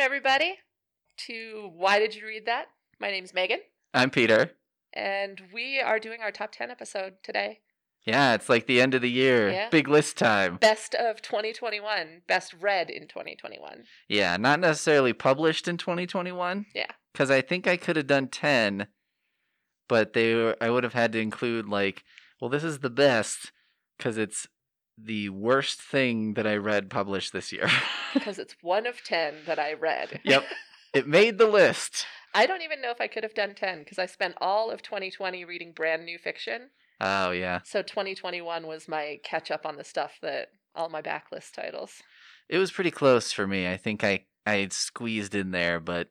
everybody, 0.00 0.56
to 1.26 1.70
Why 1.76 1.98
Did 1.98 2.14
You 2.14 2.26
Read 2.26 2.46
That? 2.46 2.66
My 2.98 3.10
name's 3.10 3.34
Megan, 3.34 3.60
I'm 3.92 4.08
Peter. 4.10 4.52
and 4.94 5.40
we 5.52 5.78
are 5.78 5.98
doing 5.98 6.20
our 6.22 6.30
top 6.30 6.52
10 6.52 6.70
episode 6.70 7.14
today. 7.22 7.60
Yeah, 8.06 8.32
it's 8.32 8.48
like 8.48 8.66
the 8.66 8.80
end 8.80 8.94
of 8.94 9.02
the 9.02 9.10
year. 9.10 9.50
Yeah. 9.50 9.68
Big 9.68 9.86
list 9.88 10.16
time. 10.16 10.56
Best 10.56 10.94
of 10.94 11.20
2021, 11.20 12.22
best 12.26 12.54
read 12.58 12.88
in 12.88 13.08
2021. 13.08 13.84
Yeah, 14.08 14.38
not 14.38 14.58
necessarily 14.58 15.12
published 15.12 15.68
in 15.68 15.76
2021. 15.76 16.64
Yeah. 16.74 16.86
Because 17.12 17.30
I 17.30 17.42
think 17.42 17.66
I 17.66 17.76
could 17.76 17.96
have 17.96 18.06
done 18.06 18.28
10, 18.28 18.86
but 19.86 20.14
they 20.14 20.34
were, 20.34 20.56
I 20.62 20.70
would 20.70 20.84
have 20.84 20.94
had 20.94 21.12
to 21.12 21.20
include, 21.20 21.68
like, 21.68 22.02
well, 22.40 22.48
this 22.48 22.64
is 22.64 22.78
the 22.78 22.88
best 22.90 23.52
because 23.98 24.16
it's 24.16 24.46
the 25.04 25.28
worst 25.30 25.80
thing 25.80 26.34
that 26.34 26.46
I 26.46 26.56
read 26.56 26.90
published 26.90 27.32
this 27.32 27.52
year. 27.52 27.68
Because 28.14 28.38
it's 28.38 28.56
one 28.60 28.86
of 28.86 29.04
10 29.04 29.34
that 29.46 29.58
I 29.58 29.74
read. 29.74 30.20
yep. 30.24 30.44
It 30.92 31.06
made 31.06 31.38
the 31.38 31.46
list. 31.46 32.06
I 32.34 32.46
don't 32.46 32.62
even 32.62 32.80
know 32.80 32.90
if 32.90 33.00
I 33.00 33.06
could 33.06 33.22
have 33.22 33.34
done 33.34 33.54
10 33.54 33.80
because 33.80 33.98
I 33.98 34.06
spent 34.06 34.34
all 34.40 34.70
of 34.70 34.82
2020 34.82 35.44
reading 35.44 35.72
brand 35.72 36.04
new 36.04 36.18
fiction. 36.18 36.70
Oh, 37.00 37.30
yeah. 37.30 37.60
So 37.64 37.82
2021 37.82 38.66
was 38.66 38.88
my 38.88 39.18
catch 39.24 39.50
up 39.50 39.66
on 39.66 39.76
the 39.76 39.84
stuff 39.84 40.12
that 40.22 40.48
all 40.74 40.88
my 40.88 41.02
backlist 41.02 41.52
titles. 41.54 42.02
It 42.48 42.58
was 42.58 42.70
pretty 42.70 42.90
close 42.90 43.32
for 43.32 43.46
me. 43.46 43.68
I 43.68 43.76
think 43.76 44.04
I, 44.04 44.24
I 44.46 44.68
squeezed 44.70 45.34
in 45.34 45.50
there, 45.50 45.80
but 45.80 46.08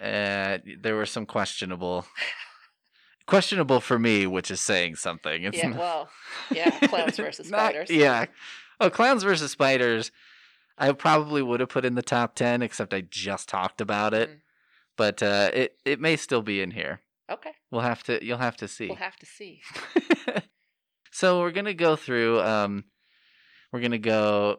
uh, 0.00 0.58
there 0.80 0.96
were 0.96 1.06
some 1.06 1.26
questionable. 1.26 2.06
questionable 3.30 3.80
for 3.80 3.98
me, 3.98 4.26
which 4.26 4.50
is 4.50 4.60
saying 4.60 4.96
something. 4.96 5.44
It's 5.44 5.56
yeah, 5.58 5.68
not- 5.68 5.78
well, 5.78 6.08
yeah, 6.50 6.70
clowns 6.88 7.16
versus 7.16 7.50
Not- 7.50 7.60
spiders. 7.70 7.90
yeah. 7.90 8.26
Oh, 8.80 8.90
clowns 8.90 9.22
versus 9.22 9.50
spiders. 9.52 10.10
I 10.78 10.92
probably 10.92 11.42
would 11.42 11.60
have 11.60 11.68
put 11.68 11.84
in 11.84 11.94
the 11.94 12.02
top 12.02 12.34
ten, 12.34 12.62
except 12.62 12.92
I 12.94 13.02
just 13.02 13.48
talked 13.48 13.80
about 13.80 14.14
it. 14.14 14.30
Mm. 14.30 14.40
But 14.96 15.22
uh, 15.22 15.50
it 15.54 15.76
it 15.84 16.00
may 16.00 16.16
still 16.16 16.42
be 16.42 16.60
in 16.62 16.70
here. 16.72 17.00
Okay, 17.30 17.52
We'll 17.70 17.82
have 17.82 18.02
to. 18.04 18.24
You'll 18.24 18.38
have 18.38 18.56
to 18.56 18.66
see. 18.68 18.88
we'll 18.88 18.96
have 18.96 19.16
to 19.16 19.26
see. 19.26 19.60
so 21.12 21.40
we're 21.40 21.50
gonna 21.52 21.74
go 21.74 21.96
through. 21.96 22.40
Um, 22.40 22.84
we're 23.72 23.80
gonna 23.80 23.98
go. 23.98 24.58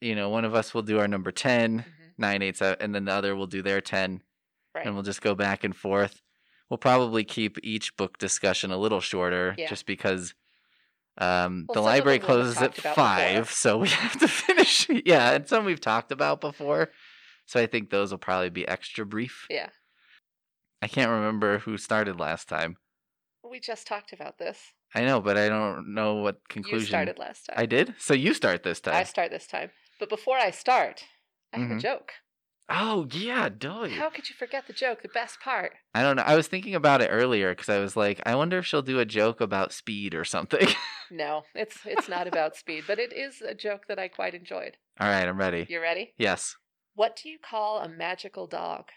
You 0.00 0.14
know, 0.14 0.28
one 0.30 0.44
of 0.44 0.54
us 0.54 0.72
will 0.72 0.82
do 0.82 1.00
our 1.00 1.08
number 1.08 1.32
10, 1.32 1.80
Mhm. 1.80 1.84
nine, 2.16 2.40
eight, 2.42 2.56
seven, 2.56 2.76
and 2.80 2.94
then 2.94 3.04
the 3.06 3.12
other 3.12 3.34
will 3.34 3.48
do 3.48 3.62
their 3.62 3.80
ten, 3.80 4.22
Right. 4.74 4.86
and 4.86 4.94
we'll 4.94 5.02
just 5.02 5.20
go 5.22 5.34
back 5.34 5.64
and 5.64 5.74
forth. 5.74 6.22
We'll 6.70 6.78
probably 6.78 7.24
keep 7.24 7.58
each 7.62 7.96
book 7.96 8.18
discussion 8.18 8.70
a 8.70 8.76
little 8.76 9.00
shorter, 9.00 9.54
Yeah. 9.56 9.68
just 9.68 9.86
because 9.86 10.34
um, 11.16 11.64
Well, 11.68 11.74
the 11.74 11.80
library 11.80 12.18
closes 12.18 12.60
at 12.62 12.74
five, 12.76 13.44
before. 13.46 13.52
so 13.52 13.78
we 13.78 13.88
have 14.04 14.18
to 14.20 14.28
finish. 14.28 14.88
yeah, 15.04 15.32
and 15.32 15.48
some 15.48 15.64
we've 15.64 15.80
talked 15.80 16.12
about 16.12 16.40
before, 16.40 16.90
so 17.46 17.58
I 17.60 17.66
think 17.66 17.90
those 17.90 18.10
will 18.10 18.18
probably 18.18 18.50
be 18.50 18.68
extra 18.68 19.04
brief. 19.06 19.46
Yeah, 19.50 19.70
I 20.82 20.86
can't 20.88 21.10
remember 21.10 21.58
who 21.60 21.76
started 21.78 22.20
last 22.20 22.48
time. 22.48 22.76
we 23.42 23.58
just 23.60 23.86
talked 23.86 24.12
about 24.12 24.38
this. 24.38 24.58
I 24.94 25.04
know, 25.04 25.20
but 25.20 25.36
I 25.36 25.48
don't 25.48 25.92
know 25.94 26.16
what 26.16 26.48
conclusion. 26.48 26.80
You 26.80 26.86
started 26.86 27.18
last 27.18 27.46
time. 27.46 27.56
I 27.58 27.66
did. 27.66 27.94
So 27.98 28.14
you 28.14 28.32
start 28.34 28.62
this 28.62 28.80
time. 28.80 28.94
I 28.94 29.02
start 29.04 29.30
this 29.30 29.46
time. 29.46 29.70
But 29.98 30.08
before 30.08 30.36
I 30.38 30.50
start, 30.50 31.04
I 31.52 31.58
have 31.58 31.70
a 31.70 31.74
Mhm. 31.74 31.80
joke. 31.80 32.12
Oh 32.68 33.06
yeah, 33.12 33.48
doy. 33.48 33.90
How 33.90 34.10
could 34.10 34.28
you 34.28 34.34
forget 34.36 34.66
the 34.66 34.72
joke? 34.72 35.02
The 35.02 35.08
best 35.08 35.40
part. 35.40 35.72
I 35.94 36.02
don't 36.02 36.16
know. 36.16 36.22
I 36.24 36.36
was 36.36 36.48
thinking 36.48 36.74
about 36.74 37.00
it 37.02 37.08
earlier 37.10 37.50
because 37.50 37.68
I 37.68 37.78
was 37.78 37.96
like, 37.96 38.20
I 38.26 38.34
wonder 38.34 38.58
if 38.58 38.66
she'll 38.66 38.82
do 38.82 38.98
a 39.00 39.04
joke 39.04 39.40
about 39.40 39.72
speed 39.72 40.14
or 40.14 40.24
something. 40.24 40.68
No, 41.10 41.44
it's 41.54 41.78
it's 41.86 42.06
not 42.06 42.26
about 42.28 42.54
speed, 42.54 42.84
but 42.86 42.98
it 42.98 43.14
is 43.14 43.40
a 43.40 43.54
joke 43.54 43.86
that 43.88 43.98
I 43.98 44.08
quite 44.08 44.34
enjoyed. 44.34 44.76
All 45.00 45.08
right, 45.08 45.26
I'm 45.26 45.38
ready. 45.38 45.66
You 45.66 45.80
ready? 45.80 46.12
Yes. 46.18 46.56
What 46.94 47.16
do 47.16 47.30
you 47.30 47.38
call 47.38 47.78
a 47.78 47.88
magical 47.88 48.46
dog? 48.46 48.90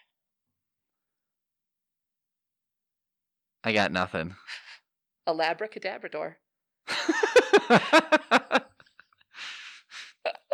I 3.63 3.71
got 3.71 3.93
nothing. 3.93 4.35
A 5.27 5.33
labracadabrador. 5.33 6.33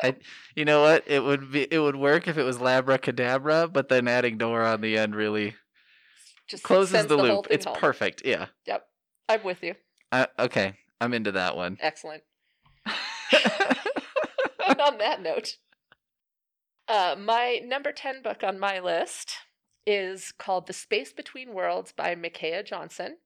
I, 0.04 0.16
you 0.56 0.66
know 0.66 0.82
what? 0.82 1.04
It 1.08 1.24
would 1.24 1.52
be 1.52 1.68
it 1.72 1.80
would 1.80 1.96
work 1.96 2.28
if 2.28 2.38
it 2.38 2.44
was 2.44 2.58
labracadabra, 2.58 3.72
but 3.72 3.90
then 3.90 4.08
adding 4.08 4.38
Dora 4.38 4.72
on 4.74 4.82
the 4.82 4.98
end 4.98 5.16
really 5.16 5.56
Just 6.48 6.64
closes 6.64 6.92
sends 6.92 7.10
the 7.10 7.18
loop. 7.18 7.48
It's 7.50 7.66
home. 7.66 7.76
perfect. 7.76 8.22
Yeah. 8.24 8.48
Yep, 8.66 8.84
I'm 9.30 9.44
with 9.44 9.64
you. 9.64 9.76
Uh, 10.12 10.28
okay, 10.38 10.76
I'm 11.02 11.14
into 11.14 11.32
that 11.34 11.56
one. 11.56 11.78
Excellent. 11.82 12.24
and 12.86 12.96
on 14.80 14.98
that 15.00 15.22
note, 15.22 15.58
uh, 16.88 17.16
my 17.20 17.60
number 17.66 17.92
10 17.92 18.22
book 18.22 18.44
on 18.44 18.60
my 18.60 18.80
list 18.80 19.38
is 19.86 20.32
called 20.38 20.68
The 20.68 20.74
Space 20.74 21.12
Between 21.12 21.54
Worlds 21.54 21.92
by 21.92 22.16
Micaiah 22.16 22.64
Johnson. 22.64 23.18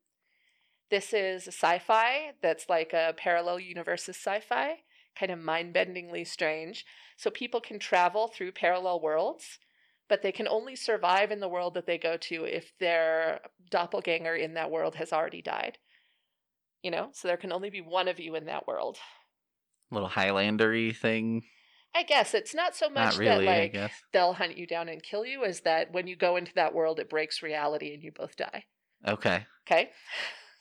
This 0.89 1.13
is 1.13 1.47
a 1.47 1.51
sci 1.51 1.79
fi 1.79 2.31
that's 2.41 2.67
like 2.69 2.93
a 2.93 3.13
parallel 3.17 3.59
universes 3.59 4.15
sci 4.17 4.39
fi, 4.41 4.79
kind 5.17 5.31
of 5.31 5.39
mind 5.39 5.73
bendingly 5.73 6.25
strange. 6.25 6.85
So 7.17 7.29
people 7.29 7.61
can 7.61 7.79
travel 7.79 8.27
through 8.27 8.53
parallel 8.53 9.01
worlds, 9.01 9.59
but 10.09 10.21
they 10.21 10.31
can 10.31 10.47
only 10.47 10.75
survive 10.75 11.31
in 11.31 11.39
the 11.39 11.49
world 11.49 11.73
that 11.75 11.85
they 11.85 11.97
go 11.97 12.17
to 12.17 12.45
if 12.45 12.73
their 12.79 13.41
doppelganger 13.69 14.35
in 14.35 14.55
that 14.55 14.71
world 14.71 14.95
has 14.95 15.13
already 15.13 15.41
died. 15.41 15.77
You 16.83 16.91
know, 16.91 17.09
so 17.13 17.27
there 17.27 17.37
can 17.37 17.53
only 17.53 17.69
be 17.69 17.81
one 17.81 18.07
of 18.07 18.19
you 18.19 18.35
in 18.35 18.45
that 18.45 18.67
world. 18.67 18.97
Little 19.91 20.09
Highlandery 20.09 20.93
thing. 20.93 21.43
I 21.93 22.03
guess 22.03 22.33
it's 22.33 22.55
not 22.55 22.75
so 22.75 22.89
much 22.89 23.15
Not 23.15 23.17
really. 23.17 23.45
that 23.45 23.73
like 23.73 23.91
they'll 24.13 24.33
hunt 24.33 24.57
you 24.57 24.65
down 24.65 24.89
and 24.89 25.03
kill 25.03 25.25
you, 25.25 25.43
as 25.43 25.61
that 25.61 25.91
when 25.91 26.07
you 26.07 26.15
go 26.15 26.37
into 26.37 26.53
that 26.55 26.73
world, 26.73 26.99
it 26.99 27.09
breaks 27.09 27.43
reality 27.43 27.93
and 27.93 28.01
you 28.01 28.11
both 28.11 28.35
die. 28.35 28.65
Okay. 29.05 29.45
Okay. 29.67 29.91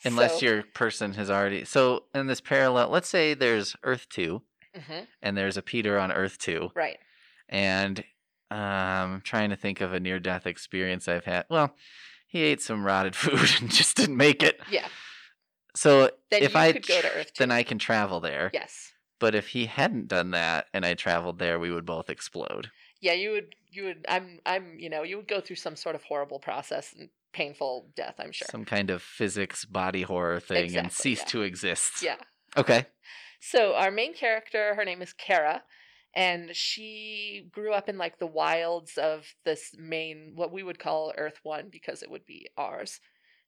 Unless 0.04 0.40
So- 0.40 0.46
your 0.46 0.62
person 0.62 1.14
has 1.14 1.30
already. 1.30 1.64
So 1.64 2.04
in 2.14 2.26
this 2.26 2.40
parallel, 2.40 2.88
let's 2.90 3.08
say 3.08 3.34
there's 3.34 3.76
Earth 3.82 4.08
two, 4.08 4.42
Mhm, 4.76 5.06
and 5.22 5.36
there's 5.36 5.56
a 5.56 5.62
Peter 5.62 5.98
on 5.98 6.10
Earth 6.12 6.38
two, 6.38 6.70
right. 6.74 6.98
and 7.48 8.00
um, 8.50 8.58
I'm 8.58 9.20
trying 9.20 9.50
to 9.50 9.56
think 9.56 9.80
of 9.80 9.92
a 9.92 10.00
near 10.00 10.18
death 10.18 10.46
experience 10.46 11.06
I've 11.08 11.24
had. 11.24 11.44
Well, 11.48 11.76
he 12.26 12.42
ate 12.42 12.60
some 12.60 12.84
rotted 12.84 13.14
food 13.16 13.48
and 13.60 13.70
just 13.70 13.96
didn't 13.96 14.16
make 14.16 14.42
it. 14.42 14.60
Yeah. 14.70 14.88
So 15.76 16.10
Then 16.30 16.42
if 16.42 16.56
I 16.56 16.72
could 16.72 16.86
go 16.86 17.00
to 17.00 17.12
Earth 17.16 17.32
then. 17.38 17.50
I 17.52 17.62
can 17.62 17.78
travel 17.78 18.18
there. 18.20 18.50
Yes. 18.52 18.92
But 19.20 19.34
if 19.34 19.48
he 19.48 19.66
hadn't 19.66 20.08
done 20.08 20.30
that 20.32 20.66
and 20.74 20.84
I 20.84 20.94
traveled 20.94 21.38
there, 21.38 21.58
we 21.60 21.70
would 21.70 21.84
both 21.86 22.08
explode. 22.10 22.70
Yeah, 23.00 23.12
you 23.12 23.30
would. 23.32 23.54
You 23.70 23.84
would. 23.84 24.04
I'm. 24.08 24.40
I'm. 24.44 24.78
You 24.78 24.90
know, 24.90 25.02
you 25.04 25.16
would 25.18 25.28
go 25.28 25.40
through 25.40 25.56
some 25.56 25.76
sort 25.76 25.94
of 25.94 26.02
horrible 26.04 26.38
process 26.38 26.92
and 26.98 27.08
painful 27.32 27.90
death. 27.96 28.14
I'm 28.18 28.32
sure. 28.32 28.46
Some 28.50 28.64
kind 28.64 28.90
of 28.90 29.02
physics 29.02 29.64
body 29.64 30.02
horror 30.02 30.40
thing 30.40 30.76
and 30.76 30.92
cease 30.92 31.20
yeah. 31.20 31.26
to 31.26 31.42
exist. 31.42 32.02
Yeah. 32.02 32.16
Okay. 32.56 32.86
So 33.40 33.74
our 33.74 33.90
main 33.90 34.14
character, 34.14 34.74
her 34.74 34.84
name 34.84 35.00
is 35.02 35.12
Kara, 35.12 35.62
and 36.14 36.54
she 36.54 37.48
grew 37.52 37.72
up 37.72 37.88
in 37.88 37.96
like 37.96 38.18
the 38.18 38.26
wilds 38.26 38.98
of 38.98 39.26
this 39.44 39.70
main, 39.78 40.32
what 40.34 40.52
we 40.52 40.62
would 40.62 40.78
call 40.78 41.12
Earth 41.16 41.38
One, 41.42 41.68
because 41.70 42.02
it 42.02 42.10
would 42.10 42.26
be 42.26 42.48
ours. 42.56 43.00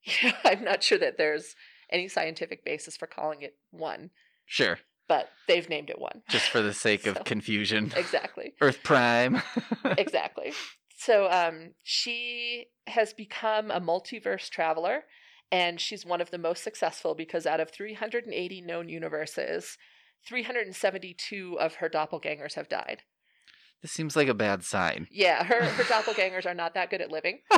Yeah, 0.21 0.33
I'm 0.43 0.65
not 0.65 0.83
sure 0.83 0.97
that 0.97 1.17
there's 1.17 1.55
any 1.89 2.09
scientific 2.09 2.65
basis 2.65 2.97
for 2.97 3.07
calling 3.07 3.41
it 3.41 3.55
one, 3.71 4.09
Sure. 4.45 4.79
but 5.07 5.29
they've 5.47 5.69
named 5.69 5.89
it 5.89 5.97
one. 5.97 6.23
Just 6.27 6.49
for 6.49 6.61
the 6.61 6.73
sake 6.73 7.07
of 7.07 7.23
confusion. 7.25 7.93
exactly. 7.95 8.53
Earth 8.59 8.83
Prime. 8.83 9.41
exactly. 9.97 10.51
So 10.95 11.29
um, 11.29 11.71
she 11.83 12.67
has 12.87 13.13
become 13.13 13.71
a 13.71 13.81
multiverse 13.81 14.49
traveler, 14.49 15.03
and 15.51 15.79
she's 15.79 16.05
one 16.05 16.21
of 16.21 16.31
the 16.31 16.37
most 16.37 16.63
successful 16.63 17.15
because 17.15 17.45
out 17.45 17.59
of 17.59 17.71
380 17.71 18.61
known 18.61 18.89
universes, 18.89 19.77
372 20.27 21.57
of 21.59 21.75
her 21.75 21.89
doppelgangers 21.89 22.55
have 22.55 22.69
died. 22.69 23.03
this 23.81 23.91
seems 23.91 24.15
like 24.15 24.27
a 24.27 24.33
bad 24.33 24.63
sign. 24.63 25.07
Yeah, 25.11 25.43
her, 25.43 25.63
her 25.65 25.83
doppelgangers 25.93 26.45
are 26.45 26.53
not 26.53 26.73
that 26.75 26.89
good 26.89 27.01
at 27.01 27.11
living. 27.11 27.39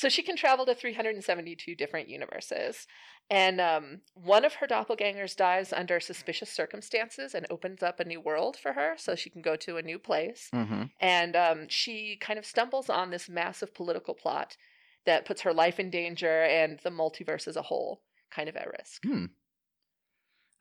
So 0.00 0.08
she 0.08 0.22
can 0.22 0.36
travel 0.36 0.64
to 0.66 0.76
372 0.76 1.74
different 1.74 2.08
universes. 2.08 2.86
And 3.30 3.60
um, 3.60 4.02
one 4.14 4.44
of 4.44 4.54
her 4.54 4.66
doppelgangers 4.68 5.34
dies 5.34 5.72
under 5.72 5.98
suspicious 5.98 6.50
circumstances 6.50 7.34
and 7.34 7.46
opens 7.50 7.82
up 7.82 7.98
a 7.98 8.04
new 8.04 8.20
world 8.20 8.56
for 8.56 8.74
her 8.74 8.94
so 8.96 9.16
she 9.16 9.28
can 9.28 9.42
go 9.42 9.56
to 9.56 9.76
a 9.76 9.82
new 9.82 9.98
place. 9.98 10.50
hmm 10.52 10.84
And 11.00 11.34
um, 11.34 11.66
she 11.68 12.16
kind 12.20 12.38
of 12.38 12.46
stumbles 12.46 12.88
on 12.88 13.10
this 13.10 13.28
massive 13.28 13.74
political 13.74 14.14
plot 14.14 14.56
that 15.04 15.24
puts 15.24 15.40
her 15.42 15.52
life 15.52 15.80
in 15.80 15.90
danger 15.90 16.42
and 16.44 16.78
the 16.84 16.90
multiverse 16.90 17.48
as 17.48 17.56
a 17.56 17.62
whole 17.62 18.02
kind 18.30 18.48
of 18.48 18.54
at 18.56 18.68
risk. 18.78 19.02
Hmm. 19.04 19.24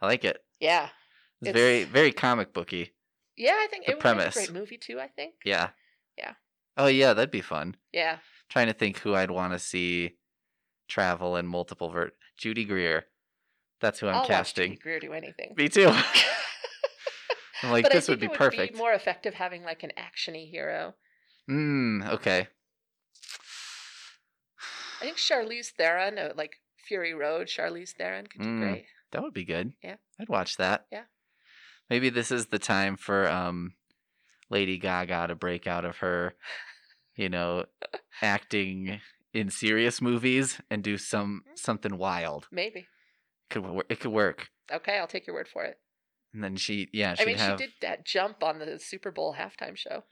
I 0.01 0.07
like 0.07 0.25
it. 0.25 0.43
Yeah. 0.59 0.89
It's, 1.41 1.49
It's- 1.49 1.53
very, 1.61 1.83
very 1.83 2.11
comic 2.11 2.53
booky. 2.53 2.93
Yeah, 3.35 3.53
I 3.55 3.67
think 3.69 3.85
The 3.85 3.91
it 3.91 3.95
would 3.97 4.03
make 4.03 4.13
a 4.13 4.17
premise. 4.17 4.33
great 4.33 4.51
movie 4.51 4.77
too, 4.79 4.99
I 4.99 5.07
think. 5.09 5.35
Yeah. 5.45 5.69
Yeah. 6.17 6.33
Oh 6.75 6.87
yeah, 6.87 7.13
that'd 7.13 7.29
be 7.29 7.41
fun. 7.41 7.75
Yeah. 7.93 8.17
Trying 8.49 8.67
to 8.67 8.73
think 8.73 8.99
who 8.99 9.13
I'd 9.15 9.31
want 9.31 9.53
to 9.53 9.59
see 9.59 10.15
travel 10.87 11.35
in 11.35 11.45
multiple 11.47 11.89
vert. 11.91 12.13
Judy 12.37 12.65
Greer. 12.65 13.05
That's 13.81 13.99
who 13.99 14.07
I'm 14.07 14.15
I'll 14.15 14.21
watch 14.21 14.29
casting. 14.29 14.71
Judy 14.71 14.81
Greer 14.81 14.99
do 14.99 15.13
anything. 15.13 15.53
Me 15.57 15.67
too. 15.69 15.89
I'm 17.63 17.71
like 17.71 17.83
but 17.83 17.91
this 17.91 18.07
would 18.07 18.19
be 18.19 18.27
it 18.27 18.29
would 18.29 18.37
perfect. 18.37 18.73
be 18.73 18.77
more 18.77 18.93
effective 18.93 19.33
having 19.33 19.63
like 19.63 19.83
an 19.83 19.91
actiony 19.97 20.49
hero. 20.49 20.93
Mm, 21.49 22.07
okay. 22.13 22.47
I 25.01 25.05
think 25.05 25.17
Charlize 25.17 25.71
Theron, 25.77 26.17
uh, 26.17 26.33
like 26.35 26.53
Fury 26.87 27.13
Road, 27.13 27.47
Charlize 27.47 27.91
Theron 27.95 28.27
could 28.27 28.41
do 28.41 28.47
Mm. 28.47 28.59
great. 28.61 28.85
That 29.11 29.21
would 29.21 29.33
be 29.33 29.45
good. 29.45 29.73
Yeah. 29.83 29.95
I'd 30.19 30.29
watch 30.29 30.57
that. 30.57 30.85
Yeah. 30.91 31.03
Maybe 31.89 32.09
this 32.09 32.31
is 32.31 32.47
the 32.47 32.59
time 32.59 32.97
for 32.97 33.27
um 33.29 33.73
Lady 34.49 34.77
Gaga 34.77 35.27
to 35.27 35.35
break 35.35 35.67
out 35.67 35.85
of 35.85 35.97
her, 35.97 36.35
you 37.17 37.27
know, 37.29 37.65
acting 38.21 39.01
in 39.33 39.49
serious 39.49 40.01
movies 40.01 40.59
and 40.71 40.81
do 40.83 40.97
some 40.97 41.41
Mm-hmm. 41.45 41.55
something 41.55 41.97
wild. 41.97 42.47
Maybe. 42.51 42.87
Could 43.49 43.65
it 43.89 43.99
could 43.99 44.11
work. 44.11 44.47
Okay, 44.71 44.97
I'll 44.97 45.07
take 45.07 45.27
your 45.27 45.35
word 45.35 45.47
for 45.47 45.63
it. 45.65 45.77
And 46.33 46.43
then 46.43 46.55
she 46.55 46.87
yeah, 46.93 47.15
I 47.19 47.25
mean, 47.25 47.37
have 47.37 47.59
she 47.59 47.65
did 47.65 47.73
that 47.81 48.05
jump 48.05 48.43
on 48.43 48.59
the 48.59 48.79
Super 48.79 49.11
Bowl 49.11 49.35
halftime 49.37 49.75
show. 49.77 50.03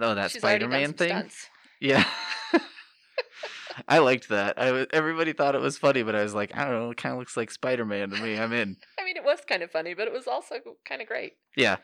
oh 0.00 0.14
that 0.14 0.30
She's 0.30 0.40
Spider-Man 0.40 0.92
thing. 0.94 1.08
stunts. 1.08 1.48
Yeah. 1.80 2.04
I 3.88 3.98
liked 3.98 4.28
that. 4.28 4.58
I 4.58 4.72
was, 4.72 4.86
everybody 4.92 5.32
thought 5.32 5.54
it 5.54 5.60
was 5.60 5.78
funny, 5.78 6.02
but 6.02 6.14
I 6.14 6.22
was 6.22 6.34
like, 6.34 6.54
I 6.56 6.64
don't 6.64 6.72
know, 6.80 6.90
it 6.90 6.96
kind 6.96 7.12
of 7.14 7.18
looks 7.18 7.36
like 7.36 7.50
Spider-Man 7.50 8.10
to 8.10 8.16
me. 8.22 8.38
I'm 8.38 8.52
in. 8.52 8.76
I 9.00 9.04
mean, 9.04 9.16
it 9.16 9.24
was 9.24 9.38
kind 9.48 9.62
of 9.62 9.70
funny, 9.70 9.94
but 9.94 10.06
it 10.06 10.12
was 10.12 10.26
also 10.26 10.56
kind 10.86 11.00
of 11.00 11.08
great. 11.08 11.34
Yeah. 11.56 11.76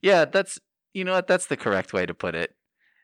Yeah, 0.00 0.24
that's 0.24 0.58
you 0.94 1.04
know 1.04 1.12
what, 1.12 1.26
that's 1.26 1.46
the 1.46 1.56
correct 1.56 1.92
way 1.92 2.06
to 2.06 2.14
put 2.14 2.34
it. 2.34 2.54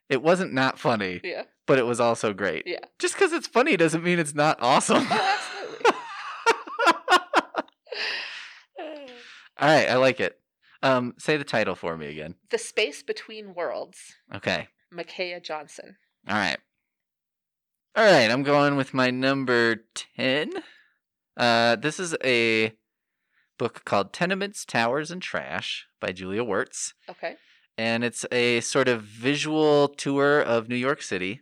It 0.09 0.23
wasn't 0.23 0.53
not 0.53 0.79
funny, 0.79 1.21
Yeah. 1.25 1.45
but 1.67 1.79
it 1.79 1.87
was 1.87 1.99
also 2.01 2.33
great. 2.33 2.65
Yeah. 2.67 2.81
Just 2.99 3.15
because 3.15 3.33
it's 3.33 3.47
funny 3.47 3.77
doesn't 3.77 4.05
mean 4.05 4.19
it's 4.19 4.35
not 4.35 4.59
awesome. 4.61 5.06
Oh, 5.11 5.37
absolutely. 5.39 5.91
All 9.59 9.69
right, 9.69 9.89
I 9.89 9.97
like 9.97 10.21
it. 10.21 10.39
Um, 10.83 11.15
say 11.19 11.37
the 11.37 11.45
title 11.45 11.75
for 11.75 11.97
me 11.97 12.09
again. 12.09 12.35
the 12.51 12.59
Space 12.59 13.03
Between 13.03 13.55
Worlds, 13.55 13.99
Okay. 14.35 14.69
Micaiah 14.91 15.41
Johnson. 15.41 15.97
All 16.29 16.37
right. 16.37 16.59
All 17.97 18.05
right, 18.05 18.31
I'm 18.31 18.43
going 18.43 18.77
with 18.77 18.93
my 18.93 19.11
number 19.11 19.85
10. 20.17 20.50
Uh, 21.37 21.77
this 21.77 21.99
is 21.99 22.15
a 22.25 22.73
book 23.59 23.85
called 23.85 24.12
Tenements, 24.12 24.65
Towers, 24.65 25.11
and 25.11 25.23
Trash 25.23 25.87
by 26.00 26.12
Julia 26.12 26.43
Wertz. 26.45 26.93
Okay. 27.09 27.37
And 27.76 28.05
it's 28.05 28.25
a 28.31 28.61
sort 28.61 28.88
of 28.88 29.03
visual 29.03 29.88
tour 29.88 30.41
of 30.41 30.69
New 30.69 30.76
York 30.76 31.03
City. 31.03 31.41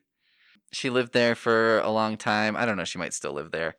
She 0.73 0.89
lived 0.89 1.13
there 1.13 1.35
for 1.35 1.79
a 1.81 1.91
long 1.91 2.17
time. 2.17 2.57
I 2.57 2.65
don't 2.65 2.77
know, 2.77 2.85
she 2.85 2.99
might 2.99 3.15
still 3.15 3.33
live 3.33 3.51
there. 3.51 3.77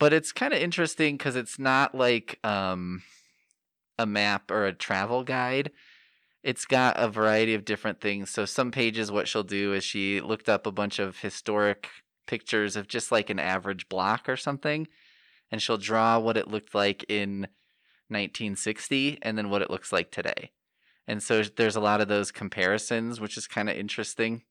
But 0.00 0.12
it's 0.12 0.32
kind 0.32 0.52
of 0.52 0.60
interesting 0.60 1.16
because 1.16 1.36
it's 1.36 1.58
not 1.58 1.94
like 1.94 2.38
um, 2.44 3.02
a 3.98 4.06
map 4.06 4.50
or 4.50 4.66
a 4.66 4.72
travel 4.72 5.24
guide. 5.24 5.70
It's 6.42 6.64
got 6.64 6.98
a 6.98 7.08
variety 7.08 7.54
of 7.54 7.64
different 7.64 8.00
things. 8.00 8.30
So, 8.30 8.44
some 8.44 8.70
pages, 8.70 9.10
what 9.10 9.26
she'll 9.26 9.42
do 9.42 9.74
is 9.74 9.82
she 9.82 10.20
looked 10.20 10.48
up 10.48 10.66
a 10.66 10.72
bunch 10.72 11.00
of 11.00 11.18
historic 11.18 11.88
pictures 12.26 12.76
of 12.76 12.86
just 12.86 13.10
like 13.10 13.28
an 13.28 13.40
average 13.40 13.88
block 13.88 14.28
or 14.28 14.36
something, 14.36 14.86
and 15.50 15.60
she'll 15.60 15.78
draw 15.78 16.18
what 16.18 16.36
it 16.36 16.48
looked 16.48 16.74
like 16.74 17.04
in 17.08 17.48
1960 18.08 19.18
and 19.22 19.36
then 19.36 19.50
what 19.50 19.62
it 19.62 19.70
looks 19.70 19.92
like 19.92 20.12
today. 20.12 20.52
And 21.08 21.22
so 21.22 21.42
there's 21.42 21.74
a 21.74 21.80
lot 21.80 22.02
of 22.02 22.08
those 22.08 22.30
comparisons, 22.30 23.18
which 23.18 23.38
is 23.38 23.46
kind 23.46 23.70
of 23.70 23.76
interesting. 23.76 24.42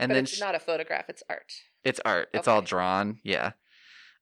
And 0.00 0.10
but 0.10 0.14
then 0.14 0.24
it's 0.24 0.36
sh- 0.36 0.40
not 0.40 0.56
a 0.56 0.58
photograph, 0.58 1.08
it's 1.08 1.22
art. 1.30 1.52
it's 1.84 2.00
art. 2.04 2.28
It's 2.34 2.48
all 2.48 2.60
drawn. 2.60 3.20
Yeah. 3.22 3.52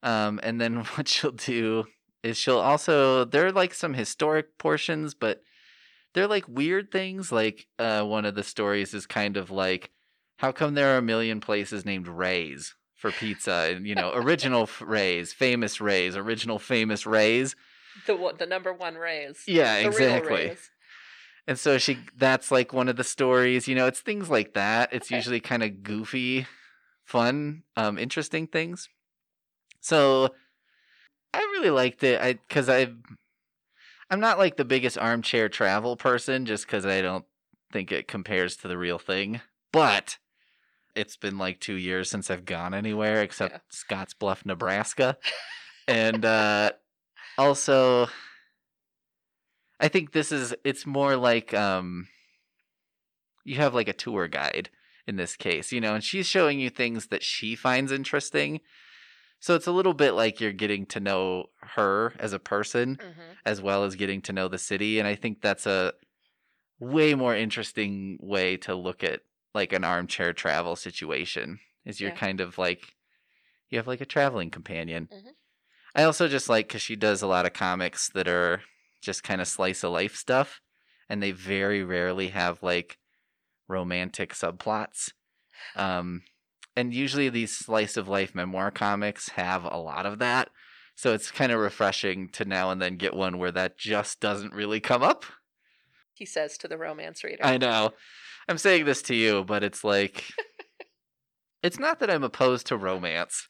Um, 0.02 0.38
and 0.42 0.60
then 0.60 0.76
what 0.94 1.08
she'll 1.08 1.32
do 1.32 1.86
is 2.22 2.36
she'll 2.36 2.60
also 2.60 3.24
there 3.24 3.46
are 3.46 3.52
like 3.52 3.72
some 3.72 3.94
historic 3.94 4.58
portions, 4.58 5.14
but 5.14 5.42
they're 6.12 6.28
like 6.28 6.46
weird 6.46 6.92
things. 6.92 7.32
Like 7.32 7.66
uh, 7.78 8.02
one 8.04 8.26
of 8.26 8.34
the 8.34 8.44
stories 8.44 8.92
is 8.92 9.06
kind 9.06 9.38
of 9.38 9.50
like, 9.50 9.90
how 10.36 10.52
come 10.52 10.74
there 10.74 10.94
are 10.94 10.98
a 10.98 11.02
million 11.02 11.40
places 11.40 11.86
named 11.86 12.08
Ray's 12.08 12.74
for 12.94 13.10
pizza? 13.10 13.70
And 13.70 13.86
you 13.86 13.94
know, 13.94 14.12
original 14.14 14.68
Ray's, 14.80 15.32
famous 15.32 15.80
Ray's, 15.80 16.14
original 16.14 16.58
famous 16.58 17.06
Ray's. 17.06 17.56
The 18.06 18.34
the 18.38 18.46
number 18.46 18.72
one 18.72 18.96
Rays. 18.96 19.44
Yeah, 19.46 19.80
the 19.80 19.88
exactly. 19.88 20.34
Raise. 20.34 20.70
And 21.46 21.58
so 21.58 21.76
she 21.78 21.98
that's 22.16 22.50
like 22.50 22.72
one 22.72 22.88
of 22.88 22.96
the 22.96 23.04
stories, 23.04 23.68
you 23.68 23.74
know, 23.74 23.86
it's 23.86 24.00
things 24.00 24.30
like 24.30 24.54
that. 24.54 24.92
It's 24.92 25.08
Okay. 25.08 25.16
usually 25.16 25.40
kind 25.40 25.62
of 25.62 25.82
goofy, 25.82 26.46
fun, 27.04 27.64
um 27.76 27.98
interesting 27.98 28.46
things. 28.46 28.88
So 29.80 30.30
I 31.34 31.38
really 31.38 31.70
liked 31.70 32.02
it 32.02 32.20
I 32.20 32.34
cuz 32.48 32.68
I 32.68 32.92
I'm 34.10 34.20
not 34.20 34.38
like 34.38 34.56
the 34.56 34.64
biggest 34.64 34.98
armchair 34.98 35.48
travel 35.48 35.96
person 35.96 36.46
just 36.46 36.66
cuz 36.68 36.86
I 36.86 37.00
don't 37.02 37.24
think 37.72 37.92
it 37.92 38.08
compares 38.08 38.56
to 38.58 38.68
the 38.68 38.78
real 38.78 38.98
thing. 38.98 39.40
But 39.72 40.18
it's 40.94 41.16
been 41.16 41.38
like 41.38 41.60
2 41.60 41.74
years 41.74 42.08
since 42.08 42.30
I've 42.30 42.44
gone 42.44 42.72
anywhere 42.72 43.20
except 43.22 43.52
Yeah. 43.52 43.58
Scotts 43.68 44.14
Bluff, 44.14 44.46
Nebraska. 44.46 45.18
and 45.88 46.24
uh 46.24 46.70
also 47.36 48.06
I 49.80 49.88
think 49.88 50.12
this 50.12 50.32
is 50.32 50.54
it's 50.64 50.86
more 50.86 51.16
like 51.16 51.52
um 51.52 52.08
you 53.44 53.56
have 53.56 53.74
like 53.74 53.88
a 53.88 53.92
tour 53.92 54.28
guide 54.28 54.70
in 55.06 55.16
this 55.16 55.36
case, 55.36 55.70
you 55.70 55.80
know, 55.80 55.94
and 55.94 56.02
she's 56.02 56.26
showing 56.26 56.58
you 56.58 56.70
things 56.70 57.08
that 57.08 57.22
she 57.22 57.54
finds 57.54 57.92
interesting. 57.92 58.60
So 59.40 59.54
it's 59.54 59.66
a 59.66 59.72
little 59.72 59.94
bit 59.94 60.12
like 60.12 60.40
you're 60.40 60.52
getting 60.52 60.86
to 60.86 61.00
know 61.00 61.46
her 61.60 62.14
as 62.18 62.32
a 62.32 62.38
person 62.38 63.00
Mhm. 63.00 63.38
as 63.46 63.62
well 63.62 63.84
as 63.84 63.96
getting 63.96 64.22
to 64.22 64.32
know 64.32 64.48
the 64.48 64.58
city 64.58 64.98
and 64.98 65.08
I 65.08 65.14
think 65.16 65.42
that's 65.42 65.66
a 65.66 65.94
way 66.80 67.14
more 67.14 67.36
interesting 67.36 68.18
way 68.20 68.56
to 68.58 68.74
look 68.74 69.04
at 69.04 69.22
like 69.54 69.72
an 69.72 69.84
armchair 69.84 70.32
travel 70.34 70.76
situation 70.76 71.60
is 71.84 72.00
you're 72.00 72.10
Yeah. 72.10 72.16
kind 72.18 72.40
of 72.40 72.58
like 72.58 72.94
you 73.70 73.78
have 73.78 73.86
like 73.88 74.00
a 74.02 74.06
traveling 74.06 74.50
companion. 74.50 75.10
Mhm. 75.10 75.34
I 75.94 76.04
also 76.04 76.28
just 76.28 76.48
like 76.48 76.68
cuz 76.68 76.82
she 76.82 76.96
does 76.96 77.22
a 77.22 77.26
lot 77.28 77.46
of 77.46 77.52
comics 77.54 78.10
that 78.10 78.28
are 78.28 78.62
just 79.04 79.22
kind 79.22 79.40
of 79.40 79.48
slice 79.48 79.84
of 79.84 79.92
life 79.92 80.16
stuff 80.16 80.60
and 81.08 81.22
they 81.22 81.30
very 81.30 81.82
rarely 81.82 82.28
have 82.28 82.62
like 82.62 82.98
romantic 83.68 84.32
subplots. 84.34 85.12
Um 85.76 86.22
and 86.76 86.92
usually 86.92 87.28
these 87.28 87.56
slice 87.56 87.96
of 87.96 88.08
life 88.08 88.34
memoir 88.34 88.70
comics 88.70 89.30
have 89.30 89.64
a 89.64 89.76
lot 89.76 90.06
of 90.06 90.18
that. 90.18 90.50
So 90.96 91.12
it's 91.12 91.30
kind 91.30 91.52
of 91.52 91.60
refreshing 91.60 92.28
to 92.30 92.44
now 92.44 92.70
and 92.70 92.80
then 92.80 92.96
get 92.96 93.14
one 93.14 93.38
where 93.38 93.52
that 93.52 93.78
just 93.78 94.20
doesn't 94.20 94.54
really 94.54 94.80
come 94.80 95.02
up. 95.02 95.24
He 96.14 96.24
says 96.24 96.56
to 96.58 96.68
the 96.68 96.78
romance 96.78 97.24
reader. 97.24 97.44
I 97.44 97.58
know. 97.58 97.92
I'm 98.48 98.58
saying 98.58 98.84
this 98.84 99.02
to 99.02 99.14
you, 99.14 99.44
but 99.44 99.64
it's 99.64 99.82
like 99.82 100.24
it's 101.62 101.78
not 101.78 101.98
that 102.00 102.10
I'm 102.10 102.22
opposed 102.22 102.66
to 102.68 102.76
romance. 102.76 103.48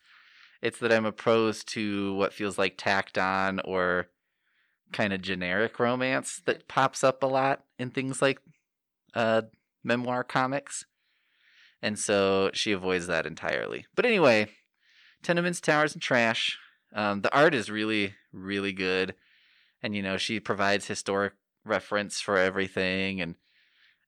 It's 0.62 0.78
that 0.78 0.92
I'm 0.92 1.04
opposed 1.04 1.68
to 1.74 2.14
what 2.14 2.32
feels 2.32 2.56
like 2.56 2.78
tacked 2.78 3.18
on 3.18 3.60
or 3.64 4.08
kind 4.94 5.12
of 5.12 5.20
generic 5.20 5.78
romance 5.78 6.40
that 6.46 6.68
pops 6.68 7.04
up 7.04 7.22
a 7.22 7.26
lot 7.26 7.64
in 7.78 7.90
things 7.90 8.22
like 8.22 8.38
uh 9.12 9.42
memoir 9.84 10.24
comics. 10.24 10.86
And 11.82 11.98
so 11.98 12.50
she 12.54 12.72
avoids 12.72 13.06
that 13.08 13.26
entirely. 13.26 13.84
But 13.94 14.06
anyway, 14.06 14.48
Tenements, 15.22 15.60
Towers, 15.60 15.92
and 15.92 16.00
Trash. 16.00 16.58
Um, 16.94 17.20
the 17.20 17.34
art 17.36 17.54
is 17.54 17.70
really, 17.70 18.14
really 18.32 18.72
good. 18.72 19.14
And, 19.82 19.94
you 19.94 20.00
know, 20.02 20.16
she 20.16 20.40
provides 20.40 20.86
historic 20.86 21.34
reference 21.64 22.20
for 22.20 22.38
everything. 22.38 23.20
And 23.20 23.34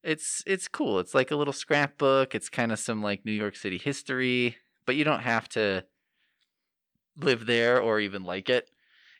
it's 0.02 0.42
it's 0.46 0.68
cool. 0.68 1.00
It's 1.00 1.14
like 1.14 1.30
a 1.30 1.36
little 1.36 1.52
scrapbook. 1.52 2.34
It's 2.34 2.48
kind 2.48 2.72
of 2.72 2.78
some 2.78 3.02
like 3.02 3.24
New 3.26 3.32
York 3.32 3.56
City 3.56 3.76
history, 3.76 4.56
but 4.86 4.94
you 4.96 5.04
don't 5.04 5.20
have 5.20 5.48
to 5.50 5.84
live 7.18 7.46
there 7.46 7.80
or 7.80 7.98
even 7.98 8.22
like 8.22 8.48
it. 8.48 8.70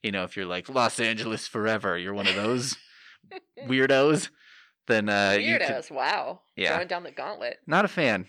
You 0.03 0.13
know, 0.13 0.25
if 0.25 0.37
you're 0.37 0.47
like 0.47 0.69
Los 0.69 1.01
Angeles 1.01 1.47
forever, 1.49 1.97
you're 1.99 2.15
one 2.15 2.27
of 2.29 2.35
those 2.37 2.77
weirdos, 3.67 4.31
then 4.87 5.09
uh 5.09 5.37
you 5.41 5.59
could, 5.59 5.67
Weirdos. 5.67 5.91
wow. 5.91 6.41
Yeah. 6.57 6.71
Throwing 6.75 6.89
down 6.89 7.03
the 7.03 7.11
gauntlet. 7.11 7.59
not 7.67 7.85
a 7.85 7.89
fan. 7.89 8.27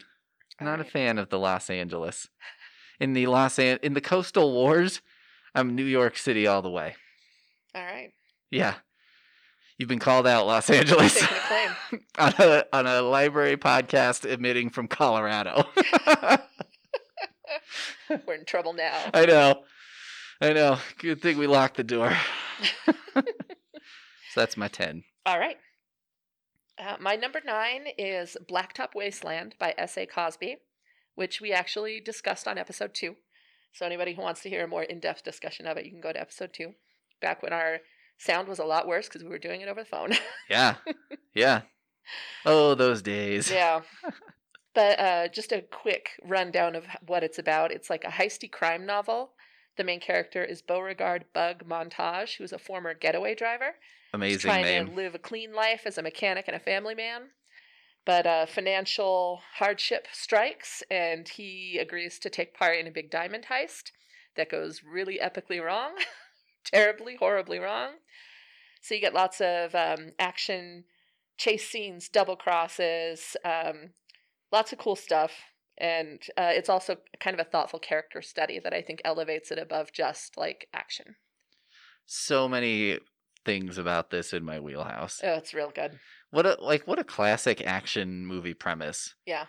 Not 0.59 0.79
a 0.79 0.83
fan 0.83 1.17
of 1.19 1.29
the 1.29 1.37
Los 1.37 1.69
Angeles. 1.69 2.27
In 2.99 3.13
the 3.13 3.27
Los 3.27 3.59
An- 3.59 3.79
in 3.83 3.93
the 3.93 4.01
coastal 4.01 4.51
wars, 4.53 5.01
I'm 5.53 5.75
New 5.75 5.83
York 5.85 6.17
City 6.17 6.47
all 6.47 6.61
the 6.63 6.69
way. 6.71 6.95
All 7.75 7.83
right. 7.83 8.11
Yeah. 8.49 8.73
You've 9.77 9.89
been 9.89 9.99
called 9.99 10.25
out, 10.25 10.47
Los 10.47 10.67
Angeles. 10.71 11.13
Taking 11.13 11.37
a 11.37 11.39
claim. 11.41 12.01
on 12.17 12.33
a 12.39 12.65
on 12.73 12.87
a 12.87 13.01
library 13.03 13.55
podcast 13.57 14.25
emitting 14.25 14.71
from 14.71 14.87
Colorado. 14.87 15.65
We're 18.25 18.33
in 18.35 18.45
trouble 18.45 18.73
now. 18.73 19.11
I 19.13 19.25
know. 19.25 19.63
I 20.41 20.53
know. 20.53 20.77
Good 20.99 21.21
thing 21.21 21.37
we 21.37 21.47
locked 21.47 21.77
the 21.77 21.83
door. 21.83 22.15
so 23.13 23.23
that's 24.35 24.57
my 24.57 24.67
10. 24.67 25.03
All 25.25 25.39
right. 25.39 25.57
Uh, 26.77 26.95
my 26.99 27.15
number 27.15 27.41
nine 27.43 27.85
is 27.97 28.37
Blacktop 28.49 28.93
Wasteland 28.93 29.55
by 29.59 29.73
S.A. 29.77 30.05
Cosby, 30.05 30.57
which 31.15 31.41
we 31.41 31.51
actually 31.51 31.99
discussed 31.99 32.47
on 32.47 32.57
episode 32.57 32.93
two. 32.93 33.15
So, 33.73 33.85
anybody 33.85 34.13
who 34.13 34.21
wants 34.21 34.41
to 34.41 34.49
hear 34.49 34.63
a 34.63 34.67
more 34.67 34.83
in 34.83 34.99
depth 34.99 35.23
discussion 35.23 35.65
of 35.67 35.77
it, 35.77 35.85
you 35.85 35.91
can 35.91 36.01
go 36.01 36.13
to 36.13 36.21
episode 36.21 36.53
two. 36.53 36.73
Back 37.19 37.41
when 37.41 37.51
our 37.53 37.79
Sound 38.19 38.47
was 38.47 38.59
a 38.59 38.65
lot 38.65 38.87
worse 38.87 39.07
because 39.07 39.23
we 39.23 39.29
were 39.29 39.37
doing 39.37 39.61
it 39.61 39.67
over 39.67 39.81
the 39.81 39.89
phone. 39.89 40.11
Yeah. 40.49 40.75
Yeah. 41.33 41.61
Oh, 42.45 42.73
those 42.75 43.01
days. 43.01 43.51
yeah. 43.51 43.81
But 44.73 44.99
uh, 44.99 45.27
just 45.29 45.51
a 45.51 45.63
quick 45.63 46.11
rundown 46.23 46.75
of 46.75 46.85
what 47.07 47.23
it's 47.23 47.39
about. 47.39 47.71
It's 47.71 47.89
like 47.89 48.03
a 48.03 48.09
heisty 48.09 48.51
crime 48.51 48.85
novel. 48.85 49.31
The 49.77 49.83
main 49.83 49.99
character 49.99 50.43
is 50.43 50.63
Beauregard 50.63 51.25
Bug 51.33 51.63
Montage, 51.67 52.37
who's 52.37 52.51
a 52.51 52.57
former 52.57 52.95
getaway 52.95 53.35
driver. 53.35 53.75
He's 54.11 54.13
Amazing 54.13 54.39
trying 54.39 54.63
name. 54.63 54.87
to 54.87 54.93
live 54.93 55.13
a 55.13 55.19
clean 55.19 55.53
life 55.53 55.81
as 55.85 55.97
a 55.97 56.01
mechanic 56.03 56.45
and 56.47 56.55
a 56.55 56.59
family 56.59 56.95
man. 56.95 57.29
But 58.03 58.25
uh, 58.25 58.45
financial 58.47 59.41
hardship 59.55 60.07
strikes, 60.11 60.81
and 60.89 61.27
he 61.27 61.77
agrees 61.79 62.17
to 62.19 62.29
take 62.29 62.57
part 62.57 62.77
in 62.77 62.87
a 62.87 62.91
big 62.91 63.11
diamond 63.11 63.45
heist 63.51 63.91
that 64.35 64.49
goes 64.49 64.81
really 64.83 65.19
epically 65.21 65.63
wrong, 65.63 65.91
terribly, 66.63 67.17
horribly 67.17 67.59
wrong. 67.59 67.95
So 68.81 68.95
you 68.95 69.01
get 69.01 69.13
lots 69.13 69.41
of 69.41 69.75
um, 69.75 70.13
action, 70.17 70.85
chase 71.37 71.67
scenes, 71.69 72.07
double 72.07 72.37
crosses, 72.37 73.35
um, 73.43 73.89
lots 74.51 74.71
of 74.71 74.79
cool 74.79 74.95
stuff. 74.95 75.33
And 75.77 76.21
uh, 76.37 76.51
it's 76.53 76.69
also 76.69 76.97
kind 77.19 77.39
of 77.39 77.45
a 77.45 77.49
thoughtful 77.49 77.79
character 77.79 78.21
study 78.21 78.59
that 78.59 78.73
I 78.73 78.81
think 78.81 79.01
elevates 79.05 79.51
it 79.51 79.59
above 79.59 79.91
just 79.93 80.37
like 80.37 80.67
action. 80.73 81.15
So 82.05 82.47
many 82.47 82.99
things 83.45 83.77
about 83.77 84.09
this 84.09 84.33
in 84.33 84.43
my 84.43 84.59
wheelhouse. 84.59 85.21
Oh, 85.23 85.35
it's 85.35 85.53
real 85.53 85.71
good. 85.73 85.99
What 86.31 86.45
a 86.45 86.57
like 86.61 86.87
what 86.87 86.99
a 86.99 87.03
classic 87.03 87.65
action 87.65 88.25
movie 88.25 88.53
premise. 88.53 89.15
Yeah. 89.25 89.45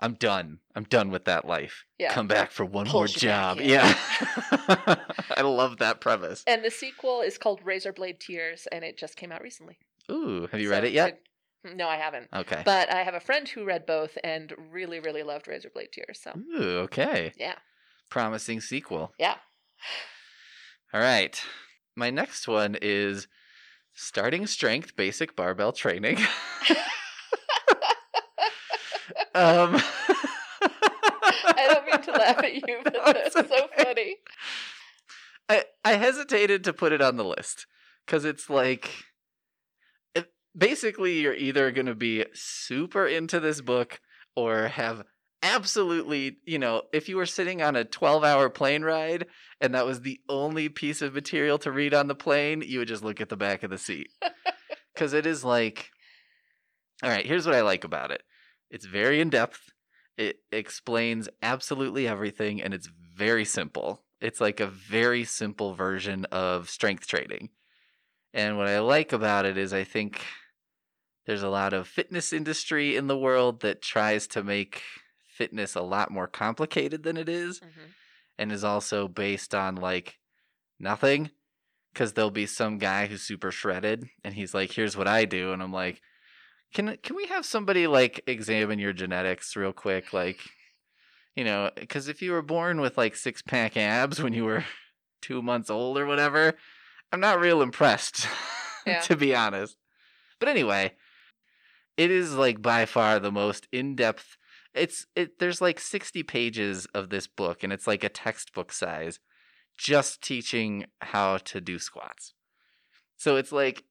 I'm 0.00 0.14
done. 0.14 0.60
I'm 0.76 0.84
done 0.84 1.10
with 1.10 1.24
that 1.24 1.44
life. 1.44 1.84
Yeah. 1.98 2.12
Come 2.12 2.28
back 2.28 2.52
for 2.52 2.64
one 2.64 2.86
more 2.88 3.06
you 3.06 3.14
back 3.14 3.20
job. 3.20 3.58
Yeah. 3.60 3.98
I 5.36 5.42
love 5.42 5.78
that 5.78 6.00
premise. 6.00 6.44
And 6.46 6.64
the 6.64 6.70
sequel 6.70 7.20
is 7.20 7.36
called 7.36 7.64
Razorblade 7.64 8.20
Tears, 8.20 8.68
and 8.70 8.84
it 8.84 8.96
just 8.96 9.16
came 9.16 9.32
out 9.32 9.42
recently. 9.42 9.78
Ooh, 10.10 10.48
have 10.52 10.60
you 10.60 10.68
So 10.68 10.72
read 10.72 10.84
it 10.84 10.92
yet? 10.92 11.20
No, 11.64 11.88
I 11.88 11.96
haven't. 11.96 12.28
Okay. 12.32 12.62
But 12.64 12.90
I 12.92 13.02
have 13.02 13.14
a 13.14 13.20
friend 13.20 13.48
who 13.48 13.64
read 13.64 13.84
both 13.86 14.16
and 14.22 14.54
really, 14.70 15.00
really 15.00 15.22
loved 15.22 15.46
Razorblade 15.46 15.92
Tears. 15.92 16.20
So 16.22 16.32
Ooh, 16.56 16.78
okay. 16.84 17.32
yeah, 17.36 17.56
Promising 18.10 18.60
sequel. 18.60 19.12
yeah. 19.18 19.34
All 20.94 21.00
right. 21.00 21.40
My 21.96 22.10
next 22.10 22.46
one 22.48 22.76
is 22.80 23.26
starting 23.92 24.46
strength 24.46 24.94
basic 24.96 25.34
barbell 25.36 25.72
training. 25.72 26.18
um 29.34 29.76
I 30.60 31.66
don't 31.68 31.86
mean 31.86 32.00
to 32.02 32.12
laugh 32.12 32.38
at 32.38 32.54
you, 32.54 32.80
but 32.84 32.92
No, 33.04 33.12
that's 33.12 33.36
it's 33.36 33.48
so 33.48 33.68
funny. 33.76 34.16
I 35.48 35.64
I 35.84 35.94
hesitated 35.94 36.64
to 36.64 36.72
put 36.72 36.92
it 36.92 37.00
on 37.02 37.16
the 37.16 37.24
list 37.24 37.66
cuz 38.06 38.24
it's 38.24 38.48
like 38.48 39.04
basically 40.58 41.20
you're 41.20 41.34
either 41.34 41.70
going 41.70 41.86
to 41.86 41.94
be 41.94 42.24
super 42.34 43.06
into 43.06 43.40
this 43.40 43.60
book 43.60 44.00
or 44.34 44.68
have 44.68 45.04
absolutely, 45.42 46.38
you 46.44 46.58
know, 46.58 46.82
if 46.92 47.08
you 47.08 47.16
were 47.16 47.26
sitting 47.26 47.62
on 47.62 47.76
a 47.76 47.84
12-hour 47.84 48.50
plane 48.50 48.82
ride 48.82 49.26
and 49.60 49.74
that 49.74 49.86
was 49.86 50.00
the 50.00 50.20
only 50.28 50.68
piece 50.68 51.00
of 51.00 51.14
material 51.14 51.58
to 51.58 51.70
read 51.70 51.94
on 51.94 52.08
the 52.08 52.14
plane, 52.14 52.62
you 52.66 52.80
would 52.80 52.88
just 52.88 53.04
look 53.04 53.20
at 53.20 53.28
the 53.28 53.36
back 53.36 53.62
of 53.62 53.70
the 53.70 53.78
seat. 53.78 54.10
Cuz 54.96 55.12
it 55.12 55.26
is 55.26 55.44
like 55.44 55.90
All 57.02 57.10
right, 57.10 57.24
here's 57.24 57.46
what 57.46 57.54
I 57.54 57.60
like 57.60 57.84
about 57.84 58.10
it. 58.10 58.22
It's 58.70 58.86
very 58.86 59.20
in 59.20 59.30
depth. 59.30 59.70
It 60.16 60.40
explains 60.50 61.28
absolutely 61.40 62.08
everything 62.08 62.60
and 62.60 62.74
it's 62.74 62.88
very 63.14 63.44
simple. 63.44 64.04
It's 64.20 64.40
like 64.40 64.58
a 64.58 64.66
very 64.66 65.22
simple 65.22 65.74
version 65.74 66.24
of 66.26 66.68
strength 66.68 67.06
training. 67.06 67.50
And 68.34 68.58
what 68.58 68.66
I 68.66 68.80
like 68.80 69.12
about 69.12 69.46
it 69.46 69.56
is 69.56 69.72
I 69.72 69.84
think 69.84 70.20
there's 71.28 71.42
a 71.42 71.50
lot 71.50 71.74
of 71.74 71.86
fitness 71.86 72.32
industry 72.32 72.96
in 72.96 73.06
the 73.06 73.18
world 73.18 73.60
that 73.60 73.82
tries 73.82 74.26
to 74.28 74.42
make 74.42 74.80
fitness 75.28 75.74
a 75.74 75.82
lot 75.82 76.10
more 76.10 76.26
complicated 76.26 77.02
than 77.02 77.18
it 77.18 77.28
is 77.28 77.60
Mhm. 77.60 77.92
and 78.38 78.50
is 78.50 78.64
also 78.64 79.06
based 79.08 79.54
on 79.54 79.74
like 79.76 80.18
nothing 80.80 81.30
because 81.92 82.14
there'll 82.14 82.30
be 82.30 82.46
some 82.46 82.78
guy 82.78 83.06
who's 83.06 83.20
super 83.22 83.50
shredded 83.50 84.08
and 84.24 84.34
he's 84.34 84.54
like 84.54 84.72
here's 84.72 84.96
what 84.96 85.06
i 85.06 85.26
do 85.26 85.52
and 85.52 85.62
i'm 85.62 85.72
like 85.72 86.00
can 86.72 86.96
can 87.02 87.14
we 87.14 87.26
have 87.26 87.44
somebody 87.44 87.86
like 87.86 88.22
examine 88.26 88.78
your 88.78 88.94
genetics 88.94 89.54
real 89.54 89.72
quick 89.74 90.12
like 90.14 90.40
you 91.36 91.44
know 91.44 91.70
because 91.76 92.08
if 92.08 92.22
you 92.22 92.32
were 92.32 92.42
born 92.42 92.80
with 92.80 92.96
like 92.96 93.14
six 93.16 93.42
pack 93.42 93.76
abs 93.76 94.22
when 94.22 94.32
you 94.32 94.44
were 94.46 94.64
two 95.20 95.42
months 95.42 95.68
old 95.68 95.98
or 95.98 96.06
whatever 96.06 96.54
i'm 97.12 97.20
not 97.20 97.38
real 97.38 97.60
impressed 97.60 98.26
Yeah. 98.86 99.00
to 99.08 99.14
be 99.16 99.34
honest 99.34 99.76
but 100.40 100.48
anyway 100.48 100.94
it 101.98 102.10
is 102.10 102.34
like 102.34 102.62
by 102.62 102.86
far 102.86 103.18
the 103.18 103.30
most 103.32 103.68
in-depth 103.72 104.36
it's 104.74 105.06
it 105.16 105.38
there's 105.38 105.60
like 105.60 105.78
60 105.80 106.22
pages 106.22 106.86
of 106.94 107.10
this 107.10 107.26
book 107.26 107.62
and 107.62 107.72
it's 107.72 107.86
like 107.86 108.04
a 108.04 108.08
textbook 108.08 108.72
size 108.72 109.20
just 109.76 110.22
teaching 110.22 110.86
how 111.02 111.36
to 111.38 111.60
do 111.60 111.78
squats 111.78 112.32
so 113.16 113.36
it's 113.36 113.52
like 113.52 113.84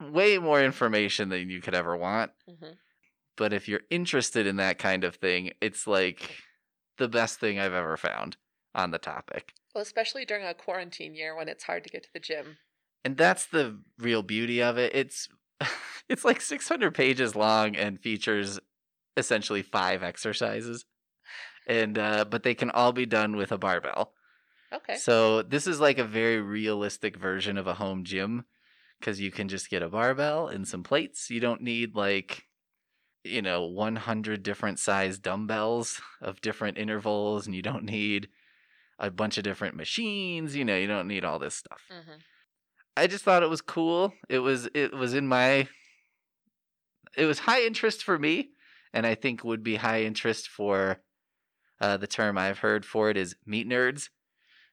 way 0.00 0.38
more 0.38 0.62
information 0.62 1.28
than 1.28 1.48
you 1.48 1.60
could 1.60 1.74
ever 1.74 1.96
want 1.96 2.32
Mhm. 2.48 2.76
but 3.36 3.52
if 3.52 3.68
you're 3.68 3.82
interested 3.90 4.46
in 4.46 4.56
that 4.56 4.78
kind 4.78 5.04
of 5.04 5.16
thing 5.16 5.52
it's 5.60 5.86
like 5.86 6.42
the 6.98 7.08
best 7.08 7.40
thing 7.40 7.58
i've 7.58 7.72
ever 7.72 7.96
found 7.96 8.36
on 8.74 8.90
the 8.90 8.98
topic 8.98 9.54
Well, 9.74 9.82
especially 9.82 10.24
during 10.24 10.44
a 10.44 10.54
quarantine 10.54 11.14
year 11.14 11.34
when 11.34 11.48
it's 11.48 11.64
hard 11.64 11.84
to 11.84 11.90
get 11.90 12.02
to 12.04 12.12
the 12.12 12.20
gym. 12.20 12.58
and 13.04 13.16
that's 13.16 13.46
the 13.46 13.80
real 13.98 14.22
beauty 14.22 14.62
of 14.62 14.76
it 14.78 14.94
it's 14.94 15.28
it's 16.08 16.24
like 16.24 16.40
600 16.40 16.94
pages 16.94 17.34
long 17.34 17.76
and 17.76 18.00
features 18.00 18.58
essentially 19.16 19.62
five 19.62 20.02
exercises 20.02 20.84
and 21.66 21.98
uh 21.98 22.24
but 22.24 22.42
they 22.42 22.54
can 22.54 22.70
all 22.70 22.92
be 22.92 23.06
done 23.06 23.36
with 23.36 23.52
a 23.52 23.58
barbell. 23.58 24.12
Okay. 24.72 24.96
so 24.96 25.42
this 25.42 25.66
is 25.66 25.80
like 25.80 25.98
a 25.98 26.04
very 26.04 26.40
realistic 26.40 27.16
version 27.16 27.56
of 27.56 27.66
a 27.66 27.74
home 27.74 28.04
gym 28.04 28.44
because 29.00 29.20
you 29.20 29.30
can 29.30 29.48
just 29.48 29.70
get 29.70 29.82
a 29.82 29.88
barbell 29.88 30.48
and 30.48 30.66
some 30.66 30.82
plates. 30.82 31.30
You 31.30 31.40
don't 31.40 31.62
need 31.62 31.94
like 31.94 32.44
you 33.24 33.42
know 33.42 33.64
100 33.64 34.42
different 34.42 34.78
size 34.78 35.18
dumbbells 35.18 36.00
of 36.20 36.40
different 36.40 36.78
intervals 36.78 37.46
and 37.46 37.54
you 37.54 37.62
don't 37.62 37.84
need 37.84 38.28
a 38.98 39.10
bunch 39.10 39.36
of 39.36 39.44
different 39.44 39.74
machines 39.74 40.56
you 40.56 40.64
know 40.64 40.76
you 40.76 40.86
don't 40.86 41.08
need 41.08 41.24
all 41.24 41.38
this 41.38 41.54
stuff. 41.54 41.82
Hmm 41.90 42.16
I 42.96 43.06
just 43.06 43.24
thought 43.24 43.42
it 43.42 43.50
was 43.50 43.60
cool. 43.60 44.14
It 44.28 44.38
was 44.38 44.68
it 44.74 44.92
was 44.92 45.14
in 45.14 45.26
my 45.26 45.68
it 47.16 47.26
was 47.26 47.40
high 47.40 47.62
interest 47.62 48.02
for 48.02 48.18
me 48.18 48.50
and 48.92 49.06
I 49.06 49.14
think 49.14 49.44
would 49.44 49.62
be 49.62 49.76
high 49.76 50.02
interest 50.02 50.48
for 50.48 50.98
uh 51.80 51.96
the 51.98 52.06
term 52.06 52.38
I've 52.38 52.60
heard 52.60 52.84
for 52.84 53.10
it 53.10 53.16
is 53.16 53.36
meat 53.44 53.68
nerds. 53.68 54.08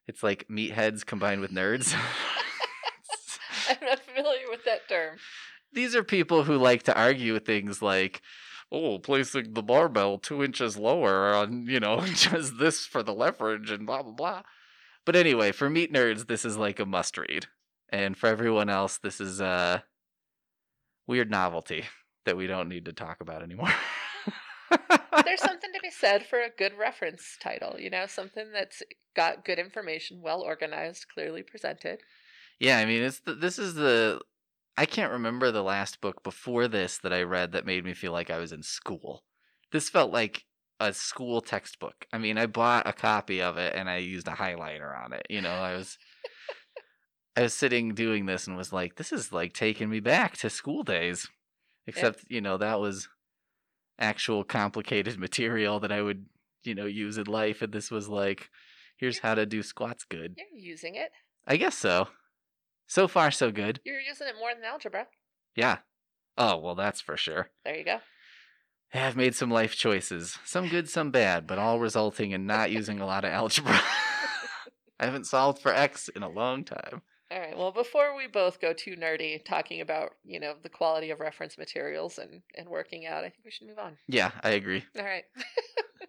It's 0.08 0.24
like 0.24 0.48
meatheads 0.50 1.06
combined 1.06 1.42
with 1.42 1.52
nerds. 1.52 1.94
I'm 3.70 3.78
not 3.82 4.00
familiar 4.00 4.50
with 4.50 4.66
that 4.66 4.88
term. 4.88 5.18
These 5.72 5.96
are 5.96 6.04
people 6.04 6.44
who 6.44 6.58
like 6.58 6.84
to 6.84 6.98
argue 6.98 7.40
things 7.40 7.82
like 7.82 8.22
Oh, 8.74 8.98
placing 8.98 9.54
the 9.54 9.62
barbell 9.62 10.18
two 10.18 10.44
inches 10.44 10.78
lower 10.78 11.36
on, 11.36 11.68
you 11.68 11.80
know, 11.80 12.00
just 12.06 12.58
this 12.58 12.88
for 12.88 13.04
the 13.04 13.14
leverage 13.14 13.70
and 13.70 13.86
blah 13.86 14.02
blah 14.02 14.14
blah. 14.14 14.42
But 15.06 15.16
anyway, 15.16 15.52
for 15.52 15.70
meat 15.70 15.94
nerds, 15.94 16.26
this 16.26 16.44
is 16.44 16.58
like 16.58 16.80
a 16.80 16.86
must 16.86 17.16
read. 17.16 17.46
And 17.94 18.18
for 18.18 18.26
everyone 18.26 18.70
else, 18.70 18.98
this 18.98 19.22
is 19.22 19.40
a 19.40 19.84
weird 21.06 21.30
novelty 21.30 21.86
that 22.26 22.36
we 22.36 22.48
don't 22.48 22.68
need 22.68 22.86
to 22.86 22.94
talk 22.94 23.22
about 23.22 23.44
anymore. 23.44 23.72
There's 25.26 25.42
something 25.42 25.72
to 25.72 25.80
be 25.82 25.92
said 25.92 26.26
for 26.26 26.40
a 26.40 26.50
good 26.50 26.74
reference 26.78 27.38
title, 27.40 27.76
you 27.78 27.92
know, 27.92 28.08
something 28.08 28.52
that's 28.52 28.82
got 29.16 29.46
good 29.46 29.60
information, 29.60 30.22
well 30.24 30.42
organized, 30.42 31.06
clearly 31.14 31.44
presented. 31.44 32.00
yeah, 32.60 32.80
I 32.80 32.86
mean, 32.86 33.04
it's 33.04 33.20
the, 33.20 33.36
this 33.36 33.60
is 33.60 33.76
the 33.76 34.20
I 34.76 34.88
can't 34.88 35.12
remember 35.12 35.52
the 35.52 35.62
last 35.62 36.02
book 36.02 36.24
before 36.24 36.68
this 36.68 36.98
that 36.98 37.14
I 37.14 37.22
read 37.22 37.52
that 37.52 37.68
made 37.68 37.86
me 37.86 37.94
feel 37.94 38.12
like 38.12 38.32
I 38.32 38.40
was 38.40 38.52
in 38.52 38.64
school. 38.64 39.24
This 39.72 39.88
felt 39.88 40.12
like 40.12 40.46
a 40.80 40.94
school 40.94 41.42
textbook. 41.42 42.08
I 42.12 42.18
mean, 42.18 42.40
I 42.40 42.48
bought 42.48 42.88
a 42.88 42.94
copy 42.94 43.40
of 43.40 43.58
it 43.58 43.76
and 43.76 43.88
I 43.88 43.98
used 43.98 44.28
a 44.28 44.32
highlighter 44.32 45.00
on 45.00 45.14
it. 45.14 45.28
You 45.30 45.42
know, 45.42 45.52
I 45.52 45.76
was 45.76 46.00
I 47.36 47.42
was 47.42 47.54
sitting 47.54 47.96
doing 47.96 48.26
this 48.26 48.48
and 48.48 48.56
was 48.56 48.72
like, 48.72 48.96
this 48.96 49.12
is 49.12 49.32
like 49.32 49.54
taking 49.54 49.90
me 49.90 50.00
back 50.00 50.38
to 50.38 50.50
school 50.50 50.84
days. 50.84 51.28
Except, 51.86 52.24
you 52.30 52.40
know, 52.40 52.58
that 52.58 52.80
was 52.80 53.10
actual 54.00 54.44
complicated 54.44 55.20
material 55.20 55.80
that 55.82 55.92
I 55.92 56.02
would, 56.02 56.26
you 56.64 56.76
know, 56.76 56.86
use 56.86 57.18
in 57.18 57.26
life 57.26 57.62
and 57.62 57.74
this 57.74 57.92
was 57.92 58.08
like 58.08 58.50
here's 58.98 59.20
how 59.20 59.36
to 59.36 59.46
do 59.46 59.62
squats 59.62 60.06
good. 60.06 60.36
You're 60.38 60.72
using 60.72 60.96
it. 60.96 61.12
I 61.46 61.58
guess 61.58 61.78
so. 61.78 62.08
So 62.88 63.08
far 63.08 63.32
so 63.32 63.52
good. 63.52 63.80
You're 63.84 64.00
using 64.00 64.28
it 64.28 64.36
more 64.40 64.54
than 64.54 64.64
algebra. 64.64 65.08
Yeah. 65.56 65.80
Oh, 66.38 66.58
well, 66.58 66.76
that's 66.76 67.02
for 67.02 67.18
sure. 67.18 67.50
There 67.66 67.76
you 67.76 67.84
go. 67.84 68.00
Yeah, 68.94 69.08
I've 69.08 69.18
made 69.18 69.36
some 69.36 69.50
life 69.50 69.76
choices, 69.76 70.38
some 70.46 70.70
good, 70.70 70.88
some 70.88 71.10
bad, 71.10 71.48
but 71.48 71.58
all 71.58 71.80
resulting 71.80 72.32
in 72.32 72.46
not 72.46 72.72
using 72.72 73.00
a 73.00 73.06
lot 73.06 73.26
of 73.26 73.32
algebra. 73.32 73.80
I 75.00 75.06
haven't 75.06 75.26
solved 75.26 75.62
for 75.62 75.74
x 75.74 76.10
in 76.10 76.24
a 76.24 76.30
long 76.30 76.64
time. 76.64 77.02
All 77.34 77.40
right. 77.40 77.58
Well, 77.58 77.72
before 77.72 78.16
we 78.16 78.28
both 78.28 78.62
go 78.62 78.74
too 78.74 78.96
nerdy 78.96 79.44
talking 79.44 79.82
about, 79.82 80.12
you 80.24 80.40
know, 80.40 80.54
the 80.62 80.70
quality 80.70 81.10
of 81.10 81.20
reference 81.20 81.58
materials 81.58 82.20
and, 82.20 82.44
and 82.56 82.70
working 82.70 83.08
out, 83.08 83.24
I 83.24 83.30
think 83.30 83.44
we 83.44 83.50
should 83.50 83.68
move 83.68 83.80
on. 83.80 83.98
Yeah, 84.08 84.30
I 84.44 84.52
agree. 84.52 84.84
All 84.98 85.04
right. 85.04 85.24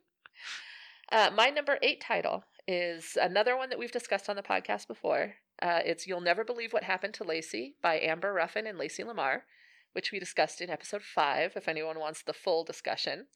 uh, 1.12 1.30
my 1.34 1.48
number 1.48 1.78
eight 1.80 2.02
title 2.02 2.44
is 2.68 3.16
another 3.18 3.56
one 3.56 3.70
that 3.70 3.78
we've 3.78 3.90
discussed 3.90 4.28
on 4.28 4.36
the 4.36 4.42
podcast 4.42 4.86
before. 4.86 5.36
Uh, 5.62 5.80
it's 5.86 6.06
You'll 6.06 6.20
Never 6.20 6.44
Believe 6.44 6.74
What 6.74 6.82
Happened 6.82 7.14
to 7.14 7.24
Lacey 7.24 7.76
by 7.82 8.00
Amber 8.00 8.34
Ruffin 8.34 8.66
and 8.66 8.76
Lacey 8.76 9.02
Lamar, 9.02 9.44
which 9.92 10.12
we 10.12 10.18
discussed 10.18 10.60
in 10.60 10.68
episode 10.68 11.02
five, 11.02 11.52
if 11.56 11.68
anyone 11.68 11.98
wants 11.98 12.22
the 12.22 12.34
full 12.34 12.64
discussion. 12.64 13.28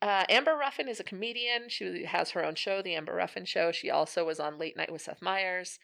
Uh, 0.00 0.24
Amber 0.30 0.56
Ruffin 0.56 0.88
is 0.88 1.00
a 1.00 1.04
comedian. 1.04 1.68
She 1.68 2.04
has 2.04 2.30
her 2.30 2.44
own 2.44 2.54
show, 2.54 2.80
The 2.80 2.94
Amber 2.94 3.14
Ruffin 3.14 3.44
Show. 3.44 3.72
She 3.72 3.90
also 3.90 4.24
was 4.24 4.40
on 4.40 4.58
Late 4.58 4.76
Night 4.76 4.92
with 4.92 5.02
Seth 5.02 5.20
Meyers. 5.20 5.78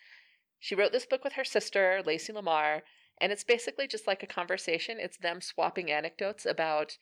She 0.60 0.74
wrote 0.74 0.92
this 0.92 1.06
book 1.06 1.24
with 1.24 1.32
her 1.32 1.44
sister, 1.44 2.02
Lacey 2.04 2.32
Lamar, 2.32 2.82
and 3.20 3.32
it's 3.32 3.44
basically 3.44 3.88
just 3.88 4.06
like 4.06 4.22
a 4.22 4.26
conversation. 4.26 4.98
It's 5.00 5.16
them 5.16 5.40
swapping 5.40 5.90
anecdotes 5.90 6.46
about 6.46 6.96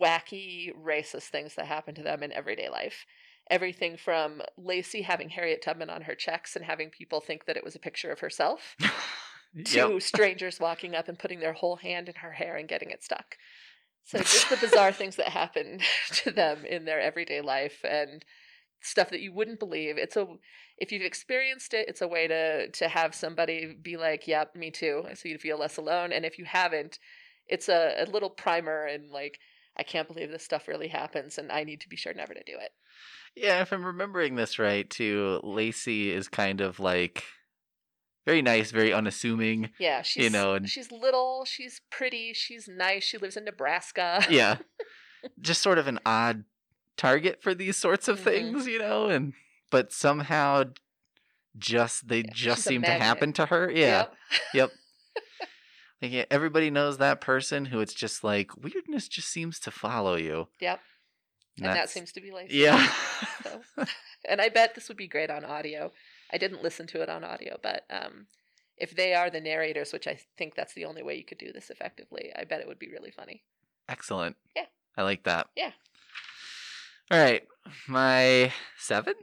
wacky, 0.00 0.70
racist 0.74 1.28
things 1.28 1.54
that 1.54 1.66
happen 1.66 1.94
to 1.94 2.02
them 2.02 2.22
in 2.22 2.32
everyday 2.32 2.68
life. 2.68 3.06
Everything 3.48 3.96
from 3.96 4.42
Lacey 4.56 5.02
having 5.02 5.28
Harriet 5.28 5.62
Tubman 5.62 5.90
on 5.90 6.02
her 6.02 6.14
checks 6.14 6.56
and 6.56 6.64
having 6.64 6.90
people 6.90 7.20
think 7.20 7.44
that 7.44 7.56
it 7.56 7.64
was 7.64 7.76
a 7.76 7.80
picture 7.80 8.10
of 8.10 8.20
herself, 8.20 8.76
to 9.64 9.76
Yep. 9.76 10.02
strangers 10.02 10.58
walking 10.58 10.94
up 10.94 11.08
and 11.08 11.18
putting 11.18 11.40
their 11.40 11.52
whole 11.52 11.76
hand 11.76 12.08
in 12.08 12.16
her 12.16 12.32
hair 12.32 12.56
and 12.56 12.68
getting 12.68 12.90
it 12.90 13.04
stuck. 13.04 13.36
So 14.04 14.18
just 14.18 14.50
the 14.50 14.56
bizarre 14.60 14.92
things 14.92 15.16
that 15.16 15.28
happen 15.28 15.80
to 16.12 16.30
them 16.30 16.64
in 16.64 16.84
their 16.84 17.00
everyday 17.00 17.40
life 17.40 17.84
and 17.84 18.24
stuff 18.86 19.10
that 19.10 19.20
you 19.20 19.32
wouldn't 19.32 19.58
believe. 19.58 19.98
It's 19.98 20.16
a 20.16 20.26
if 20.78 20.92
you've 20.92 21.02
experienced 21.02 21.74
it, 21.74 21.88
it's 21.88 22.02
a 22.02 22.08
way 22.08 22.26
to 22.28 22.70
to 22.70 22.88
have 22.88 23.14
somebody 23.14 23.74
be 23.80 23.96
like, 23.96 24.26
"Yep, 24.26 24.54
me 24.56 24.70
too," 24.70 25.04
so 25.14 25.28
you 25.28 25.38
feel 25.38 25.58
less 25.58 25.76
alone. 25.76 26.12
And 26.12 26.24
if 26.24 26.38
you 26.38 26.44
haven't, 26.44 26.98
it's 27.46 27.68
a, 27.68 28.02
a 28.02 28.10
little 28.10 28.30
primer 28.30 28.84
and 28.86 29.10
like, 29.10 29.38
I 29.76 29.82
can't 29.82 30.08
believe 30.08 30.30
this 30.30 30.44
stuff 30.44 30.68
really 30.68 30.88
happens, 30.88 31.38
and 31.38 31.50
I 31.52 31.64
need 31.64 31.80
to 31.82 31.88
be 31.88 31.96
sure 31.96 32.14
never 32.14 32.34
to 32.34 32.42
do 32.44 32.54
it. 32.60 32.70
Yeah, 33.34 33.60
if 33.60 33.72
I'm 33.72 33.84
remembering 33.84 34.34
this 34.36 34.58
right, 34.58 34.88
too, 34.88 35.40
Lacey 35.42 36.10
is 36.10 36.28
kind 36.28 36.60
of 36.62 36.80
like 36.80 37.24
very 38.26 38.42
nice, 38.42 38.70
very 38.70 38.92
unassuming. 38.92 39.70
Yeah, 39.78 40.02
she's 40.02 40.24
you 40.24 40.30
know, 40.30 40.54
and- 40.54 40.68
she's 40.68 40.90
little, 40.90 41.44
she's 41.44 41.80
pretty, 41.90 42.32
she's 42.32 42.66
nice. 42.68 43.04
She 43.04 43.18
lives 43.18 43.36
in 43.36 43.44
Nebraska. 43.44 44.24
Yeah. 44.30 44.56
Just 45.40 45.62
sort 45.62 45.78
of 45.78 45.86
an 45.86 45.98
odd 46.06 46.44
target 46.96 47.42
for 47.42 47.54
these 47.54 47.76
sorts 47.76 48.08
of 48.08 48.20
Mhm. 48.20 48.24
things, 48.24 48.66
you 48.66 48.78
know, 48.78 49.08
and 49.08 49.34
but 49.70 49.92
somehow 49.92 50.64
just 51.58 52.08
they 52.08 52.18
Yeah, 52.18 52.30
just 52.32 52.62
seem 52.64 52.82
to 52.82 52.90
happen 52.90 53.32
to 53.34 53.46
her. 53.46 53.70
Yeah. 53.70 54.06
Yep. 54.54 54.70
Like 56.02 56.12
yeah, 56.12 56.24
everybody 56.30 56.70
knows 56.70 56.98
that 56.98 57.20
person 57.22 57.66
who 57.66 57.80
it's 57.80 57.94
just 57.94 58.22
like 58.22 58.54
weirdness 58.56 59.08
just 59.08 59.28
seems 59.28 59.58
to 59.60 59.70
follow 59.70 60.16
you. 60.16 60.48
Yep. 60.60 60.80
And 61.58 61.66
that 61.66 61.88
seems 61.88 62.12
to 62.12 62.20
be 62.20 62.30
Lacey. 62.32 62.56
Yeah. 62.58 62.86
So, 63.42 63.62
and 64.28 64.40
I 64.42 64.48
bet 64.50 64.74
this 64.74 64.88
would 64.88 64.96
be 64.98 65.06
great 65.08 65.30
on 65.30 65.44
audio. 65.44 65.92
I 66.30 66.36
didn't 66.36 66.62
listen 66.62 66.86
to 66.88 67.00
it 67.02 67.08
on 67.08 67.24
audio, 67.24 67.58
but 67.62 67.84
um, 67.88 68.26
if 68.76 68.94
they 68.94 69.14
are 69.14 69.30
the 69.30 69.40
narrators, 69.40 69.92
which 69.92 70.06
I 70.06 70.18
think 70.36 70.54
that's 70.54 70.74
the 70.74 70.84
only 70.84 71.02
way 71.02 71.14
you 71.14 71.24
could 71.24 71.38
do 71.38 71.52
this 71.52 71.70
effectively, 71.70 72.30
I 72.36 72.44
bet 72.44 72.60
it 72.60 72.66
would 72.68 72.78
be 72.78 72.90
really 72.90 73.10
funny. 73.10 73.42
Excellent. 73.88 74.36
Yeah. 74.54 74.66
I 74.96 75.02
like 75.02 75.22
that. 75.24 75.46
Yeah. 75.56 75.70
All 77.10 77.18
right. 77.18 77.42
My 77.88 78.52
7 78.78 79.14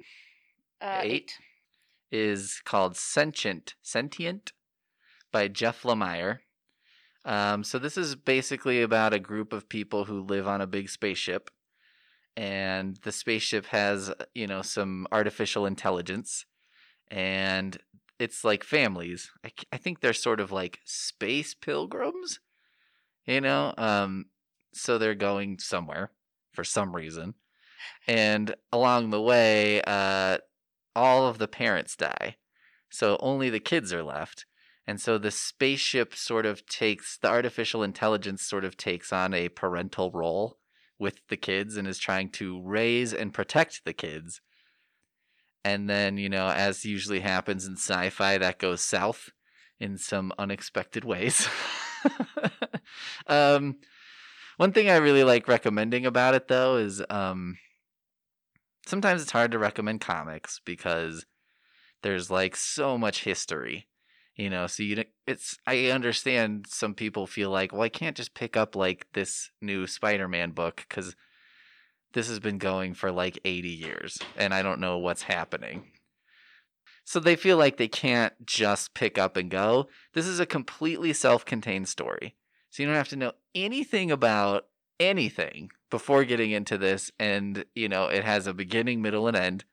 Uh, 0.81 1.00
Eight. 1.03 1.37
is 2.11 2.61
called 2.65 2.96
Sentient 2.96 3.75
Sentient 3.81 4.53
by 5.31 5.48
Jeff 5.48 5.83
Lemire. 5.83 6.39
Um, 7.25 7.63
so 7.63 7.79
this 7.79 7.98
is 7.98 8.15
basically 8.15 8.81
about 8.81 9.13
a 9.13 9.19
group 9.19 9.53
of 9.53 9.69
people 9.69 10.05
who 10.05 10.22
live 10.22 10.48
on 10.48 10.59
a 10.61 10.67
big 10.67 10.89
spaceship, 10.89 11.50
and 12.35 12.98
the 13.03 13.13
spaceship 13.13 13.67
has 13.67 14.13
you 14.35 14.46
know 14.46 14.61
some 14.61 15.07
artificial 15.11 15.65
intelligence, 15.65 16.46
and 17.09 17.77
it's 18.19 18.43
like 18.43 18.63
families. 18.65 19.31
I, 19.46 19.51
I 19.72 19.77
think 19.77 20.01
they're 20.01 20.11
sort 20.13 20.41
of 20.41 20.51
like 20.51 20.79
space 20.83 21.53
pilgrims, 21.53 22.39
you 23.25 23.39
know. 23.39 23.74
Um, 23.77 24.25
so 24.74 24.98
they're 24.98 25.15
going 25.15 25.59
somewhere 25.59 26.11
for 26.51 26.65
some 26.65 26.93
reason, 26.93 27.35
and 28.07 28.55
along 28.72 29.09
the 29.09 29.22
way, 29.22 29.81
uh, 29.85 30.37
all 30.96 31.27
of 31.27 31.37
the 31.37 31.48
parents 31.48 31.96
die. 31.96 32.37
So 32.89 33.17
only 33.19 33.50
the 33.50 33.59
kids 33.59 33.91
are 33.93 34.03
left. 34.03 34.46
And 34.85 35.00
so 35.00 35.17
the 35.17 35.31
spaceship 35.31 36.13
sort 36.13 36.46
of 36.46 36.65
takes 36.65 37.17
the 37.17 37.29
artificial 37.29 37.83
intelligence 37.83 38.43
sort 38.43 38.65
of 38.65 38.75
takes 38.75 39.13
on 39.13 39.33
a 39.33 39.50
parental 39.50 40.11
role 40.11 40.57
with 41.00 41.19
the 41.29 41.37
kids 41.37 41.77
and 41.77 41.87
is 41.87 41.98
trying 41.98 42.29
to 42.31 42.61
raise 42.61 43.13
and 43.13 43.33
protect 43.33 43.85
the 43.85 43.93
kids. 43.93 44.41
And 45.63 45.89
then, 45.89 46.17
you 46.17 46.29
know, 46.29 46.50
as 46.50 46.83
usually 46.83 47.22
happens 47.22 47.65
in 47.65 47.77
sci-fi, 47.77 48.37
that 48.37 48.59
goes 48.59 48.81
south 48.81 49.29
in 49.79 49.98
some 49.98 50.33
unexpected 50.37 51.05
ways. 51.05 51.48
um 53.27 53.77
one 54.57 54.72
thing 54.72 54.89
I 54.89 54.98
really 54.98 55.24
like 55.24 55.48
recommending 55.48 56.05
about 56.05 56.35
it 56.35 56.48
though 56.48 56.77
is 56.77 57.01
um 57.09 57.57
sometimes 58.85 59.22
it's 59.22 59.31
hard 59.31 59.51
to 59.51 59.59
recommend 59.59 60.01
comics 60.01 60.61
because 60.65 61.25
there's 62.01 62.29
like 62.29 62.55
so 62.55 62.98
much 62.98 63.24
history 63.24 63.87
you 64.35 64.50
know 64.50 64.67
so 64.67 64.83
you 64.83 65.03
it's 65.27 65.57
i 65.67 65.87
understand 65.87 66.65
some 66.67 66.93
people 66.93 67.27
feel 67.27 67.50
like 67.50 67.72
well 67.72 67.81
i 67.81 67.89
can't 67.89 68.17
just 68.17 68.33
pick 68.33 68.57
up 68.57 68.75
like 68.75 69.07
this 69.13 69.51
new 69.61 69.87
spider-man 69.87 70.51
book 70.51 70.85
because 70.87 71.15
this 72.13 72.27
has 72.27 72.39
been 72.39 72.57
going 72.57 72.93
for 72.93 73.11
like 73.11 73.39
80 73.46 73.69
years 73.69 74.17
and 74.37 74.53
i 74.53 74.61
don't 74.61 74.79
know 74.79 74.98
what's 74.98 75.24
happening. 75.24 75.91
So 77.05 77.19
they 77.19 77.35
feel 77.35 77.57
like 77.57 77.75
they 77.75 77.89
can't 77.89 78.33
just 78.46 78.93
pick 78.93 79.17
up 79.17 79.35
and 79.35 79.51
go. 79.51 79.89
This 80.13 80.25
is 80.25 80.39
a 80.39 80.46
completely 80.46 81.11
self-contained 81.11 81.89
story 81.89 82.35
so 82.74 82.81
you 82.81 82.87
don't 82.87 82.96
have 82.96 83.09
to 83.09 83.15
know 83.15 83.33
anything 83.53 84.09
about 84.09 84.65
anything 85.00 85.70
before 85.90 86.24
getting 86.24 86.51
into 86.51 86.77
this 86.77 87.12
and 87.20 87.66
you 87.75 87.90
know 87.90 88.06
it 88.06 88.24
has 88.24 88.48
a 88.48 88.53
beginning 88.53 89.01
middle 89.01 89.27
and 89.27 89.38
end 89.38 89.66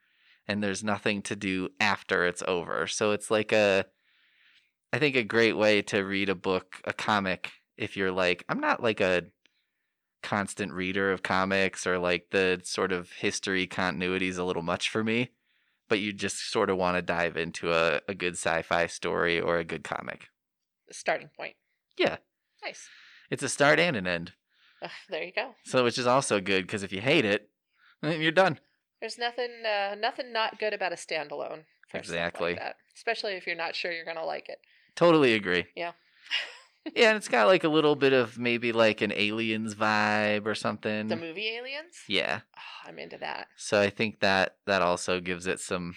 and 0.49 0.63
there's 0.63 0.83
nothing 0.83 1.23
to 1.23 1.37
do 1.37 1.69
after 1.79 2.27
it's 2.27 2.43
over 2.49 2.87
so 2.87 3.13
it's 3.13 3.31
like 3.31 3.53
a 3.53 3.85
i 4.93 4.99
think 4.99 5.17
a 5.17 5.23
great 5.23 5.57
way 5.57 5.83
to 5.83 6.01
read 6.01 6.29
a 6.29 6.35
book 6.35 6.81
a 6.85 6.93
comic 6.93 7.53
if 7.77 7.97
you're 7.97 8.11
like 8.13 8.45
i'm 8.49 8.61
not 8.61 8.83
like 8.83 9.01
a 9.01 9.23
constant 10.23 10.73
reader 10.73 11.13
of 11.13 11.23
comics 11.23 11.87
or 11.87 11.99
like 11.99 12.27
the 12.31 12.61
sort 12.65 12.93
of 12.93 13.11
history 13.13 13.67
continuity 13.67 14.29
is 14.29 14.39
a 14.39 14.45
little 14.45 14.63
much 14.63 14.91
for 14.91 15.03
me 15.03 15.31
but 15.89 15.99
you 15.99 16.13
just 16.13 16.51
sort 16.51 16.71
of 16.71 16.77
want 16.77 16.97
to 16.97 17.03
dive 17.03 17.37
into 17.37 17.73
a, 17.73 18.01
a 18.07 18.15
good 18.15 18.35
sci-fi 18.35 18.87
story 18.87 19.41
or 19.41 19.59
a 19.59 19.65
good 19.65 19.83
comic 19.83 20.29
starting 20.91 21.31
point. 21.37 21.55
yeah 21.99 22.17
Nice. 22.63 22.89
it's 23.31 23.43
a 23.43 23.49
start 23.49 23.79
and 23.79 23.97
an 23.97 24.07
end 24.07 24.33
There 25.09 25.23
you 25.23 25.33
go. 25.33 25.55
so 25.65 25.85
which 25.85 25.99
is 25.99 26.07
also 26.07 26.41
good 26.41 26.67
because 26.67 26.83
if 26.83 26.93
you 26.93 27.01
hate 27.01 27.25
it 27.25 27.51
then 28.03 28.21
you're 28.21 28.33
done 28.33 28.59
There's 29.01 29.19
nothing, 29.19 29.51
uh, 29.65 29.95
nothing 29.99 30.33
not 30.33 30.59
good 30.59 30.73
about 30.75 30.93
a 30.93 30.97
standalone. 30.97 31.65
Exactly. 31.95 32.53
Like 32.53 32.61
that. 32.61 32.77
Especially 32.95 33.33
if 33.33 33.47
you're 33.47 33.57
not 33.57 33.75
sure 33.75 33.93
you're 33.93 34.05
gonna 34.05 34.25
like 34.25 34.49
it. 34.49 34.59
Totally 34.95 35.35
agree. 35.35 35.67
Yeah. 35.75 35.93
yeah, 36.95 37.09
and 37.09 37.17
it's 37.17 37.29
got 37.29 37.47
like 37.47 37.65
a 37.65 37.69
little 37.69 37.97
bit 37.97 38.13
of 38.13 38.39
maybe 38.39 38.73
like 38.73 39.01
an 39.01 39.13
aliens 39.13 39.75
vibe 39.75 40.47
or 40.47 40.55
something. 40.55 41.09
The 41.09 41.17
movie 41.17 41.49
Aliens. 41.49 41.97
yeah. 42.09 42.41
Oh, 42.57 42.89
I'm 42.89 42.99
into 42.99 43.19
that. 43.19 43.49
So 43.57 43.81
I 43.81 43.91
think 43.91 44.21
that 44.21 44.57
that 44.67 44.83
also 44.83 45.21
gives 45.21 45.47
it 45.47 45.61
some 45.61 45.97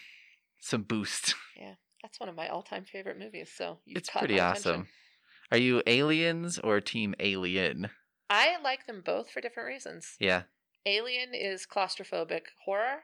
some 0.60 0.84
boost. 0.84 1.36
Yeah, 1.56 1.76
that's 2.02 2.20
one 2.20 2.30
of 2.30 2.36
my 2.36 2.48
all-time 2.48 2.84
favorite 2.84 3.20
movies. 3.20 3.52
So 3.56 3.78
it's 3.86 4.10
pretty 4.10 4.40
awesome. 4.40 4.72
attention. 4.72 4.88
Are 5.52 5.58
you 5.58 5.84
aliens 5.86 6.58
or 6.58 6.82
team 6.82 7.14
alien? 7.20 7.90
I 8.30 8.58
like 8.62 8.88
them 8.88 9.02
both 9.06 9.30
for 9.30 9.42
different 9.42 9.68
reasons. 9.68 10.16
Yeah. 10.20 10.44
Alien 10.86 11.34
is 11.34 11.66
claustrophobic 11.66 12.44
horror. 12.66 13.04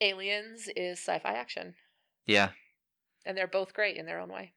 Aliens 0.00 0.68
is 0.76 0.98
sci-fi 1.00 1.32
action, 1.32 1.74
Yeah. 2.26 2.50
and 3.26 3.36
they're 3.36 3.48
both 3.48 3.74
great 3.74 3.96
in 3.96 4.06
their 4.06 4.20
own 4.20 4.28
way. 4.30 4.54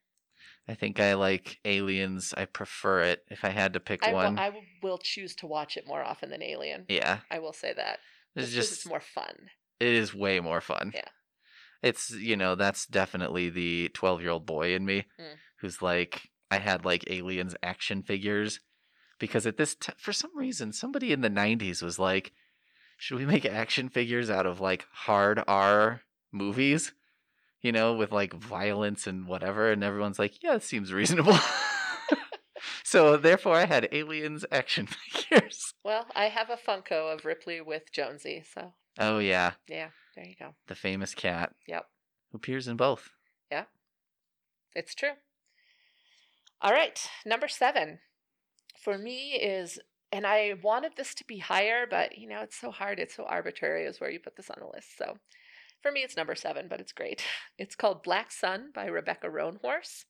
I 0.68 0.76
think 0.76 1.00
I 1.00 1.14
like 1.16 1.60
aliens. 1.66 2.34
I 2.38 2.46
prefer 2.46 3.02
it 3.02 3.24
if 3.30 3.44
I 3.44 3.50
had 3.50 3.74
to 3.74 3.80
pick 3.80 4.04
I 4.04 4.10
will, 4.12 4.16
one. 4.18 4.38
I 4.40 4.50
will- 4.50 4.64
will 4.84 4.98
choose 5.00 5.36
to 5.38 5.48
watch 5.48 5.78
it 5.78 5.88
more 5.88 6.04
often 6.04 6.30
than 6.30 6.44
Alien. 6.44 6.86
yeah. 6.90 7.22
I 7.32 7.40
will 7.40 7.54
say 7.54 7.74
that. 7.74 8.00
It's 8.36 8.52
Just 8.52 8.72
it's 8.74 8.86
more 8.86 9.00
fun. 9.02 9.50
it 9.80 9.88
is 9.94 10.14
way 10.14 10.40
more 10.40 10.62
fun. 10.62 10.92
Yeah. 10.94 11.10
It's 11.82 12.12
you 12.12 12.38
know, 12.38 12.54
that's 12.56 12.86
definitely 12.86 13.50
the 13.50 13.90
12-year-old 13.96 14.46
boy 14.46 14.76
in 14.76 14.86
me 14.86 15.06
Mm. 15.20 15.38
who's 15.60 15.82
like 15.82 16.30
I 16.52 16.60
had 16.60 16.86
like 16.86 17.10
aliens 17.10 17.56
action 17.64 18.04
figures 18.04 18.60
because 19.22 19.48
at 19.48 19.56
this 19.56 19.76
t- 19.76 19.94
for 19.98 20.12
some 20.12 20.36
reason 20.36 20.74
somebody 20.74 21.14
in 21.14 21.22
the 21.22 21.30
90s 21.30 21.82
was 21.82 21.98
like 21.98 22.34
should 22.98 23.18
we 23.18 23.26
make 23.26 23.46
action 23.46 23.88
figures 23.88 24.30
out 24.30 24.46
of 24.46 24.60
like 24.60 24.86
hard 24.92 25.42
R 25.48 26.02
movies? 26.34 26.92
you 27.62 27.72
know, 27.72 27.94
with 27.94 28.12
like 28.12 28.34
violence 28.34 29.06
and 29.06 29.28
whatever, 29.28 29.72
and 29.72 29.84
everyone's 29.84 30.18
like, 30.18 30.42
yeah, 30.44 30.56
it 30.56 30.64
seems 30.64 30.92
reasonable. 30.92 31.38
so 32.84 33.18
therefore, 33.18 33.56
I 33.56 33.66
had 33.66 33.88
aliens 33.92 34.46
action 34.52 34.88
figures. 35.12 35.74
Well, 35.84 36.08
I 36.16 36.26
have 36.26 36.50
a 36.50 36.58
Funko 36.58 37.14
of 37.14 37.26
Ripley 37.26 37.62
with 37.62 37.92
Jonesy, 37.92 38.44
so 38.52 38.74
Oh 39.00 39.20
yeah, 39.20 39.52
yeah, 39.68 39.90
there 40.16 40.26
you 40.26 40.36
go. 40.40 40.56
the 40.68 40.76
famous 40.76 41.14
cat. 41.14 41.54
Yep. 41.68 41.86
Who 42.32 42.38
appears 42.38 42.68
in 42.68 42.78
both. 42.78 43.12
Yeah. 43.52 43.66
It's 44.74 44.96
true. 44.96 45.12
All 46.62 46.72
right, 46.72 47.00
number 47.26 47.48
seven 47.48 48.00
for 48.84 48.98
me 48.98 49.34
is, 49.34 49.80
and 50.12 50.26
I 50.26 50.56
wanted 50.62 50.94
this 50.98 51.14
to 51.16 51.26
be 51.26 51.40
higher, 51.40 51.86
but 51.90 52.18
you 52.18 52.28
know, 52.28 52.42
it's 52.42 52.60
so 52.60 52.72
hard. 52.72 53.00
It's 53.00 53.16
so 53.16 53.24
arbitrary, 53.24 53.86
is 53.86 54.00
where 54.00 54.10
you 54.12 54.20
put 54.20 54.36
this 54.36 54.50
on 54.50 54.58
the 54.60 54.68
list. 54.74 54.98
So 54.98 55.18
for 55.82 55.92
me, 55.92 56.02
it's 56.02 56.18
number 56.18 56.36
seven, 56.36 56.68
but 56.70 56.80
it's 56.80 56.92
great. 56.92 57.24
It's 57.58 57.76
called 57.76 58.04
Black 58.04 58.32
Sun 58.32 58.72
by 58.74 58.86
Rebecca 58.86 59.28
Roanhorse. 59.28 60.06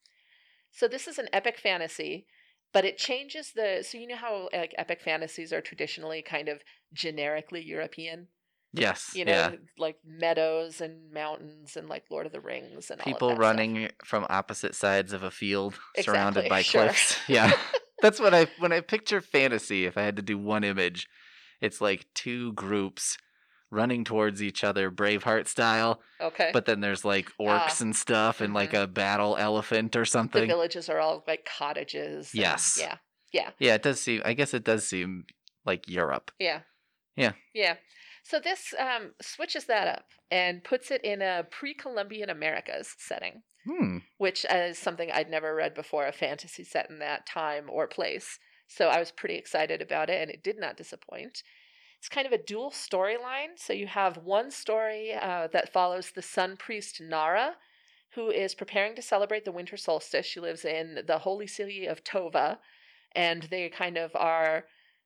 So 0.71 0.87
this 0.87 1.07
is 1.07 1.17
an 1.19 1.27
epic 1.33 1.59
fantasy, 1.59 2.25
but 2.71 2.85
it 2.85 2.97
changes 2.97 3.51
the. 3.53 3.85
So 3.87 3.97
you 3.97 4.07
know 4.07 4.15
how 4.15 4.49
like 4.53 4.73
epic 4.77 5.01
fantasies 5.01 5.51
are 5.51 5.61
traditionally 5.61 6.21
kind 6.21 6.47
of 6.47 6.61
generically 6.93 7.61
European 7.61 8.27
Yes. 8.73 9.11
you 9.13 9.25
know, 9.25 9.31
yeah. 9.31 9.51
like 9.77 9.97
meadows 10.05 10.79
and 10.79 11.11
mountains 11.11 11.75
and 11.75 11.89
like 11.89 12.05
Lord 12.09 12.25
of 12.25 12.31
the 12.31 12.39
Rings 12.39 12.89
and 12.89 13.01
People 13.01 13.29
that 13.29 13.35
stuff. 13.35 13.41
running 13.41 13.89
from 14.03 14.25
opposite 14.29 14.75
sides 14.75 15.11
of 15.13 15.23
a 15.23 15.31
field 15.31 15.75
surrounded 15.99 16.47
by 16.47 16.61
sure. 16.61 16.83
cliffs. 16.83 17.17
Yeah. 17.27 17.51
That's 18.01 18.19
what 18.19 18.33
I 18.33 18.47
when 18.59 18.71
I 18.71 18.81
picture 18.81 19.21
fantasy, 19.21 19.85
if 19.85 19.97
I 19.97 20.01
had 20.03 20.15
to 20.17 20.21
do 20.21 20.37
one 20.37 20.63
image, 20.63 21.07
it's 21.61 21.81
like 21.81 22.05
two 22.13 22.53
groups 22.53 23.17
running 23.69 24.03
towards 24.03 24.43
each 24.43 24.63
other, 24.65 24.91
Braveheart 24.91 25.47
style, 25.47 26.01
Okay. 26.19 26.49
but 26.51 26.65
then 26.65 26.81
there's 26.81 27.05
like 27.05 27.27
orcs 27.39 27.79
Ah, 27.79 27.81
and 27.81 27.95
stuff 27.95 28.41
and 28.41 28.53
like 28.53 28.73
a 28.73 28.85
battle 28.85 29.37
elephant 29.37 29.95
or 29.95 30.03
something. 30.03 30.41
the 30.41 30.47
villages 30.47 30.89
are 30.89 30.99
all 30.99 31.23
like 31.25 31.45
cottages. 31.57 32.31
Yes. 32.33 32.77
Yeah. 32.79 32.97
Yeah. 33.31 33.51
Yeah, 33.59 33.75
it 33.75 33.83
does 33.83 34.01
seem 34.01 34.21
I 34.25 34.33
guess 34.33 34.53
it 34.53 34.65
does 34.65 34.85
seem 34.87 35.25
like 35.65 35.87
Europe. 35.87 36.31
Yeah. 36.37 36.61
Yeah. 37.15 37.31
Yeah. 37.53 37.75
So 38.23 38.39
this 38.39 38.73
um, 38.77 39.11
switches 39.21 39.65
that 39.65 39.87
up 39.87 40.05
and 40.29 40.63
puts 40.63 40.91
it 40.91 41.03
in 41.03 41.21
a 41.21 41.45
pre-Columbian 41.49 42.29
Americas 42.29 42.93
setting, 42.99 43.41
Hmm. 43.65 43.99
which 44.17 44.43
is 44.49 44.79
something 44.79 45.11
I'd 45.11 45.29
never 45.29 45.53
read 45.53 45.75
before, 45.75 46.07
a 46.07 46.11
fantasy 46.11 46.63
set 46.63 46.89
in 46.89 46.97
that 46.99 47.27
time 47.27 47.69
or 47.69 47.87
place. 47.87 48.39
So 48.67 48.87
I 48.87 48.99
was 48.99 49.11
pretty 49.11 49.35
excited 49.35 49.81
about 49.81 50.09
it, 50.09 50.19
and 50.21 50.31
it 50.31 50.43
did 50.43 50.57
not 50.57 50.77
disappoint. 50.77 51.43
It's 51.99 52.09
kind 52.09 52.25
of 52.25 52.33
a 52.33 52.41
dual 52.41 52.71
storyline. 52.71 53.57
So 53.57 53.73
you 53.73 53.85
have 53.85 54.17
one 54.17 54.49
story 54.49 55.13
uh, 55.13 55.47
that 55.53 55.71
follows 55.71 56.11
the 56.11 56.23
sun 56.23 56.57
priest 56.57 56.99
Nara, 56.99 57.57
who 58.15 58.31
is 58.31 58.55
preparing 58.55 58.95
to 58.95 59.01
celebrate 59.01 59.45
the 59.45 59.51
winter 59.51 59.77
solstice. 59.77 60.25
She 60.25 60.39
lives 60.39 60.65
in 60.65 61.03
the 61.05 61.19
holy 61.19 61.45
city 61.45 61.85
of 61.85 62.03
Tova, 62.03 62.57
and 63.13 63.43
they 63.43 63.69
kind 63.69 63.97
of 63.97 64.15
are 64.15 64.65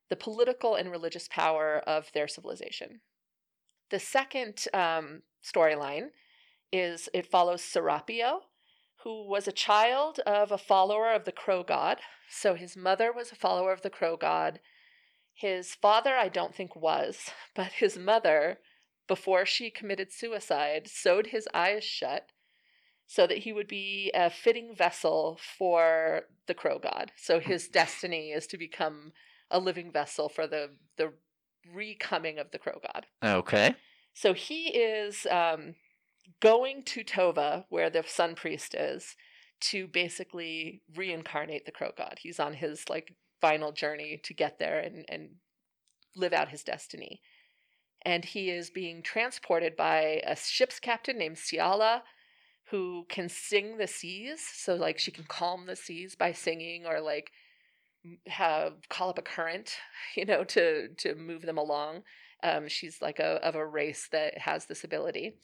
the 0.09 0.15
political 0.15 0.75
and 0.75 0.89
religious 0.89 1.27
power 1.27 1.79
of 1.85 2.11
their 2.13 2.27
civilization. 2.27 3.01
The 3.89 3.99
second 3.99 4.65
um, 4.73 5.23
storyline 5.43 6.11
is 6.75 7.09
it 7.13 7.25
follows 7.25 7.61
Serapio, 7.61 8.41
who 9.03 9.27
was 9.27 9.47
a 9.47 9.53
child 9.53 10.19
of 10.25 10.51
a 10.51 10.57
follower 10.57 11.13
of 11.13 11.25
the 11.25 11.31
crow 11.31 11.63
god. 11.63 11.99
So 12.29 12.55
his 12.55 12.75
mother 12.75 13.11
was 13.13 13.31
a 13.31 13.35
follower 13.35 13.71
of 13.71 13.81
the 13.81 13.89
crow 13.89 14.17
god. 14.17 14.59
His 15.33 15.75
father, 15.75 16.15
I 16.15 16.29
don't 16.29 16.55
think, 16.55 16.75
was, 16.75 17.29
but 17.55 17.73
his 17.73 17.97
mother, 17.97 18.59
before 19.07 19.45
she 19.45 19.69
committed 19.69 20.11
suicide, 20.11 20.87
sewed 20.87 21.27
his 21.27 21.47
eyes 21.53 21.83
shut 21.83 22.31
so 23.07 23.27
that 23.27 23.39
he 23.39 23.53
would 23.53 23.67
be 23.67 24.11
a 24.15 24.29
fitting 24.29 24.73
vessel 24.75 25.39
for 25.57 26.23
the 26.47 26.55
crow 26.55 26.79
god. 26.79 27.11
So 27.15 27.39
his 27.39 27.67
destiny 27.81 28.31
is 28.31 28.47
to 28.47 28.57
become 28.57 29.13
a 29.51 29.59
living 29.59 29.91
vessel 29.91 30.27
for 30.27 30.47
the 30.47 30.71
the 30.97 31.13
recoming 31.73 32.39
of 32.39 32.51
the 32.51 32.59
crow 32.59 32.79
god. 32.81 33.05
Okay. 33.23 33.75
So 34.13 34.33
he 34.33 34.69
is 34.69 35.27
um, 35.29 35.75
going 36.41 36.83
to 36.83 37.03
Tova, 37.03 37.65
where 37.69 37.89
the 37.89 38.03
sun 38.05 38.35
priest 38.35 38.75
is, 38.75 39.15
to 39.61 39.87
basically 39.87 40.81
reincarnate 40.95 41.65
the 41.65 41.71
crow 41.71 41.91
god. 41.97 42.19
He's 42.21 42.39
on 42.39 42.53
his 42.53 42.89
like 42.89 43.15
final 43.41 43.71
journey 43.71 44.19
to 44.23 44.33
get 44.33 44.59
there 44.59 44.79
and, 44.79 45.05
and 45.07 45.29
live 46.15 46.33
out 46.33 46.49
his 46.49 46.63
destiny. 46.63 47.21
And 48.03 48.23
he 48.23 48.49
is 48.49 48.69
being 48.69 49.01
transported 49.01 49.75
by 49.75 50.21
a 50.25 50.35
ship's 50.35 50.79
captain 50.79 51.17
named 51.17 51.37
Xiala, 51.37 52.01
who 52.69 53.05
can 53.09 53.29
sing 53.29 53.77
the 53.77 53.87
seas. 53.87 54.41
So 54.53 54.75
like 54.75 54.99
she 54.99 55.11
can 55.11 55.25
calm 55.25 55.65
the 55.65 55.75
seas 55.75 56.15
by 56.15 56.31
singing 56.31 56.85
or 56.85 57.01
like 57.01 57.31
have 58.27 58.73
call 58.89 59.09
up 59.09 59.17
a 59.17 59.23
current, 59.23 59.77
you 60.15 60.25
know, 60.25 60.43
to 60.43 60.89
to 60.89 61.15
move 61.15 61.43
them 61.43 61.57
along. 61.57 62.03
Um, 62.43 62.67
she's 62.67 63.01
like 63.01 63.19
a 63.19 63.43
of 63.45 63.55
a 63.55 63.65
race 63.65 64.07
that 64.11 64.37
has 64.39 64.65
this 64.65 64.83
ability, 64.83 65.35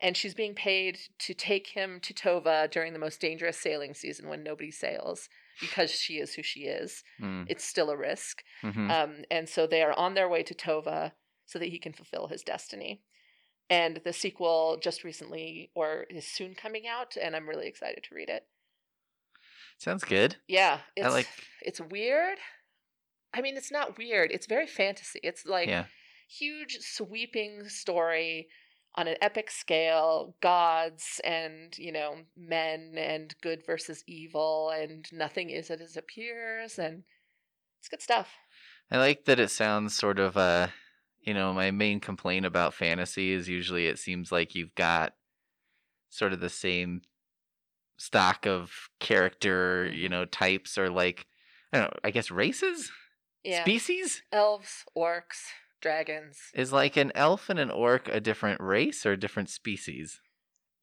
and 0.00 0.16
she's 0.16 0.34
being 0.34 0.54
paid 0.54 0.98
to 1.18 1.34
take 1.34 1.68
him 1.68 1.98
to 2.00 2.14
Tova 2.14 2.70
during 2.70 2.92
the 2.92 2.98
most 2.98 3.20
dangerous 3.20 3.58
sailing 3.58 3.94
season 3.94 4.28
when 4.28 4.42
nobody 4.42 4.70
sails 4.70 5.28
because 5.60 5.90
she 5.90 6.14
is 6.14 6.34
who 6.34 6.42
she 6.42 6.60
is. 6.60 7.02
Mm. 7.20 7.46
It's 7.48 7.64
still 7.64 7.90
a 7.90 7.96
risk, 7.96 8.42
hmm 8.62 8.90
um, 8.90 9.24
and 9.30 9.48
so 9.48 9.66
they 9.66 9.82
are 9.82 9.92
on 9.92 10.14
their 10.14 10.28
way 10.28 10.42
to 10.42 10.54
Tova 10.54 11.12
so 11.46 11.58
that 11.58 11.68
he 11.68 11.78
can 11.78 11.92
fulfill 11.92 12.28
his 12.28 12.42
destiny. 12.42 13.02
And 13.70 14.00
the 14.02 14.14
sequel 14.14 14.78
just 14.80 15.04
recently, 15.04 15.70
or 15.74 16.06
is 16.08 16.26
soon 16.26 16.54
coming 16.54 16.86
out, 16.86 17.16
and 17.20 17.36
I'm 17.36 17.48
really 17.48 17.66
excited 17.66 18.02
to 18.04 18.14
read 18.14 18.30
it. 18.30 18.46
Sounds 19.78 20.04
good. 20.04 20.36
Yeah, 20.48 20.78
it's 20.96 21.06
I 21.06 21.10
like 21.10 21.28
it's 21.62 21.80
weird. 21.80 22.38
I 23.34 23.42
mean, 23.42 23.56
it's 23.56 23.70
not 23.70 23.98
weird. 23.98 24.30
It's 24.32 24.46
very 24.46 24.66
fantasy. 24.66 25.20
It's 25.22 25.44
like 25.44 25.68
yeah. 25.68 25.84
huge 26.28 26.78
sweeping 26.80 27.68
story 27.68 28.48
on 28.94 29.06
an 29.06 29.16
epic 29.20 29.50
scale 29.50 30.34
gods 30.40 31.20
and 31.24 31.76
you 31.78 31.92
know 31.92 32.16
men 32.36 32.94
and 32.96 33.34
good 33.42 33.64
versus 33.64 34.02
evil 34.06 34.70
and 34.70 35.06
nothing 35.12 35.50
is 35.50 35.70
as 35.70 35.80
it 35.80 35.96
appears 35.96 36.78
and 36.78 37.04
it's 37.78 37.88
good 37.88 38.02
stuff 38.02 38.28
I 38.90 38.98
like 38.98 39.26
that 39.26 39.38
it 39.38 39.50
sounds 39.50 39.94
sort 39.96 40.18
of 40.18 40.36
uh 40.36 40.68
you 41.28 41.34
know, 41.34 41.52
my 41.52 41.70
main 41.70 42.00
complaint 42.00 42.46
about 42.46 42.72
fantasy 42.72 43.32
is 43.32 43.50
usually 43.50 43.86
it 43.86 43.98
seems 43.98 44.32
like 44.32 44.54
you've 44.54 44.74
got 44.74 45.14
sort 46.08 46.32
of 46.32 46.40
the 46.40 46.48
same 46.48 47.02
stock 47.98 48.46
of 48.46 48.88
character, 48.98 49.90
you 49.92 50.08
know, 50.08 50.24
types 50.24 50.78
or 50.78 50.88
like 50.88 51.26
I 51.70 51.78
don't 51.78 51.90
know, 51.90 52.00
I 52.02 52.10
guess 52.12 52.30
races? 52.30 52.90
yeah 53.44 53.62
Species? 53.62 54.22
elves 54.32 54.84
orcs 54.96 55.44
dragons 55.80 56.38
Is 56.54 56.72
like 56.72 56.96
an 56.96 57.12
elf 57.14 57.48
and 57.48 57.58
an 57.58 57.70
orc 57.70 58.08
a 58.08 58.20
different 58.20 58.60
race 58.60 59.04
or 59.06 59.12
a 59.12 59.16
different 59.18 59.48
species? 59.50 60.20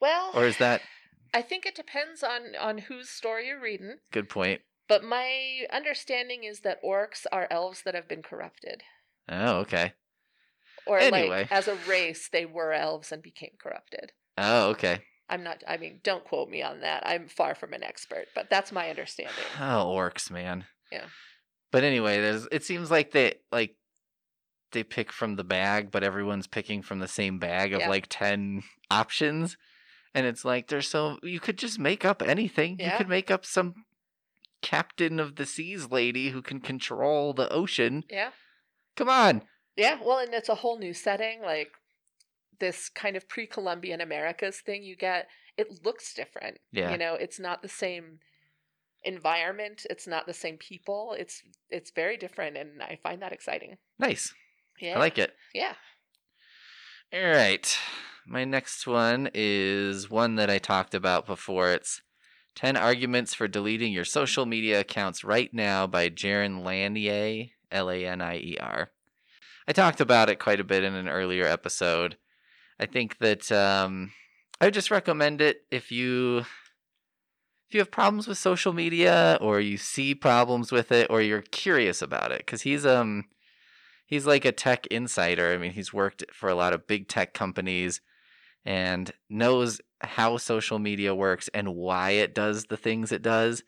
well 0.02 0.32
Or 0.34 0.46
is 0.46 0.58
that 0.58 0.82
i 1.34 1.42
think 1.42 1.66
it 1.66 1.76
depends 1.76 2.24
on 2.24 2.56
on 2.60 2.78
whose 2.78 3.10
story 3.10 3.48
you're 3.48 3.60
reading 3.62 3.98
good 4.12 4.30
point? 4.30 4.62
but 4.88 5.04
my 5.04 5.62
understanding 5.72 6.44
is 6.44 6.60
that 6.62 6.84
orcs 6.84 7.26
are 7.32 7.48
elves 7.50 7.82
that 7.84 7.96
have 7.96 8.08
been 8.08 8.22
corrupted 8.24 8.84
Oh, 9.28 9.58
okay. 9.62 9.94
or 10.86 11.00
Anyway. 11.00 11.30
like 11.30 11.52
as 11.52 11.68
a 11.68 11.76
race 11.88 12.30
they 12.32 12.46
were 12.46 12.74
elves 12.74 13.12
and 13.12 13.22
became 13.24 13.56
corrupted 13.60 14.12
Oh, 14.38 14.70
okay. 14.72 15.00
I'm 15.30 15.44
not, 15.44 15.64
I 15.68 15.78
mean, 15.78 16.02
don't 16.04 16.24
quote 16.26 16.50
me 16.50 16.62
on 16.62 16.82
that. 16.82 17.02
I'm 17.08 17.28
far 17.30 17.56
from 17.56 17.74
an 17.74 17.84
expert, 17.84 18.26
but 18.36 18.48
that's 18.50 18.72
my 18.72 18.90
understanding. 18.92 19.34
Oh, 19.60 19.92
orcs, 19.96 20.30
man. 20.30 20.66
Yeah. 20.92 21.06
But 21.72 21.84
anyway, 21.84 22.20
there's 22.22 22.48
it 22.52 22.64
seems 22.64 22.92
like 22.92 23.12
they 23.12 23.36
like 23.52 23.76
they 24.76 24.84
pick 24.84 25.12
from 25.12 25.36
the 25.36 25.44
bag, 25.44 25.90
but 25.90 26.04
everyone's 26.04 26.46
picking 26.46 26.84
from 26.84 27.00
the 27.00 27.08
same 27.08 27.40
bag 27.40 27.74
of 27.74 27.80
Yeah. 27.80 27.90
like 27.90 28.06
10 28.08 28.62
options. 28.92 29.58
And 30.14 30.28
it's 30.28 30.46
like 30.46 30.68
there's 30.68 30.88
so 30.88 31.18
you 31.24 31.40
could 31.40 31.58
just 31.58 31.80
make 31.80 32.06
up 32.06 32.22
anything. 32.22 32.78
You 32.80 32.92
could 32.96 33.10
make 33.10 33.32
up 33.32 33.44
some 33.46 33.74
captain 34.62 35.20
of 35.20 35.36
the 35.36 35.46
seas 35.46 35.90
lady 35.92 36.30
who 36.30 36.42
can 36.42 36.60
control 36.62 37.34
the 37.34 37.52
ocean. 37.52 38.04
Yeah. 38.10 38.30
Come 38.96 39.10
on. 39.10 39.42
Yeah. 39.76 39.98
Well, 40.02 40.20
and 40.20 40.34
it's 40.34 40.48
a 40.50 40.56
whole 40.56 40.78
new 40.78 40.94
setting. 40.94 41.42
Like 41.42 41.72
this 42.60 42.88
kind 42.88 43.18
of 43.18 43.28
pre 43.28 43.46
Columbian 43.46 44.00
Americas 44.00 44.62
thing 44.62 44.84
you 44.84 44.96
get, 44.96 45.28
it 45.58 45.84
looks 45.84 46.14
different. 46.14 46.60
Yeah. 46.72 46.92
You 46.92 46.98
know, 46.98 47.16
it's 47.16 47.40
not 47.40 47.62
the 47.62 47.68
same 47.70 48.20
environment, 49.04 49.86
it's 49.90 50.08
not 50.08 50.26
the 50.26 50.34
same 50.34 50.58
people. 50.58 51.16
It's, 51.18 51.44
it's 51.70 51.92
very 51.92 52.18
different. 52.18 52.58
And 52.58 52.82
I 52.82 52.98
find 53.04 53.22
that 53.22 53.34
exciting. 53.34 53.78
Nice. 54.00 54.34
Yeah. 54.80 54.96
I 54.96 55.00
like 55.00 55.18
it. 55.18 55.34
Yeah. 55.54 55.74
All 57.14 57.24
right. 57.24 57.78
My 58.28 58.44
next 58.44 58.88
one 58.88 59.30
is 59.34 60.10
one 60.10 60.36
that 60.36 60.50
I 60.50 60.58
talked 60.58 60.96
about 60.96 61.26
before. 61.26 61.72
It's 61.72 62.02
10 62.56 62.76
Arguments 62.76 63.34
for 63.34 63.48
Deleting 63.48 63.94
Your 63.94 64.06
Social 64.06 64.46
Media 64.46 64.80
Accounts 64.80 65.24
Right 65.24 65.54
Now 65.54 65.86
by 65.88 66.10
Jaron 66.10 66.64
Lanier, 66.64 67.48
L 67.72 67.90
A 67.90 68.06
N 68.06 68.22
I 68.22 68.38
E 68.38 68.58
R. 68.60 68.90
I 69.68 69.74
talked 69.74 70.02
about 70.02 70.30
it 70.30 70.40
quite 70.40 70.60
a 70.60 70.66
bit 70.66 70.84
in 70.84 70.96
an 70.96 71.08
earlier 71.10 71.46
episode. 71.46 72.18
I 72.80 72.86
think 72.86 73.18
that 73.20 73.52
um, 73.52 74.12
I 74.60 74.66
would 74.66 74.74
just 74.74 74.92
recommend 74.92 75.42
it 75.42 75.62
if 75.72 75.92
you 75.92 76.40
if 77.68 77.74
you 77.74 77.80
have 77.80 77.92
problems 77.92 78.28
with 78.28 78.38
social 78.38 78.74
media 78.74 79.38
or 79.42 79.60
you 79.60 79.78
see 79.78 80.14
problems 80.16 80.72
with 80.72 80.92
it 80.92 81.08
or 81.10 81.22
you're 81.22 81.42
curious 81.42 82.02
about 82.02 82.32
it 82.32 82.46
cuz 82.46 82.62
he's 82.62 82.86
um 82.86 83.26
he's 84.06 84.26
like 84.26 84.46
a 84.46 84.52
tech 84.52 84.88
insider. 84.88 85.54
I 85.54 85.58
mean, 85.58 85.72
he's 85.72 85.94
worked 85.94 86.24
for 86.34 86.50
a 86.50 86.56
lot 86.56 86.74
of 86.74 86.88
big 86.88 87.08
tech 87.08 87.34
companies 87.34 88.02
and 88.66 89.12
knows 89.30 89.82
how 90.02 90.38
social 90.38 90.80
media 90.80 91.14
works 91.14 91.50
and 91.54 91.76
why 91.76 92.12
it 92.12 92.34
does 92.34 92.66
the 92.66 92.78
things 92.78 93.12
it 93.12 93.22
does. 93.22 93.64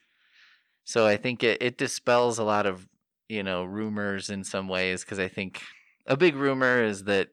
So 0.84 1.06
I 1.06 1.17
think 1.17 1.43
it, 1.43 1.62
it 1.62 1.78
dispels 1.78 2.39
a 2.39 2.43
lot 2.43 2.65
of, 2.65 2.88
you 3.28 3.43
know, 3.43 3.63
rumors 3.63 4.30
in 4.30 4.43
some 4.43 4.67
ways 4.67 5.04
because 5.04 5.19
I 5.19 5.28
think 5.28 5.62
a 6.06 6.17
big 6.17 6.36
rumor 6.36 6.84
is 6.84 7.04
that 7.04 7.30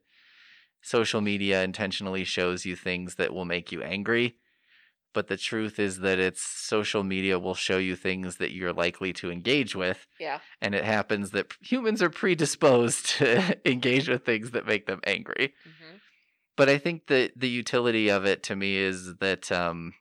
social 0.83 1.21
media 1.21 1.62
intentionally 1.62 2.25
shows 2.25 2.67
you 2.67 2.77
things 2.77 3.14
that 3.14 3.33
will 3.33 3.45
make 3.45 3.73
you 3.73 3.83
angry. 3.83 4.37
But 5.14 5.29
the 5.29 5.37
truth 5.38 5.79
is 5.79 6.00
that 6.00 6.18
it's 6.18 6.42
social 6.42 7.03
media 7.05 7.38
will 7.38 7.55
show 7.55 7.79
you 7.79 7.96
things 7.96 8.37
that 8.37 8.53
you're 8.53 8.72
likely 8.74 9.12
to 9.14 9.31
engage 9.31 9.74
with. 9.74 10.07
Yeah. 10.20 10.40
And 10.61 10.74
it 10.74 10.85
happens 10.85 11.31
that 11.31 11.55
humans 11.61 12.03
are 12.03 12.11
predisposed 12.11 13.07
to 13.18 13.57
engage 13.64 14.09
with 14.09 14.24
things 14.27 14.50
that 14.50 14.66
make 14.66 14.87
them 14.87 15.00
angry. 15.07 15.55
hmm 15.64 15.96
But 16.57 16.68
I 16.68 16.79
think 16.79 17.07
that 17.07 17.33
the 17.37 17.48
utility 17.48 18.11
of 18.11 18.24
it 18.27 18.42
to 18.44 18.57
me 18.57 18.77
is 18.77 19.16
that 19.16 19.50
um, 19.50 19.94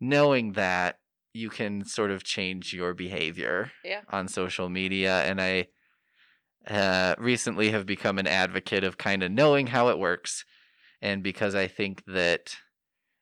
knowing 0.00 0.52
that 0.52 0.98
you 1.32 1.48
can 1.50 1.84
sort 1.84 2.10
of 2.10 2.24
change 2.24 2.72
your 2.74 2.94
behavior 2.94 3.72
Yeah. 3.84 4.02
on 4.10 4.28
social 4.28 4.68
media. 4.68 5.22
And 5.22 5.40
I 5.40 5.68
uh, 6.68 7.14
recently 7.18 7.70
have 7.70 7.86
become 7.86 8.18
an 8.18 8.26
advocate 8.26 8.82
of 8.84 8.98
kind 8.98 9.22
of 9.22 9.30
knowing 9.30 9.68
how 9.68 9.88
it 9.88 9.98
works. 9.98 10.44
And 11.02 11.22
because 11.22 11.54
I 11.54 11.66
think 11.68 12.02
that 12.06 12.56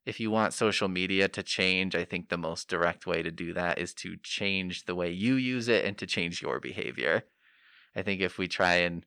if 0.07 0.21
you 0.21 0.31
want 0.31 0.53
social 0.53 0.89
media 0.89 1.29
to 1.29 1.43
change, 1.43 1.95
I 1.95 2.05
think 2.05 2.29
the 2.29 2.37
most 2.37 2.69
direct 2.69 3.07
way 3.07 3.23
to 3.23 3.31
do 3.31 3.53
that 3.55 3.79
is 3.79 3.95
to 3.95 4.17
change 4.23 4.85
the 4.85 4.95
way 4.95 5.11
you 5.11 5.35
use 5.35 5.69
it 5.69 5.85
and 5.85 5.97
to 5.99 6.07
change 6.07 6.43
your 6.43 6.61
behavior. 6.61 7.25
I 7.97 8.03
think 8.03 8.21
if 8.21 8.37
we 8.39 8.49
try 8.49 8.75
and 8.75 9.07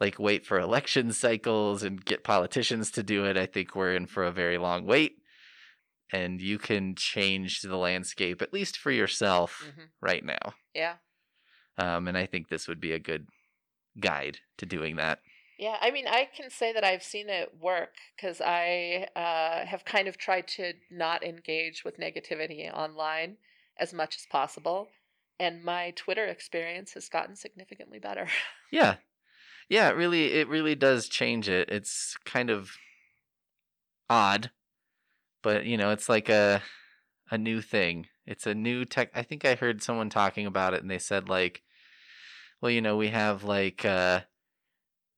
like 0.00 0.18
wait 0.18 0.44
for 0.44 0.58
election 0.58 1.12
cycles 1.12 1.82
and 1.82 2.04
get 2.04 2.24
politicians 2.24 2.90
to 2.92 3.02
do 3.02 3.24
it, 3.24 3.36
I 3.36 3.46
think 3.46 3.74
we're 3.74 3.94
in 3.94 4.06
for 4.06 4.24
a 4.24 4.32
very 4.32 4.58
long 4.58 4.84
wait. 4.84 5.16
And 6.12 6.40
you 6.40 6.58
can 6.58 6.94
change 6.94 7.62
the 7.62 7.76
landscape, 7.76 8.40
at 8.40 8.52
least 8.52 8.76
for 8.76 8.90
yourself, 8.90 9.72
hmm 9.74 9.84
right 10.02 10.24
now. 10.24 10.54
Yeah. 10.74 10.96
Um, 11.78 12.06
and 12.06 12.16
I 12.16 12.26
think 12.26 12.48
this 12.48 12.68
would 12.68 12.80
be 12.80 12.92
a 12.92 12.98
good 12.98 13.26
guide 13.98 14.38
to 14.58 14.66
doing 14.66 14.96
that. 14.96 15.20
Yeah, 15.58 15.78
I 15.80 15.90
mean, 15.90 16.06
I 16.06 16.26
can 16.26 16.50
say 16.50 16.72
that 16.72 16.84
I've 16.84 17.02
seen 17.02 17.30
it 17.30 17.50
work 17.58 17.94
because 18.14 18.42
I 18.44 19.08
uh, 19.16 19.64
have 19.64 19.84
kind 19.86 20.06
of 20.06 20.18
tried 20.18 20.48
to 20.48 20.74
not 20.90 21.24
engage 21.24 21.82
with 21.82 21.98
negativity 21.98 22.70
online 22.72 23.38
as 23.78 23.94
much 23.94 24.16
as 24.16 24.26
possible. 24.26 24.88
And 25.40 25.64
my 25.64 25.92
Twitter 25.96 26.26
experience 26.26 26.92
has 26.94 27.08
gotten 27.08 27.36
significantly 27.36 27.98
better. 27.98 28.28
Yeah. 28.72 28.96
Yeah, 29.68 29.88
it 29.90 29.96
really 29.96 30.32
it 30.32 30.48
really 30.48 30.74
does 30.74 31.08
change 31.08 31.48
it. 31.48 31.68
It's 31.70 32.16
kind 32.24 32.50
of 32.50 32.72
odd, 34.10 34.50
but 35.42 35.64
you 35.66 35.76
know, 35.76 35.90
it's 35.90 36.08
like 36.08 36.28
a 36.28 36.62
a 37.30 37.38
new 37.38 37.60
thing. 37.62 38.06
It's 38.26 38.46
a 38.46 38.54
new 38.54 38.84
tech 38.84 39.10
I 39.14 39.22
think 39.22 39.44
I 39.44 39.54
heard 39.54 39.82
someone 39.82 40.10
talking 40.10 40.46
about 40.46 40.74
it 40.74 40.82
and 40.82 40.90
they 40.90 40.98
said 40.98 41.28
like 41.28 41.62
well, 42.60 42.70
you 42.72 42.80
know, 42.80 42.96
we 42.96 43.08
have 43.08 43.44
like 43.44 43.84
uh 43.84 44.22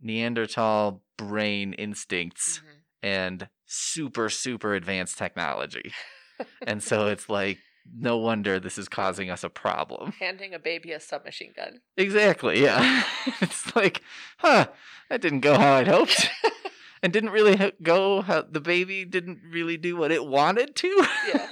Neanderthal 0.01 1.03
brain 1.17 1.73
instincts 1.75 2.59
Mhm. 2.61 2.77
and 3.03 3.49
super 3.67 4.29
super 4.31 4.75
advanced 4.75 5.19
technology. 5.19 5.93
and 6.67 6.83
so 6.83 7.09
it's 7.09 7.29
like 7.29 7.59
no 7.99 8.19
wonder 8.19 8.61
this 8.61 8.77
is 8.77 8.89
causing 8.89 9.31
us 9.31 9.43
a 9.43 9.49
problem. 9.49 10.13
Handing 10.21 10.53
a 10.53 10.59
baby 10.59 10.93
a 10.93 11.01
submachine 11.01 11.53
gun. 11.57 11.81
Exactly, 11.97 12.63
yeah. 12.63 13.03
it's 13.41 13.75
like, 13.75 14.03
huh, 14.39 14.67
that 15.09 15.23
didn't 15.23 15.41
go 15.41 15.57
how 15.59 15.75
I'd 15.77 15.89
hoped. 15.89 16.29
and 17.03 17.13
didn't 17.13 17.31
really 17.31 17.73
go 17.83 18.21
how 18.21 18.43
the 18.43 18.61
baby 18.61 19.05
didn't 19.07 19.39
really 19.51 19.79
do 19.79 19.97
what 19.97 20.13
it 20.13 20.27
wanted 20.27 20.77
to. 20.77 21.07
Yeah. 21.29 21.49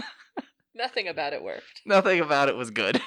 Nothing 0.74 1.08
about 1.08 1.32
it 1.32 1.42
worked. 1.42 1.80
Nothing 1.86 2.20
about 2.20 2.50
it 2.50 2.56
was 2.56 2.70
good. 2.70 3.00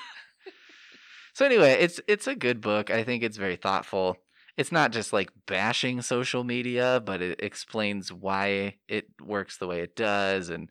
so 1.33 1.45
anyway, 1.45 1.73
it's 1.73 2.01
it's 2.07 2.25
a 2.27 2.35
good 2.35 2.61
book. 2.61 2.89
I 2.89 3.03
think 3.03 3.21
it's 3.23 3.37
very 3.37 3.57
thoughtful. 3.57 4.17
It's 4.59 4.73
not 4.73 4.91
just 4.91 5.13
like 5.13 5.31
bashing 5.47 6.01
social 6.01 6.43
media, 6.43 7.01
but 7.05 7.21
it 7.21 7.39
explains 7.41 8.11
why 8.11 8.75
it 8.89 9.05
works 9.25 9.55
the 9.55 9.67
way 9.67 9.79
it 9.79 9.95
does 9.95 10.49
and 10.49 10.67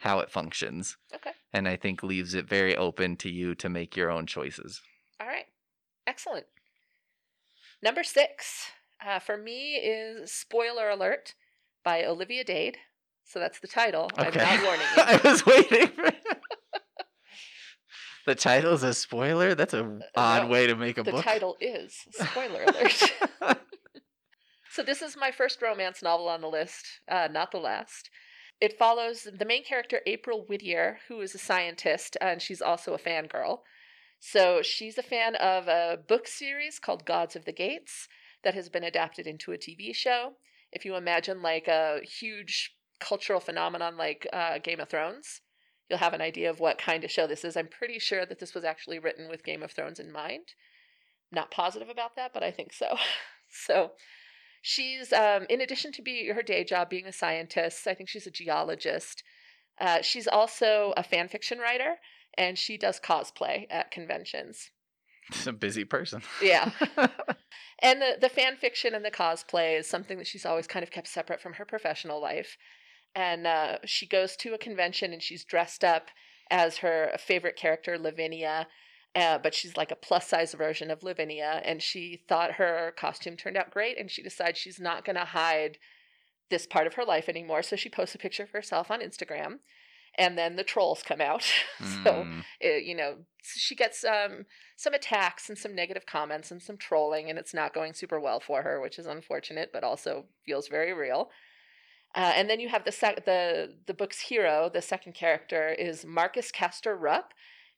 how 0.00 0.18
it 0.18 0.30
functions. 0.30 0.98
Okay. 1.14 1.30
And 1.50 1.66
I 1.66 1.76
think 1.76 2.02
leaves 2.02 2.34
it 2.34 2.46
very 2.46 2.76
open 2.76 3.16
to 3.16 3.30
you 3.30 3.54
to 3.54 3.70
make 3.70 3.96
your 3.96 4.10
own 4.10 4.26
choices. 4.26 4.82
All 5.18 5.26
right. 5.26 5.46
Excellent. 6.06 6.44
Number 7.82 8.04
six 8.04 8.66
uh, 9.02 9.20
for 9.20 9.38
me 9.38 9.76
is 9.76 10.30
Spoiler 10.30 10.90
Alert 10.90 11.32
by 11.82 12.04
Olivia 12.04 12.44
Dade. 12.44 12.76
So 13.24 13.38
that's 13.38 13.58
the 13.58 13.68
title. 13.68 14.10
Okay. 14.18 14.38
I'm 14.38 14.62
not 14.62 14.64
warning 14.66 14.86
you. 14.98 15.02
I 15.02 15.20
was 15.24 15.46
waiting 15.46 15.86
for 15.88 16.10
The 18.26 18.34
title 18.34 18.72
is 18.72 18.82
a 18.82 18.94
spoiler? 18.94 19.54
That's 19.54 19.74
a 19.74 20.00
odd 20.16 20.40
Uh, 20.40 20.44
no, 20.44 20.48
way 20.50 20.66
to 20.66 20.76
make 20.76 20.98
a 20.98 21.02
The 21.02 21.12
book. 21.12 21.24
The 21.24 21.30
title 21.30 21.56
is 21.60 21.94
Spoiler 22.12 22.64
Alert. 22.64 23.12
So 24.74 24.82
this 24.82 25.02
is 25.02 25.16
my 25.16 25.30
first 25.30 25.62
romance 25.62 26.02
novel 26.02 26.28
on 26.28 26.40
the 26.40 26.48
list, 26.48 26.84
uh, 27.08 27.28
not 27.30 27.52
the 27.52 27.58
last. 27.58 28.10
It 28.60 28.76
follows 28.76 29.22
the 29.22 29.44
main 29.44 29.62
character, 29.64 30.00
April 30.04 30.44
Whittier, 30.48 30.98
who 31.06 31.20
is 31.20 31.32
a 31.32 31.38
scientist, 31.38 32.16
and 32.20 32.42
she's 32.42 32.60
also 32.60 32.92
a 32.92 32.98
fangirl. 32.98 33.60
So 34.18 34.62
she's 34.62 34.98
a 34.98 35.02
fan 35.04 35.36
of 35.36 35.68
a 35.68 35.96
book 36.08 36.26
series 36.26 36.80
called 36.80 37.04
Gods 37.04 37.36
of 37.36 37.44
the 37.44 37.52
Gates 37.52 38.08
that 38.42 38.54
has 38.54 38.68
been 38.68 38.82
adapted 38.82 39.28
into 39.28 39.52
a 39.52 39.58
TV 39.58 39.94
show. 39.94 40.32
If 40.72 40.84
you 40.84 40.96
imagine 40.96 41.40
like 41.40 41.68
a 41.68 42.00
huge 42.02 42.74
cultural 42.98 43.38
phenomenon 43.38 43.96
like 43.96 44.26
uh, 44.32 44.58
Game 44.58 44.80
of 44.80 44.88
Thrones, 44.88 45.40
you'll 45.88 45.98
have 45.98 46.14
an 46.14 46.20
idea 46.20 46.50
of 46.50 46.60
what 46.60 46.78
kind 46.78 47.04
of 47.04 47.10
show 47.10 47.26
this 47.26 47.44
is. 47.44 47.56
I'm 47.56 47.68
pretty 47.68 47.98
sure 47.98 48.24
that 48.26 48.38
this 48.38 48.54
was 48.54 48.64
actually 48.64 48.98
written 48.98 49.28
with 49.28 49.44
Game 49.44 49.62
of 49.62 49.72
Thrones 49.72 50.00
in 50.00 50.10
mind. 50.12 50.54
Not 51.32 51.50
positive 51.50 51.88
about 51.88 52.16
that, 52.16 52.32
but 52.32 52.42
I 52.42 52.50
think 52.50 52.72
so. 52.72 52.96
so 53.50 53.92
she's 54.66 55.12
um, 55.12 55.44
in 55.50 55.60
addition 55.60 55.92
to 55.92 56.00
be 56.00 56.28
her 56.28 56.42
day 56.42 56.64
job 56.64 56.88
being 56.88 57.04
a 57.06 57.12
scientist 57.12 57.86
i 57.86 57.92
think 57.92 58.08
she's 58.08 58.26
a 58.26 58.30
geologist 58.30 59.22
uh, 59.78 60.00
she's 60.00 60.26
also 60.26 60.94
a 60.96 61.02
fan 61.02 61.28
fiction 61.28 61.58
writer 61.58 61.96
and 62.38 62.56
she 62.58 62.78
does 62.78 62.98
cosplay 62.98 63.66
at 63.70 63.90
conventions 63.90 64.70
She's 65.32 65.46
a 65.46 65.52
busy 65.52 65.84
person. 65.84 66.22
yeah 66.42 66.70
and 67.80 68.00
the, 68.00 68.16
the 68.20 68.28
fan 68.30 68.56
fiction 68.56 68.94
and 68.94 69.04
the 69.04 69.10
cosplay 69.10 69.78
is 69.78 69.86
something 69.86 70.16
that 70.16 70.26
she's 70.26 70.46
always 70.46 70.66
kind 70.66 70.82
of 70.82 70.90
kept 70.90 71.08
separate 71.08 71.42
from 71.42 71.54
her 71.54 71.66
professional 71.66 72.20
life 72.20 72.56
and 73.14 73.46
uh, 73.46 73.78
she 73.84 74.06
goes 74.06 74.36
to 74.36 74.54
a 74.54 74.58
convention 74.58 75.12
and 75.12 75.22
she's 75.22 75.44
dressed 75.44 75.84
up 75.84 76.08
as 76.50 76.78
her 76.78 77.10
favorite 77.18 77.56
character 77.56 77.98
lavinia 77.98 78.66
uh, 79.14 79.38
but 79.38 79.54
she's 79.54 79.76
like 79.76 79.92
a 79.92 79.96
plus 79.96 80.26
size 80.28 80.54
version 80.54 80.90
of 80.90 81.04
Lavinia, 81.04 81.62
and 81.64 81.80
she 81.80 82.24
thought 82.28 82.54
her 82.54 82.92
costume 82.98 83.36
turned 83.36 83.56
out 83.56 83.70
great, 83.70 83.96
and 83.98 84.10
she 84.10 84.22
decides 84.24 84.58
she's 84.58 84.80
not 84.80 85.04
going 85.04 85.14
to 85.14 85.24
hide 85.24 85.78
this 86.50 86.66
part 86.66 86.86
of 86.86 86.94
her 86.94 87.04
life 87.04 87.28
anymore. 87.28 87.62
So 87.62 87.76
she 87.76 87.88
posts 87.88 88.14
a 88.16 88.18
picture 88.18 88.42
of 88.42 88.50
herself 88.50 88.90
on 88.90 89.00
Instagram, 89.00 89.60
and 90.18 90.36
then 90.36 90.56
the 90.56 90.64
trolls 90.64 91.02
come 91.04 91.20
out. 91.20 91.42
so 92.02 92.24
Mm. 92.24 92.44
it, 92.60 92.84
you 92.84 92.96
know 92.96 93.18
she 93.42 93.76
gets 93.76 94.04
um, 94.04 94.46
some 94.76 94.94
attacks 94.94 95.48
and 95.48 95.56
some 95.56 95.74
negative 95.76 96.06
comments 96.06 96.50
and 96.50 96.60
some 96.60 96.76
trolling, 96.76 97.30
and 97.30 97.38
it's 97.38 97.54
not 97.54 97.72
going 97.72 97.94
super 97.94 98.18
well 98.18 98.40
for 98.40 98.62
her, 98.62 98.80
which 98.80 98.98
is 98.98 99.06
unfortunate, 99.06 99.70
but 99.72 99.84
also 99.84 100.24
feels 100.44 100.66
very 100.66 100.92
real. 100.92 101.30
Uh, 102.14 102.32
and 102.36 102.48
then 102.48 102.60
you 102.60 102.68
have 102.68 102.84
the 102.84 102.92
sec- 102.92 103.24
the 103.24 103.74
the 103.86 103.94
book's 103.94 104.20
hero. 104.20 104.70
The 104.72 104.82
second 104.82 105.14
character 105.14 105.68
is 105.70 106.04
Marcus 106.06 106.52
Caster 106.52 106.96
Rupp, 106.96 107.34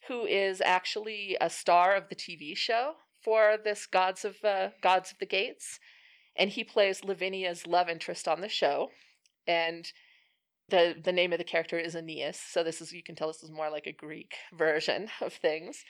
who 0.08 0.26
is 0.26 0.60
actually 0.60 1.36
a 1.40 1.48
star 1.48 1.94
of 1.94 2.08
the 2.08 2.16
TV 2.16 2.56
show 2.56 2.94
for 3.22 3.56
this 3.62 3.86
Gods 3.86 4.24
of 4.24 4.36
uh, 4.44 4.70
Gods 4.82 5.10
of 5.12 5.18
the 5.18 5.26
Gates, 5.26 5.80
and 6.36 6.50
he 6.50 6.64
plays 6.64 7.02
Lavinia's 7.02 7.66
love 7.66 7.88
interest 7.88 8.28
on 8.28 8.40
the 8.42 8.48
show, 8.48 8.90
and 9.46 9.90
the 10.68 10.94
the 11.02 11.12
name 11.12 11.32
of 11.32 11.38
the 11.38 11.44
character 11.44 11.78
is 11.78 11.94
Aeneas. 11.94 12.38
So 12.38 12.62
this 12.62 12.80
is 12.80 12.92
you 12.92 13.02
can 13.02 13.14
tell 13.14 13.28
this 13.28 13.42
is 13.42 13.50
more 13.50 13.70
like 13.70 13.86
a 13.86 13.92
Greek 13.92 14.34
version 14.52 15.08
of 15.20 15.32
things. 15.32 15.84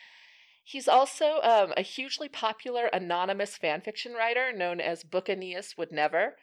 He's 0.62 0.88
also 0.88 1.40
um, 1.42 1.72
a 1.76 1.82
hugely 1.82 2.28
popular 2.28 2.86
anonymous 2.86 3.56
fanfiction 3.56 4.14
writer 4.14 4.52
known 4.52 4.80
as 4.80 5.04
Book 5.04 5.28
Aeneas 5.28 5.74
Would 5.78 5.92
Never. 5.92 6.36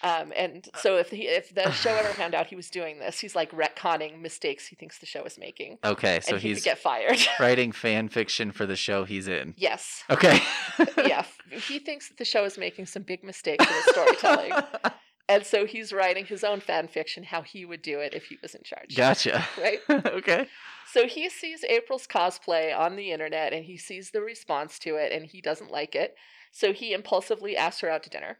Um, 0.00 0.32
and 0.36 0.68
so 0.76 0.96
if 0.96 1.10
he, 1.10 1.22
if 1.26 1.52
the 1.54 1.70
show 1.72 1.90
ever 1.94 2.08
found 2.14 2.34
out 2.34 2.46
he 2.46 2.54
was 2.56 2.70
doing 2.70 3.00
this, 3.00 3.18
he's 3.18 3.34
like 3.34 3.50
retconning 3.50 4.20
mistakes 4.20 4.66
he 4.68 4.76
thinks 4.76 4.98
the 4.98 5.06
show 5.06 5.24
is 5.24 5.36
making, 5.38 5.78
Okay, 5.84 6.20
so 6.22 6.36
he 6.36 6.48
he's 6.48 6.58
could 6.58 6.64
get 6.64 6.78
fired. 6.78 7.18
writing 7.40 7.72
fan 7.72 8.08
fiction 8.08 8.52
for 8.52 8.64
the 8.64 8.76
show 8.76 9.04
he's 9.04 9.26
in. 9.26 9.54
yes, 9.56 10.04
Okay. 10.08 10.40
yeah, 10.98 11.24
he 11.50 11.78
thinks 11.80 12.08
that 12.08 12.18
the 12.18 12.24
show 12.24 12.44
is 12.44 12.56
making 12.56 12.86
some 12.86 13.02
big 13.02 13.24
mistakes 13.24 13.66
in 13.66 13.72
its 13.76 13.90
storytelling, 13.90 14.52
And 15.30 15.44
so 15.44 15.66
he's 15.66 15.92
writing 15.92 16.24
his 16.24 16.42
own 16.42 16.60
fan 16.60 16.88
fiction, 16.88 17.22
how 17.22 17.42
he 17.42 17.66
would 17.66 17.82
do 17.82 17.98
it 18.00 18.14
if 18.14 18.24
he 18.24 18.38
was 18.40 18.54
in 18.54 18.62
charge. 18.62 18.96
Gotcha. 18.96 19.46
Right? 19.60 19.78
okay. 19.90 20.46
So 20.90 21.06
he 21.06 21.28
sees 21.28 21.62
April's 21.64 22.06
cosplay 22.06 22.74
on 22.74 22.96
the 22.96 23.12
internet 23.12 23.52
and 23.52 23.66
he 23.66 23.76
sees 23.76 24.10
the 24.10 24.22
response 24.22 24.78
to 24.78 24.96
it 24.96 25.12
and 25.12 25.26
he 25.26 25.42
doesn't 25.42 25.70
like 25.70 25.94
it. 25.94 26.14
So 26.50 26.72
he 26.72 26.94
impulsively 26.94 27.58
asks 27.58 27.82
her 27.82 27.90
out 27.90 28.04
to 28.04 28.08
dinner. 28.08 28.38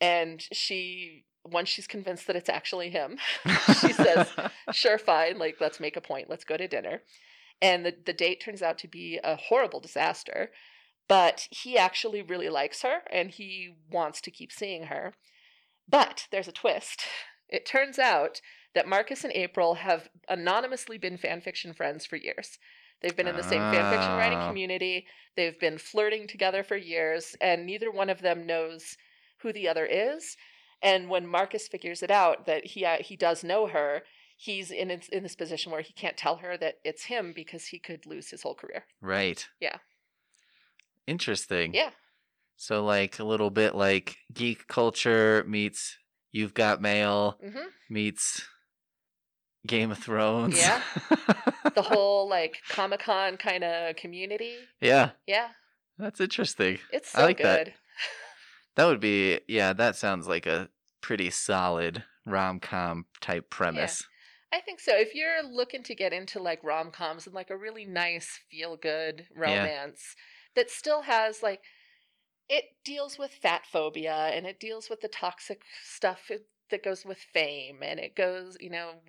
And 0.00 0.42
she, 0.52 1.24
once 1.44 1.68
she's 1.68 1.86
convinced 1.86 2.26
that 2.26 2.36
it's 2.36 2.48
actually 2.48 2.90
him, 2.90 3.18
she 3.80 3.92
says, 3.92 4.30
sure, 4.72 4.98
fine, 4.98 5.38
like, 5.38 5.56
let's 5.60 5.80
make 5.80 5.96
a 5.96 6.00
point, 6.00 6.28
let's 6.28 6.44
go 6.44 6.56
to 6.56 6.68
dinner. 6.68 7.02
And 7.62 7.86
the, 7.86 7.94
the 8.04 8.12
date 8.12 8.42
turns 8.42 8.62
out 8.62 8.78
to 8.78 8.88
be 8.88 9.18
a 9.24 9.36
horrible 9.36 9.80
disaster, 9.80 10.50
but 11.08 11.48
he 11.50 11.78
actually 11.78 12.20
really 12.20 12.48
likes 12.48 12.82
her 12.82 12.98
and 13.10 13.30
he 13.30 13.74
wants 13.90 14.20
to 14.22 14.30
keep 14.30 14.52
seeing 14.52 14.84
her. 14.84 15.14
But 15.88 16.26
there's 16.30 16.48
a 16.48 16.52
twist. 16.52 17.04
It 17.48 17.64
turns 17.64 17.98
out 17.98 18.40
that 18.74 18.88
Marcus 18.88 19.24
and 19.24 19.32
April 19.32 19.74
have 19.74 20.08
anonymously 20.28 20.98
been 20.98 21.16
fanfiction 21.16 21.74
friends 21.74 22.04
for 22.04 22.16
years. 22.16 22.58
They've 23.00 23.16
been 23.16 23.28
in 23.28 23.36
the 23.36 23.42
same 23.42 23.60
fanfiction 23.60 24.18
writing 24.18 24.38
Ah. 24.38 24.48
community. 24.48 25.06
They've 25.36 25.58
been 25.58 25.78
flirting 25.78 26.26
together 26.26 26.62
for 26.62 26.76
years, 26.76 27.36
and 27.40 27.64
neither 27.64 27.90
one 27.90 28.10
of 28.10 28.20
them 28.20 28.46
knows 28.46 28.96
who 29.46 29.52
the 29.52 29.68
other 29.68 29.86
is. 29.86 30.36
And 30.82 31.08
when 31.08 31.26
Marcus 31.26 31.68
figures 31.68 32.02
it 32.02 32.10
out 32.10 32.46
that 32.46 32.66
he 32.66 32.84
uh, 32.84 32.96
he 33.00 33.16
does 33.16 33.42
know 33.44 33.66
her, 33.68 34.02
he's 34.36 34.70
in 34.70 34.90
in 34.90 35.22
this 35.22 35.36
position 35.36 35.70
where 35.72 35.80
he 35.80 35.92
can't 35.92 36.16
tell 36.16 36.36
her 36.36 36.56
that 36.58 36.74
it's 36.84 37.04
him 37.04 37.32
because 37.34 37.66
he 37.66 37.78
could 37.78 38.04
lose 38.06 38.30
his 38.30 38.42
whole 38.42 38.54
career. 38.54 38.84
right. 39.00 39.46
Yeah. 39.60 39.76
Interesting. 41.06 41.72
Yeah. 41.74 41.90
So 42.56 42.84
like 42.84 43.18
a 43.18 43.24
little 43.24 43.50
bit 43.50 43.74
like 43.74 44.16
geek 44.32 44.66
culture 44.66 45.44
meets 45.46 45.96
You've 46.32 46.54
Got 46.54 46.80
Mail 46.82 47.38
hmm 47.40 47.68
meets 47.88 48.46
Game 49.66 49.90
of 49.90 49.98
Thrones. 49.98 50.58
Yeah. 50.58 50.82
The 51.74 51.82
whole 51.82 52.26
like 52.26 52.62
Comic 52.70 53.00
Con 53.00 53.36
kind 53.36 53.62
of 53.62 53.96
community. 53.96 54.56
yeah. 54.80 55.10
Yeah, 55.26 55.48
That's 55.98 56.20
interesting. 56.22 56.78
it's 56.90 57.14
I 57.14 57.18
so 57.18 57.24
like 57.26 57.36
good. 57.36 57.44
That 57.44 57.72
would 58.84 59.00
be 59.00 59.40
yeah, 59.48 59.72
that 59.72 59.96
sounds 59.96 60.28
like 60.28 60.46
a 60.46 60.70
pretty 61.00 61.30
solid 61.30 62.04
rom 62.24 62.60
com 62.60 63.06
type 63.20 63.50
premise. 63.50 64.08
I 64.52 64.60
think 64.60 64.80
so. 64.80 64.96
If 64.96 65.14
you're 65.14 65.42
looking 65.42 65.82
to 65.84 65.94
get 65.94 66.12
into 66.12 66.40
like 66.40 66.62
rom 66.62 66.90
coms 66.90 67.26
and 67.26 67.34
like 67.34 67.50
a 67.50 67.56
really 67.56 67.84
nice, 67.84 68.38
feel 68.50 68.76
good 68.76 69.28
romance 69.34 70.14
that 70.54 70.70
still 70.70 71.02
has 71.02 71.42
like, 71.42 71.62
it 72.48 72.66
deals 72.84 73.18
with 73.18 73.32
fat 73.32 73.66
phobia 73.66 74.14
and 74.14 74.46
it 74.46 74.60
deals 74.60 74.90
with 74.90 75.00
the 75.00 75.08
toxic 75.08 75.62
stuff 75.82 76.30
that 76.70 76.84
goes 76.84 77.04
with 77.04 77.18
fame 77.18 77.82
and 77.82 78.00
it 78.00 78.16
goes, 78.16 78.56
you 78.60 78.70
know, 78.70 79.02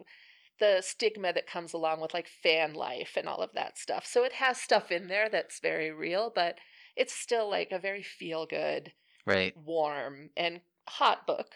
the 0.60 0.82
stigma 0.82 1.34
that 1.34 1.47
comes 1.47 1.73
along 1.73 2.01
with 2.01 2.13
like 2.13 2.27
fan 2.27 2.73
life 2.73 3.13
and 3.17 3.27
all 3.30 3.39
of 3.41 3.53
that 3.53 3.77
stuff. 3.77 4.06
So 4.06 4.23
it 4.23 4.34
has 4.34 4.60
stuff 4.62 4.91
in 4.91 5.08
there 5.08 5.30
that's 5.30 5.60
very 5.60 5.91
real, 5.91 6.32
but 6.34 6.60
it's 6.95 7.13
still 7.13 7.49
like 7.49 7.71
a 7.71 7.80
very 7.80 8.03
feel 8.03 8.45
good, 8.47 8.93
Right. 9.28 9.54
warm, 9.58 10.30
and 10.38 10.62
hot 10.88 11.28
book. 11.28 11.48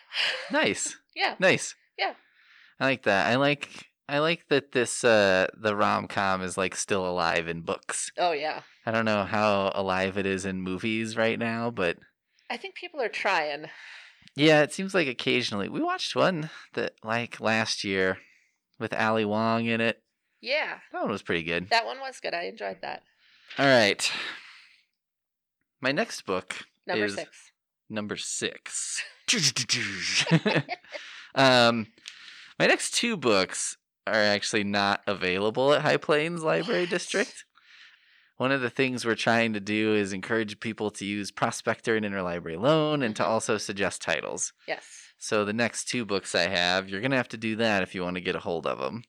Nice. 0.51 0.97
yeah. 1.15 1.35
Nice. 1.39 1.75
Yeah. 1.97 2.13
I 2.79 2.85
like 2.85 3.03
that. 3.03 3.27
I 3.27 3.35
like 3.35 3.89
I 4.09 4.19
like 4.19 4.47
that 4.49 4.73
this 4.73 5.03
uh 5.03 5.47
the 5.57 5.75
rom 5.75 6.07
com 6.07 6.41
is 6.41 6.57
like 6.57 6.75
still 6.75 7.07
alive 7.07 7.47
in 7.47 7.61
books. 7.61 8.11
Oh, 8.17 8.33
yeah. 8.33 8.61
I 8.85 8.91
don't 8.91 9.05
know 9.05 9.23
how 9.23 9.71
alive 9.73 10.17
it 10.17 10.25
is 10.25 10.45
in 10.45 10.61
movies 10.61 11.15
right 11.15 11.39
now, 11.39 11.71
but 11.71 11.97
I 12.49 12.57
think 12.57 12.75
people 12.75 13.01
are 13.01 13.07
trying. 13.07 13.67
yeah, 14.35 14.61
it 14.63 14.73
seems 14.73 14.93
like 14.93 15.07
occasionally. 15.07 15.69
We 15.69 15.81
watched 15.81 16.15
one 16.15 16.49
that 16.73 16.93
like 17.03 17.39
last 17.39 17.83
year 17.83 18.17
with 18.79 18.93
Ali 18.93 19.23
Wong 19.23 19.65
in 19.65 19.79
it. 19.79 20.01
Yeah. 20.41 20.79
That 20.91 21.03
one 21.03 21.11
was 21.11 21.21
pretty 21.21 21.43
good. 21.43 21.69
That 21.69 21.85
one 21.85 21.99
was 21.99 22.19
good. 22.19 22.33
I 22.33 22.43
enjoyed 22.43 22.79
that. 22.81 23.03
All 23.57 23.65
right. 23.65 24.11
My 25.79 25.91
next 25.91 26.25
book 26.25 26.65
Number 26.87 27.05
is 27.05 27.15
six. 27.15 27.50
Number 27.91 28.15
six. 28.15 29.03
um, 31.35 31.87
my 32.57 32.67
next 32.67 32.93
two 32.93 33.17
books 33.17 33.77
are 34.07 34.13
actually 34.13 34.63
not 34.63 35.01
available 35.05 35.73
at 35.73 35.81
High 35.81 35.97
Plains 35.97 36.41
Library 36.41 36.81
What? 36.83 36.89
District. 36.89 37.45
One 38.37 38.51
of 38.51 38.61
the 38.61 38.69
things 38.69 39.05
we're 39.05 39.15
trying 39.15 39.53
to 39.53 39.59
do 39.59 39.93
is 39.93 40.13
encourage 40.13 40.59
people 40.59 40.89
to 40.91 41.05
use 41.05 41.31
Prospector 41.31 41.95
and 41.95 42.05
Interlibrary 42.05 42.59
Loan 42.59 43.03
and 43.03 43.15
to 43.17 43.23
Mhm. 43.23 43.27
also 43.27 43.57
suggest 43.57 44.01
titles. 44.01 44.53
Yes. 44.67 44.83
So 45.17 45.45
the 45.45 45.53
next 45.53 45.85
two 45.85 46.05
books 46.05 46.33
I 46.33 46.47
have, 46.47 46.89
you're 46.89 47.01
going 47.01 47.11
to 47.11 47.17
have 47.17 47.27
to 47.29 47.37
do 47.37 47.55
that 47.57 47.83
if 47.83 47.93
you 47.93 48.01
want 48.03 48.15
to 48.15 48.21
get 48.21 48.35
a 48.35 48.39
hold 48.39 48.65
of 48.65 48.79
them. 48.79 49.03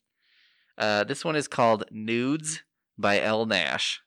Uh, 0.77 1.05
this 1.05 1.25
one 1.25 1.37
is 1.37 1.49
called 1.49 1.85
Nudes 1.91 2.63
by 2.99 3.19
Elle 3.21 3.47
Nash. 3.47 4.01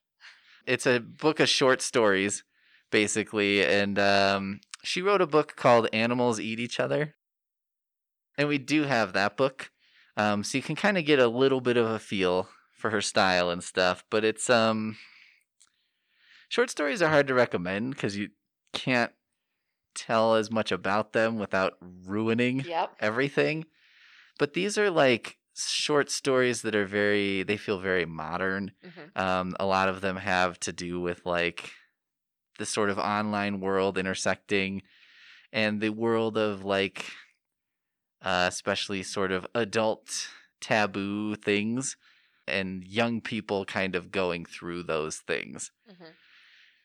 It's 0.67 0.85
a 0.85 0.99
book 0.99 1.39
of 1.39 1.49
short 1.49 1.81
stories, 1.81 2.43
basically, 2.91 3.63
and 3.65 3.97
um, 3.99 4.59
she 4.83 5.01
wrote 5.01 5.21
a 5.21 5.27
book 5.27 5.55
called 5.55 5.87
Animals 5.93 6.39
Eat 6.39 6.59
Each 6.59 6.79
Other. 6.79 7.15
And 8.37 8.47
we 8.47 8.57
do 8.57 8.83
have 8.83 9.13
that 9.13 9.37
book. 9.37 9.71
Um, 10.17 10.43
so 10.43 10.57
you 10.57 10.61
can 10.61 10.75
kind 10.75 10.97
of 10.97 11.05
get 11.05 11.19
a 11.19 11.27
little 11.27 11.61
bit 11.61 11.77
of 11.77 11.85
a 11.87 11.99
feel 11.99 12.49
for 12.73 12.89
her 12.89 13.01
style 13.01 13.49
and 13.49 13.63
stuff, 13.63 14.03
but 14.09 14.23
it's 14.23 14.49
um 14.49 14.97
short 16.49 16.69
stories 16.69 17.01
are 17.01 17.09
hard 17.09 17.27
to 17.27 17.33
recommend 17.33 17.93
because 17.95 18.17
you 18.17 18.29
can't 18.73 19.11
tell 19.93 20.35
as 20.35 20.51
much 20.51 20.71
about 20.71 21.13
them 21.13 21.37
without 21.37 21.73
ruining 21.81 22.63
Yep. 22.65 22.95
everything. 22.99 23.65
But 24.37 24.53
these 24.53 24.77
are 24.77 24.89
like 24.89 25.37
short 25.55 26.09
stories 26.11 26.61
that 26.63 26.75
are 26.75 26.85
very 26.85 27.43
they 27.43 27.57
feel 27.57 27.79
very 27.79 28.05
modern. 28.05 28.71
hmm 28.83 29.19
Um, 29.19 29.55
a 29.59 29.65
lot 29.65 29.87
of 29.87 30.01
them 30.01 30.17
have 30.17 30.59
to 30.61 30.73
do 30.73 30.99
with 30.99 31.25
like 31.25 31.71
the 32.57 32.65
sort 32.65 32.89
of 32.89 32.97
online 32.97 33.59
world 33.59 33.97
intersecting 33.97 34.81
and 35.51 35.81
the 35.81 35.89
world 35.89 36.37
of 36.37 36.63
like 36.63 37.11
uh, 38.21 38.45
especially 38.49 39.03
sort 39.03 39.31
of 39.31 39.45
adult 39.53 40.29
taboo 40.59 41.35
things 41.35 41.95
and 42.47 42.83
young 42.85 43.21
people 43.21 43.65
kind 43.65 43.95
of 43.95 44.11
going 44.11 44.45
through 44.45 44.83
those 44.83 45.17
things. 45.17 45.71
hmm 45.87 46.11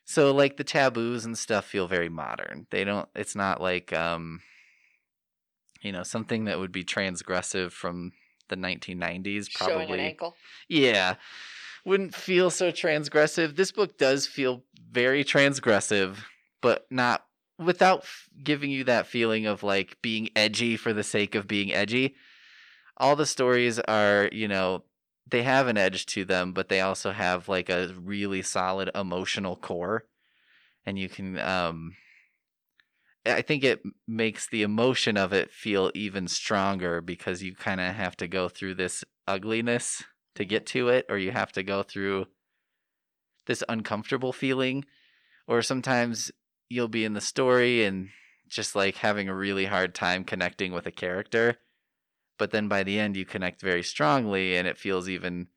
So 0.05 0.33
like 0.33 0.57
the 0.57 0.63
taboos 0.63 1.25
and 1.25 1.37
stuff 1.37 1.65
feel 1.65 1.87
very 1.87 2.09
modern. 2.09 2.67
They 2.69 2.83
don't 2.83 3.09
it's 3.15 3.35
not 3.35 3.61
like 3.61 3.93
um 3.93 4.41
you 5.81 5.91
know 5.91 6.03
something 6.03 6.45
that 6.45 6.59
would 6.59 6.71
be 6.71 6.83
transgressive 6.83 7.71
from 7.71 8.11
the 8.49 8.55
1990s 8.55 9.47
Showing 9.49 9.71
an 9.73 9.87
probably. 9.87 9.99
ankle. 9.99 10.35
Yeah. 10.67 11.15
Wouldn't 11.85 12.13
feel 12.13 12.49
so 12.49 12.71
transgressive. 12.71 13.55
This 13.55 13.71
book 13.71 13.97
does 13.97 14.27
feel 14.27 14.63
very 14.91 15.23
transgressive, 15.23 16.17
but 16.61 16.85
not 16.91 17.25
without 17.57 18.05
giving 18.43 18.71
you 18.71 18.83
that 18.83 19.07
feeling 19.07 19.45
of 19.45 19.63
like 19.63 20.01
being 20.01 20.29
edgy 20.35 20.77
for 20.77 20.93
the 20.93 21.03
sake 21.03 21.35
of 21.35 21.47
being 21.47 21.73
edgy. 21.73 22.15
All 22.97 23.15
the 23.15 23.25
stories 23.25 23.79
are, 23.79 24.29
you 24.31 24.47
know, 24.47 24.83
they 25.29 25.43
have 25.43 25.67
an 25.67 25.77
edge 25.77 26.05
to 26.07 26.25
them, 26.25 26.53
but 26.53 26.69
they 26.69 26.81
also 26.81 27.11
have 27.11 27.47
like 27.47 27.69
a 27.69 27.93
really 27.99 28.41
solid 28.41 28.91
emotional 28.93 29.55
core. 29.55 30.05
And 30.85 30.99
you 30.99 31.09
can 31.09 31.39
um 31.39 31.95
I 33.25 33.43
think 33.43 33.63
it 33.63 33.83
makes 34.07 34.47
the 34.47 34.63
emotion 34.63 35.15
of 35.15 35.31
it 35.31 35.51
feel 35.51 35.91
even 35.93 36.27
stronger 36.27 37.01
because 37.01 37.43
you 37.43 37.55
kind 37.55 37.79
of 37.79 37.93
have 37.93 38.17
to 38.17 38.27
go 38.27 38.49
through 38.49 38.75
this 38.75 39.03
ugliness 39.27 40.03
to 40.35 40.45
get 40.45 40.65
to 40.67 40.89
it, 40.89 41.05
or 41.09 41.17
you 41.17 41.31
have 41.31 41.51
to 41.53 41.63
go 41.63 41.83
through 41.83 42.27
this 43.45 43.63
uncomfortable 43.67 44.33
feeling, 44.33 44.85
or 45.47 45.61
sometimes 45.61 46.31
you'll 46.69 46.87
be 46.87 47.03
in 47.03 47.13
the 47.13 47.21
story 47.21 47.83
and 47.83 48.09
just 48.47 48.75
like 48.75 48.97
having 48.97 49.27
a 49.27 49.35
really 49.35 49.65
hard 49.65 49.95
time 49.95 50.23
connecting 50.23 50.71
with 50.71 50.85
a 50.85 50.91
character. 50.91 51.57
But 52.37 52.51
then 52.51 52.67
by 52.67 52.83
the 52.83 52.99
end, 52.99 53.17
you 53.17 53.25
connect 53.25 53.61
very 53.61 53.83
strongly 53.83 54.55
and 54.55 54.67
it 54.67 54.77
feels 54.77 55.09
even 55.09 55.47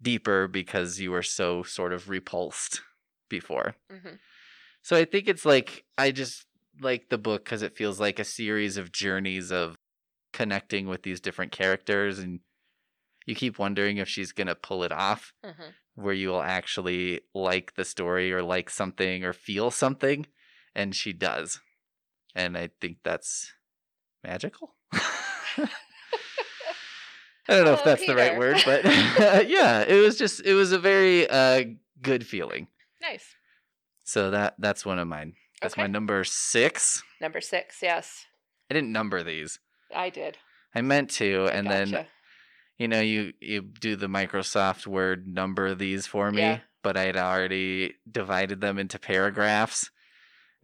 deeper 0.00 0.48
because 0.48 1.00
you 1.00 1.10
were 1.10 1.22
so 1.22 1.62
sort 1.62 1.92
of 1.92 2.08
repulsed 2.08 2.80
before. 3.28 3.76
hmm 3.90 4.16
So 4.82 4.96
I 4.96 5.04
think 5.04 5.28
it's 5.28 5.44
like 5.44 5.84
I 5.96 6.10
just 6.10 6.46
like 6.80 7.08
the 7.08 7.18
book 7.18 7.44
because 7.44 7.62
it 7.62 7.76
feels 7.76 7.98
like 8.00 8.18
a 8.18 8.24
series 8.24 8.76
of 8.76 8.92
journeys 8.92 9.50
of 9.50 9.76
connecting 10.32 10.86
with 10.86 11.02
these 11.02 11.20
different 11.20 11.52
characters, 11.52 12.18
and 12.18 12.40
you 13.28 13.34
keep 13.34 13.58
wondering 13.58 13.98
if 13.98 14.08
she's 14.08 14.32
gonna 14.32 14.54
pull 14.54 14.82
it 14.82 14.92
off, 14.92 15.34
hmm 15.44 15.70
where 15.94 16.14
you 16.14 16.28
will 16.28 16.42
actually 16.42 17.20
like 17.34 17.74
the 17.74 17.84
story 17.84 18.32
or 18.32 18.40
like 18.40 18.70
something 18.70 19.24
or 19.24 19.32
feel 19.32 19.68
something, 19.68 20.24
and 20.72 20.94
she 20.94 21.12
does, 21.12 21.60
and 22.36 22.56
I 22.56 22.70
think 22.80 22.98
that's 23.02 23.52
magical. 24.22 24.76
I 24.92 25.68
don't 27.48 27.64
know 27.64 27.72
if 27.72 27.82
that's 27.84 28.06
the 28.06 28.14
right 28.14 28.38
word, 28.38 28.62
but 28.64 28.84
yeah, 29.48 29.82
it 29.82 30.00
was 30.00 30.16
just 30.16 30.40
it 30.44 30.54
was 30.54 30.70
a 30.70 30.78
very 30.78 31.28
uh, 31.28 31.64
good 32.00 32.24
feeling. 32.26 32.68
Nice. 33.02 33.34
So 34.04 34.30
that 34.30 34.54
that's 34.58 34.86
one 34.86 34.98
of 34.98 35.08
mine. 35.08 35.34
That's 35.60 35.76
my 35.76 35.88
number 35.88 36.22
six. 36.24 37.02
Number 37.20 37.40
six. 37.40 37.78
Yes. 37.82 38.26
I 38.70 38.74
didn't 38.74 38.92
number 38.92 39.24
these. 39.24 39.58
I 39.92 40.10
did. 40.10 40.38
I 40.74 40.82
meant 40.82 41.10
to, 41.12 41.48
I 41.50 41.54
and 41.56 41.66
then 41.68 41.90
gotcha. 41.90 42.06
You 42.78 42.88
know 42.88 43.00
you 43.00 43.32
you 43.40 43.62
do 43.62 43.96
the 43.96 44.06
Microsoft 44.06 44.86
Word 44.86 45.26
number 45.26 45.74
these 45.74 46.06
for 46.06 46.30
me, 46.30 46.42
Yeah. 46.42 46.60
but 46.82 46.96
I'd 46.96 47.16
already 47.16 47.94
divided 48.10 48.60
them 48.60 48.78
into 48.78 48.98
paragraphs, 48.98 49.90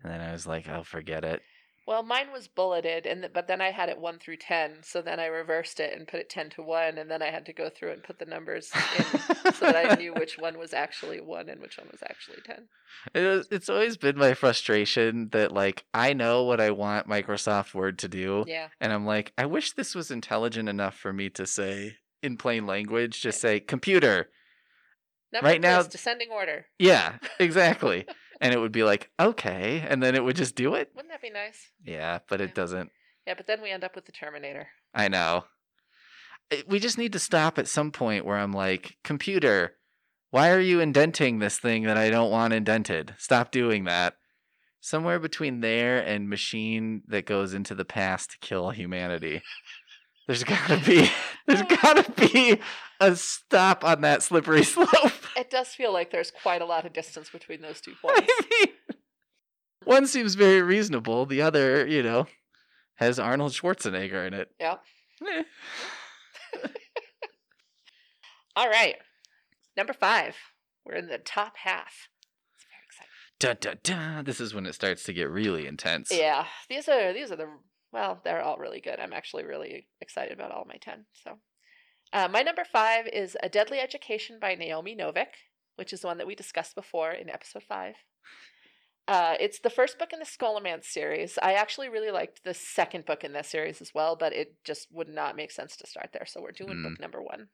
and 0.03 0.13
then 0.13 0.21
I 0.21 0.33
was 0.33 0.47
like, 0.47 0.69
I'll 0.69 0.85
forget 0.85 1.25
it. 1.25 1.43
Well, 1.87 2.03
mine 2.03 2.33
was 2.33 2.49
bulleted, 2.49 3.05
and 3.05 3.21
th- 3.21 3.35
but 3.35 3.47
then 3.47 3.61
I 3.61 3.71
had 3.71 3.91
it 3.91 3.99
one 3.99 4.19
through 4.19 4.39
ten, 4.39 4.77
so 4.83 5.03
then 5.03 5.21
I 5.21 5.27
reversed 5.27 5.79
it 5.81 5.93
and 5.95 6.09
put 6.09 6.19
it 6.21 6.31
ten 6.31 6.49
to 6.51 6.63
one, 6.63 6.97
and 6.97 7.11
then 7.11 7.21
I 7.21 7.27
had 7.31 7.45
to 7.45 7.53
go 7.53 7.69
through 7.69 7.93
and 7.93 8.03
put 8.03 8.19
the 8.19 8.25
numbers 8.25 8.71
in 8.99 9.05
so 9.53 9.67
that 9.67 9.77
I 9.91 9.95
knew 9.97 10.15
which 10.15 10.39
one 10.39 10.57
was 10.59 10.73
actually 10.73 11.21
one 11.21 11.51
and 11.51 11.61
which 11.61 11.77
one 11.77 11.89
was 11.93 12.03
actually 12.09 12.39
ten. 12.47 12.69
It 13.13 13.21
was, 13.27 13.49
it's 13.51 13.69
always 13.69 13.99
been 13.99 14.17
my 14.17 14.33
frustration 14.33 15.29
that 15.33 15.53
like 15.53 15.85
I 15.93 16.15
know 16.15 16.45
what 16.45 16.59
I 16.59 16.71
want 16.71 17.07
Microsoft 17.07 17.75
Word 17.75 17.99
to 17.99 18.09
do, 18.09 18.45
Yeah, 18.47 18.69
and 18.81 18.91
I'm 18.91 19.05
like, 19.05 19.35
I 19.37 19.45
wish 19.45 19.73
this 19.75 19.95
was 19.95 20.11
intelligent 20.11 20.71
enough 20.71 20.95
for 20.97 21.13
me 21.13 21.29
to 21.31 21.45
say 21.47 21.97
in 22.25 22.37
plain 22.37 22.67
language, 22.67 23.21
just 23.21 23.41
say 23.41 23.61
computer. 23.61 24.31
number 25.33 25.49
Right 25.49 25.61
now- 25.61 25.83
descending 25.83 26.31
order. 26.31 26.67
Yeah, 26.79 27.19
exactly. 27.39 28.07
and 28.41 28.53
it 28.55 28.59
would 28.59 28.73
be 28.73 28.85
like, 28.85 29.11
okay, 29.19 29.85
and 29.89 30.03
then 30.03 30.15
it 30.15 30.23
would 30.25 30.37
just 30.37 30.55
do 30.55 30.75
it. 30.75 30.91
Wouldn't 30.95 31.13
that 31.13 31.23
be 31.23 31.31
nice? 31.31 31.71
Yeah, 31.85 32.21
but 32.29 32.41
Yeah. 32.41 32.47
it 32.47 32.55
doesn't. 32.55 32.91
Yeah, 33.27 33.35
but 33.35 33.47
then 33.47 33.61
we 33.63 33.71
end 33.71 33.85
up 33.85 33.95
with 33.95 34.07
the 34.07 34.13
Terminator. 34.13 34.69
I 34.95 35.09
know. 35.09 35.45
We 36.69 36.79
just 36.79 36.99
need 36.99 37.13
to 37.15 37.19
stop 37.19 37.59
at 37.59 37.69
some 37.69 37.91
point 37.91 38.25
where 38.27 38.37
I'm 38.37 38.53
like, 38.53 38.97
computer, 39.03 39.77
why 40.31 40.51
are 40.51 40.61
you 40.61 40.79
indenting 40.81 41.39
this 41.39 41.59
thing 41.59 41.85
that 41.85 41.97
I 41.97 42.11
don't 42.11 42.31
want 42.31 42.53
indented? 42.53 43.15
Stop 43.19 43.51
doing 43.51 43.85
that. 43.85 44.15
Somewhere 44.81 45.19
between 45.19 45.61
there 45.61 45.99
and 45.99 46.29
machine 46.29 47.03
that 47.09 47.25
goes 47.25 47.55
into 47.55 47.75
the 47.75 47.87
past 47.87 48.33
to 48.33 48.39
kill 48.39 48.71
humanity. 48.71 49.41
There's 50.27 50.45
gotta 50.45 50.77
be 50.85 51.11
there's 51.47 51.63
gotta 51.83 52.11
be 52.13 52.61
a 53.01 53.17
stop 53.17 53.85
on 53.85 54.01
that 54.03 54.23
slippery 54.23 54.65
slope. 54.65 55.13
It 55.37 55.51
does 55.51 55.69
feel 55.69 55.93
like 55.93 56.11
there's 56.11 56.31
quite 56.31 56.63
a 56.63 56.67
lot 56.67 56.87
of 56.87 56.93
distance 56.93 57.31
between 57.31 57.61
those 57.61 57.81
two 57.81 57.95
points. 58.03 58.23
I 58.29 58.43
mean, 58.51 58.97
one 59.85 60.07
seems 60.07 60.35
very 60.35 60.63
reasonable. 60.63 61.27
The 61.27 61.43
other, 61.43 61.87
you 61.87 62.03
know, 62.03 62.27
has 62.97 63.19
Arnold 63.19 63.53
Schwarzenegger 63.53 64.27
in 64.27 64.35
it. 64.35 64.51
Yeah. 64.59 64.77
Eh. 65.23 65.43
All 68.57 68.69
right, 68.69 68.95
number 69.77 69.93
five. 69.93 70.37
We're 70.87 70.95
in 70.95 71.09
the 71.09 71.19
top 71.19 71.57
half. 71.57 72.09
It's 72.55 72.67
very 73.41 73.57
exciting. 73.59 73.61
Dun, 73.63 73.79
dun, 73.83 74.15
dun. 74.15 74.25
This 74.25 74.41
is 74.41 74.55
when 74.55 74.65
it 74.67 74.75
starts 74.75 75.03
to 75.05 75.13
get 75.13 75.29
really 75.29 75.67
intense. 75.67 76.11
Yeah, 76.13 76.47
these 76.69 76.89
are 76.89 77.13
these 77.13 77.33
are 77.33 77.37
the 77.37 77.49
well, 77.95 78.21
they're 78.25 78.43
all 78.43 78.59
really 78.59 78.81
good. 78.81 78.99
I'm 78.99 79.13
actually 79.13 79.45
really 79.45 79.87
excited 80.01 80.33
about 80.33 80.51
all 80.51 80.67
my 80.69 80.77
ten. 80.77 81.07
So, 81.13 81.39
uh, 82.13 82.29
my 82.29 82.43
number 82.43 82.65
five 82.65 83.07
is 83.07 83.37
A 83.41 83.49
Deadly 83.49 83.79
Education 83.79 84.39
by 84.41 84.57
Naomi 84.57 84.97
Novik, 84.97 85.37
which 85.77 85.93
is 85.93 86.01
the 86.01 86.09
one 86.09 86.19
that 86.19 86.27
we 86.27 86.35
discussed 86.35 86.75
before 86.75 87.13
in 87.13 87.31
episode 87.31 87.63
five. 87.63 87.95
Uh, 89.07 89.35
it's 89.39 89.61
the 89.61 89.71
first 89.71 89.99
book 89.99 90.13
in 90.13 90.19
the 90.19 90.25
Scholomance 90.25 90.87
series. 90.87 91.39
I 91.41 91.53
actually 91.53 91.89
really 91.89 92.11
liked 92.11 92.43
the 92.43 92.55
second 92.55 93.05
book 93.05 93.23
in 93.23 93.33
that 93.35 93.47
series 93.47 93.81
as 93.81 93.93
well, 93.95 94.17
but 94.17 94.33
it 94.33 94.57
just 94.65 94.89
would 94.91 95.09
not 95.09 95.37
make 95.37 95.53
sense 95.53 95.77
to 95.77 95.87
start 95.87 96.11
there. 96.13 96.27
So 96.27 96.41
we're 96.41 96.53
doing 96.53 96.83
book 96.83 96.99
number 96.99 97.23
one. 97.23 97.49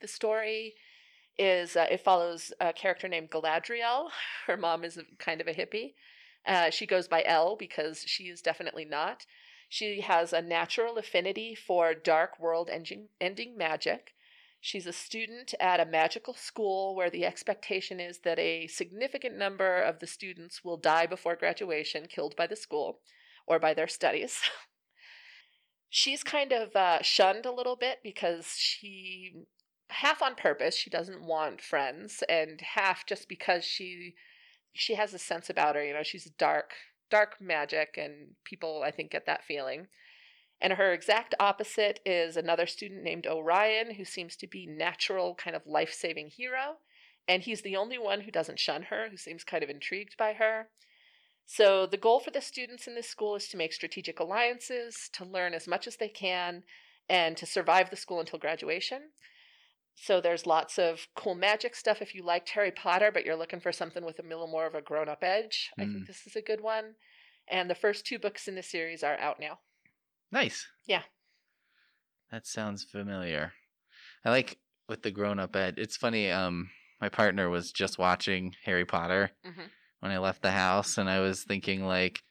The 0.00 0.08
story 0.08 0.74
is 1.36 1.74
uh, 1.74 1.86
it 1.90 2.00
follows 2.04 2.52
a 2.60 2.72
character 2.72 3.08
named 3.08 3.30
Galadriel. 3.30 4.10
Her 4.46 4.56
mom 4.56 4.84
is 4.84 4.98
a, 4.98 5.02
kind 5.18 5.40
of 5.40 5.48
a 5.48 5.54
hippie. 5.54 5.94
Uh, 6.46 6.70
she 6.70 6.86
goes 6.86 7.08
by 7.08 7.22
El 7.24 7.56
because 7.56 8.02
she 8.06 8.24
is 8.24 8.40
definitely 8.40 8.84
not. 8.84 9.26
She 9.68 10.00
has 10.00 10.32
a 10.32 10.40
natural 10.40 10.96
affinity 10.96 11.54
for 11.54 11.94
dark 11.94 12.40
world 12.40 12.70
ending, 12.70 13.08
ending 13.20 13.56
magic. 13.56 14.14
She's 14.60 14.86
a 14.86 14.92
student 14.92 15.54
at 15.60 15.78
a 15.78 15.86
magical 15.86 16.34
school 16.34 16.96
where 16.96 17.10
the 17.10 17.24
expectation 17.24 18.00
is 18.00 18.20
that 18.20 18.38
a 18.38 18.66
significant 18.66 19.36
number 19.36 19.80
of 19.80 20.00
the 20.00 20.06
students 20.06 20.64
will 20.64 20.78
die 20.78 21.06
before 21.06 21.36
graduation, 21.36 22.06
killed 22.06 22.34
by 22.34 22.46
the 22.46 22.56
school 22.56 23.00
or 23.46 23.58
by 23.58 23.74
their 23.74 23.86
studies. 23.86 24.40
She's 25.90 26.22
kind 26.22 26.52
of 26.52 26.74
uh, 26.74 27.02
shunned 27.02 27.46
a 27.46 27.52
little 27.52 27.76
bit 27.76 27.98
because 28.02 28.56
she, 28.58 29.32
half 29.88 30.22
on 30.22 30.34
purpose, 30.34 30.76
she 30.76 30.90
doesn't 30.90 31.24
want 31.24 31.62
friends, 31.62 32.22
and 32.28 32.60
half 32.60 33.06
just 33.06 33.28
because 33.28 33.64
she 33.64 34.14
she 34.74 34.94
has 34.94 35.14
a 35.14 35.18
sense 35.18 35.48
about 35.48 35.76
her. 35.76 35.84
You 35.84 35.94
know, 35.94 36.02
she's 36.02 36.26
a 36.26 36.30
dark, 36.30 36.72
dark 37.10 37.40
magic, 37.40 37.96
and 37.96 38.34
people 38.44 38.82
I 38.84 38.90
think 38.90 39.10
get 39.10 39.26
that 39.26 39.44
feeling. 39.44 39.88
And 40.60 40.72
her 40.72 40.92
exact 40.92 41.34
opposite 41.38 42.00
is 42.04 42.36
another 42.36 42.66
student 42.66 43.04
named 43.04 43.26
Orion, 43.26 43.94
who 43.94 44.04
seems 44.04 44.36
to 44.36 44.46
be 44.46 44.66
natural, 44.66 45.34
kind 45.34 45.54
of 45.54 45.66
life 45.66 45.92
saving 45.92 46.30
hero. 46.36 46.78
And 47.28 47.42
he's 47.42 47.62
the 47.62 47.76
only 47.76 47.98
one 47.98 48.22
who 48.22 48.30
doesn't 48.30 48.58
shun 48.58 48.84
her, 48.84 49.08
who 49.10 49.16
seems 49.16 49.44
kind 49.44 49.62
of 49.62 49.70
intrigued 49.70 50.16
by 50.18 50.32
her. 50.32 50.68
So 51.46 51.86
the 51.86 51.96
goal 51.96 52.20
for 52.20 52.30
the 52.30 52.40
students 52.40 52.86
in 52.86 52.94
this 52.94 53.08
school 53.08 53.36
is 53.36 53.48
to 53.48 53.56
make 53.56 53.72
strategic 53.72 54.18
alliances, 54.18 54.94
to 55.12 55.24
learn 55.24 55.54
as 55.54 55.68
much 55.68 55.86
as 55.86 55.96
they 55.96 56.08
can, 56.08 56.62
and 57.08 57.36
to 57.36 57.46
survive 57.46 57.90
the 57.90 57.96
school 57.96 58.20
until 58.20 58.38
graduation. 58.38 59.10
So 60.00 60.20
there's 60.20 60.46
lots 60.46 60.78
of 60.78 61.08
cool 61.16 61.34
magic 61.34 61.74
stuff 61.74 62.00
if 62.00 62.14
you 62.14 62.22
liked 62.22 62.50
Harry 62.50 62.70
Potter, 62.70 63.10
but 63.10 63.24
you're 63.24 63.36
looking 63.36 63.60
for 63.60 63.72
something 63.72 64.04
with 64.04 64.18
a 64.18 64.22
little 64.22 64.46
more 64.46 64.64
of 64.66 64.74
a 64.74 64.80
grown 64.80 65.08
up 65.08 65.22
edge. 65.24 65.70
I 65.78 65.82
Mm. 65.82 65.92
think 65.92 66.06
this 66.06 66.26
is 66.26 66.36
a 66.36 66.42
good 66.42 66.60
one. 66.60 66.94
And 67.48 67.68
the 67.68 67.74
first 67.74 68.06
two 68.06 68.18
books 68.18 68.46
in 68.46 68.54
the 68.54 68.62
series 68.62 69.02
are 69.02 69.16
out 69.18 69.40
now. 69.40 69.60
Nice. 70.30 70.66
Yeah. 70.86 71.02
That 72.30 72.46
sounds 72.46 72.84
familiar. 72.84 73.54
I 74.24 74.30
like 74.30 74.60
with 74.88 75.02
the 75.02 75.10
grown 75.10 75.38
up 75.38 75.56
ed. 75.56 75.78
It's 75.78 75.96
funny, 75.96 76.30
um, 76.30 76.70
my 77.00 77.08
partner 77.08 77.48
was 77.48 77.72
just 77.72 77.98
watching 77.98 78.54
Harry 78.64 78.84
Potter 78.84 79.32
Mhm. 79.44 79.70
when 80.00 80.12
I 80.12 80.18
left 80.18 80.42
the 80.42 80.52
house, 80.52 80.98
and 80.98 81.08
I 81.10 81.20
was 81.20 81.44
thinking, 81.44 81.84
like, 81.84 82.22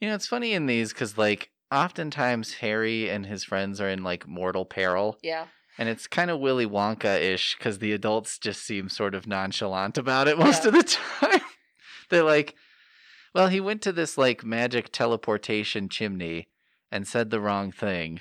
you 0.00 0.08
know, 0.08 0.14
it's 0.14 0.26
funny 0.28 0.52
in 0.52 0.66
these 0.66 0.92
because, 0.92 1.18
like, 1.18 1.50
oftentimes 1.72 2.54
Harry 2.54 3.08
and 3.10 3.26
his 3.26 3.44
friends 3.44 3.80
are 3.80 3.88
in, 3.88 4.02
like, 4.04 4.26
mortal 4.26 4.64
peril. 4.64 5.18
Yeah. 5.22 5.48
And 5.78 5.88
it's 5.88 6.06
kind 6.08 6.30
of 6.30 6.40
Willy 6.40 6.66
Wonka 6.66 7.20
ish 7.20 7.56
because 7.56 7.78
the 7.78 7.92
adults 7.92 8.38
just 8.38 8.64
seem 8.66 8.88
sort 8.88 9.14
of 9.14 9.26
nonchalant 9.28 9.96
about 9.96 10.26
it 10.26 10.36
most 10.38 10.64
Yeah. 10.64 10.68
of 10.68 10.74
the 10.74 10.82
time. 11.20 11.40
They're 12.10 12.24
like, 12.24 12.56
well, 13.34 13.48
he 13.48 13.60
went 13.60 13.82
to 13.82 13.92
this 13.92 14.18
like 14.18 14.44
magic 14.44 14.90
teleportation 14.90 15.88
chimney 15.88 16.48
and 16.90 17.06
said 17.06 17.30
the 17.30 17.40
wrong 17.40 17.70
thing. 17.70 18.18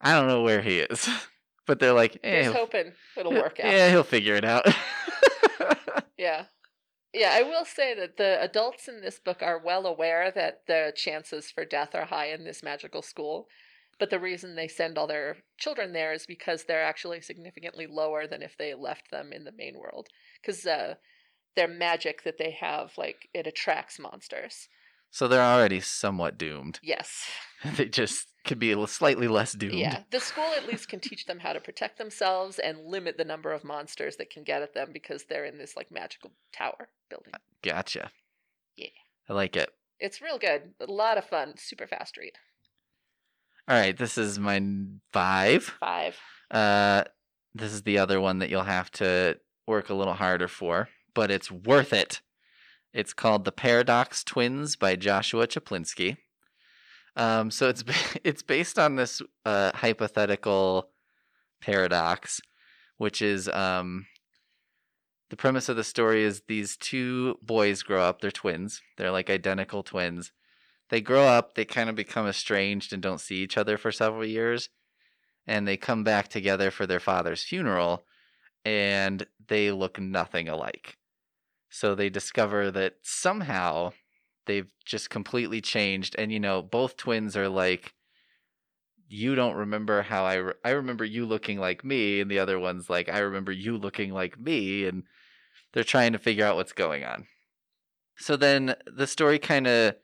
I 0.00 0.12
don't 0.12 0.28
know 0.28 0.42
where 0.42 0.62
he 0.62 0.80
is. 0.80 1.08
But 1.66 1.80
they're 1.80 1.92
like, 1.92 2.20
eh, 2.22 2.42
he'll- 2.44 2.52
hoping 2.52 2.92
it'll 3.16 3.32
work 3.42 3.58
out. 3.58 3.72
Yeah, 3.72 3.90
he'll 3.90 4.04
figure 4.04 4.36
it 4.36 4.44
out. 4.44 4.68
Yeah. 6.16 6.44
Yeah, 7.12 7.30
I 7.32 7.42
will 7.42 7.64
say 7.64 7.94
that 7.94 8.16
the 8.18 8.40
adults 8.42 8.86
in 8.88 9.00
this 9.00 9.18
book 9.18 9.42
are 9.42 9.58
well 9.58 9.84
aware 9.86 10.30
that 10.30 10.60
the 10.68 10.92
chances 10.94 11.50
for 11.50 11.64
death 11.64 11.94
are 11.94 12.04
high 12.04 12.26
in 12.28 12.44
this 12.44 12.62
magical 12.62 13.02
school. 13.02 13.48
But 13.98 14.10
the 14.10 14.20
reason 14.20 14.54
they 14.56 14.68
send 14.68 14.98
all 14.98 15.06
their 15.06 15.38
children 15.58 15.92
there 15.92 16.12
is 16.12 16.26
because 16.26 16.64
they're 16.64 16.84
actually 16.84 17.20
significantly 17.22 17.86
lower 17.86 18.26
than 18.26 18.42
if 18.42 18.56
they 18.58 18.74
left 18.74 19.10
them 19.10 19.32
in 19.32 19.44
the 19.44 19.52
main 19.52 19.78
world. 19.78 20.08
Because 20.40 20.66
uh, 20.66 20.94
their 21.54 21.68
magic 21.68 22.22
that 22.24 22.36
they 22.38 22.50
have, 22.60 22.92
like, 22.98 23.28
it 23.32 23.46
attracts 23.46 23.98
monsters. 23.98 24.68
so 25.10 25.26
they're 25.26 25.40
already 25.40 25.80
somewhat 25.80 26.36
doomed. 26.38 26.78
Yes. 26.82 27.24
They 27.76 27.86
just 27.86 28.28
could 28.44 28.58
be 28.58 28.74
slightly 28.86 29.28
less 29.28 29.54
doomed. 29.54 29.78
Yeah. 29.78 30.02
The 30.10 30.20
school 30.20 30.52
at 30.56 30.68
least 30.68 30.88
can 30.90 31.00
teach 31.00 31.24
them 31.24 31.38
how 31.38 31.54
to 31.54 31.58
protect 31.60 31.96
themselves 31.96 32.58
and 32.58 32.84
limit 32.84 33.16
the 33.16 33.24
number 33.24 33.50
of 33.52 33.64
monsters 33.64 34.16
that 34.16 34.28
can 34.30 34.44
get 34.44 34.60
at 34.60 34.74
them 34.74 34.90
because 34.92 35.24
they're 35.24 35.46
in 35.46 35.56
this, 35.56 35.74
like, 35.74 35.90
magical 35.90 36.32
tower 36.52 36.90
building. 37.08 37.32
Gotcha. 37.62 38.10
Yeah. 38.76 38.88
I 39.26 39.32
like 39.32 39.56
it. 39.56 39.70
It's 39.98 40.20
real 40.20 40.38
good. 40.38 40.74
A 40.80 40.92
lot 40.92 41.16
of 41.16 41.24
fun. 41.24 41.54
Super 41.56 41.86
fast 41.86 42.18
read. 42.18 42.32
All 43.68 43.76
right, 43.76 43.96
this 43.96 44.16
is 44.16 44.38
my 44.38 44.62
five. 45.12 45.64
Five. 45.80 46.16
Uh, 46.50 47.02
this 47.52 47.72
is 47.72 47.82
the 47.82 47.98
other 47.98 48.20
one 48.20 48.38
that 48.38 48.48
you'll 48.48 48.62
have 48.62 48.92
to 48.92 49.38
work 49.66 49.90
a 49.90 49.94
little 49.94 50.14
harder 50.14 50.46
for, 50.46 50.88
but 51.14 51.32
it's 51.32 51.50
worth 51.50 51.92
it. 51.92 52.20
It's 52.92 53.12
called 53.12 53.44
The 53.44 53.50
Paradox 53.50 54.22
Twins 54.22 54.76
by 54.76 54.94
Joshua 54.94 55.48
Chaplinsky. 55.48 56.16
Um, 57.16 57.50
so 57.50 57.68
it's 57.68 57.82
it's 58.24 58.42
based 58.42 58.78
on 58.78 58.94
this 58.94 59.20
uh, 59.44 59.72
hypothetical 59.74 60.90
paradox, 61.60 62.40
which 62.98 63.20
is 63.20 63.48
um, 63.48 64.06
the 65.30 65.36
premise 65.36 65.68
of 65.68 65.76
the 65.76 65.82
story 65.82 66.22
is 66.22 66.42
these 66.46 66.76
two 66.76 67.36
boys 67.42 67.82
grow 67.82 68.02
up. 68.02 68.20
They're 68.20 68.30
twins. 68.30 68.80
They're 68.96 69.10
like 69.10 69.28
identical 69.28 69.82
twins. 69.82 70.30
They 70.88 71.00
grow 71.00 71.24
up. 71.24 71.54
They 71.54 71.64
kind 71.64 71.90
of 71.90 71.96
become 71.96 72.26
estranged 72.26 72.92
and 72.92 73.02
don't 73.02 73.20
see 73.20 73.36
each 73.36 73.56
other 73.56 73.76
for 73.76 73.90
several 73.90 74.24
years 74.24 74.68
and 75.46 75.66
they 75.66 75.76
come 75.76 76.02
back 76.02 76.28
together 76.28 76.70
for 76.70 76.86
their 76.86 77.00
father's 77.00 77.42
funeral 77.42 78.04
and 78.64 79.26
they 79.48 79.70
look 79.70 80.00
nothing 80.00 80.48
alike. 80.48 80.98
So 81.70 81.94
they 81.94 82.08
discover 82.08 82.70
that 82.72 82.94
somehow 83.02 83.92
they've 84.46 84.68
just 84.84 85.10
completely 85.10 85.60
changed 85.60 86.14
and 86.18 86.32
you 86.32 86.40
know 86.40 86.62
both 86.62 86.96
twins 86.96 87.36
are 87.36 87.48
like 87.48 87.94
you 89.08 89.34
don't 89.34 89.54
remember 89.54 90.02
how 90.02 90.24
I 90.24 90.34
re- 90.34 90.54
I 90.64 90.70
remember 90.70 91.04
you 91.04 91.26
looking 91.26 91.58
like 91.58 91.84
me 91.84 92.20
and 92.20 92.30
the 92.30 92.38
other 92.38 92.58
one's 92.58 92.90
like 92.90 93.08
I 93.08 93.18
remember 93.18 93.52
you 93.52 93.76
looking 93.76 94.12
like 94.12 94.38
me 94.38 94.84
and 94.86 95.04
they're 95.72 95.84
trying 95.84 96.12
to 96.12 96.18
figure 96.18 96.44
out 96.44 96.56
what's 96.56 96.72
going 96.72 97.04
on. 97.04 97.26
So 98.16 98.36
then 98.36 98.74
the 98.86 99.06
story 99.06 99.38
kind 99.38 99.66
of 99.66 99.94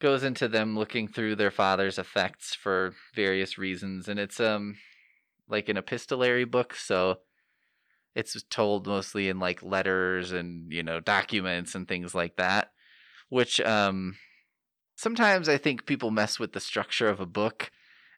goes 0.00 0.22
into 0.22 0.48
them 0.48 0.78
looking 0.78 1.08
through 1.08 1.36
their 1.36 1.50
father's 1.50 1.98
effects 1.98 2.54
for 2.54 2.94
various 3.14 3.58
reasons 3.58 4.08
and 4.08 4.18
it's 4.18 4.40
um 4.40 4.76
like 5.48 5.68
an 5.68 5.76
epistolary 5.76 6.44
book 6.44 6.74
so 6.74 7.18
it's 8.14 8.40
told 8.50 8.86
mostly 8.86 9.28
in 9.28 9.38
like 9.38 9.62
letters 9.62 10.32
and 10.32 10.72
you 10.72 10.82
know 10.82 11.00
documents 11.00 11.74
and 11.74 11.88
things 11.88 12.14
like 12.14 12.36
that 12.36 12.70
which 13.28 13.60
um 13.60 14.16
sometimes 14.96 15.48
i 15.48 15.56
think 15.56 15.86
people 15.86 16.10
mess 16.10 16.38
with 16.38 16.52
the 16.52 16.60
structure 16.60 17.08
of 17.08 17.20
a 17.20 17.26
book 17.26 17.70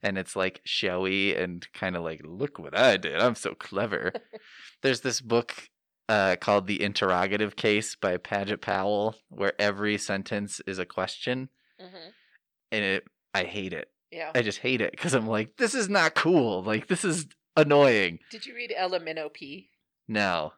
and 0.03 0.17
it's 0.17 0.35
like 0.35 0.61
showy 0.65 1.35
and 1.35 1.69
kind 1.73 1.97
of 1.97 2.03
like 2.03 2.21
look 2.25 2.59
what 2.59 2.77
i 2.77 2.97
did 2.97 3.21
i'm 3.21 3.35
so 3.35 3.55
clever. 3.55 4.13
There's 4.83 5.03
this 5.03 5.21
book 5.21 5.69
uh, 6.09 6.37
called 6.41 6.67
the 6.67 6.83
interrogative 6.83 7.55
case 7.55 7.95
by 7.95 8.17
padgett 8.17 8.63
powell 8.63 9.15
where 9.29 9.53
every 9.61 9.97
sentence 9.99 10.61
is 10.67 10.79
a 10.79 10.87
question 10.87 11.51
hmm 11.81 12.11
and 12.73 12.85
it 12.85 13.05
i 13.35 13.43
hate 13.45 13.73
it 13.73 13.89
Yeah. 14.13 14.31
i 14.35 14.43
just 14.43 14.59
hate 14.59 14.81
it 14.81 14.91
because 14.93 15.15
i'm 15.15 15.27
like 15.27 15.57
this 15.57 15.75
is 15.75 15.89
not 15.89 16.15
cool 16.15 16.63
like 16.63 16.87
this 16.87 17.05
is 17.05 17.27
annoying 17.57 18.19
Did 18.31 18.47
you 18.47 18.55
read 18.55 18.73
Ella 18.77 19.01
Minnow 19.01 19.29
Pea? 19.29 19.69
no 20.09 20.53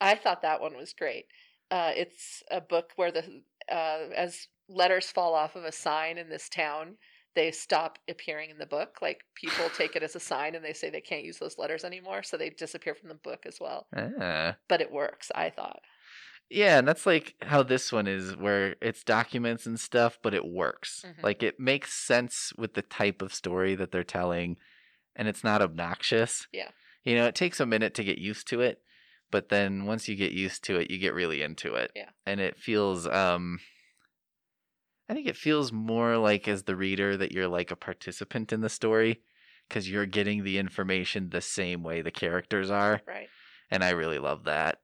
I 0.00 0.14
thought 0.14 0.42
that 0.42 0.60
one 0.60 0.76
was 0.76 0.92
great. 0.92 1.26
Uh, 1.72 1.90
it's 1.92 2.44
a 2.52 2.60
book 2.60 2.92
where 2.94 3.10
the 3.10 3.42
uh, 3.70 3.98
as 4.14 4.46
letters 4.68 5.10
fall 5.10 5.34
off 5.34 5.56
of 5.56 5.64
a 5.64 5.72
sign 5.72 6.18
in 6.18 6.28
this 6.28 6.48
town, 6.48 6.94
they 7.34 7.50
stop 7.50 7.98
appearing 8.08 8.50
in 8.50 8.58
the 8.58 8.64
book. 8.66 8.98
Like 9.02 9.24
people 9.34 9.68
take 9.76 9.96
it 9.96 10.04
as 10.04 10.14
a 10.14 10.20
sign 10.20 10.54
and 10.54 10.64
they 10.64 10.72
say 10.72 10.88
they 10.88 11.00
can't 11.00 11.24
use 11.24 11.38
those 11.38 11.58
letters 11.58 11.82
anymore, 11.84 12.22
so 12.22 12.36
they 12.36 12.50
disappear 12.50 12.94
from 12.94 13.08
the 13.08 13.16
book 13.16 13.44
as 13.44 13.58
well. 13.60 13.88
ah. 14.20 14.54
But 14.68 14.80
it 14.80 14.92
works, 14.92 15.32
I 15.34 15.50
thought. 15.50 15.80
Yeah, 16.50 16.78
and 16.78 16.88
that's 16.88 17.04
like 17.04 17.34
how 17.42 17.62
this 17.62 17.92
one 17.92 18.06
is, 18.06 18.36
where 18.36 18.76
it's 18.80 19.04
documents 19.04 19.66
and 19.66 19.78
stuff, 19.78 20.18
but 20.22 20.34
it 20.34 20.46
works. 20.46 21.04
Mhm. 21.06 21.22
Like 21.22 21.42
it 21.42 21.60
makes 21.60 21.92
sense 21.92 22.52
with 22.56 22.74
the 22.74 22.82
type 22.82 23.20
of 23.20 23.34
story 23.34 23.74
that 23.74 23.92
they're 23.92 24.02
telling, 24.04 24.56
and 25.14 25.28
it's 25.28 25.44
not 25.44 25.60
obnoxious. 25.60 26.46
Yeah. 26.52 26.70
You 27.04 27.16
know, 27.16 27.26
it 27.26 27.34
takes 27.34 27.60
a 27.60 27.66
minute 27.66 27.94
to 27.94 28.04
get 28.04 28.18
used 28.18 28.48
to 28.48 28.60
it, 28.60 28.82
but 29.30 29.50
then 29.50 29.84
once 29.84 30.08
you 30.08 30.16
get 30.16 30.32
used 30.32 30.64
to 30.64 30.76
it, 30.78 30.90
you 30.90 30.98
get 30.98 31.14
really 31.14 31.42
into 31.42 31.74
it. 31.74 31.92
Yeah. 31.94 32.10
And 32.24 32.40
it 32.40 32.58
feels, 32.58 33.06
um, 33.06 33.60
I 35.08 35.14
think 35.14 35.26
it 35.26 35.36
feels 35.36 35.72
more 35.72 36.16
like 36.18 36.48
as 36.48 36.64
the 36.64 36.76
reader 36.76 37.16
that 37.16 37.32
you're 37.32 37.48
like 37.48 37.70
a 37.70 37.76
participant 37.76 38.52
in 38.52 38.60
the 38.60 38.68
story 38.68 39.22
because 39.68 39.88
you're 39.88 40.06
getting 40.06 40.44
the 40.44 40.58
information 40.58 41.30
the 41.30 41.40
same 41.40 41.82
way 41.82 42.00
the 42.02 42.10
characters 42.10 42.70
are. 42.70 43.00
Right. 43.06 43.28
And 43.70 43.84
I 43.84 43.90
really 43.90 44.18
love 44.18 44.44
that. 44.44 44.80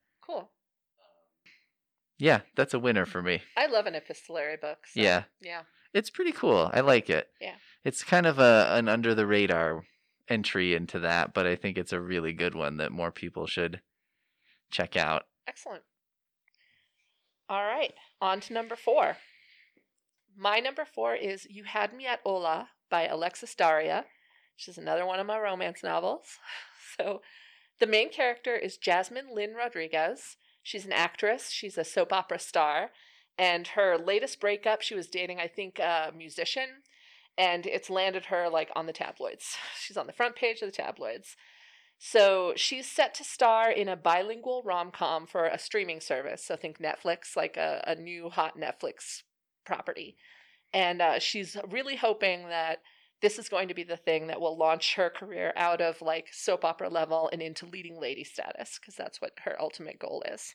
Yeah, 2.19 2.41
that's 2.55 2.75
a 2.75 2.79
winner 2.79 3.07
for 3.07 3.23
me. 3.23 3.43
I 3.57 3.67
love 3.67 3.87
an 3.87 3.95
epistolary 3.95 4.57
book. 4.57 4.79
so, 4.93 5.01
Yeah. 5.01 5.25
Yeah. 5.41 5.63
It's 5.93 6.11
pretty 6.11 6.33
cool. 6.33 6.71
I 6.73 6.81
like 6.81 7.09
it. 7.09 7.29
Yeah. 7.41 7.55
It's 7.85 8.03
kind 8.03 8.27
of 8.27 8.39
a 8.39 8.69
an 8.73 8.89
under 8.89 9.15
the 9.15 9.27
radar 9.27 9.85
entry 10.29 10.75
into 10.75 10.99
that, 11.01 11.33
but 11.35 11.47
I 11.47 11.55
think 11.55 11.77
it's 11.79 11.93
a 11.93 12.01
really 12.01 12.33
good 12.33 12.55
one 12.55 12.79
that 12.79 12.91
more 12.93 13.13
people 13.13 13.47
should 13.47 13.81
check 14.71 14.97
out. 14.97 15.25
Excellent. 15.47 15.83
All 17.49 17.65
right, 17.65 17.93
on 18.21 18.41
to 18.41 18.53
number 18.55 18.75
four. 18.75 19.19
My 20.37 20.59
number 20.59 20.85
four 20.85 21.15
is 21.15 21.47
You 21.49 21.65
Had 21.65 21.93
Me 21.93 22.07
at 22.07 22.21
Hola 22.25 22.71
by 22.91 23.07
Alexis 23.07 23.55
Daria, 23.55 24.07
which 24.57 24.67
is 24.67 24.79
another 24.79 25.05
one 25.07 25.21
of 25.21 25.27
my 25.27 25.39
romance 25.39 25.83
novels. 25.83 26.25
So, 26.97 27.23
the 27.81 27.89
main 27.89 28.13
character 28.13 28.55
is 28.55 28.77
Jasmine 28.77 29.35
Lin 29.35 29.55
Rodriguez. 29.55 30.37
She's 30.65 30.85
an 30.85 30.93
actress, 30.93 31.51
she's 31.51 31.79
a 31.79 31.85
soap 31.85 32.13
opera 32.13 32.41
star, 32.41 32.91
and 33.39 33.69
her 33.69 33.97
latest 33.99 34.41
breakup, 34.41 34.81
she 34.81 34.95
was 34.95 35.07
dating, 35.07 35.39
I 35.39 35.47
think, 35.47 35.79
a 35.79 36.11
musician, 36.17 36.83
and 37.39 37.67
it's 37.67 37.91
landed 37.91 38.27
her 38.27 38.49
like 38.49 38.71
on 38.75 38.87
the 38.87 38.93
tabloids. 38.93 39.57
She's 39.81 39.97
on 39.97 40.07
the 40.07 40.13
front 40.13 40.37
page 40.37 40.63
of 40.63 40.69
the 40.69 40.77
tabloids. 40.77 41.37
So 41.99 42.53
she's 42.57 42.91
set 42.91 43.15
to 43.15 43.25
star 43.25 43.71
in 43.71 43.89
a 43.89 43.97
bilingual 43.97 44.63
rom 44.65 44.91
com 44.91 45.27
for 45.27 45.47
a 45.47 45.59
streaming 45.59 46.01
service. 46.01 46.45
So 46.45 46.57
think 46.57 46.79
Netflix, 46.79 47.37
like 47.37 47.57
a, 47.57 47.83
a 47.87 47.95
new 47.95 48.31
hot 48.31 48.59
Netflix 48.59 49.23
property. 49.65 50.17
And 50.73 51.01
uh, 51.01 51.19
she's 51.19 51.57
really 51.69 51.97
hoping 51.97 52.49
that 52.49 52.81
this 53.25 53.39
is 53.39 53.49
going 53.49 53.69
to 53.69 53.75
be 53.75 53.85
the 53.85 53.97
thing 53.97 54.27
that 54.27 54.39
will 54.39 54.55
launch 54.59 54.97
her 54.97 55.09
career 55.09 55.55
out 55.57 55.81
of 55.81 56.03
like 56.03 56.27
soap 56.31 56.63
opera 56.63 56.91
level 56.91 57.31
and 57.33 57.41
into 57.41 57.65
leading 57.65 57.99
lady 57.99 58.23
status, 58.23 58.79
because 58.79 58.97
that's 58.97 59.19
what 59.19 59.33
her 59.45 59.57
ultimate 59.59 59.99
goal 59.99 60.23
is. 60.31 60.55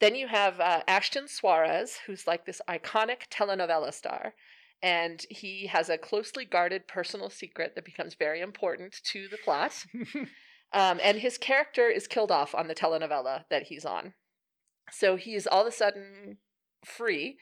Then 0.00 0.16
you 0.16 0.26
have 0.26 0.58
uh, 0.58 0.80
Ashton 0.88 1.28
Suarez, 1.28 2.00
who's 2.06 2.26
like 2.26 2.44
this 2.44 2.60
iconic 2.68 3.28
telenovela 3.30 3.94
star. 3.94 4.34
And 4.82 5.24
he 5.30 5.68
has 5.68 5.88
a 5.88 5.98
closely 5.98 6.44
guarded 6.44 6.88
personal 6.88 7.30
secret 7.30 7.74
that 7.76 7.84
becomes 7.84 8.14
very 8.14 8.40
important 8.40 8.96
to 9.12 9.28
the 9.28 9.38
plot. 9.44 9.84
Um, 10.72 11.00
and 11.02 11.18
his 11.18 11.36
character 11.36 11.88
is 11.88 12.06
killed 12.06 12.30
off 12.30 12.54
on 12.54 12.68
the 12.68 12.74
telenovela 12.74 13.44
that 13.50 13.64
he's 13.64 13.84
on. 13.84 14.14
So 14.92 15.16
he's 15.16 15.46
all 15.46 15.62
of 15.62 15.66
a 15.66 15.72
sudden 15.72 16.38
free, 16.84 17.38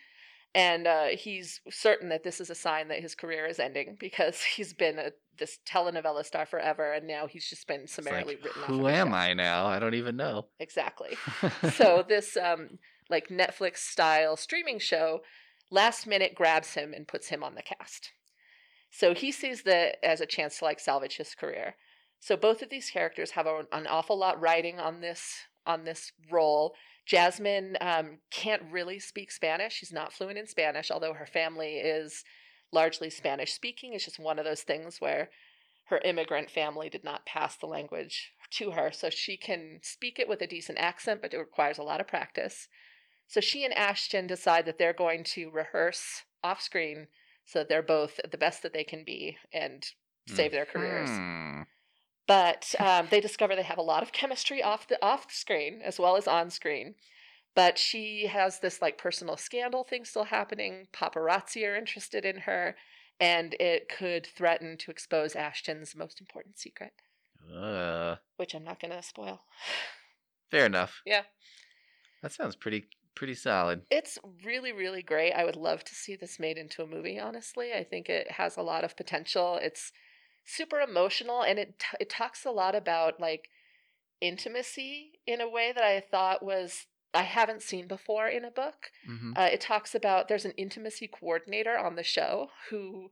and 0.55 0.87
uh, 0.87 1.07
he's 1.13 1.61
certain 1.71 2.09
that 2.09 2.25
this 2.25 2.41
is 2.41 2.51
a 2.51 2.55
sign 2.55 2.89
that 2.89 3.01
his 3.01 3.15
career 3.15 3.47
is 3.47 3.59
ending 3.59 3.97
because 3.99 4.43
he's 4.57 4.73
been 4.73 4.99
a, 4.99 5.11
this 5.39 5.59
telenovela 5.69 6.25
star 6.25 6.47
forever, 6.47 6.93
and 6.93 7.07
now 7.07 7.27
he's 7.27 7.49
just 7.49 7.67
been 7.67 7.87
summarily 7.87 8.37
like, 8.37 8.45
written 8.45 8.63
off. 8.63 8.69
who 8.69 8.87
of 8.87 8.93
am 8.93 9.09
show. 9.09 9.15
I 9.15 9.35
now? 9.35 9.67
I 9.67 9.79
don't 9.79 9.95
even 9.95 10.17
know. 10.17 10.47
Exactly. 10.59 11.17
so 11.75 12.05
this 12.09 12.37
um, 12.37 12.79
like 13.09 13.29
Netflix 13.29 13.79
style 13.79 14.37
streaming 14.37 14.79
show 14.79 15.21
last 15.71 16.07
minute 16.07 16.35
grabs 16.35 16.75
him 16.75 16.93
and 16.93 17.07
puts 17.07 17.29
him 17.29 17.45
on 17.45 17.55
the 17.55 17.63
cast. 17.63 18.13
So 18.91 19.15
he 19.15 19.31
sees 19.33 19.63
that 19.63 19.97
as 20.03 20.21
a 20.21 20.27
chance 20.27 20.59
to 20.59 20.65
like 20.65 20.81
salvage 20.81 21.19
his 21.19 21.35
career. 21.35 21.75
So 22.21 22.37
both 22.37 22.63
of 22.63 22.71
these 22.71 22.91
characters 22.91 23.33
have 23.33 23.47
an 23.47 23.87
awful 23.87 24.19
lot 24.19 24.41
riding 24.41 24.81
on 24.81 25.01
this 25.01 25.37
on 25.67 25.85
this 25.85 26.13
role. 26.31 26.75
Jasmine 27.09 27.79
um, 27.81 28.19
can't 28.31 28.63
really 28.71 28.99
speak 28.99 29.33
Spanish. 29.33 29.73
She's 29.73 29.93
not 29.93 30.13
fluent 30.13 30.37
in 30.37 30.47
Spanish, 30.47 30.91
although 30.91 31.15
her 31.15 31.27
family 31.27 31.77
is 31.77 32.23
largely 32.71 33.09
Spanish 33.09 33.53
speaking. 33.53 33.95
It's 33.95 34.05
just 34.05 34.19
one 34.19 34.39
of 34.39 34.45
those 34.45 34.61
things 34.61 35.01
where 35.01 35.31
her 35.87 36.03
immigrant 36.05 36.51
family 36.51 36.91
did 36.91 37.05
not 37.05 37.25
pass 37.25 37.57
the 37.57 37.67
language 37.67 38.33
to 38.51 38.73
her, 38.73 38.93
so 38.93 39.09
she 39.09 39.39
can 39.39 39.81
speak 39.83 40.19
it 40.19 40.29
with 40.29 40.43
a 40.43 40.47
decent 40.47 40.77
accent, 40.79 41.23
but 41.23 41.33
it 41.33 41.39
requires 41.39 41.79
a 41.79 41.83
lot 41.83 42.01
of 42.01 42.07
practice. 42.07 42.69
So 43.27 43.41
she 43.41 43.65
and 43.65 43.73
Ashton 43.73 44.27
decide 44.27 44.67
that 44.67 44.79
they're 44.79 44.93
going 44.93 45.25
to 45.25 45.51
rehearse 45.51 46.25
off 46.45 46.61
screen 46.61 47.09
so 47.47 47.61
that 47.61 47.71
they're 47.71 47.83
both 47.83 48.21
the 48.31 48.39
best 48.39 48.63
that 48.63 48.75
they 48.75 48.85
can 48.85 49.03
be 49.05 49.39
and 49.51 49.83
save 50.27 50.53
their 50.53 50.67
careers. 50.67 51.09
Hmm. 51.09 51.63
But 52.29 52.75
um, 52.79 53.09
they 53.11 53.21
discover 53.21 53.57
they 53.57 53.63
have 53.63 53.79
a 53.79 53.83
lot 53.83 54.05
of 54.05 54.13
chemistry 54.13 54.63
off 54.63 54.87
the 54.87 55.05
off 55.05 55.33
screen 55.33 55.81
as 55.85 55.99
well 55.99 56.17
as 56.17 56.29
on 56.29 56.51
screen. 56.51 56.95
But 57.57 57.77
she 57.77 58.27
has 58.27 58.61
this 58.61 58.81
like 58.81 58.99
personal 58.99 59.37
scandal 59.37 59.83
thing 59.83 60.05
still 60.05 60.25
happening. 60.25 60.87
Paparazzi 60.93 61.67
are 61.67 61.75
interested 61.75 62.25
in 62.25 62.41
her, 62.43 62.77
and 63.19 63.55
it 63.59 63.89
could 63.89 64.25
threaten 64.27 64.77
to 64.79 64.93
expose 64.93 65.35
Ashton's 65.35 65.97
most 65.97 66.21
important 66.21 66.57
secret, 66.59 66.93
Uh, 67.53 68.17
which 68.37 68.55
I'm 68.55 68.63
not 68.63 68.81
going 68.81 68.93
to 68.93 69.03
spoil. 69.03 69.41
fair 70.53 70.67
enough. 70.67 71.03
Yeah. 71.07 71.23
That 72.23 72.33
sounds 72.33 72.55
pretty 72.57 72.87
pretty 73.15 73.35
solid. 73.35 73.83
It's 73.91 74.19
really, 74.45 74.71
really 74.73 75.03
great. 75.03 75.33
I 75.33 75.45
would 75.45 75.57
love 75.57 75.83
to 75.85 75.95
see 75.95 76.15
this 76.15 76.39
made 76.39 76.57
into 76.59 76.83
a 76.83 76.87
movie, 76.87 77.19
honestly. 77.19 77.73
I 77.73 77.83
think 77.83 78.09
it 78.09 78.31
has 78.33 78.57
a 78.57 78.63
lot 78.63 78.85
of 78.85 78.97
potential. 78.97 79.59
It's 79.61 79.93
super 80.49 80.81
emotional 80.81 81.43
and 81.43 81.59
it 81.59 81.79
t- 81.79 81.97
it 82.01 82.09
talks 82.11 82.45
a 82.45 82.51
lot 82.51 82.75
about 82.75 83.21
like 83.21 83.49
intimacy 84.21 85.21
in 85.27 85.41
a 85.41 85.49
way 85.49 85.73
that 85.73 85.85
I 85.85 86.01
thought 86.01 86.43
was 86.43 86.87
I 87.15 87.23
haven't 87.23 87.63
seen 87.63 87.87
before 87.87 88.29
in 88.29 88.45
a 88.45 88.51
book. 88.51 88.91
hmm 89.07 89.33
Uh, 89.37 89.49
it 89.53 89.61
talks 89.61 89.95
about 89.95 90.29
there's 90.29 90.45
an 90.45 90.53
intimacy 90.57 91.09
coordinator 91.09 91.77
on 91.79 91.97
the 91.97 92.03
show 92.03 92.51
who, 92.71 93.11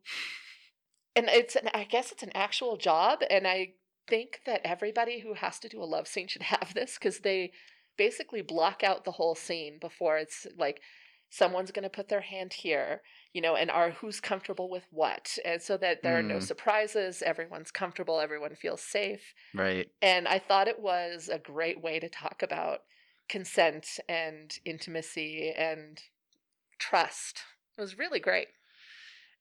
and 1.14 1.28
it's 1.28 1.57
an 1.57 1.68
I 1.74 1.84
guess 1.84 2.12
it's 2.12 2.22
an 2.22 2.32
actual 2.34 2.76
job, 2.76 3.20
and 3.30 3.47
I 3.47 3.74
think 4.09 4.41
that 4.47 4.61
everybody 4.64 5.20
who 5.20 5.34
has 5.34 5.59
to 5.61 5.68
do 5.68 5.82
a 5.82 5.84
love 5.84 6.07
scene 6.09 6.28
should 6.28 6.43
have 6.55 6.74
this 6.74 6.95
because 6.99 7.20
they 7.20 7.53
basically 7.97 8.43
block 8.43 8.82
out 8.84 9.05
the 9.05 9.12
whole 9.12 9.34
scene 9.34 9.78
before 9.80 10.18
it's 10.18 10.47
like 10.59 10.80
someone's 11.30 11.72
going 11.72 11.82
to 11.82 11.89
put 11.99 12.09
their 12.09 12.20
hand 12.20 12.53
here 12.53 13.01
you 13.37 13.43
know 13.43 13.55
and 13.55 13.70
are 13.70 13.91
who's 13.91 14.18
comfortable 14.18 14.70
with 14.70 14.84
what 14.91 15.37
and 15.45 15.61
so 15.61 15.76
that 15.76 16.03
there 16.03 16.18
are 16.18 16.22
no 16.22 16.37
Mm. 16.39 16.43
surprises 16.43 17.22
everyone's 17.22 17.70
comfortable 17.70 18.18
everyone 18.18 18.55
feels 18.55 18.80
safe 18.80 19.34
Right. 19.55 19.89
and 20.01 20.26
I 20.26 20.39
thought 20.39 20.68
it 20.68 20.80
was 20.80 21.28
a 21.28 21.39
great 21.39 21.82
way 21.82 22.01
to 22.01 22.09
talk 22.09 22.43
about 22.43 22.78
consent 23.28 23.99
and 24.09 24.51
intimacy 24.64 25.53
and 25.57 26.01
trust. 26.78 27.43
It 27.76 27.80
was 27.80 27.99
really 27.99 28.20
great. 28.20 28.49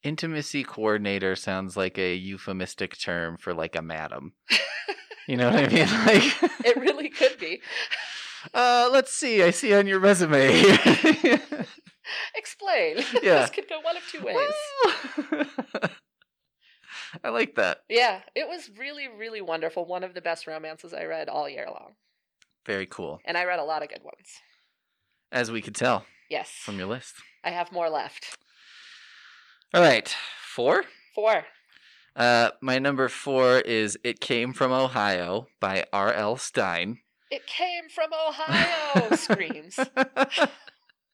Intimacy 0.03 0.63
coordinator 0.63 1.35
sounds 1.35 1.77
like 1.77 1.97
a 1.97 2.15
euphemistic 2.15 2.99
term 2.99 3.37
for 3.37 3.53
like 3.53 3.75
a 3.75 3.81
madam. 3.81 4.33
You 5.27 5.37
know 5.37 5.49
what 5.49 5.55
I 5.65 5.67
mean? 5.73 5.87
Like 6.05 6.65
It 6.65 6.77
really 6.77 7.09
could 7.09 7.37
be. 7.39 7.61
Uh, 8.53 8.87
let's 8.91 9.11
see. 9.11 9.41
I 9.41 9.49
see 9.49 9.73
on 9.73 9.87
your 9.87 9.99
resume. 9.99 10.61
Explain. 12.36 12.97
Yeah. 13.24 13.41
this 13.41 13.49
could 13.49 13.68
go 13.70 13.80
one 13.82 13.97
of 13.97 14.03
two 14.12 14.22
ways. 14.24 15.89
I 17.24 17.30
like 17.30 17.56
that. 17.56 17.80
Yeah, 17.89 18.22
it 18.36 18.47
was 18.47 18.70
really, 18.78 19.08
really 19.08 19.41
wonderful. 19.41 19.86
One 19.86 20.03
of 20.03 20.14
the 20.14 20.22
best 20.22 20.47
romances 20.47 20.93
I 20.93 21.06
read 21.06 21.30
all 21.30 21.47
year 21.49 21.66
long. 21.68 21.93
Very 22.66 22.86
cool. 22.86 23.20
And 23.26 23.38
I 23.38 23.45
read 23.45 23.60
a 23.60 23.64
lot 23.64 23.84
of 23.84 23.89
good 23.89 24.03
ones. 24.03 24.28
As 25.32 25.51
we 25.51 25.62
could 25.62 25.76
tell 25.76 26.06
Yes. 26.30 26.49
from 26.51 26.78
your 26.78 26.88
list. 26.88 27.14
I 27.43 27.51
have 27.51 27.72
more 27.72 27.89
left. 27.89 28.38
All 29.74 29.82
right. 29.82 30.14
Four. 30.43 30.84
Four. 31.14 31.45
Uh, 32.16 32.51
my 32.62 32.80
number 32.80 33.08
four 33.10 33.60
is 33.60 33.97
It 34.03 34.20
Came 34.20 34.53
From 34.53 34.72
Ohio 34.72 35.47
by 35.60 35.86
R.L. 35.93 36.38
Stine. 36.38 36.99
It 37.32 37.45
came 37.47 37.89
from 37.93 38.12
Ohio, 38.14 39.16
screams. 39.16 39.78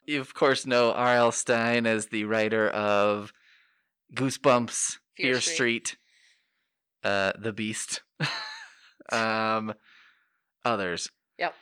You, 0.06 0.20
of 0.20 0.34
course, 0.34 0.66
know 0.66 0.92
R.L. 0.92 1.32
Stine 1.32 1.86
as 1.86 2.08
the 2.08 2.26
writer 2.26 2.70
of 2.70 3.32
Goosebumps, 4.16 4.98
Fear 5.16 5.34
Fear, 5.34 5.42
Street. 5.42 5.88
Street, 5.88 5.98
uh, 7.04 7.34
The 7.40 7.54
Beast, 7.54 8.02
um, 9.12 9.74
others. 10.66 11.10
Yep. 11.38 11.54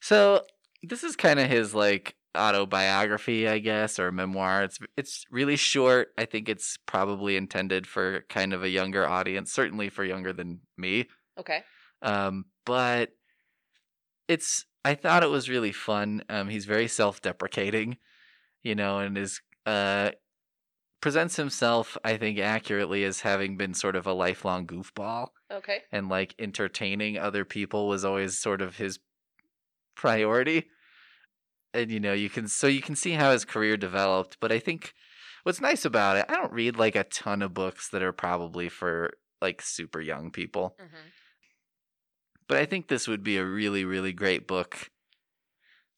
So 0.00 0.44
this 0.82 1.04
is 1.04 1.16
kind 1.16 1.40
of 1.40 1.48
his 1.48 1.74
like 1.74 2.16
autobiography, 2.36 3.48
I 3.48 3.58
guess, 3.58 3.98
or 3.98 4.12
memoir. 4.12 4.62
It's 4.64 4.78
it's 4.96 5.24
really 5.30 5.56
short. 5.56 6.08
I 6.16 6.24
think 6.24 6.48
it's 6.48 6.78
probably 6.86 7.36
intended 7.36 7.86
for 7.86 8.24
kind 8.28 8.52
of 8.52 8.62
a 8.62 8.68
younger 8.68 9.06
audience, 9.06 9.52
certainly 9.52 9.88
for 9.88 10.04
younger 10.04 10.32
than 10.32 10.60
me. 10.76 11.08
Okay. 11.38 11.62
Um, 12.02 12.46
but 12.64 13.10
it's 14.28 14.64
I 14.84 14.94
thought 14.94 15.22
it 15.22 15.28
was 15.30 15.48
really 15.48 15.72
fun. 15.72 16.22
Um, 16.28 16.48
he's 16.48 16.64
very 16.64 16.88
self-deprecating, 16.88 17.98
you 18.62 18.74
know, 18.74 18.98
and 19.00 19.18
is 19.18 19.40
uh 19.66 20.12
presents 21.00 21.36
himself, 21.36 21.96
I 22.04 22.16
think, 22.16 22.38
accurately 22.38 23.04
as 23.04 23.20
having 23.20 23.56
been 23.56 23.74
sort 23.74 23.96
of 23.96 24.06
a 24.06 24.12
lifelong 24.12 24.66
goofball 24.66 25.28
Okay. 25.50 25.82
and 25.92 26.08
like 26.08 26.34
entertaining 26.38 27.18
other 27.18 27.44
people 27.44 27.88
was 27.88 28.04
always 28.04 28.38
sort 28.38 28.62
of 28.62 28.76
his 28.76 28.98
priority. 29.96 30.68
And 31.72 31.90
you 31.90 32.00
know, 32.00 32.12
you 32.12 32.28
can 32.28 32.48
so 32.48 32.66
you 32.66 32.80
can 32.82 32.96
see 32.96 33.12
how 33.12 33.32
his 33.32 33.44
career 33.44 33.76
developed, 33.76 34.38
but 34.40 34.50
I 34.50 34.58
think 34.58 34.92
what's 35.44 35.60
nice 35.60 35.84
about 35.84 36.16
it, 36.16 36.26
I 36.28 36.34
don't 36.34 36.52
read 36.52 36.76
like 36.76 36.96
a 36.96 37.04
ton 37.04 37.42
of 37.42 37.54
books 37.54 37.88
that 37.90 38.02
are 38.02 38.12
probably 38.12 38.68
for 38.68 39.12
like 39.40 39.62
super 39.62 40.00
young 40.00 40.30
people. 40.30 40.76
hmm 40.78 41.08
But 42.50 42.58
I 42.58 42.66
think 42.66 42.88
this 42.88 43.06
would 43.06 43.22
be 43.22 43.36
a 43.36 43.44
really, 43.44 43.84
really 43.84 44.12
great 44.12 44.48
book 44.48 44.90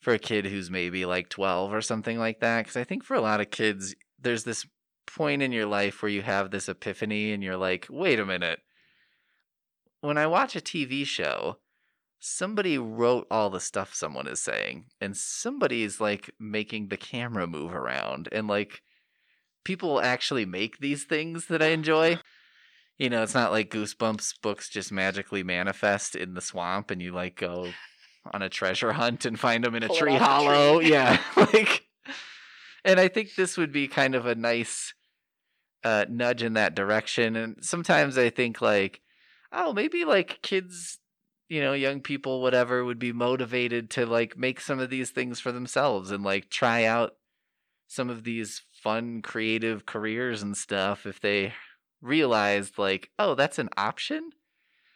for 0.01 0.13
a 0.13 0.19
kid 0.19 0.45
who's 0.45 0.71
maybe 0.71 1.07
like 1.07 1.31
12 1.31 1.73
or 1.73 1.81
something 1.81 2.19
like 2.19 2.41
that. 2.41 2.61
Because 2.61 2.77
I 2.77 2.85
think 2.85 3.05
for 3.05 3.15
a 3.15 3.23
lot 3.23 3.41
of 3.41 3.51
kids, 3.51 3.95
there's 4.21 4.45
this 4.45 4.67
point 5.07 5.41
in 5.41 5.51
your 5.51 5.65
life 5.65 6.03
where 6.03 6.11
you 6.11 6.21
have 6.21 6.51
this 6.51 6.69
epiphany 6.69 7.33
and 7.33 7.43
you're 7.43 7.57
like, 7.57 7.87
wait 7.89 8.21
a 8.21 8.27
minute. 8.27 8.59
When 10.03 10.19
I 10.19 10.27
watch 10.27 10.55
a 10.55 10.61
TV 10.61 11.07
show, 11.07 11.57
somebody 12.21 12.77
wrote 12.77 13.27
all 13.31 13.49
the 13.49 13.59
stuff 13.59 13.95
someone 13.95 14.29
is 14.29 14.41
saying, 14.41 14.89
and 15.01 15.17
somebody's 15.17 16.03
like 16.03 16.33
making 16.39 16.89
the 16.89 16.99
camera 16.99 17.47
move 17.47 17.73
around. 17.73 18.29
And 18.31 18.47
like, 18.47 18.83
people 19.65 20.03
actually 20.03 20.45
make 20.45 20.81
these 20.81 21.05
things 21.05 21.47
that 21.47 21.63
I 21.63 21.69
enjoy. 21.69 22.19
You 23.03 23.11
know, 23.11 23.25
it's 23.25 23.35
not 23.35 23.51
like 23.51 23.69
Goosebumps 23.73 24.35
books 24.43 24.69
just 24.69 24.93
magically 24.93 25.43
manifest 25.43 26.15
in 26.15 26.35
the 26.35 26.41
swamp 26.41 26.93
and 26.93 27.03
you 27.03 27.11
like 27.11 27.35
go 27.35 27.73
on 28.33 28.43
a 28.43 28.49
treasure 28.49 28.93
hunt 28.93 29.25
and 29.25 29.41
find 29.41 29.65
them 29.65 29.75
in 29.75 29.83
a 29.83 29.89
Pull 29.89 29.97
tree 29.97 30.15
hollow. 30.15 30.79
tree. 30.79 30.89
Yeah. 30.93 31.21
like 31.37 31.89
and 32.85 33.01
I 33.01 33.09
think 33.09 33.35
this 33.35 33.57
would 33.57 33.73
be 33.73 33.89
kind 33.89 34.15
of 34.15 34.27
a 34.27 34.37
nice 34.37 34.95
uh 35.83 36.05
nudge 36.09 36.45
in 36.45 36.53
that 36.53 36.77
direction. 36.77 37.35
And 37.35 37.57
sometimes 37.65 38.17
I 38.17 38.31
think 38.31 38.63
like, 38.63 39.01
oh, 39.53 39.73
maybe 39.73 40.05
like 40.05 40.39
kids, 40.43 41.01
you 41.49 41.61
know, 41.61 41.73
young 41.73 42.03
people, 42.03 42.41
whatever, 42.41 42.85
would 42.85 43.01
be 43.01 43.13
motivated 43.13 43.91
to 43.91 44.07
like 44.07 44.39
make 44.39 44.61
some 44.61 44.79
of 44.79 44.91
these 44.91 45.11
things 45.11 45.41
for 45.41 45.51
themselves 45.51 46.13
and 46.13 46.23
like 46.23 46.51
try 46.51 46.85
out 46.85 47.17
some 47.89 48.11
of 48.11 48.23
these 48.23 48.63
fun 48.71 49.23
creative 49.23 49.87
careers 49.87 50.41
and 50.41 50.57
stuff 50.57 51.05
if 51.05 51.21
they 51.21 51.53
realized 52.03 52.77
like 52.79 53.11
oh 53.19 53.35
that's 53.35 53.59
an 53.59 53.69
option 53.77 54.31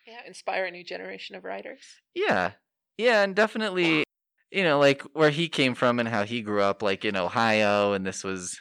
Yeah, 0.07 0.21
inspire 0.27 0.67
a 0.67 0.71
new 0.71 0.85
generation 0.85 1.37
of 1.37 1.45
writers. 1.45 1.81
yeah 2.15 2.53
yeah 2.99 3.23
and 3.23 3.35
definitely 3.35 4.05
you 4.51 4.63
know 4.65 4.79
like 4.79 5.03
where 5.15 5.31
he 5.31 5.49
came 5.49 5.75
from 5.75 5.99
and 6.01 6.09
how 6.09 6.25
he 6.25 6.43
grew 6.43 6.61
up 6.63 6.83
like 6.83 7.05
in 7.05 7.17
ohio 7.17 7.93
and 7.93 8.05
this 8.07 8.23
was 8.25 8.61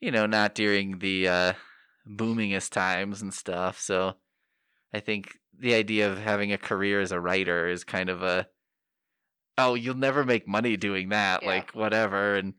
you 0.00 0.10
know 0.10 0.26
not 0.26 0.54
during 0.54 0.98
the 0.98 1.26
uh 1.28 1.52
boomingest 2.06 2.70
times 2.72 3.22
and 3.22 3.32
stuff 3.32 3.80
so 3.80 4.14
i 4.92 5.00
think 5.00 5.38
the 5.58 5.74
idea 5.74 6.10
of 6.10 6.18
having 6.18 6.52
a 6.52 6.58
career 6.58 7.00
as 7.00 7.12
a 7.12 7.20
writer 7.20 7.68
is 7.68 7.82
kind 7.84 8.10
of 8.10 8.22
a 8.22 8.46
oh 9.56 9.74
you'll 9.74 9.94
never 9.94 10.24
make 10.24 10.46
money 10.48 10.76
doing 10.76 11.10
that 11.10 11.42
Yeah. 11.42 11.48
like 11.48 11.70
whatever 11.74 12.34
and 12.34 12.54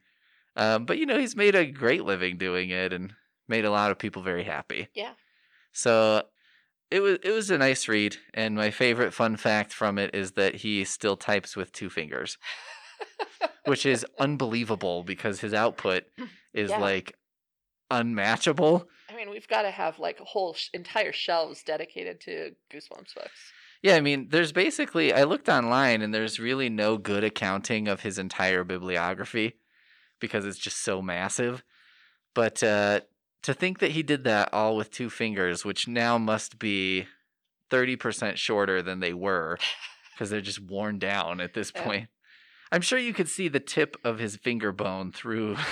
um 0.55 0.85
but 0.85 0.97
you 0.97 1.05
know 1.05 1.19
he's 1.19 1.35
made 1.35 1.55
a 1.55 1.65
great 1.65 2.03
living 2.05 2.37
doing 2.37 2.69
it 2.69 2.93
and 2.93 3.13
made 3.47 3.65
a 3.65 3.71
lot 3.71 3.91
of 3.91 3.99
people 3.99 4.21
very 4.21 4.43
happy 4.43 4.87
Yeah. 4.93 5.13
so 5.71 6.23
it 6.91 6.99
was 6.99 7.17
it 7.23 7.31
was 7.31 7.49
a 7.51 7.57
nice 7.57 7.87
read 7.87 8.17
and 8.33 8.55
my 8.55 8.71
favorite 8.71 9.13
fun 9.13 9.37
fact 9.37 9.73
from 9.73 9.97
it 9.97 10.13
is 10.13 10.33
that 10.33 10.55
he 10.55 10.83
still 10.85 11.17
types 11.17 11.55
with 11.55 11.71
two 11.71 11.89
fingers 11.89 12.37
which 13.65 13.85
is 13.85 14.05
unbelievable 14.19 15.03
because 15.03 15.39
his 15.41 15.53
output 15.53 16.03
is 16.53 16.69
Yeah. 16.71 16.79
like 16.79 17.15
unmatchable 17.91 18.87
I 19.07 19.15
mean, 19.15 19.29
we've 19.29 19.47
got 19.47 19.61
to 19.61 19.69
have 19.71 19.99
like 19.99 20.17
whole 20.19 20.55
sh- 20.55 20.69
entire 20.73 21.11
shelves 21.13 21.61
dedicated 21.61 22.19
to 22.21 22.51
Goosebumps 22.73 23.13
books. 23.13 23.51
Yeah, 23.83 23.95
I 23.97 24.01
mean, 24.01 24.29
there's 24.31 24.51
basically 24.51 25.13
I 25.13 25.23
looked 25.25 25.47
online 25.47 26.01
and 26.01 26.11
there's 26.11 26.39
really 26.39 26.69
no 26.69 26.97
good 26.97 27.23
accounting 27.23 27.87
of 27.87 28.01
his 28.01 28.17
entire 28.17 28.63
bibliography 28.63 29.53
because 30.19 30.43
it's 30.43 30.57
just 30.57 30.81
so 30.83 31.03
massive. 31.03 31.63
But 32.33 32.63
uh 32.63 33.01
to 33.45 33.53
think 33.53 33.79
that 33.79 33.91
he 33.91 34.03
did 34.03 34.23
that 34.25 34.49
all 34.53 34.75
with 34.75 34.91
two 34.91 35.09
fingers, 35.09 35.63
which 35.63 35.87
now 35.87 36.17
must 36.17 36.59
be 36.59 37.05
30% 37.71 38.35
shorter 38.37 38.81
than 38.81 38.99
they 38.99 39.13
were 39.13 39.57
because 40.13 40.29
they're 40.29 40.41
just 40.41 40.61
worn 40.61 40.99
down 40.99 41.39
at 41.39 41.53
this 41.53 41.71
Yeah. 41.75 41.83
point. 41.83 42.09
I'm 42.71 42.81
sure 42.81 42.99
you 42.99 43.13
could 43.13 43.29
see 43.29 43.47
the 43.47 43.59
tip 43.59 43.95
of 44.03 44.17
his 44.19 44.35
finger 44.37 44.71
bone 44.71 45.11
through 45.11 45.57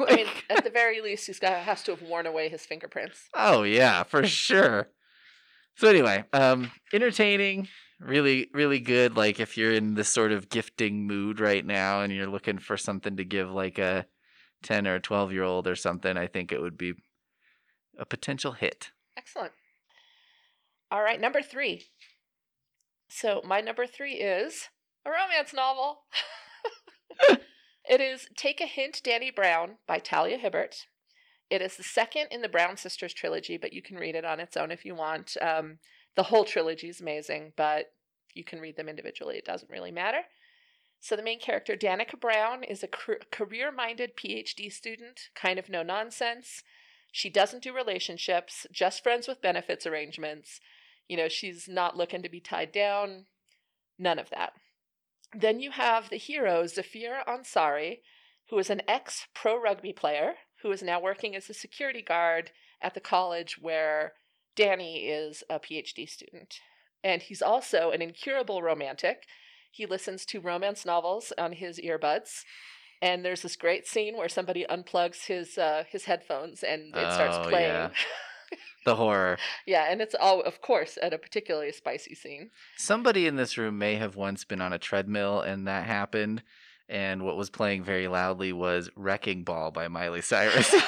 I 0.08 0.16
mean, 0.16 0.26
at 0.48 0.64
the 0.64 0.70
very 0.70 1.00
least, 1.02 1.26
he's 1.26 1.38
got 1.38 1.52
has 1.62 1.82
to 1.82 1.90
have 1.90 2.00
worn 2.02 2.26
away 2.26 2.48
his 2.48 2.64
fingerprints. 2.64 3.28
Oh 3.34 3.62
yeah, 3.64 4.02
for 4.04 4.26
sure. 4.26 4.88
So 5.76 5.88
anyway, 5.88 6.24
um 6.32 6.70
entertaining, 6.92 7.68
really 7.98 8.48
really 8.54 8.80
good 8.80 9.16
like 9.16 9.40
if 9.40 9.56
you're 9.58 9.72
in 9.72 9.94
this 9.94 10.08
sort 10.08 10.32
of 10.32 10.48
gifting 10.48 11.06
mood 11.06 11.38
right 11.40 11.64
now 11.66 12.00
and 12.02 12.12
you're 12.12 12.26
looking 12.26 12.58
for 12.58 12.76
something 12.78 13.16
to 13.18 13.24
give 13.24 13.50
like 13.50 13.78
a 13.78 14.06
10 14.62 14.86
or 14.86 14.98
12 14.98 15.32
year 15.32 15.42
old 15.42 15.66
or 15.66 15.76
something, 15.76 16.16
I 16.16 16.26
think 16.26 16.52
it 16.52 16.60
would 16.60 16.78
be 16.78 16.94
a 17.98 18.04
potential 18.04 18.52
hit. 18.52 18.90
Excellent. 19.16 19.52
All 20.90 21.02
right, 21.02 21.20
number 21.20 21.42
three. 21.42 21.84
So 23.08 23.42
my 23.44 23.60
number 23.60 23.86
three 23.86 24.14
is 24.14 24.68
a 25.04 25.10
romance 25.10 25.52
novel. 25.52 26.02
it 27.88 28.00
is 28.00 28.28
Take 28.36 28.60
a 28.60 28.66
Hint, 28.66 29.00
Dani 29.04 29.34
Brown 29.34 29.76
by 29.86 29.98
Talia 29.98 30.38
Hibbert. 30.38 30.86
It 31.50 31.62
is 31.62 31.76
the 31.76 31.82
second 31.82 32.28
in 32.30 32.42
the 32.42 32.48
Brown 32.48 32.76
Sisters 32.76 33.12
trilogy, 33.12 33.56
but 33.56 33.72
you 33.72 33.82
can 33.82 33.96
read 33.96 34.14
it 34.14 34.24
on 34.24 34.38
its 34.38 34.56
own 34.56 34.70
if 34.70 34.84
you 34.84 34.94
want. 34.94 35.36
Um, 35.42 35.78
the 36.14 36.22
whole 36.22 36.44
trilogy 36.44 36.88
is 36.88 37.00
amazing, 37.00 37.52
but 37.56 37.92
you 38.34 38.44
can 38.44 38.60
read 38.60 38.76
them 38.76 38.88
individually. 38.88 39.36
It 39.36 39.44
doesn't 39.44 39.70
really 39.70 39.90
matter. 39.90 40.20
So 41.00 41.16
the 41.16 41.22
main 41.22 41.40
character, 41.40 41.76
Danica 41.76 42.20
Brown, 42.20 42.62
is 42.62 42.82
a 42.82 42.88
career-minded 42.88 44.16
PhD 44.16 44.70
student, 44.70 45.30
kind 45.34 45.58
of 45.58 45.70
no 45.70 45.82
nonsense. 45.82 46.62
She 47.10 47.30
doesn't 47.30 47.62
do 47.62 47.74
relationships, 47.74 48.66
just 48.70 49.02
friends 49.02 49.26
with 49.26 49.42
benefits 49.42 49.86
arrangements. 49.86 50.60
You 51.08 51.16
know, 51.16 51.28
she's 51.28 51.68
not 51.68 51.96
looking 51.96 52.22
to 52.22 52.28
be 52.28 52.40
tied 52.40 52.70
down. 52.70 53.24
None 53.98 54.18
of 54.18 54.30
that. 54.30 54.52
Then 55.32 55.58
you 55.60 55.70
have 55.70 56.10
the 56.10 56.16
hero, 56.16 56.66
Zafir 56.66 57.22
Ansari, 57.26 58.00
who 58.50 58.58
is 58.58 58.68
an 58.68 58.82
ex 58.86 59.26
pro 59.34 59.60
rugby 59.60 59.92
player 59.92 60.34
who 60.62 60.70
is 60.70 60.82
now 60.82 61.00
working 61.00 61.34
as 61.34 61.48
a 61.48 61.54
security 61.54 62.02
guard 62.02 62.50
at 62.82 62.94
the 62.94 63.00
college 63.00 63.56
where 63.60 64.12
Dani 64.56 65.04
is 65.08 65.42
a 65.48 65.58
PhD 65.58 66.08
student. 66.08 66.56
And 67.02 67.22
he's 67.22 67.40
also 67.42 67.90
an 67.90 68.02
incurable 68.02 68.62
romantic. 68.62 69.24
He 69.70 69.86
listens 69.86 70.24
to 70.26 70.40
romance 70.40 70.84
novels 70.84 71.32
on 71.38 71.52
his 71.52 71.78
earbuds. 71.78 72.44
And 73.02 73.24
there's 73.24 73.42
this 73.42 73.56
great 73.56 73.86
scene 73.86 74.16
where 74.16 74.28
somebody 74.28 74.66
unplugs 74.68 75.26
his 75.26 75.56
uh, 75.56 75.84
his 75.90 76.04
headphones 76.04 76.62
and 76.62 76.94
it 76.94 77.12
starts 77.12 77.36
Oh, 77.38 77.48
playing. 77.48 77.68
yeah. 77.68 77.90
The 78.86 78.96
horror. 78.96 79.36
Yeah, 79.66 79.86
and 79.90 80.00
it's 80.00 80.14
all, 80.18 80.40
of 80.40 80.62
course, 80.62 80.96
at 81.02 81.12
a 81.12 81.18
particularly 81.18 81.70
spicy 81.70 82.14
scene. 82.14 82.50
Somebody 82.78 83.26
in 83.26 83.36
this 83.36 83.58
room 83.58 83.76
may 83.78 83.96
have 83.96 84.16
once 84.16 84.44
been 84.44 84.62
on 84.62 84.72
a 84.72 84.78
treadmill 84.78 85.42
and 85.42 85.68
that 85.68 85.84
happened. 85.86 86.42
And 86.88 87.22
what 87.22 87.36
was 87.36 87.50
playing 87.50 87.84
very 87.84 88.08
loudly 88.08 88.52
was 88.54 88.88
Wrecking 88.96 89.44
Ball 89.44 89.70
by 89.70 89.86
Miley 89.88 90.22
Cyrus. 90.22 90.74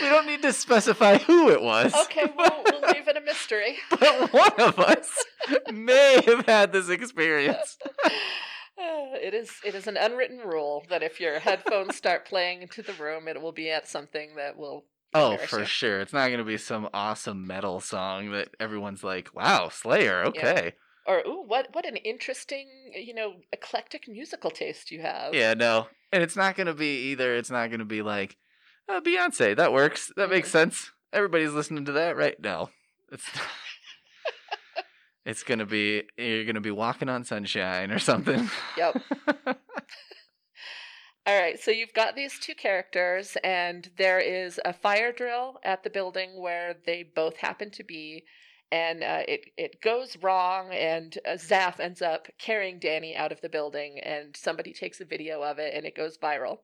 we 0.00 0.08
don't 0.08 0.26
need 0.26 0.42
to 0.42 0.52
specify 0.52 1.18
who 1.18 1.50
it 1.50 1.62
was. 1.62 1.94
okay, 2.04 2.32
we'll, 2.36 2.64
we'll 2.64 2.92
leave 2.92 3.08
it 3.08 3.16
a 3.16 3.20
mystery. 3.20 3.76
but 3.90 4.32
one 4.32 4.60
of 4.60 4.78
us 4.78 5.24
may 5.72 6.20
have 6.26 6.46
had 6.46 6.72
this 6.72 6.88
experience. 6.88 7.78
Uh, 8.78 9.16
it 9.22 9.32
is 9.32 9.50
it 9.64 9.74
is 9.74 9.86
an 9.86 9.96
unwritten 9.96 10.38
rule 10.38 10.84
that 10.90 11.02
if 11.02 11.18
your 11.18 11.38
headphones 11.38 11.96
start 11.96 12.26
playing 12.26 12.62
into 12.62 12.82
the 12.82 12.92
room, 12.94 13.26
it 13.26 13.40
will 13.40 13.52
be 13.52 13.70
at 13.70 13.88
something 13.88 14.34
that 14.36 14.56
will. 14.56 14.84
Oh, 15.14 15.38
for 15.38 15.60
you. 15.60 15.64
sure. 15.64 16.00
It's 16.00 16.12
not 16.12 16.26
going 16.26 16.40
to 16.40 16.44
be 16.44 16.58
some 16.58 16.90
awesome 16.92 17.46
metal 17.46 17.80
song 17.80 18.32
that 18.32 18.48
everyone's 18.60 19.02
like, 19.02 19.34
wow, 19.34 19.70
Slayer, 19.70 20.24
okay. 20.26 20.74
Or 21.06 21.22
ooh, 21.26 21.44
what 21.46 21.68
what 21.72 21.86
an 21.86 21.96
interesting 21.96 22.68
you 22.94 23.14
know 23.14 23.36
eclectic 23.52 24.08
musical 24.08 24.50
taste 24.50 24.90
you 24.90 25.00
have. 25.00 25.34
Yeah, 25.34 25.54
no. 25.54 25.86
And 26.12 26.22
it's 26.22 26.36
not 26.36 26.54
going 26.54 26.66
to 26.66 26.74
be 26.74 27.10
either. 27.10 27.34
It's 27.34 27.50
not 27.50 27.68
going 27.68 27.78
to 27.78 27.86
be 27.86 28.02
like, 28.02 28.36
uh, 28.88 29.00
Beyonce, 29.00 29.56
that 29.56 29.72
works. 29.72 30.12
That 30.16 30.30
makes 30.30 30.50
sense. 30.50 30.92
Everybody's 31.12 31.52
listening 31.52 31.84
to 31.86 31.92
that, 31.92 32.16
right? 32.16 32.40
now. 32.40 32.70
It's. 33.10 33.24
It's 35.26 35.42
gonna 35.42 35.66
be 35.66 36.04
you're 36.16 36.44
gonna 36.44 36.60
be 36.60 36.70
walking 36.70 37.08
on 37.08 37.24
sunshine 37.24 37.90
or 37.90 37.98
something. 37.98 38.48
Yep. 38.78 39.02
All 41.26 41.36
right, 41.40 41.58
so 41.58 41.72
you've 41.72 41.92
got 41.92 42.14
these 42.14 42.38
two 42.38 42.54
characters, 42.54 43.36
and 43.42 43.90
there 43.98 44.20
is 44.20 44.60
a 44.64 44.72
fire 44.72 45.10
drill 45.10 45.58
at 45.64 45.82
the 45.82 45.90
building 45.90 46.40
where 46.40 46.76
they 46.86 47.02
both 47.02 47.38
happen 47.38 47.72
to 47.72 47.82
be, 47.82 48.22
and 48.70 49.02
uh, 49.02 49.22
it 49.26 49.46
it 49.56 49.82
goes 49.82 50.16
wrong, 50.22 50.72
and 50.72 51.18
uh, 51.26 51.32
Zaf 51.32 51.80
ends 51.80 52.00
up 52.00 52.28
carrying 52.38 52.78
Dani 52.78 53.16
out 53.16 53.32
of 53.32 53.40
the 53.40 53.48
building, 53.48 53.98
and 53.98 54.36
somebody 54.36 54.72
takes 54.72 55.00
a 55.00 55.04
video 55.04 55.42
of 55.42 55.58
it, 55.58 55.74
and 55.74 55.84
it 55.84 55.96
goes 55.96 56.16
viral. 56.16 56.58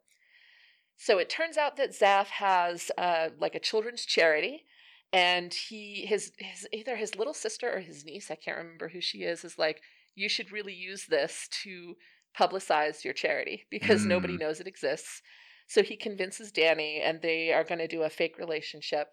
So 0.97 1.18
it 1.18 1.28
turns 1.28 1.57
out 1.57 1.76
that 1.76 1.90
Zaf 1.90 2.26
has 2.26 2.90
uh, 2.97 3.30
like 3.38 3.55
a 3.55 3.61
children's 3.61 4.05
charity, 4.05 4.64
and 5.12 5.53
he 5.53 6.07
his 6.07 6.32
his 6.38 6.66
either 6.72 6.97
his 6.97 7.16
little 7.16 7.34
sister 7.34 7.70
or 7.72 7.80
his 7.80 8.05
niece, 8.05 8.30
I 8.30 8.36
can't 8.36 8.57
remember 8.59 8.88
who 8.88 9.01
she 9.01 9.18
is, 9.24 9.45
is 9.45 9.59
like, 9.59 9.82
you 10.14 10.28
should 10.28 10.53
really 10.53 10.74
use 10.74 11.07
this 11.07 11.49
to 11.64 11.97
publicize 12.38 13.05
your 13.05 13.14
charity 13.14 13.66
because 13.70 14.07
nobody 14.07 14.36
Mm. 14.36 14.40
knows 14.40 14.61
it 14.61 14.66
exists. 14.66 15.22
So 15.66 15.82
he 15.82 15.97
convinces 15.97 16.53
Dani, 16.53 17.01
and 17.03 17.20
they 17.22 17.53
are 17.53 17.64
going 17.64 17.78
to 17.78 17.88
do 17.88 18.03
a 18.03 18.11
fake 18.11 18.38
relationship 18.38 19.09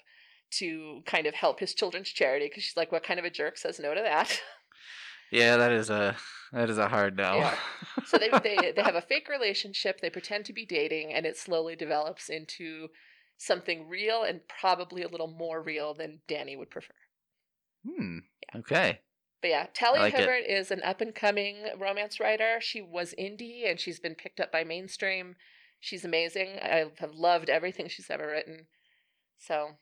to 0.51 1.01
kind 1.05 1.25
of 1.27 1.34
help 1.34 1.59
his 1.59 1.73
children's 1.73 2.09
charity 2.09 2.47
because 2.47 2.63
she's 2.63 2.77
like, 2.77 2.91
"What 2.91 3.03
kind 3.03 3.19
of 3.19 3.25
a 3.25 3.30
jerk 3.30 3.57
says 3.57 3.80
no 3.80 3.93
to 3.93 4.01
that?" 4.01 4.41
yeah, 5.32 5.57
that 5.57 5.71
is 5.71 5.89
a 5.89 6.15
that 6.54 6.70
is 6.70 6.78
a 6.78 6.88
hard 6.88 7.18
no. 7.18 7.36
Yeah. 7.36 7.56
so 8.06 8.18
they, 8.18 8.30
they 8.43 8.72
they 8.76 8.82
have 8.82 8.95
a 8.95 9.02
fake 9.02 9.30
relationship. 9.30 10.02
They 10.02 10.10
pretend 10.10 10.45
to 10.45 10.54
be 10.54 10.66
dating, 10.66 11.14
and 11.14 11.26
it 11.26 11.38
slowly 11.38 11.76
develops 11.76 12.30
into 12.30 12.89
something 13.38 13.88
real 13.88 14.24
and 14.24 14.41
probably 14.47 15.02
a 15.02 15.08
little 15.08 15.28
more 15.28 15.62
real 15.62 15.93
than 15.93 16.20
Dani 16.28 16.58
would 16.58 16.70
prefer. 16.70 16.93
hmm. 17.86 18.20
Okay. 18.56 19.00
But 19.41 19.47
yeah, 19.47 19.68
Talia 19.74 20.02
like. 20.02 20.16
Hibbert 20.16 20.43
is 20.47 20.72
an 20.72 20.82
up 20.84 21.02
and 21.02 21.16
coming 21.16 21.58
romance 21.78 22.20
writer. 22.20 22.58
She 22.60 22.82
was 22.82 23.16
indie 23.18 23.70
and 23.70 23.80
she's 23.80 24.00
been 24.00 24.16
picked 24.16 24.39
up 24.39 24.52
by 24.52 24.64
mainstream. 24.64 25.36
She's 25.80 26.04
amazing. 26.04 26.60
I 26.62 26.86
have 26.97 27.14
loved 27.14 27.50
everything 27.50 27.88
she's 27.88 28.10
ever 28.10 28.28
written. 28.28 28.68
So 29.38 29.78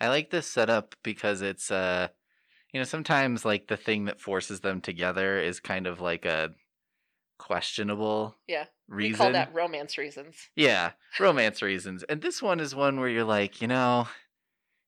I 0.00 0.08
like 0.08 0.30
this 0.30 0.46
setup 0.46 0.94
because 1.02 1.42
it's 1.42 1.72
uh 1.72 2.08
you 2.74 2.80
know 2.80 2.84
sometimes 2.84 3.44
like 3.44 3.68
the 3.68 3.76
thing 3.76 4.06
that 4.06 4.20
forces 4.20 4.60
them 4.60 4.80
together 4.80 5.38
is 5.38 5.60
kind 5.60 5.86
of 5.86 6.00
like 6.00 6.26
a 6.26 6.50
questionable 7.38 8.36
Yeah, 8.48 8.66
reason. 8.88 9.12
we 9.12 9.16
call 9.16 9.32
that 9.32 9.54
romance 9.54 9.96
reasons. 9.96 10.50
Yeah, 10.56 10.92
romance 11.20 11.62
reasons. 11.62 12.02
And 12.02 12.20
this 12.20 12.42
one 12.42 12.60
is 12.60 12.74
one 12.74 12.98
where 12.98 13.08
you're 13.08 13.24
like, 13.24 13.62
you 13.62 13.68
know, 13.68 14.08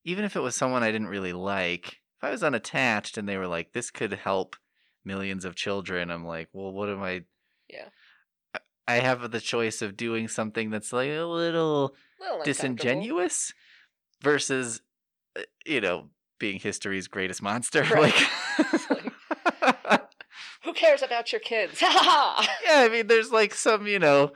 even 0.04 0.24
if 0.24 0.34
it 0.36 0.40
was 0.40 0.56
someone 0.56 0.82
I 0.82 0.90
didn't 0.92 1.08
really 1.08 1.32
like, 1.32 1.88
if 2.18 2.24
I 2.24 2.30
was 2.30 2.42
unattached 2.42 3.16
and 3.16 3.28
they 3.28 3.36
were 3.36 3.46
like, 3.46 3.72
this 3.72 3.90
could 3.92 4.12
help 4.12 4.56
millions 5.04 5.44
of 5.44 5.54
children, 5.54 6.10
I'm 6.10 6.24
like, 6.24 6.48
well, 6.52 6.72
what 6.72 6.88
am 6.88 7.02
I? 7.02 7.22
Yeah. 7.68 7.88
I- 8.88 9.00
have 9.00 9.30
the 9.30 9.40
choice 9.40 9.82
of 9.82 9.96
doing 9.96 10.28
something 10.28 10.70
that's 10.70 10.92
like 10.92 11.10
a 11.10 11.22
little 11.24 11.94
little 12.20 12.42
disingenuous 12.44 13.52
versus, 14.22 14.80
uh, 15.36 15.42
you 15.64 15.80
know, 15.80 16.10
being 16.38 16.58
history's 16.60 17.08
greatest 17.08 17.42
monster. 17.42 17.84
Right. 17.90 18.14
Like, 18.90 19.12
Who 20.64 20.72
cares 20.72 21.02
about 21.02 21.32
your 21.32 21.40
kids? 21.40 21.80
Yeah, 21.82 21.92
I 22.68 22.88
mean, 22.90 23.06
there's 23.06 23.30
like 23.30 23.54
some, 23.54 23.86
you 23.86 23.98
know, 23.98 24.32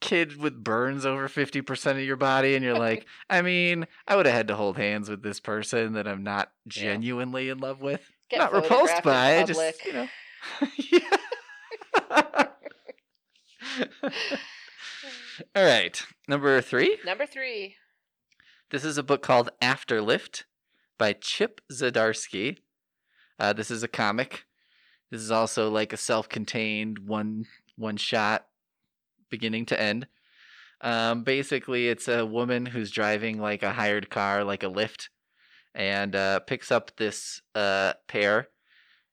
kid 0.00 0.36
with 0.36 0.62
burns 0.62 1.04
over 1.04 1.28
50% 1.28 1.90
of 1.92 2.00
your 2.00 2.16
body, 2.16 2.54
and 2.54 2.64
you're 2.64 2.78
like, 2.78 3.06
I 3.28 3.42
mean, 3.42 3.86
I 4.06 4.14
would 4.16 4.26
have 4.26 4.34
had 4.34 4.48
to 4.48 4.54
hold 4.56 4.76
hands 4.76 5.08
with 5.10 5.22
this 5.22 5.40
person 5.40 5.94
that 5.94 6.06
I'm 6.06 6.22
not 6.22 6.50
Yeah. 6.66 6.70
genuinely 6.92 7.48
in 7.48 7.58
love 7.58 7.80
with. 7.82 8.08
Get 8.30 8.38
not 8.38 8.52
repulsed 8.52 9.02
by, 9.02 9.42
just, 9.44 9.84
you 9.84 9.92
know. 9.92 10.08
yeah. 10.92 11.16
All 15.54 15.64
right, 15.64 16.02
number 16.28 16.60
three. 16.60 16.98
Number 17.04 17.26
three. 17.26 17.76
This 18.70 18.84
is 18.84 18.98
a 18.98 19.02
book 19.02 19.22
called 19.22 19.50
Afterlift 19.62 20.44
by 20.98 21.12
Chip 21.14 21.60
Zdarsky. 21.72 22.58
Uh, 23.38 23.52
this 23.52 23.70
is 23.70 23.82
a 23.82 23.88
comic. 23.88 24.44
This 25.10 25.20
is 25.20 25.30
also 25.30 25.70
like 25.70 25.92
a 25.92 25.96
self-contained 25.96 27.00
one 27.00 27.46
one 27.76 27.96
shot, 27.96 28.46
beginning 29.30 29.66
to 29.66 29.80
end. 29.80 30.06
Um, 30.80 31.22
basically, 31.24 31.88
it's 31.88 32.08
a 32.08 32.24
woman 32.26 32.66
who's 32.66 32.90
driving 32.90 33.38
like 33.40 33.62
a 33.62 33.72
hired 33.72 34.10
car, 34.10 34.44
like 34.44 34.62
a 34.62 34.68
lift, 34.68 35.10
and 35.74 36.14
uh, 36.16 36.40
picks 36.40 36.70
up 36.72 36.96
this 36.96 37.42
uh, 37.54 37.94
pair, 38.08 38.48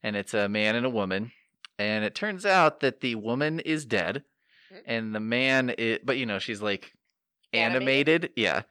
and 0.01 0.15
it's 0.15 0.33
a 0.33 0.49
man 0.49 0.75
and 0.75 0.85
a 0.85 0.89
woman. 0.89 1.31
And 1.77 2.05
it 2.05 2.15
turns 2.15 2.45
out 2.45 2.79
that 2.81 3.01
the 3.01 3.15
woman 3.15 3.59
is 3.59 3.85
dead, 3.85 4.23
Mhm. 4.71 4.81
and 4.85 5.15
the 5.15 5.19
man 5.19 5.69
is, 5.71 5.99
but 6.03 6.17
you 6.17 6.25
know, 6.25 6.39
she's 6.39 6.61
like 6.61 6.93
Animated? 7.51 8.23
animated. 8.23 8.33
Yeah. 8.35 8.61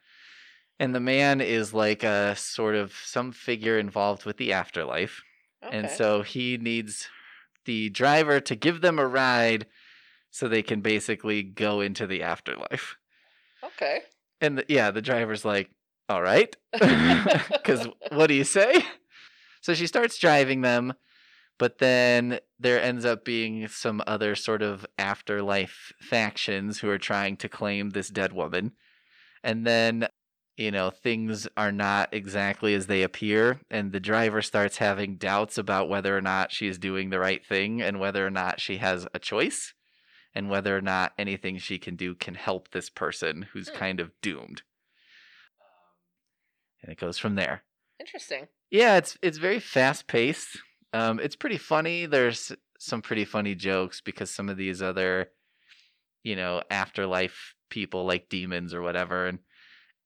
And 0.82 0.92
the 0.92 1.00
man 1.00 1.40
is 1.40 1.72
like 1.72 2.02
a 2.02 2.34
sort 2.34 2.74
of 2.74 2.92
some 3.04 3.30
figure 3.30 3.78
involved 3.78 4.24
with 4.24 4.36
the 4.36 4.52
afterlife. 4.52 5.22
And 5.70 5.88
so 5.88 6.22
he 6.22 6.58
needs 6.58 7.08
the 7.66 7.88
driver 7.90 8.40
to 8.40 8.56
give 8.56 8.80
them 8.80 8.98
a 8.98 9.06
ride 9.06 9.66
so 10.32 10.48
they 10.48 10.60
can 10.60 10.80
basically 10.80 11.44
go 11.44 11.80
into 11.80 12.04
the 12.04 12.24
afterlife. 12.24 12.96
Okay. 13.62 14.00
And 14.40 14.58
the, 14.58 14.64
yeah, 14.68 14.90
the 14.90 15.00
driver's 15.00 15.44
like, 15.44 15.70
all 16.08 16.20
right. 16.20 16.56
Because 17.52 17.86
what 18.10 18.26
do 18.26 18.34
you 18.34 18.42
say? 18.42 18.84
So 19.60 19.74
she 19.74 19.86
starts 19.86 20.18
driving 20.18 20.62
them, 20.62 20.94
but 21.60 21.78
then 21.78 22.40
there 22.58 22.82
ends 22.82 23.04
up 23.04 23.24
being 23.24 23.68
some 23.68 24.02
other 24.04 24.34
sort 24.34 24.62
of 24.62 24.84
afterlife 24.98 25.92
factions 26.00 26.80
who 26.80 26.90
are 26.90 26.98
trying 26.98 27.36
to 27.36 27.48
claim 27.48 27.90
this 27.90 28.08
dead 28.08 28.32
woman. 28.32 28.72
And 29.44 29.64
then, 29.64 30.08
you 30.57 30.70
know, 30.70 30.90
things 30.90 31.48
are 31.57 31.72
not 31.72 32.12
exactly 32.12 32.74
as 32.74 32.86
they 32.86 33.03
appear. 33.03 33.61
And 33.70 33.92
the 33.92 34.00
driver 34.00 34.42
starts 34.42 34.76
having 34.78 35.16
doubts 35.16 35.57
about 35.59 35.88
whether 35.88 36.16
or 36.16 36.20
not 36.20 36.53
she's 36.53 36.78
doing 36.78 37.11
the 37.11 37.18
right 37.18 37.44
thing 37.44 37.80
and 37.80 37.98
whether 37.98 38.26
or 38.26 38.30
not 38.30 38.61
she 38.61 38.76
has 38.78 39.07
a 39.14 39.18
choice 39.18 39.72
and 40.34 40.48
whether 40.50 40.76
or 40.76 40.80
not 40.82 41.12
anything 41.18 41.59
she 41.59 41.78
can 41.78 41.96
do 41.96 42.14
can 42.14 42.34
help 42.34 42.70
this 42.70 42.90
person 42.90 43.48
who's 43.53 43.68
Hmm. 43.68 43.76
kind 43.76 44.00
of 44.00 44.11
doomed. 44.20 44.62
And 46.82 46.90
it 46.92 46.98
goes 46.98 47.18
from 47.18 47.34
there. 47.34 47.62
Interesting. 48.00 48.48
Yeah, 48.70 48.96
it's 48.96 49.16
it's 49.22 49.38
very 49.38 49.61
fast 49.61 50.07
paced. 50.07 50.59
Um, 50.92 51.20
it's 51.20 51.36
pretty 51.36 51.59
funny. 51.59 52.07
There's 52.07 52.53
some 52.78 53.03
pretty 53.03 53.24
funny 53.24 53.55
jokes 53.55 54.00
because 54.00 54.30
some 54.30 54.48
of 54.48 54.57
these 54.57 54.82
other, 54.82 55.30
you 56.24 56.34
know, 56.34 56.62
afterlife 56.70 57.55
people 57.70 58.05
like 58.05 58.28
demons 58.28 58.74
or 58.74 58.82
whatever, 58.82 59.26
and 59.26 59.38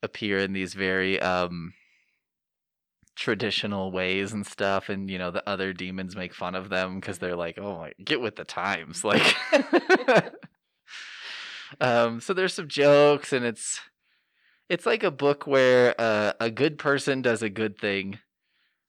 appear 0.03 0.39
in 0.39 0.53
these 0.53 0.75
very 0.75 1.21
um 1.21 1.73
traditional 3.15 3.91
ways 3.91 4.33
and 4.33 4.47
stuff 4.47 4.91
and 4.91 5.11
you 5.11 5.19
know 5.19 5.31
the 5.31 5.49
other 5.49 5.73
demons 5.73 6.15
make 6.15 6.35
fun 6.35 6.55
of 6.55 6.69
them 6.69 7.01
because 7.01 7.19
they're 7.19 7.35
like 7.37 7.59
oh 7.59 7.79
my 7.79 7.93
get 8.05 8.21
with 8.21 8.37
the 8.37 8.45
times 8.45 9.03
like 9.05 9.35
um 11.81 12.21
so 12.21 12.35
there's 12.35 12.53
some 12.53 12.69
jokes 12.69 13.33
and 13.33 13.45
it's 13.47 13.81
it's 14.69 14.85
like 14.85 15.03
a 15.03 15.11
book 15.11 15.47
where 15.47 15.95
uh, 15.99 16.33
a 16.41 16.51
good 16.51 16.77
person 16.77 17.23
does 17.23 17.43
a 17.43 17.49
good 17.49 17.79
thing 17.79 18.19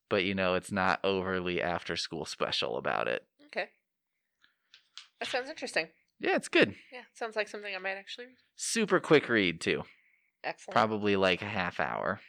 but 0.10 0.26
you 0.26 0.36
know 0.36 0.56
it's 0.56 0.72
not 0.74 1.00
overly 1.06 1.62
after 1.62 1.96
school 1.96 2.26
special 2.26 2.78
about 2.78 3.08
it 3.08 3.26
Okay. 3.48 3.70
That 5.20 5.30
sounds 5.30 5.50
interesting. 5.50 5.88
Yeah, 6.20 6.36
it's 6.36 6.50
good. 6.50 6.76
Yeah, 6.92 7.02
sounds 7.14 7.36
like 7.36 7.48
something 7.48 7.74
I 7.74 7.80
might 7.80 7.98
actually 7.98 8.28
read. 8.28 8.38
Super 8.56 9.00
quick 9.00 9.30
read 9.30 9.62
too. 9.62 9.84
Excellent. 10.44 10.74
Probably 10.74 11.16
like 11.16 11.42
a 11.42 11.46
half 11.46 11.80
hour. 11.80 12.20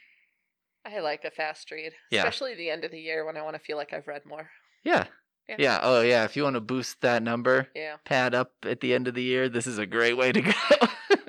I 0.85 0.99
like 0.99 1.23
a 1.25 1.31
fast 1.31 1.69
read, 1.71 1.93
Yeah. 2.09 2.19
especially 2.19 2.55
the 2.55 2.69
end 2.69 2.83
of 2.83 2.91
the 2.91 2.99
year 2.99 3.25
when 3.25 3.37
I 3.37 3.41
want 3.41 3.55
to 3.55 3.59
feel 3.61 3.77
like 3.77 3.93
I've 3.93 4.07
read 4.07 4.25
more. 4.25 4.49
Yeah. 4.83 5.05
Yeah. 5.47 5.55
Yeah. 5.59 5.79
Oh 5.83 6.01
yeah. 6.01 6.23
If 6.25 6.35
you 6.35 6.43
want 6.43 6.55
to 6.55 6.61
boost 6.61 7.01
that 7.01 7.21
number, 7.23 7.67
Yeah, 7.75 7.97
pad 8.05 8.33
up 8.35 8.53
at 8.63 8.79
the 8.81 8.93
end 8.93 9.07
of 9.07 9.13
the 9.15 9.23
year, 9.23 9.49
this 9.49 9.67
is 9.67 9.77
a 9.77 9.85
great 9.85 10.15
way 10.17 10.31
to 10.31 10.41
go. 10.41 10.51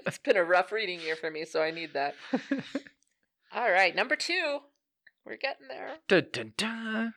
it's 0.07 0.19
been 0.19 0.37
a 0.37 0.45
rough 0.45 0.73
reading 0.73 1.01
year 1.01 1.17
for 1.17 1.31
me, 1.31 1.45
so 1.45 1.63
I 1.63 1.71
need 1.71 1.95
that. 1.95 2.15
All 3.53 3.71
right, 3.71 3.95
number 3.95 4.17
two. 4.17 4.61
We're 5.25 5.37
getting 5.37 5.69
there. 5.69 5.97
dun, 6.09 6.27
dun, 6.33 6.53
dun. 6.57 7.15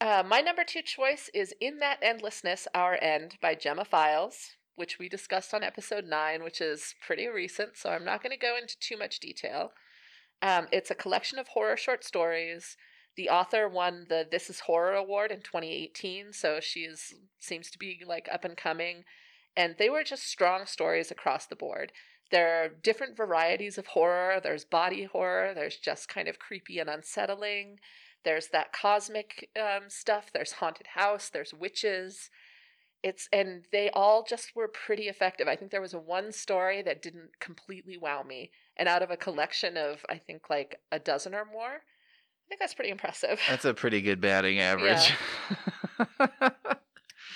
Uh, 0.00 0.22
my 0.26 0.40
number 0.40 0.64
two 0.64 0.82
choice 0.82 1.30
is 1.34 1.54
In 1.60 1.78
That 1.78 1.98
Endlessness, 2.02 2.66
Our 2.74 2.98
End 3.00 3.36
by 3.40 3.54
Gemma 3.54 3.84
Files, 3.84 4.52
which 4.76 4.98
we 4.98 5.08
discussed 5.08 5.54
on 5.54 5.62
episode 5.62 6.04
nine, 6.04 6.42
which 6.42 6.60
is 6.60 6.94
pretty 7.04 7.26
recent, 7.26 7.76
so 7.76 7.90
I'm 7.90 8.04
not 8.04 8.22
going 8.22 8.32
to 8.32 8.38
go 8.38 8.56
into 8.60 8.78
too 8.78 8.96
much 8.96 9.20
detail. 9.20 9.72
Um, 10.42 10.66
it's 10.72 10.90
a 10.90 10.94
collection 10.94 11.38
of 11.38 11.48
horror 11.48 11.76
short 11.76 12.04
stories. 12.04 12.76
The 13.16 13.28
author 13.28 13.68
won 13.68 14.06
the 14.08 14.26
This 14.28 14.50
Is 14.50 14.60
Horror 14.60 14.94
Award 14.94 15.30
in 15.30 15.40
2018, 15.40 16.32
so 16.32 16.58
she 16.60 16.80
is, 16.80 17.14
seems 17.38 17.70
to 17.70 17.78
be 17.78 18.02
like 18.04 18.28
up 18.32 18.44
and 18.44 18.56
coming. 18.56 19.04
And 19.56 19.76
they 19.78 19.88
were 19.88 20.02
just 20.02 20.24
strong 20.24 20.66
stories 20.66 21.12
across 21.12 21.46
the 21.46 21.54
board. 21.54 21.92
There 22.32 22.64
are 22.64 22.68
different 22.68 23.16
varieties 23.16 23.78
of 23.78 23.88
horror. 23.88 24.40
There's 24.42 24.64
body 24.64 25.04
horror, 25.04 25.52
there's 25.54 25.76
just 25.76 26.08
kind 26.08 26.26
of 26.26 26.40
creepy 26.40 26.80
and 26.80 26.90
unsettling. 26.90 27.78
There's 28.24 28.48
that 28.48 28.72
cosmic 28.72 29.50
um, 29.56 29.88
stuff. 29.88 30.30
There's 30.32 30.52
haunted 30.52 30.88
house. 30.88 31.28
There's 31.28 31.54
witches. 31.54 32.30
It's 33.04 33.28
and 33.32 33.66
they 33.70 33.90
all 33.90 34.24
just 34.24 34.56
were 34.56 34.66
pretty 34.66 35.04
effective. 35.08 35.46
I 35.46 35.56
think 35.56 35.70
there 35.70 35.80
was 35.82 35.94
a 35.94 35.98
one 35.98 36.32
story 36.32 36.80
that 36.82 37.02
didn't 37.02 37.38
completely 37.38 37.98
wow 37.98 38.22
me, 38.22 38.50
and 38.76 38.88
out 38.88 39.02
of 39.02 39.10
a 39.10 39.16
collection 39.16 39.76
of 39.76 40.04
I 40.08 40.18
think 40.18 40.48
like 40.48 40.80
a 40.90 40.98
dozen 40.98 41.34
or 41.34 41.44
more, 41.44 41.74
I 41.74 42.44
think 42.48 42.60
that's 42.60 42.74
pretty 42.74 42.90
impressive. 42.90 43.38
That's 43.48 43.66
a 43.66 43.74
pretty 43.74 44.00
good 44.00 44.20
batting 44.20 44.58
average. 44.70 45.12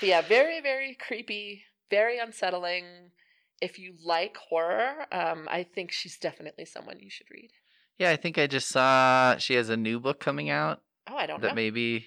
But 0.00 0.08
yeah, 0.08 0.22
very 0.22 0.60
very 0.60 0.94
creepy, 0.94 1.64
very 1.90 2.18
unsettling. 2.18 3.12
If 3.60 3.78
you 3.78 3.94
like 4.04 4.36
horror, 4.36 5.06
um, 5.12 5.48
I 5.50 5.64
think 5.64 5.90
she's 5.92 6.16
definitely 6.16 6.64
someone 6.64 7.00
you 7.00 7.10
should 7.10 7.26
read. 7.30 7.50
yeah, 7.98 8.10
I 8.10 8.16
think 8.16 8.38
I 8.38 8.46
just 8.46 8.68
saw 8.68 9.36
she 9.38 9.54
has 9.54 9.68
a 9.68 9.76
new 9.76 9.98
book 10.00 10.20
coming 10.20 10.48
out 10.48 10.80
Oh, 11.10 11.16
I 11.16 11.26
don't 11.26 11.40
that 11.42 11.48
know. 11.48 11.54
maybe 11.54 12.06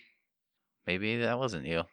maybe 0.88 1.18
that 1.18 1.38
wasn't 1.38 1.66
you. 1.66 1.84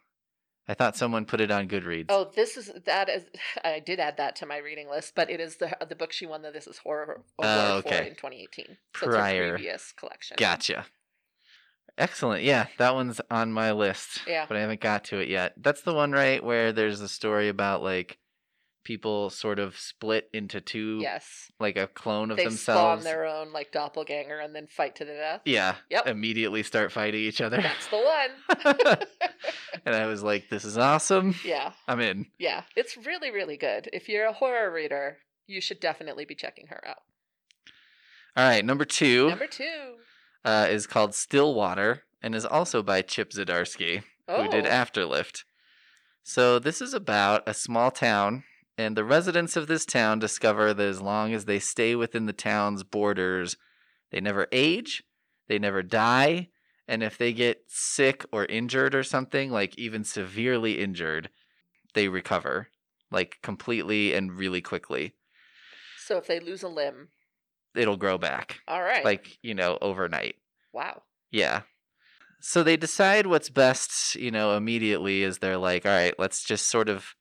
I 0.69 0.75
thought 0.75 0.95
someone 0.95 1.25
put 1.25 1.41
it 1.41 1.49
on 1.49 1.67
Goodreads. 1.67 2.05
Oh, 2.09 2.29
this 2.35 2.55
is 2.55 2.71
that 2.85 3.09
is. 3.09 3.23
I 3.63 3.79
did 3.79 3.99
add 3.99 4.17
that 4.17 4.35
to 4.37 4.45
my 4.45 4.57
reading 4.57 4.87
list, 4.87 5.13
but 5.15 5.29
it 5.31 5.39
is 5.39 5.55
the 5.57 5.75
the 5.87 5.95
book 5.95 6.11
she 6.13 6.27
won 6.27 6.43
the 6.43 6.51
This 6.51 6.67
Is 6.67 6.77
Horror 6.77 7.03
Award 7.03 7.23
Oh, 7.39 7.81
for 7.81 7.95
in 7.95 8.13
2018. 8.15 8.77
So 8.95 9.07
Prior. 9.07 9.55
previous 9.55 9.91
collection. 9.93 10.35
Gotcha. 10.39 10.85
Excellent. 11.97 12.43
Yeah, 12.43 12.67
that 12.77 12.93
one's 12.93 13.19
on 13.31 13.51
my 13.51 13.71
list. 13.71 14.21
Yeah. 14.27 14.45
But 14.47 14.57
I 14.57 14.61
haven't 14.61 14.79
got 14.79 15.05
to 15.05 15.17
it 15.19 15.27
yet. 15.27 15.53
That's 15.57 15.81
the 15.81 15.93
one, 15.93 16.11
right, 16.11 16.41
where 16.41 16.71
there's 16.71 17.01
a 17.01 17.09
story 17.09 17.49
about 17.49 17.81
like 17.81 18.19
people 18.89 19.29
sort 19.29 19.59
of 19.59 19.77
split 19.77 20.27
into 20.33 20.59
two, 20.59 20.97
Yes, 20.99 21.51
like 21.59 21.77
a 21.77 21.85
clone 21.85 22.31
of 22.31 22.37
themselves. 22.37 22.65
they 22.65 22.71
spawn 22.71 23.03
their 23.03 23.25
own 23.27 23.53
like 23.53 23.71
doppelganger 23.71 24.39
and 24.39 24.55
then 24.55 24.65
fight 24.65 24.95
to 24.95 25.05
the 25.05 25.13
death. 25.13 25.41
Yeah. 25.45 25.75
Yep. 25.91 26.07
Immediately 26.07 26.63
start 26.63 26.91
fighting 26.91 27.21
each 27.21 27.39
other. 27.39 27.61
That's 27.61 27.87
the 27.87 27.97
one. 28.65 28.97
and 29.85 29.95
I 29.95 30.07
was 30.07 30.23
like, 30.23 30.49
this 30.49 30.65
is 30.65 30.75
awesome. 30.75 31.35
yeah, 31.45 31.73
I'm 31.87 31.99
in. 31.99 32.25
yeah, 32.39 32.63
it's 32.75 32.97
really 32.97 33.29
really 33.29 33.57
good. 33.57 33.89
If 33.93 34.09
you're 34.09 34.25
a 34.25 34.33
horror 34.33 34.71
reader, 34.71 35.17
you 35.45 35.61
should 35.61 35.79
definitely 35.79 36.25
be 36.25 36.33
checking 36.33 36.67
her 36.67 36.81
out. 36.87 37.03
All 38.35 38.47
right, 38.49 38.65
number 38.65 38.85
two 38.85 39.29
Number 39.29 39.47
two. 39.47 39.97
uh, 40.43 40.65
is 40.69 40.87
called 40.87 41.13
Stillwater 41.13 42.03
and 42.23 42.33
is 42.33 42.45
also 42.45 42.81
by 42.81 43.03
Chip 43.03 43.29
Zdarsky. 43.31 44.01
Oh, 44.27 44.43
who 44.43 44.49
did 44.49 44.65
Afterlift. 44.65 45.43
So 46.23 46.59
this 46.59 46.81
is 46.81 46.93
about 46.93 47.41
a 47.47 47.53
small 47.55 47.89
town, 47.89 48.43
and 48.79 48.95
the 48.95 49.03
residents 49.03 49.57
of 49.57 49.67
this 49.67 49.85
town 49.85 50.19
discover 50.19 50.73
that 50.73 50.87
as 50.87 51.01
long 51.01 51.33
as 51.33 51.43
they 51.43 51.59
stay 51.59 51.95
within 51.95 52.27
the 52.27 52.33
town's 52.33 52.83
borders, 52.83 53.57
they 54.09 54.21
never 54.21 54.47
age, 54.53 55.03
they 55.49 55.59
never 55.59 55.83
die, 55.83 56.47
and 56.87 57.03
if 57.03 57.17
they 57.17 57.33
get 57.33 57.63
sick 57.67 58.23
or 58.31 58.45
injured 58.45 58.95
or 58.95 59.03
something, 59.03 59.51
like 59.51 59.77
even 59.77 60.05
severely 60.05 60.79
injured, 60.79 61.29
they 61.93 62.07
recover, 62.07 62.69
like 63.11 63.37
completely 63.43 64.13
and 64.13 64.31
really 64.37 64.61
quickly. 64.61 65.13
so 66.05 66.17
if 66.17 66.27
they 66.27 66.39
lose 66.39 66.63
a 66.63 66.69
limb, 66.69 67.09
It'll 67.75 67.97
grow 67.97 68.17
back, 68.17 68.61
all 68.67 68.81
right. 68.81 69.03
like, 69.05 69.37
you 69.43 69.53
know, 69.53 69.77
overnight. 69.81 70.35
wow. 70.73 71.01
Yeah. 71.31 71.61
So 72.41 72.63
they 72.63 72.77
decide 72.77 73.27
what's 73.27 73.49
best, 73.49 74.15
you 74.15 74.31
know, 74.31 74.55
immediately 74.55 75.21
is 75.23 75.37
they're 75.37 75.57
like, 75.57 75.85
all 75.85 75.91
right, 75.91 76.15
let's 76.17 76.43
just 76.43 76.67
sort 76.69 76.87
of 76.87 77.13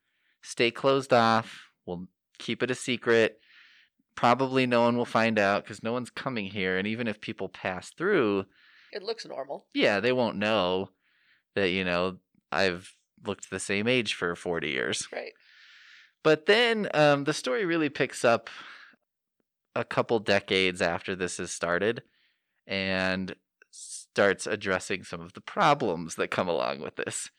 stay 0.49 0.71
closed 0.71 1.13
off. 1.13 1.69
We'll 1.85 2.07
keep 2.39 2.63
it 2.63 2.71
a 2.71 2.75
secret. 2.75 3.39
Probably 4.15 4.67
no 4.67 4.83
one 4.83 4.97
will 4.97 5.05
find 5.05 5.39
out 5.39 5.63
because 5.63 5.83
no 5.83 5.93
one's 5.93 6.11
coming 6.11 6.47
here. 6.47 6.79
And 6.79 6.87
even 6.89 7.07
if 7.07 7.21
people 7.21 7.49
pass 7.49 7.91
through, 7.91 8.47
It 8.93 9.03
looks 9.03 9.27
normal. 9.27 9.67
yeah, 9.75 10.01
they 10.01 10.13
won't 10.13 10.37
know 10.37 10.91
that, 11.55 11.71
you 11.71 11.85
know, 11.85 12.17
I've 12.51 12.95
looked 13.25 13.51
the 13.51 13.61
same 13.61 13.87
age 13.87 14.15
for 14.15 14.35
40 14.35 14.69
years. 14.71 15.07
Right. 15.13 15.33
But 16.25 16.47
then 16.47 16.89
um, 16.95 17.25
the 17.25 17.33
story 17.33 17.65
really 17.65 17.89
picks 17.91 18.25
up 18.25 18.49
a 19.77 19.85
couple 19.85 20.19
decades 20.19 20.81
after 20.83 21.15
this 21.15 21.37
has 21.37 21.53
started 21.53 22.03
and 22.67 23.35
starts 23.71 24.47
addressing 24.47 25.05
some 25.05 25.21
of 25.21 25.35
the 25.35 25.41
problems 25.41 26.17
that 26.17 26.31
come 26.31 26.49
along 26.49 26.81
with 26.81 26.97
this. 26.97 27.31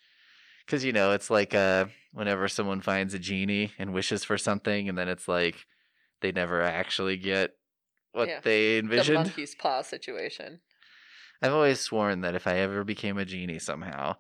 Because, 0.66 0.86
you 0.86 0.94
know, 0.94 1.12
it's 1.12 1.30
like 1.30 1.54
uh, 1.54 1.86
whenever 2.12 2.48
someone 2.48 2.82
finds 2.82 3.14
a 3.14 3.20
genie 3.20 3.74
and 3.78 3.94
wishes 3.94 4.24
for 4.24 4.38
something, 4.38 4.90
and 4.90 4.98
then 4.98 5.08
it's 5.08 5.28
like 5.28 5.66
they 6.22 6.32
never 6.32 6.62
actually 6.62 7.18
get 7.18 7.52
what 8.12 8.28
Yeah. 8.28 8.40
they 8.44 8.74
The 8.74 8.80
envisioned. 8.80 9.26
monkey's 9.26 9.56
paw 9.56 9.82
situation. 9.82 10.62
I've 11.42 11.54
always 11.54 11.80
sworn 11.80 12.22
that 12.22 12.36
if 12.36 12.48
I 12.48 12.58
ever 12.58 12.84
became 12.84 13.18
a 13.18 13.26
genie 13.26 13.60
somehow, 13.60 14.18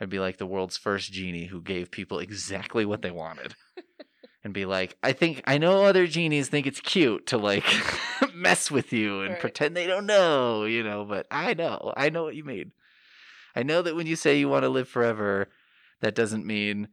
I'd 0.00 0.08
be 0.08 0.18
like 0.18 0.38
the 0.38 0.46
world's 0.46 0.76
first 0.76 1.12
genie 1.12 1.46
who 1.46 1.60
gave 1.60 1.90
people 1.90 2.18
exactly 2.18 2.84
what 2.84 3.02
they 3.02 3.10
wanted. 3.10 3.54
and 4.44 4.54
be 4.54 4.64
like, 4.64 4.96
I 5.02 5.12
think 5.12 5.42
I 5.46 5.58
know 5.58 5.84
other 5.84 6.06
genies 6.06 6.48
think 6.48 6.66
it's 6.66 6.80
cute 6.80 7.26
to 7.28 7.38
like 7.38 7.64
mess 8.34 8.70
with 8.70 8.92
you 8.92 9.20
and 9.20 9.32
Right. 9.32 9.40
pretend 9.40 9.76
they 9.76 9.86
don't 9.86 10.06
know, 10.06 10.64
you 10.64 10.82
know, 10.82 11.04
but 11.04 11.26
I 11.30 11.54
know. 11.54 11.92
I 11.96 12.08
know 12.08 12.24
what 12.24 12.34
you 12.34 12.44
mean. 12.44 12.72
I 13.54 13.62
know 13.62 13.82
that 13.82 13.94
when 13.94 14.06
you 14.06 14.16
say 14.16 14.38
you 14.38 14.48
want 14.48 14.62
to 14.62 14.68
live 14.68 14.88
forever, 14.88 15.48
that 16.00 16.14
doesn't 16.14 16.46
mean 16.46 16.88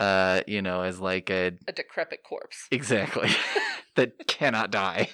uh, 0.00 0.42
you 0.46 0.62
know, 0.62 0.82
as 0.82 0.98
like 0.98 1.30
a 1.30 1.52
A 1.68 1.72
decrepit 1.72 2.24
corpse. 2.24 2.66
Exactly. 2.70 3.30
that 3.96 4.26
cannot 4.26 4.70
die. 4.70 5.10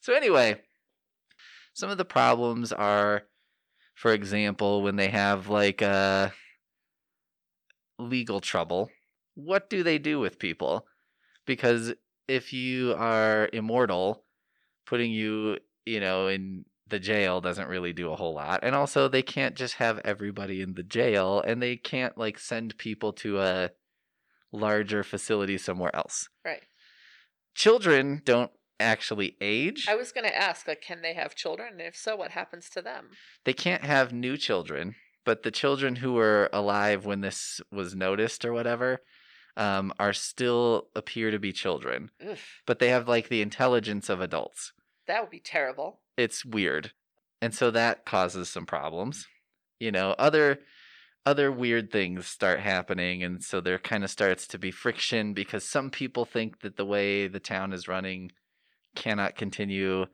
so 0.00 0.14
anyway, 0.14 0.60
some 1.74 1.90
of 1.90 1.98
the 1.98 2.04
problems 2.04 2.72
are 2.72 3.24
for 3.94 4.12
example, 4.12 4.82
when 4.82 4.96
they 4.96 5.08
have 5.08 5.48
like 5.48 5.80
uh 5.80 6.30
legal 7.98 8.40
trouble, 8.40 8.90
what 9.34 9.70
do 9.70 9.82
they 9.82 9.98
do 9.98 10.18
with 10.18 10.40
people? 10.40 10.86
Because 11.46 11.94
if 12.26 12.52
you 12.52 12.94
are 12.98 13.48
immortal, 13.52 14.24
putting 14.86 15.12
you, 15.12 15.58
you 15.86 16.00
know, 16.00 16.26
in 16.26 16.64
the 16.88 16.98
jail 16.98 17.40
doesn't 17.40 17.68
really 17.68 17.92
do 17.92 18.10
a 18.10 18.16
whole 18.16 18.34
lot. 18.34 18.60
And 18.62 18.74
also 18.74 19.08
they 19.08 19.22
can't 19.22 19.54
just 19.54 19.74
have 19.74 20.00
everybody 20.04 20.60
in 20.60 20.74
the 20.74 20.82
jail 20.82 21.40
and 21.40 21.62
they 21.62 21.76
can't 21.76 22.18
like 22.18 22.38
send 22.38 22.76
people 22.78 23.12
to 23.14 23.40
a 23.40 23.70
larger 24.52 25.02
facility 25.02 25.56
somewhere 25.58 25.94
else 25.94 26.28
Right. 26.44 26.62
children 27.54 28.22
don't 28.24 28.50
actually 28.80 29.36
age. 29.40 29.86
I 29.88 29.94
was 29.94 30.10
going 30.10 30.24
to 30.26 30.36
ask, 30.36 30.66
like, 30.66 30.80
can 30.82 31.02
they 31.02 31.14
have 31.14 31.34
children? 31.36 31.68
And 31.72 31.80
if 31.80 31.94
so, 31.96 32.16
what 32.16 32.32
happens 32.32 32.68
to 32.70 32.82
them? 32.82 33.10
They 33.44 33.52
can't 33.52 33.84
have 33.84 34.12
new 34.12 34.36
children, 34.36 34.96
but 35.24 35.42
the 35.44 35.52
children 35.52 35.96
who 35.96 36.14
were 36.14 36.50
alive 36.52 37.04
when 37.06 37.20
this 37.20 37.60
was 37.70 37.94
noticed 37.94 38.44
or 38.44 38.52
whatever 38.52 39.00
um, 39.56 39.92
are 40.00 40.12
still 40.12 40.88
appear 40.96 41.30
to 41.30 41.38
be 41.38 41.52
children, 41.52 42.10
but 42.66 42.78
they 42.80 42.88
have 42.88 43.06
like 43.06 43.28
the 43.28 43.42
intelligence 43.42 44.08
of 44.08 44.20
adults. 44.20 44.72
that 45.06 45.20
would 45.20 45.30
be 45.30 45.38
terrible. 45.40 46.00
It's 46.16 46.44
weird, 46.44 46.92
and 47.40 47.54
so 47.54 47.70
that 47.70 48.04
causes 48.04 48.48
some 48.48 48.66
problems. 48.66 49.26
You 49.78 49.92
know, 49.92 50.14
other 50.18 50.58
other 51.24 51.52
weird 51.52 51.90
things 51.90 52.26
start 52.26 52.60
happening, 52.60 53.22
and 53.22 53.42
so 53.42 53.60
there 53.60 53.78
kind 53.78 54.04
of 54.04 54.10
starts 54.10 54.46
to 54.48 54.58
be 54.58 54.70
friction 54.70 55.34
because 55.34 55.64
some 55.68 55.90
people 55.90 56.24
think 56.24 56.60
that 56.60 56.76
the 56.76 56.84
way 56.84 57.28
the 57.28 57.40
town 57.40 57.72
is 57.72 57.88
running 57.88 58.32
cannot 58.94 59.36
continue. 59.36 60.06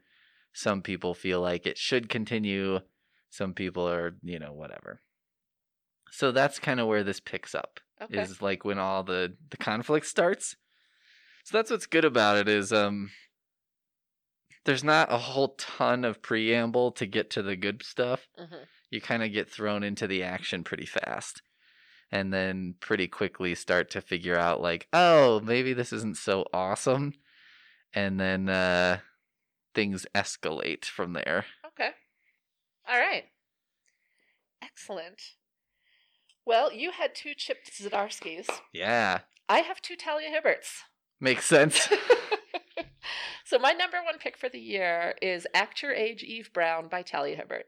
Some 0.53 0.83
people 0.83 1.15
feel 1.15 1.41
like 1.41 1.67
it 1.67 1.79
should 1.79 2.09
continue. 2.09 2.81
Some 3.31 3.55
people 3.55 3.89
are, 3.89 4.17
you 4.23 4.39
know, 4.39 4.53
whatever. 4.53 5.01
So 6.11 6.33
that's 6.33 6.59
kind 6.59 6.81
of 6.81 6.87
where 6.87 7.05
this 7.05 7.21
picks 7.21 7.55
up. 7.55 7.81
Okay. 8.01 8.21
is 8.21 8.41
like 8.41 8.65
when 8.65 8.79
all 8.79 9.03
the 9.03 9.37
the 9.51 9.57
conflict 9.57 10.07
starts. 10.07 10.57
So 11.45 11.57
that's 11.57 11.71
what's 11.71 11.87
good 11.87 12.05
about 12.05 12.37
it 12.37 12.49
is 12.49 12.73
um 12.73 13.11
there's 14.65 14.85
not 14.85 15.13
a 15.13 15.19
whole 15.19 15.55
ton 15.57 16.05
of 16.05 16.23
preamble 16.23 16.93
to 16.93 17.07
get 17.07 17.31
to 17.31 17.43
the 17.43 17.57
good 17.57 17.83
stuff. 17.83 18.29
Mhm. 18.39 18.67
You 18.91 19.01
kind 19.01 19.23
of 19.23 19.33
get 19.33 19.51
thrown 19.51 19.83
into 19.83 20.07
the 20.07 20.23
action 20.23 20.65
pretty 20.65 20.87
fast. 20.87 21.43
And 22.11 22.33
then 22.33 22.75
pretty 22.81 23.07
quickly 23.07 23.55
start 23.55 23.91
to 23.91 24.01
figure 24.01 24.39
out 24.39 24.63
like, 24.63 24.89
oh, 24.93 25.41
maybe 25.41 25.75
this 25.75 25.93
isn't 25.93 26.17
so 26.17 26.47
awesome. 26.53 27.15
And 27.95 28.19
then 28.19 28.49
uh 28.49 28.99
things 29.75 30.07
escalate 30.15 30.87
from 30.87 31.13
there. 31.13 31.45
Okay. 31.67 31.91
All 32.89 32.99
right. 32.99 33.25
Excellent. 34.63 35.23
Well, 36.47 36.73
you 36.73 36.93
had 36.93 37.15
two 37.15 37.35
Chip 37.37 37.59
Zdarsky's. 37.71 38.49
Yeah. 38.73 39.21
I 39.49 39.59
have 39.59 39.83
two 39.83 39.97
Talia 39.97 40.29
Hibberts. 40.31 40.81
Makes 41.21 41.45
sense. 41.45 41.89
so 43.45 43.59
my 43.59 43.73
number 43.73 43.99
one 44.03 44.19
pick 44.19 44.37
for 44.37 44.49
the 44.49 44.61
year 44.61 45.15
is 45.21 45.47
Act 45.55 45.83
Your 45.83 45.93
Age 45.93 46.23
Eve 46.23 46.51
Brown 46.53 46.89
by 46.89 47.03
Talia 47.03 47.37
Hibbert, 47.37 47.67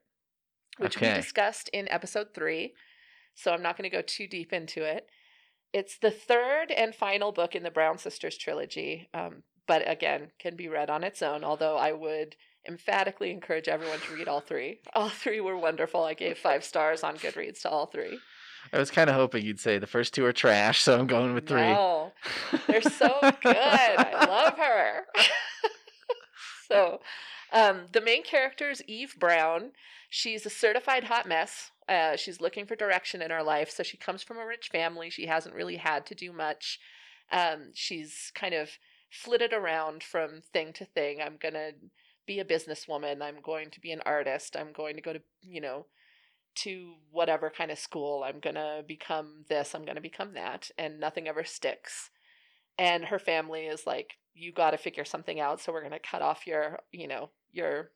which 0.79 1.01
we 1.01 1.09
discussed 1.09 1.69
in 1.73 1.89
episode 1.89 2.29
three. 2.35 2.75
So 3.35 3.53
I'm 3.53 3.63
not 3.63 3.77
going 3.77 3.89
to 3.89 3.97
go 3.97 4.03
too 4.03 4.27
deep 4.27 4.53
into 4.53 4.83
it. 4.83 5.07
It's 5.73 5.99
the 5.99 6.11
third 6.11 6.71
and 6.71 6.95
final 6.95 7.33
book 7.33 7.55
in 7.55 7.63
the 7.63 7.71
Brown 7.71 7.99
Sisters 7.99 8.37
trilogy, 8.37 9.09
um, 9.15 9.45
but 9.67 9.89
again, 9.89 10.33
can 10.39 10.57
be 10.57 10.69
read 10.69 10.91
on 10.91 11.05
its 11.05 11.23
own, 11.23 11.45
although 11.45 11.77
I 11.77 11.93
would 11.93 12.35
emphatically 12.69 13.31
encourage 13.31 13.69
everyone 13.69 14.01
to 14.01 14.15
read 14.15 14.29
all 14.29 14.41
three. 14.41 14.81
All 14.95 15.09
three 15.09 15.41
were 15.41 15.57
wonderful. 15.57 16.03
I 16.03 16.15
gave 16.15 16.39
five 16.39 16.65
stars 16.65 17.05
on 17.05 17.17
Goodreads 17.17 17.63
to 17.63 17.71
all 17.71 17.87
three. 17.87 18.19
I 18.73 18.79
was 18.79 18.91
kind 18.91 19.09
of 19.09 19.17
hoping 19.17 19.45
you'd 19.45 19.61
say 19.61 19.79
the 19.79 19.87
first 19.87 20.13
two 20.15 20.25
are 20.27 20.33
trash, 20.33 20.83
so 20.83 20.99
I'm 20.99 21.07
going 21.07 21.35
with 21.35 21.47
three. 21.47 21.61
No, 21.61 22.13
they're 22.67 22.83
so 22.83 23.19
good. 23.43 23.57
I 23.57 24.27
love 24.27 24.59
her. 24.59 25.07
so, 26.69 27.01
um, 27.53 27.83
the 27.93 28.01
main 28.01 28.23
character 28.23 28.71
is 28.71 28.83
Eve 28.87 29.17
Brown. 29.19 29.73
She's 30.09 30.45
a 30.45 30.51
certified 30.51 31.05
hot 31.05 31.27
mess. 31.27 31.71
Uh, 31.89 32.17
she's 32.17 32.41
looking 32.41 32.67
for 32.67 32.77
direction 32.77 33.23
in 33.23 33.31
her 33.31 33.43
life. 33.43 33.71
So, 33.71 33.83
she 33.83 33.97
comes 33.97 34.23
from 34.23 34.39
a 34.39 34.47
rich 34.47 34.69
family. 34.71 35.11
She 35.11 35.27
hasn't 35.27 35.55
really 35.55 35.77
had 35.77 36.07
to 36.07 36.15
do 36.15 36.33
much. 36.33 36.79
Um, 37.33 37.71
she's 37.75 38.33
kind 38.35 38.55
of 38.55 38.71
flitted 39.11 39.53
around 39.53 40.03
from 40.03 40.43
thing 40.53 40.73
to 40.75 40.85
thing. 40.85 41.21
I'm 41.21 41.37
going 41.41 41.55
to 41.55 41.73
be 42.27 42.39
a 42.39 42.45
businesswoman. 42.45 43.23
I'm 43.23 43.41
going 43.43 43.71
to 43.71 43.81
be 43.81 43.93
an 43.93 44.03
artist. 44.07 44.57
I'm 44.57 44.73
going 44.73 44.95
to 44.95 45.03
go 45.03 45.13
to, 45.13 45.21
you 45.43 45.61
know, 45.61 45.87
to 46.57 46.95
whatever 47.11 47.51
kind 47.51 47.71
of 47.71 47.79
school. 47.79 48.23
I'm 48.25 48.41
going 48.41 48.57
to 48.57 48.85
become 48.87 49.45
this. 49.49 49.75
I'm 49.75 49.85
going 49.85 49.97
to 49.97 50.01
become 50.01 50.35
that. 50.35 50.71
And 50.79 51.01
nothing 51.01 51.29
ever 51.29 51.45
sticks. 51.45 52.11
And 52.79 53.07
her 53.07 53.19
family 53.19 53.63
is 53.63 53.87
like, 53.87 54.15
you 54.35 54.53
got 54.53 54.71
to 54.71 54.79
figure 54.79 55.05
something 55.05 55.41
out. 55.41 55.61
So 55.61 55.73
we're 55.73 55.81
going 55.81 55.93
to 55.93 55.99
cut 55.99 56.23
off 56.23 56.47
your, 56.47 56.81
you 56.93 57.09
know, 57.09 57.31
your 57.53 57.91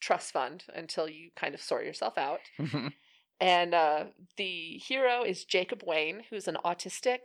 trust 0.00 0.32
fund 0.32 0.64
until 0.74 1.08
you 1.08 1.30
kind 1.36 1.54
of 1.54 1.60
sort 1.60 1.84
yourself 1.84 2.18
out. 2.18 2.40
And 3.40 3.74
uh, 3.74 4.04
the 4.36 4.78
hero 4.78 5.24
is 5.24 5.44
Jacob 5.44 5.82
Wayne, 5.84 6.22
who's 6.30 6.46
an 6.46 6.56
autistic 6.64 7.18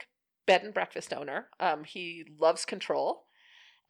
bed 0.47 0.63
and 0.63 0.73
breakfast 0.73 1.13
owner. 1.13 1.49
Um, 1.59 1.83
he 1.83 2.25
loves 2.39 2.65
control, 2.65 3.25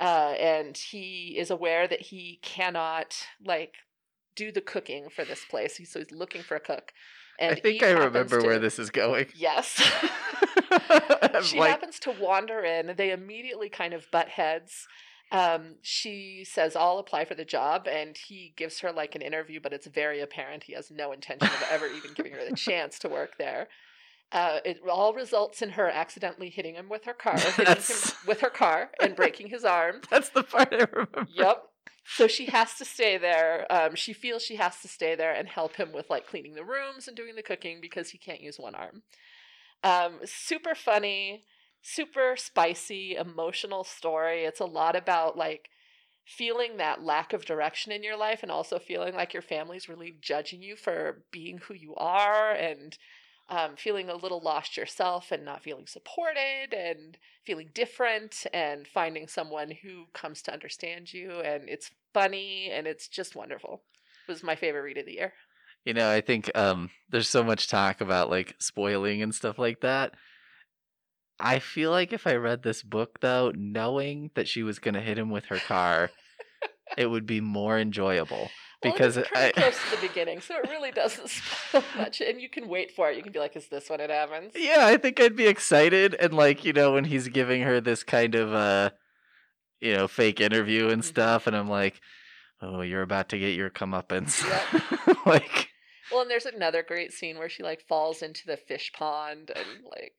uh, 0.02 0.34
and 0.38 0.76
he 0.78 1.36
is 1.40 1.50
aware 1.50 1.88
that 1.88 2.02
he 2.02 2.40
cannot 2.42 3.16
like 3.44 3.76
do 4.36 4.52
the 4.52 4.62
cooking 4.62 5.08
for 5.10 5.24
this 5.24 5.46
place. 5.50 5.78
He- 5.78 5.86
So 5.86 6.00
he's 6.00 6.12
looking 6.12 6.44
for 6.44 6.56
a 6.56 6.60
cook. 6.60 6.92
And 7.40 7.56
I 7.56 7.60
think 7.62 7.82
I 7.82 7.92
remember 7.92 8.42
where 8.44 8.60
this 8.60 8.80
is 8.80 8.90
going. 8.92 9.28
Yes. 9.36 9.82
She 11.44 11.58
like, 11.58 11.72
happens 11.72 12.00
to 12.00 12.12
wander 12.12 12.64
in. 12.64 12.96
They 12.98 13.12
immediately 13.12 13.70
kind 13.70 13.94
of 13.94 14.06
butt 14.12 14.28
heads. 14.30 14.88
Um, 15.32 15.76
she 15.82 16.44
says, 16.44 16.76
I'll 16.76 16.98
apply 16.98 17.26
for 17.26 17.36
the 17.36 17.46
job, 17.46 17.88
and 17.88 18.18
he 18.18 18.54
gives 18.56 18.80
her 18.80 18.92
like 18.92 19.14
an 19.14 19.22
interview, 19.22 19.60
but 19.62 19.74
it's 19.74 19.86
very 19.86 20.22
apparent 20.22 20.64
he 20.64 20.74
has 20.74 20.90
no 20.90 21.12
intention 21.12 21.48
of 21.48 21.68
ever 21.70 21.88
even 21.88 22.14
giving 22.16 22.32
her 22.34 22.50
the 22.50 22.56
chance 22.56 22.98
to 23.00 23.10
work 23.10 23.38
there. 23.38 23.68
Uh, 24.32 24.60
it 24.64 24.80
all 24.90 25.14
results 25.14 25.62
in 25.62 25.72
her 25.72 25.90
accidentally 25.90 26.50
hitting 26.50 26.76
him 26.76 26.90
with 26.90 27.06
her 27.06 27.14
car, 27.26 27.38
hitting 27.38 27.66
him 27.66 27.84
with 28.28 28.42
her 28.42 28.50
car, 28.50 28.92
and 29.02 29.16
breaking 29.16 29.48
his 29.48 29.64
arm. 29.64 30.02
That's 30.10 30.30
the 30.30 30.44
part 30.44 30.70
I 30.72 30.88
remember. 30.92 31.28
Yep. 31.34 31.64
So 32.16 32.28
she 32.28 32.48
has 32.48 32.74
to 32.76 32.86
stay 32.86 33.18
there. 33.18 33.68
Um, 33.72 33.96
she 33.96 34.14
feels 34.14 34.42
she 34.42 34.56
has 34.56 34.82
to 34.82 34.88
stay 34.88 35.14
there 35.16 35.34
and 35.34 35.48
help 35.48 35.76
him 35.76 35.92
with 35.94 36.10
like 36.10 36.26
cleaning 36.26 36.56
the 36.56 36.64
rooms 36.64 37.08
and 37.08 37.16
doing 37.16 37.36
the 37.36 37.44
cooking 37.44 37.80
because 37.82 38.10
he 38.10 38.18
can't 38.18 38.42
use 38.42 38.58
one 38.58 38.74
arm. 38.74 39.04
Um, 39.84 40.20
super 40.26 40.74
funny, 40.74 41.44
super 41.82 42.36
spicy, 42.38 43.16
emotional 43.16 43.84
story. 43.84 44.44
It's 44.44 44.60
a 44.60 44.66
lot 44.66 44.96
about 44.96 45.38
like 45.38 45.70
feeling 46.26 46.78
that 46.78 47.04
lack 47.04 47.34
of 47.34 47.46
direction 47.46 47.92
in 47.92 48.04
your 48.04 48.18
life 48.18 48.44
and 48.44 48.52
also 48.52 48.78
feeling 48.78 49.16
like 49.16 49.34
your 49.34 49.42
family's 49.42 49.90
really 49.90 50.16
judging 50.22 50.62
you 50.62 50.76
for 50.76 51.24
being 51.32 51.58
who 51.58 51.74
you 51.74 51.96
are 51.96 52.52
and 52.52 52.98
um, 53.50 53.76
feeling 53.76 54.10
a 54.10 54.16
little 54.16 54.40
lost 54.40 54.78
yourself 54.78 55.32
and 55.32 55.44
not 55.44 55.64
feeling 55.64 55.88
supported 55.88 56.72
and 56.72 57.18
feeling 57.46 57.70
different 57.74 58.46
and 58.54 58.88
finding 58.88 59.28
someone 59.28 59.72
who 59.72 60.06
comes 60.14 60.44
to 60.44 60.54
understand 60.54 61.12
you. 61.12 61.40
And 61.40 61.68
it's 61.68 61.90
funny 62.14 62.70
and 62.72 62.86
it's 62.86 63.08
just 63.08 63.36
wonderful. 63.36 63.82
It 64.28 64.32
was 64.32 64.44
my 64.44 64.56
favorite 64.56 64.82
read 64.82 64.98
of 65.00 65.08
the 65.08 65.14
year. 65.14 65.34
You 65.84 65.96
know, 65.96 66.12
I 66.12 66.22
think 66.22 66.56
um, 66.56 66.92
there's 67.10 67.30
so 67.30 67.44
much 67.44 67.68
talk 67.68 68.02
about 68.02 68.30
like 68.30 68.56
spoiling 68.60 69.24
and 69.24 69.34
stuff 69.34 69.58
like 69.58 69.80
that. 69.82 70.14
I 71.40 71.60
feel 71.60 71.92
like 71.92 72.12
if 72.14 72.28
I 72.28 72.36
read 72.36 72.64
this 72.64 72.84
book 72.84 73.20
though, 73.22 73.52
knowing 73.56 74.32
that 74.36 74.48
she 74.48 74.64
was 74.64 74.80
going 74.80 74.94
to 74.96 75.02
hit 75.02 75.18
him 75.18 75.30
with 75.30 75.46
her 75.46 75.60
car, 75.60 76.12
it 76.98 77.08
would 77.08 77.26
be 77.26 77.40
more 77.42 77.78
enjoyable 77.80 78.52
Well, 78.84 78.94
because 78.94 79.18
it's 79.18 79.30
I, 79.30 79.52
pretty 79.52 79.54
close 79.54 79.84
to 79.84 79.96
the 79.98 80.08
beginning, 80.10 80.42
so 80.42 80.56
it 80.58 80.70
really 80.70 80.92
doesn't 80.92 81.30
spoil 81.30 81.84
much. 81.96 82.22
And 82.22 82.42
you 82.42 82.50
can 82.50 82.68
wait 82.68 82.92
for 82.92 83.10
it. 83.10 83.18
You 83.18 83.24
can 83.24 83.32
be 83.32 83.40
like, 83.40 83.56
"Is 83.56 83.68
this 83.68 83.90
when 83.90 84.02
it 84.02 84.10
happens?" 84.10 84.54
yeah, 84.56 84.86
I 84.86 84.98
think 84.98 85.20
I'd 85.20 85.36
be 85.36 85.48
excited 85.48 86.14
and 86.16 86.34
like 86.34 86.66
you 86.66 86.74
know 86.74 86.94
when 86.94 87.06
he's 87.06 87.28
giving 87.30 87.62
her 87.62 87.80
this 87.80 88.04
kind 88.04 88.36
of 88.36 88.54
uh, 88.54 88.90
you 89.80 89.94
know, 89.94 90.08
fake 90.08 90.42
interview 90.42 90.90
and 90.90 91.02
Mhm. 91.02 91.06
stuff, 91.06 91.48
and 91.48 91.56
I'm 91.56 91.70
like, 91.70 92.02
oh, 92.62 92.82
you're 92.82 93.02
about 93.02 93.30
to 93.30 93.40
get 93.40 93.56
your 93.56 93.70
comeuppance, 93.70 94.44
Yep. 94.46 95.18
like. 95.26 95.70
Well, 96.12 96.22
and 96.22 96.30
there's 96.30 96.46
another 96.48 96.84
great 96.84 97.14
scene 97.14 97.38
where 97.38 97.50
she 97.50 97.64
like 97.64 97.82
falls 97.88 98.22
into 98.22 98.46
the 98.46 98.58
fish 98.58 98.92
pond 98.94 99.52
and 99.56 99.66
like 99.86 100.16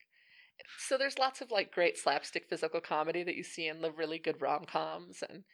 so 0.78 0.96
there's 0.96 1.18
lots 1.18 1.40
of 1.40 1.50
like 1.50 1.72
great 1.72 1.98
slapstick 1.98 2.48
physical 2.48 2.80
comedy 2.80 3.22
that 3.22 3.36
you 3.36 3.42
see 3.42 3.66
in 3.66 3.80
the 3.80 3.90
really 3.90 4.18
good 4.18 4.40
rom-coms 4.40 5.22
and 5.28 5.44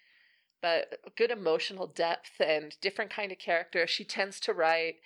but 0.63 0.99
good 1.17 1.31
emotional 1.31 1.87
depth 1.87 2.41
and 2.41 2.77
different 2.81 3.11
kind 3.11 3.31
of 3.31 3.39
character. 3.39 3.87
She 3.87 4.05
tends 4.05 4.41
to 4.41 4.55
write 4.55 4.97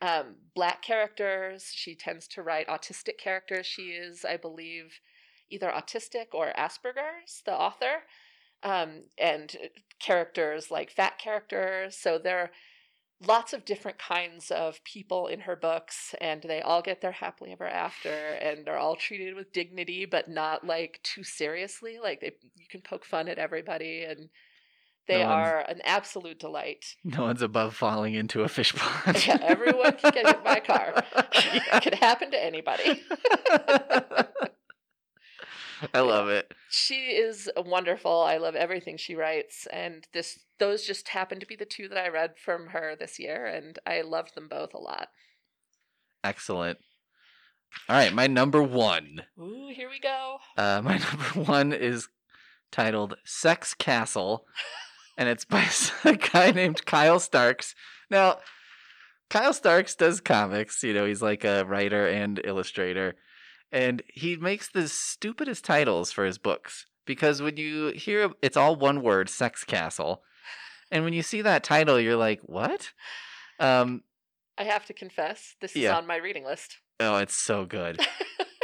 um, 0.00 0.36
black 0.54 0.82
characters. 0.82 1.72
She 1.74 1.94
tends 1.94 2.26
to 2.28 2.42
write 2.42 2.68
autistic 2.68 3.18
characters. 3.18 3.66
She 3.66 3.88
is, 3.90 4.24
I 4.24 4.36
believe, 4.36 5.00
either 5.50 5.70
autistic 5.70 6.28
or 6.32 6.52
Asperger's, 6.56 7.42
the 7.44 7.52
author, 7.52 8.04
um, 8.62 9.04
and 9.18 9.56
characters 9.98 10.70
like 10.70 10.90
fat 10.90 11.18
characters. 11.18 11.96
So 11.96 12.18
they're 12.18 12.52
lots 13.26 13.52
of 13.52 13.64
different 13.64 13.98
kinds 13.98 14.50
of 14.50 14.82
people 14.84 15.26
in 15.26 15.40
her 15.40 15.56
books 15.56 16.14
and 16.20 16.42
they 16.42 16.62
all 16.62 16.80
get 16.80 17.00
their 17.00 17.12
happily 17.12 17.52
ever 17.52 17.66
after 17.66 18.08
and 18.08 18.64
they're 18.64 18.78
all 18.78 18.96
treated 18.96 19.34
with 19.34 19.52
dignity 19.52 20.06
but 20.06 20.28
not 20.28 20.66
like 20.66 21.00
too 21.02 21.22
seriously 21.22 21.98
like 22.02 22.20
they 22.20 22.32
you 22.56 22.66
can 22.70 22.80
poke 22.80 23.04
fun 23.04 23.28
at 23.28 23.38
everybody 23.38 24.04
and 24.04 24.30
they 25.06 25.22
No 25.22 25.28
are 25.28 25.64
an 25.68 25.80
absolute 25.84 26.38
delight 26.38 26.84
No 27.04 27.24
one's 27.24 27.42
above 27.42 27.74
falling 27.74 28.14
into 28.14 28.42
a 28.42 28.48
fish 28.48 28.74
pond. 28.74 29.26
Yeah, 29.26 29.38
everyone 29.42 29.96
can 29.96 30.12
get 30.12 30.26
hit 30.26 30.44
by 30.44 30.56
a 30.56 30.60
car. 30.60 31.04
Yeah. 31.32 31.62
it 31.76 31.82
could 31.82 31.94
happen 31.94 32.30
to 32.30 32.44
anybody 32.44 33.02
I 35.94 36.00
love 36.00 36.28
it. 36.28 36.52
she 36.68 36.94
is 37.12 37.50
wonderful 37.56 38.20
i 38.22 38.36
love 38.36 38.54
everything 38.54 38.96
she 38.96 39.14
writes 39.14 39.66
and 39.72 40.06
this 40.12 40.38
those 40.58 40.84
just 40.86 41.08
happen 41.08 41.40
to 41.40 41.46
be 41.46 41.56
the 41.56 41.64
two 41.64 41.88
that 41.88 41.98
i 41.98 42.08
read 42.08 42.34
from 42.44 42.68
her 42.68 42.94
this 42.98 43.18
year 43.18 43.46
and 43.46 43.78
i 43.86 44.00
loved 44.02 44.34
them 44.34 44.48
both 44.48 44.74
a 44.74 44.78
lot 44.78 45.08
Excellent. 46.22 46.78
All 47.88 47.96
right, 47.96 48.12
my 48.12 48.26
number 48.26 48.62
one. 48.62 49.22
ooh 49.40 49.70
here 49.74 49.88
we 49.88 49.98
go 50.00 50.36
Uh, 50.56 50.82
my 50.84 50.98
number 51.34 51.50
one 51.50 51.72
is 51.72 52.08
titled 52.70 53.14
Sex 53.24 53.72
Castle, 53.74 54.44
and 55.16 55.28
it's 55.28 55.44
by 55.46 55.66
a 56.04 56.16
guy 56.16 56.50
named 56.50 56.84
Kyle 56.84 57.18
Starks. 57.20 57.74
Now, 58.10 58.38
Kyle 59.30 59.52
Starks 59.54 59.94
does 59.94 60.20
comics. 60.20 60.82
You 60.82 60.92
know, 60.92 61.06
he's 61.06 61.22
like 61.22 61.44
a 61.44 61.64
writer 61.64 62.06
and 62.06 62.40
illustrator, 62.44 63.14
and 63.72 64.02
he 64.08 64.36
makes 64.36 64.68
the 64.68 64.88
stupidest 64.88 65.64
titles 65.64 66.12
for 66.12 66.24
his 66.24 66.38
books 66.38 66.86
because 67.06 67.40
when 67.42 67.56
you 67.56 67.88
hear 67.88 68.30
it's 68.42 68.56
all 68.56 68.76
one 68.76 69.02
word, 69.02 69.28
Sex 69.28 69.64
Castle, 69.64 70.22
and 70.90 71.04
when 71.04 71.12
you 71.12 71.22
see 71.22 71.42
that 71.42 71.62
title, 71.64 71.98
you're 72.00 72.16
like, 72.16 72.40
what? 72.42 72.90
Um, 73.58 74.02
I 74.58 74.64
have 74.64 74.86
to 74.86 74.92
confess, 74.92 75.54
this 75.60 75.72
is 75.76 75.82
Yeah. 75.82 75.96
on 75.96 76.06
my 76.06 76.16
reading 76.16 76.44
list. 76.44 76.76
oh, 77.00 77.16
it's 77.16 77.36
so 77.36 77.64
good. 77.64 78.00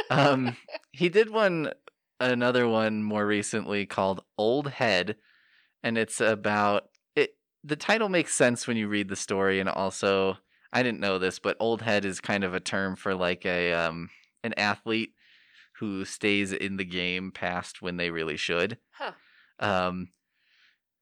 Um, 0.09 0.55
he 0.93 1.09
did 1.09 1.29
one, 1.29 1.73
another 2.21 2.65
one 2.65 3.03
more 3.03 3.27
recently 3.27 3.85
called 3.85 4.23
Old 4.37 4.69
Head, 4.69 5.17
and 5.83 5.97
it's 5.97 6.21
about 6.21 6.87
it. 7.13 7.31
The 7.65 7.75
title 7.75 8.07
makes 8.07 8.33
sense 8.33 8.67
when 8.67 8.77
you 8.77 8.87
read 8.87 9.09
the 9.09 9.17
story, 9.17 9.59
and 9.59 9.67
also 9.67 10.37
I 10.71 10.81
didn't 10.81 11.01
know 11.01 11.17
this, 11.19 11.39
but 11.39 11.57
old 11.59 11.81
head 11.81 12.05
is 12.05 12.21
kind 12.21 12.45
of 12.45 12.53
a 12.53 12.61
term 12.61 12.95
for 12.95 13.15
like 13.15 13.45
a 13.45 13.73
um 13.73 14.09
an 14.43 14.53
athlete 14.57 15.13
who 15.79 16.05
stays 16.05 16.51
in 16.51 16.77
the 16.77 16.85
game 16.85 17.31
past 17.31 17.81
when 17.81 17.97
they 17.97 18.09
really 18.09 18.37
should. 18.37 18.77
Huh. 18.91 19.11
Um. 19.59 20.09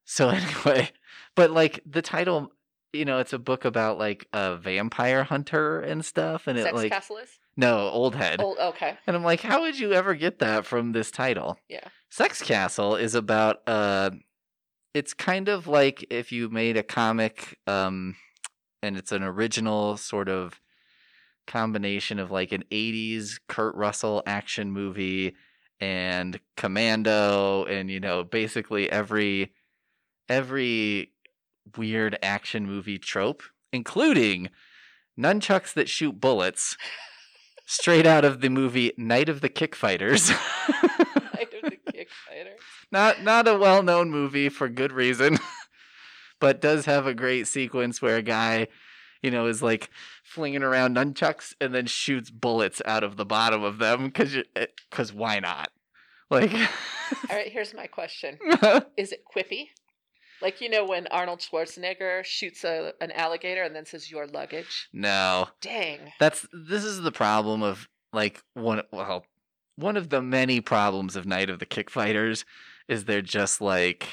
So 0.05 0.29
anyway, 0.29 0.91
but 1.35 1.51
like 1.51 1.81
the 1.85 2.01
title, 2.01 2.51
you 2.93 3.05
know, 3.05 3.19
it's 3.19 3.33
a 3.33 3.39
book 3.39 3.65
about 3.65 3.97
like 3.97 4.27
a 4.33 4.55
vampire 4.55 5.23
hunter 5.23 5.79
and 5.79 6.03
stuff, 6.03 6.47
and 6.47 6.57
it 6.57 6.73
like 6.73 6.91
Castle 6.91 7.17
is? 7.17 7.29
no 7.57 7.89
old 7.89 8.15
head. 8.15 8.39
Oh, 8.41 8.69
okay. 8.69 8.97
And 9.07 9.15
I'm 9.15 9.23
like, 9.23 9.41
how 9.41 9.61
would 9.61 9.79
you 9.79 9.93
ever 9.93 10.13
get 10.15 10.39
that 10.39 10.65
from 10.65 10.91
this 10.91 11.11
title? 11.11 11.57
Yeah. 11.69 11.87
Sex 12.09 12.41
Castle 12.41 12.95
is 12.95 13.15
about 13.15 13.67
uh 13.67 14.11
it's 14.93 15.13
kind 15.13 15.49
of 15.49 15.67
like 15.67 16.05
if 16.09 16.31
you 16.31 16.49
made 16.49 16.77
a 16.77 16.83
comic 16.83 17.59
um 17.67 18.15
and 18.81 18.95
it's 18.95 19.11
an 19.11 19.23
original 19.23 19.97
sort 19.97 20.29
of 20.29 20.61
combination 21.47 22.19
of 22.19 22.31
like 22.31 22.51
an 22.51 22.63
80s 22.71 23.39
Kurt 23.47 23.75
Russell 23.75 24.23
action 24.25 24.71
movie 24.71 25.35
and 25.79 26.39
Commando 26.57 27.65
and 27.65 27.91
you 27.91 27.99
know 27.99 28.23
basically 28.23 28.89
every 28.89 29.53
every 30.29 31.11
weird 31.77 32.17
action 32.23 32.65
movie 32.65 32.97
trope 32.97 33.43
including 33.73 34.49
nunchucks 35.19 35.73
that 35.73 35.89
shoot 35.89 36.19
bullets 36.19 36.77
straight 37.65 38.05
out 38.05 38.23
of 38.23 38.41
the 38.41 38.49
movie 38.49 38.93
Night 38.97 39.29
of 39.29 39.41
the 39.41 39.49
Kick 39.49 39.75
Fighters. 39.75 40.29
Night 40.29 41.53
of 41.63 41.71
the 41.71 41.77
Kick 41.91 42.09
Fighter. 42.09 42.55
not 42.91 43.23
not 43.23 43.47
a 43.47 43.57
well-known 43.57 44.09
movie 44.09 44.49
for 44.49 44.69
good 44.69 44.91
reason, 44.91 45.37
but 46.39 46.61
does 46.61 46.85
have 46.85 47.07
a 47.07 47.13
great 47.13 47.47
sequence 47.47 48.01
where 48.01 48.17
a 48.17 48.21
guy, 48.21 48.67
you 49.21 49.31
know, 49.31 49.47
is 49.47 49.61
like 49.61 49.89
flinging 50.23 50.63
around 50.63 50.95
nunchucks 50.95 51.53
and 51.59 51.73
then 51.73 51.85
shoots 51.85 52.29
bullets 52.29 52.81
out 52.85 53.03
of 53.03 53.17
the 53.17 53.25
bottom 53.25 53.63
of 53.63 53.77
them 53.77 54.11
cuz 54.11 54.37
eh, 54.55 54.67
cuz 54.91 55.13
why 55.13 55.39
not? 55.39 55.71
Like 56.29 56.51
All 57.29 57.35
right, 57.35 57.51
here's 57.51 57.73
my 57.73 57.87
question. 57.87 58.39
Is 58.97 59.11
it 59.11 59.23
quippy? 59.25 59.69
Like 60.41 60.59
you 60.61 60.69
know 60.69 60.85
when 60.85 61.07
Arnold 61.07 61.39
Schwarzenegger 61.39 62.23
shoots 62.25 62.63
a, 62.63 62.93
an 62.99 63.11
alligator 63.11 63.63
and 63.63 63.75
then 63.75 63.85
says 63.85 64.11
your 64.11 64.27
luggage? 64.27 64.89
no. 64.91 65.47
Dang. 65.61 66.11
That's 66.19 66.45
this 66.51 66.83
is 66.83 67.01
the 67.01 67.11
problem 67.11 67.63
of 67.63 67.87
like 68.11 68.43
one 68.53 68.81
well 68.91 69.25
one 69.75 69.97
of 69.97 70.09
the 70.09 70.21
many 70.21 70.61
problems 70.61 71.15
of 71.15 71.25
Night 71.25 71.49
of 71.49 71.59
the 71.59 71.65
Kick 71.65 71.89
Fighters 71.89 72.45
is 72.87 73.05
they're 73.05 73.21
just 73.21 73.61
like 73.61 74.07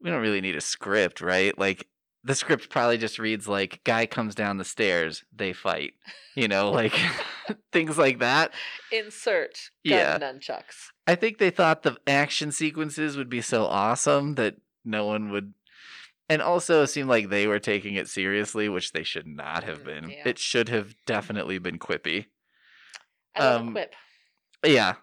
we 0.00 0.10
don't 0.10 0.20
really 0.20 0.40
need 0.40 0.56
a 0.56 0.60
script, 0.60 1.20
right? 1.20 1.56
Like 1.58 1.86
the 2.24 2.34
script 2.34 2.70
probably 2.70 2.96
just 2.98 3.18
reads 3.18 3.46
like 3.46 3.82
guy 3.84 4.06
comes 4.06 4.34
down 4.34 4.56
the 4.56 4.64
stairs, 4.64 5.24
they 5.34 5.52
fight. 5.52 5.92
You 6.34 6.48
know, 6.48 6.70
like 6.70 6.94
things 7.72 7.96
like 7.98 8.18
that. 8.20 8.52
Insert 8.90 9.70
gun 9.86 9.98
Yeah. 9.98 10.18
nunchucks. 10.18 10.88
I 11.06 11.14
think 11.14 11.38
they 11.38 11.50
thought 11.50 11.82
the 11.82 11.96
action 12.06 12.50
sequences 12.50 13.16
would 13.16 13.28
be 13.28 13.40
so 13.42 13.66
awesome 13.66 14.34
that 14.36 14.56
no 14.84 15.06
one 15.06 15.30
would 15.30 15.54
and 16.28 16.40
also 16.40 16.82
it 16.82 16.86
seemed 16.86 17.10
like 17.10 17.28
they 17.28 17.46
were 17.46 17.58
taking 17.58 17.94
it 17.96 18.08
seriously, 18.08 18.68
which 18.70 18.92
they 18.92 19.02
should 19.02 19.26
not 19.26 19.62
have 19.64 19.80
Mm, 19.82 19.84
been. 19.84 20.08
yeah. 20.10 20.22
It 20.28 20.38
should 20.38 20.70
have 20.70 20.94
definitely 21.04 21.58
been 21.58 21.78
quippy. 21.78 22.26
I 23.36 23.44
love 23.44 23.60
Um, 23.60 23.72
quip. 23.72 23.94
Yeah. 24.64 24.94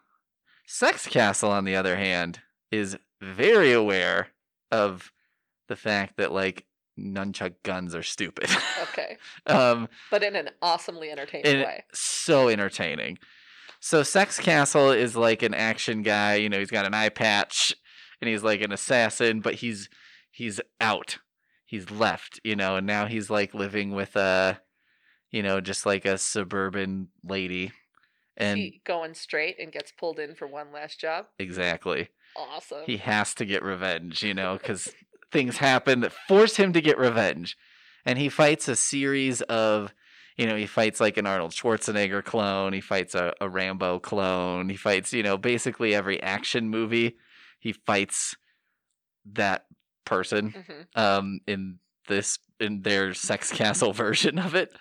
Sex 0.66 1.08
Castle, 1.08 1.52
on 1.52 1.64
the 1.66 1.76
other 1.76 1.96
hand, 1.98 2.40
is 2.72 2.98
very 3.22 3.72
aware 3.72 4.30
of 4.72 5.12
the 5.68 5.76
fact 5.76 6.18
that 6.18 6.32
like 6.32 6.66
nunchuck 7.02 7.54
guns 7.64 7.96
are 7.96 8.04
stupid. 8.04 8.50
Okay. 8.84 9.18
um, 9.48 9.88
But 10.10 10.24
in 10.24 10.36
an 10.36 10.50
awesomely 10.62 11.10
entertaining 11.10 11.66
way. 11.66 11.84
so 11.94 12.48
entertaining. 12.50 13.18
So 13.80 14.04
Sex 14.04 14.40
Castle 14.40 14.92
is 14.92 15.16
like 15.16 15.42
an 15.42 15.54
action 15.54 16.04
guy. 16.04 16.36
You 16.36 16.50
know, 16.50 16.60
he's 16.60 16.72
got 16.72 16.86
an 16.86 16.94
eye 16.94 17.10
patch, 17.10 17.74
and 18.22 18.30
he's 18.30 18.44
like 18.44 18.62
an 18.62 18.72
assassin, 18.72 19.40
but 19.40 19.56
he's 19.56 19.90
he's 20.30 20.62
out. 20.80 21.18
He's 21.66 21.90
left. 21.90 22.40
You 22.44 22.56
know, 22.56 22.76
and 22.76 22.86
now 22.86 23.08
he's 23.08 23.30
like 23.30 23.54
living 23.54 23.92
with 23.92 24.16
a, 24.16 24.62
you 25.32 25.42
know, 25.42 25.60
just 25.62 25.86
like 25.86 26.06
a 26.06 26.18
suburban 26.18 27.08
lady. 27.24 27.72
And 28.38 28.58
he 28.58 28.82
going 28.86 29.14
straight 29.14 29.58
and 29.60 29.72
gets 29.72 29.92
pulled 29.92 30.20
in 30.20 30.36
for 30.36 30.48
one 30.48 30.72
last 30.72 31.00
job? 31.00 31.26
exactly. 31.40 32.10
Awesome. 32.34 32.84
he 32.86 32.96
has 32.98 33.34
to 33.36 33.46
get 33.46 33.62
revenge, 33.62 34.24
you 34.24 34.34
know, 34.34 34.58
because 34.58 34.88
things 35.32 35.58
happen 35.58 36.02
that 36.02 36.14
force 36.28 36.58
him 36.58 36.74
to 36.74 36.82
get 36.82 36.98
revenge. 36.98 37.58
And 38.06 38.18
he 38.18 38.30
fights 38.30 38.68
a 38.68 38.76
series 38.76 39.42
of, 39.44 39.94
you 40.38 40.46
know, 40.46 40.56
he 40.56 40.66
fights 40.66 41.00
like 41.00 41.18
an 41.18 41.28
Arnold 41.28 41.52
Schwarzenegger 41.52 42.24
clone, 42.24 42.74
he 42.74 42.82
fights 42.82 43.16
a, 43.16 43.34
a 43.40 43.48
Rambo 43.48 44.00
clone, 44.00 44.70
he 44.70 44.76
fights, 44.76 45.14
you 45.14 45.24
know, 45.24 45.38
basically 45.38 45.94
every 45.94 46.22
action 46.22 46.70
movie, 46.70 47.18
he 47.60 47.74
fights 47.74 48.36
that 49.34 49.66
person 50.06 50.56
hmm 50.68 50.82
um, 50.96 51.40
in 51.48 51.80
this, 52.08 52.40
in 52.60 52.82
their 52.82 53.14
Sex 53.14 53.52
Castle 53.52 53.94
version 54.06 54.40
of 54.40 54.56
it. 54.56 54.74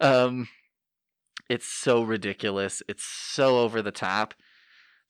Um, 0.00 0.48
it's 1.48 1.66
so 1.66 2.02
ridiculous. 2.02 2.82
It's 2.88 3.04
so 3.04 3.60
over 3.60 3.82
the 3.82 3.92
top. 3.92 4.34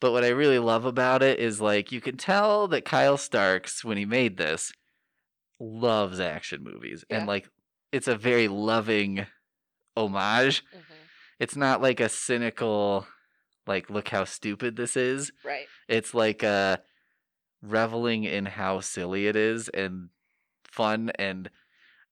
But 0.05 0.13
what 0.13 0.23
I 0.23 0.29
really 0.29 0.59
love 0.59 0.85
about 0.85 1.23
it 1.23 1.39
is 1.39 1.63
like 1.63 1.91
you 1.91 2.03
can 2.03 2.19
tell 2.19 2.69
that 2.69 2.85
Kyle 2.85 3.17
Starks, 3.17 3.83
when 3.83 3.97
he 3.97 4.05
made 4.05 4.37
this, 4.37 4.71
loves 5.59 6.21
action 6.21 6.63
movies. 6.63 7.07
Yeah. 7.09 7.17
And 7.17 7.27
like 7.27 7.49
it's 7.91 8.07
a 8.07 8.15
very 8.15 8.47
loving 8.47 9.25
homage. 9.97 10.63
hmm 10.75 10.95
It's 11.41 11.57
not 11.57 11.81
like 11.81 12.01
a 12.01 12.11
cynical, 12.11 13.07
like, 13.67 13.89
look 13.89 14.09
how 14.09 14.25
stupid 14.25 14.77
this 14.77 14.95
is. 14.95 15.33
Right. 15.43 15.69
It's 15.89 16.13
like 16.13 16.45
uh 16.45 16.77
reveling 17.63 18.25
in 18.25 18.45
how 18.45 18.81
silly 18.81 19.27
it 19.27 19.37
is 19.37 19.71
and 19.71 20.11
fun 20.71 21.13
and 21.19 21.49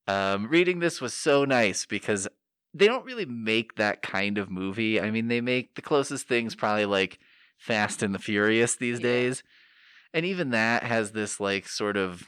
um 0.08 0.48
reading 0.48 0.78
this 0.78 1.02
was 1.02 1.12
so 1.12 1.44
nice 1.44 1.84
because 1.84 2.26
they 2.72 2.86
don't 2.86 3.04
really 3.04 3.26
make 3.26 3.74
that 3.74 4.00
kind 4.00 4.38
of 4.38 4.50
movie. 4.50 4.98
I 4.98 5.10
mean, 5.10 5.28
they 5.28 5.42
make 5.42 5.74
the 5.74 5.82
closest 5.82 6.26
things 6.26 6.54
probably 6.54 6.86
like 6.86 7.18
Fast 7.62 8.02
and 8.02 8.14
the 8.14 8.18
Furious 8.18 8.76
these 8.76 8.98
Yeah. 8.98 9.04
days. 9.04 9.42
And 10.14 10.26
even 10.26 10.50
that 10.50 10.82
has 10.82 11.12
this 11.12 11.40
like 11.40 11.66
sort 11.68 11.96
of 11.96 12.24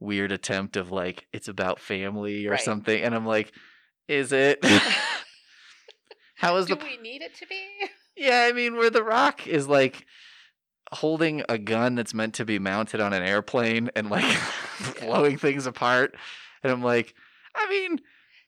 weird 0.00 0.32
attempt 0.32 0.76
of 0.76 0.90
like 0.90 1.26
it's 1.32 1.48
about 1.48 1.78
family 1.78 2.46
or 2.46 2.52
Right. 2.52 2.60
something 2.60 3.02
and 3.02 3.14
I'm 3.14 3.24
like 3.26 3.52
is 4.08 4.32
it 4.32 4.58
How 6.36 6.56
is 6.56 6.66
Do 6.66 6.74
the 6.74 6.84
we 6.84 6.96
need 6.96 7.22
it 7.22 7.34
to 7.36 7.46
be? 7.46 7.64
yeah, 8.16 8.46
I 8.48 8.52
mean, 8.52 8.76
where 8.76 8.90
The 8.90 9.04
Rock 9.04 9.46
is 9.46 9.68
like 9.68 10.06
holding 10.92 11.42
a 11.48 11.56
gun 11.58 11.94
that's 11.94 12.12
meant 12.14 12.34
to 12.34 12.44
be 12.44 12.58
mounted 12.58 13.00
on 13.00 13.12
an 13.12 13.22
airplane 13.22 13.90
and 13.94 14.10
like 14.10 14.24
blowing 15.00 15.38
things 15.38 15.66
apart. 15.66 16.16
And 16.62 16.72
I'm 16.72 16.82
like, 16.82 17.14
I 17.54 17.68
mean, 17.68 18.00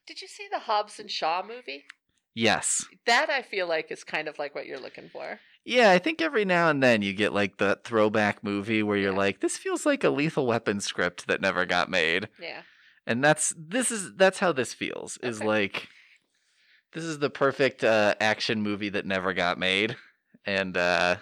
Did 0.07 0.21
you 0.21 0.27
see 0.27 0.47
the 0.51 0.59
Hobbs 0.59 0.99
and 0.99 1.09
Shaw 1.09 1.41
movie? 1.47 1.85
yes. 2.33 2.85
That 3.05 3.29
I 3.29 3.41
feel 3.41 3.67
like 3.67 3.91
is 3.91 4.03
kind 4.03 4.27
of 4.27 4.37
like 4.37 4.53
what 4.55 4.65
you're 4.65 4.79
looking 4.79 5.09
for. 5.09 5.39
Yeah, 5.65 5.89
I 5.89 5.97
think 5.97 6.21
every 6.21 6.45
now 6.45 6.69
and 6.69 6.81
then 6.83 7.01
you 7.01 7.11
get 7.13 7.33
like 7.33 7.57
the 7.57 7.79
throwback 7.83 8.43
movie 8.43 8.83
where 8.83 8.97
you're 8.97 9.11
Yeah. 9.11 9.17
like, 9.17 9.39
this 9.41 9.57
feels 9.57 9.85
like 9.85 10.03
a 10.03 10.09
lethal 10.11 10.45
weapon 10.45 10.79
script 10.79 11.25
that 11.27 11.41
never 11.41 11.65
got 11.65 11.89
made. 11.89 12.29
Yeah. 12.39 12.61
And 13.07 13.23
that's 13.23 13.53
this 13.57 13.89
is 13.91 14.13
that's 14.15 14.39
how 14.39 14.51
this 14.51 14.73
feels. 14.73 15.17
Is 15.23 15.37
Okay. 15.37 15.47
like 15.47 15.87
this 16.93 17.03
is 17.03 17.19
the 17.19 17.29
perfect 17.31 17.83
uh 17.83 18.15
action 18.21 18.61
movie 18.61 18.89
that 18.89 19.05
never 19.05 19.33
got 19.33 19.57
made. 19.59 19.95
And 20.45 20.77
uh 20.77 21.17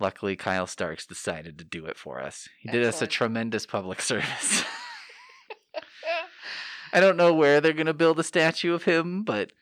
luckily 0.00 0.34
Kyle 0.36 0.66
Starks 0.66 1.06
decided 1.06 1.58
to 1.58 1.64
do 1.64 1.84
it 1.86 1.98
for 1.98 2.20
us. 2.20 2.48
He 2.60 2.70
did 2.70 2.84
us 2.84 3.02
a 3.02 3.06
tremendous 3.06 3.66
public 3.66 4.00
service. 4.10 4.64
I 6.92 7.00
don't 7.00 7.16
know 7.18 7.34
where 7.34 7.60
they're 7.60 7.72
gonna 7.74 7.92
build 7.94 8.18
a 8.18 8.24
statue 8.24 8.72
of 8.72 8.84
him, 8.84 9.22
but 9.22 9.52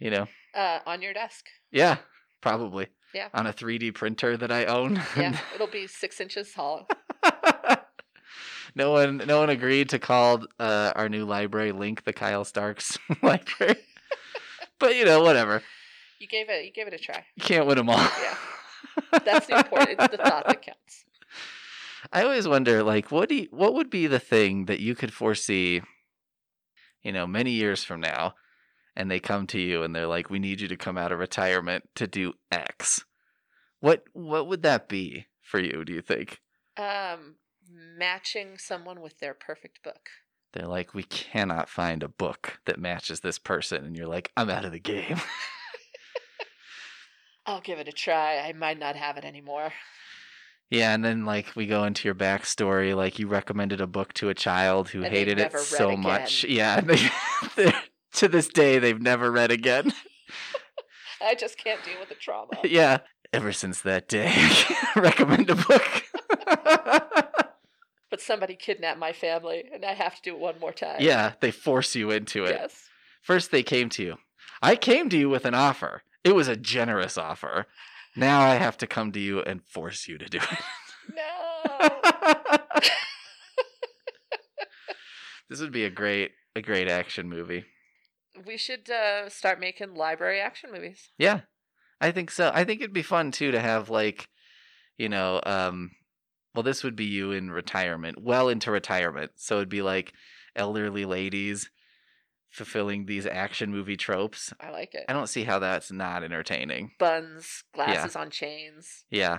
you 0.00 0.10
know, 0.10 0.26
Uh, 0.54 0.80
on 0.86 1.02
your 1.02 1.12
desk. 1.12 1.46
yeah, 1.70 1.98
probably. 2.40 2.88
Yeah. 3.14 3.28
On 3.32 3.46
a 3.46 3.52
3D 3.52 3.94
printer 3.94 4.36
that 4.36 4.50
I 4.50 4.64
own. 4.64 5.00
Yeah, 5.16 5.38
it'll 5.54 5.66
be 5.68 5.86
six 5.86 6.20
inches 6.20 6.52
tall. 6.52 6.88
no 8.74 8.90
one 8.90 9.18
no 9.18 9.38
one 9.38 9.50
agreed 9.50 9.88
to 9.90 9.98
call 9.98 10.44
uh, 10.58 10.92
our 10.96 11.08
new 11.08 11.24
library 11.24 11.72
link 11.72 12.04
the 12.04 12.12
Kyle 12.12 12.44
Starks 12.44 12.98
library. 13.22 13.76
but 14.80 14.96
you 14.96 15.04
know, 15.04 15.22
whatever. 15.22 15.62
You 16.18 16.26
gave 16.26 16.48
it. 16.48 16.64
You 16.64 16.72
gave 16.72 16.88
it 16.88 16.94
a 16.94 16.98
try. 16.98 17.24
You 17.36 17.44
can't 17.44 17.66
win 17.66 17.76
them 17.76 17.88
all. 17.90 17.98
Yeah. 17.98 18.36
That's 19.24 19.46
the 19.46 19.58
important. 19.58 20.00
It's 20.00 20.16
the 20.16 20.22
thought 20.22 20.46
that 20.46 20.62
counts. 20.62 21.04
I 22.12 22.22
always 22.22 22.46
wonder, 22.46 22.82
like, 22.82 23.10
what 23.10 23.28
do 23.28 23.34
you, 23.34 23.48
what 23.50 23.74
would 23.74 23.90
be 23.90 24.06
the 24.06 24.18
thing 24.18 24.66
that 24.66 24.80
you 24.80 24.94
could 24.94 25.12
foresee, 25.12 25.82
you 27.02 27.12
know, 27.12 27.26
many 27.26 27.52
years 27.52 27.82
from 27.82 28.00
now, 28.00 28.34
and 28.96 29.10
they 29.10 29.20
come 29.20 29.46
to 29.48 29.58
you 29.58 29.82
and 29.82 29.94
they're 29.94 30.06
like, 30.06 30.30
"We 30.30 30.38
need 30.38 30.60
you 30.60 30.68
to 30.68 30.76
come 30.76 30.98
out 30.98 31.12
of 31.12 31.18
retirement 31.18 31.88
to 31.96 32.06
do 32.06 32.34
X." 32.50 33.04
What 33.80 34.04
what 34.12 34.48
would 34.48 34.62
that 34.62 34.88
be 34.88 35.26
for 35.42 35.60
you? 35.60 35.84
Do 35.84 35.92
you 35.92 36.00
think? 36.00 36.40
Um, 36.76 37.36
matching 37.70 38.58
someone 38.58 39.00
with 39.00 39.18
their 39.18 39.34
perfect 39.34 39.82
book. 39.82 40.08
They're 40.52 40.66
like, 40.66 40.94
"We 40.94 41.02
cannot 41.02 41.68
find 41.68 42.02
a 42.02 42.08
book 42.08 42.60
that 42.66 42.78
matches 42.78 43.20
this 43.20 43.38
person," 43.38 43.84
and 43.84 43.96
you're 43.96 44.06
like, 44.06 44.32
"I'm 44.36 44.50
out 44.50 44.64
of 44.64 44.72
the 44.72 44.80
game." 44.80 45.20
I'll 47.46 47.60
give 47.60 47.78
it 47.78 47.88
a 47.88 47.92
try. 47.92 48.38
I 48.38 48.54
might 48.54 48.78
not 48.78 48.96
have 48.96 49.18
it 49.18 49.24
anymore. 49.24 49.72
Yeah, 50.70 50.94
and 50.94 51.04
then 51.04 51.24
like 51.24 51.54
we 51.54 51.66
go 51.66 51.84
into 51.84 52.08
your 52.08 52.14
backstory, 52.14 52.96
like 52.96 53.18
you 53.18 53.28
recommended 53.28 53.80
a 53.80 53.86
book 53.86 54.14
to 54.14 54.30
a 54.30 54.34
child 54.34 54.88
who 54.88 55.02
And 55.02 55.12
hated 55.12 55.38
it 55.38 55.52
so 55.52 55.96
much. 55.96 56.44
Yeah, 56.44 56.80
they, 56.80 56.98
to 58.14 58.28
this 58.28 58.48
day 58.48 58.78
they've 58.78 59.00
never 59.00 59.30
read 59.30 59.50
again. 59.50 59.92
I 61.20 61.34
just 61.34 61.56
can't 61.56 61.82
deal 61.84 61.98
with 62.00 62.08
the 62.08 62.14
trauma. 62.14 62.52
yeah, 62.64 62.98
ever 63.32 63.52
since 63.52 63.80
that 63.82 64.08
day, 64.08 64.32
recommend 64.96 65.50
a 65.50 65.54
book. 65.54 66.02
But 68.10 68.20
somebody 68.20 68.54
kidnapped 68.54 68.98
my 68.98 69.12
family, 69.12 69.64
and 69.72 69.84
I 69.84 69.94
have 69.94 70.16
to 70.16 70.22
do 70.22 70.34
it 70.34 70.40
one 70.40 70.60
more 70.60 70.72
time. 70.72 70.96
yeah, 71.00 71.32
they 71.40 71.50
force 71.50 71.96
you 71.96 72.10
into 72.10 72.44
it. 72.44 72.56
Yes. 72.60 72.88
First, 73.22 73.50
they 73.50 73.62
came 73.62 73.88
to 73.90 74.04
you. 74.04 74.16
I 74.62 74.76
came 74.76 75.08
to 75.08 75.18
you 75.18 75.28
with 75.28 75.44
an 75.46 75.54
offer. 75.54 76.02
It 76.22 76.34
was 76.34 76.46
a 76.46 76.56
generous 76.56 77.18
offer. 77.18 77.66
Now 78.14 78.42
I 78.42 78.54
have 78.54 78.76
to 78.78 78.86
come 78.86 79.10
to 79.12 79.20
you 79.20 79.40
and 79.40 79.64
force 79.64 80.06
you 80.06 80.18
to 80.18 80.26
do 80.26 80.38
it. 80.38 80.58
No. 81.14 81.88
this 85.48 85.60
would 85.60 85.72
be 85.72 85.84
a 85.84 85.90
great 85.90 86.32
a 86.56 86.62
great 86.62 86.88
action 86.88 87.28
movie. 87.28 87.64
We 88.46 88.56
should 88.56 88.90
uh, 88.90 89.28
start 89.28 89.60
making 89.60 89.94
library 89.94 90.40
action 90.40 90.70
movies. 90.72 91.10
Yeah. 91.18 91.40
I 92.00 92.10
think 92.10 92.30
so. 92.30 92.50
I 92.52 92.64
think 92.64 92.80
it'd 92.80 92.92
be 92.92 93.02
fun 93.02 93.30
too 93.30 93.52
to 93.52 93.60
have 93.60 93.88
like, 93.88 94.28
you 94.98 95.08
know, 95.08 95.40
um 95.46 95.92
well 96.54 96.62
this 96.62 96.84
would 96.84 96.96
be 96.96 97.04
you 97.04 97.32
in 97.32 97.50
retirement, 97.50 98.20
well 98.20 98.48
into 98.48 98.70
retirement. 98.70 99.32
So 99.36 99.56
it'd 99.56 99.68
be 99.68 99.82
like 99.82 100.12
elderly 100.56 101.04
ladies 101.04 101.70
fulfilling 102.50 103.06
these 103.06 103.26
action 103.26 103.72
movie 103.72 103.96
tropes. 103.96 104.52
I 104.60 104.70
like 104.70 104.94
it. 104.94 105.04
I 105.08 105.12
don't 105.12 105.28
see 105.28 105.44
how 105.44 105.58
that's 105.58 105.90
not 105.90 106.22
entertaining. 106.22 106.92
Buns, 106.98 107.64
glasses 107.74 108.14
on 108.14 108.30
chains. 108.30 109.04
Yeah. 109.10 109.38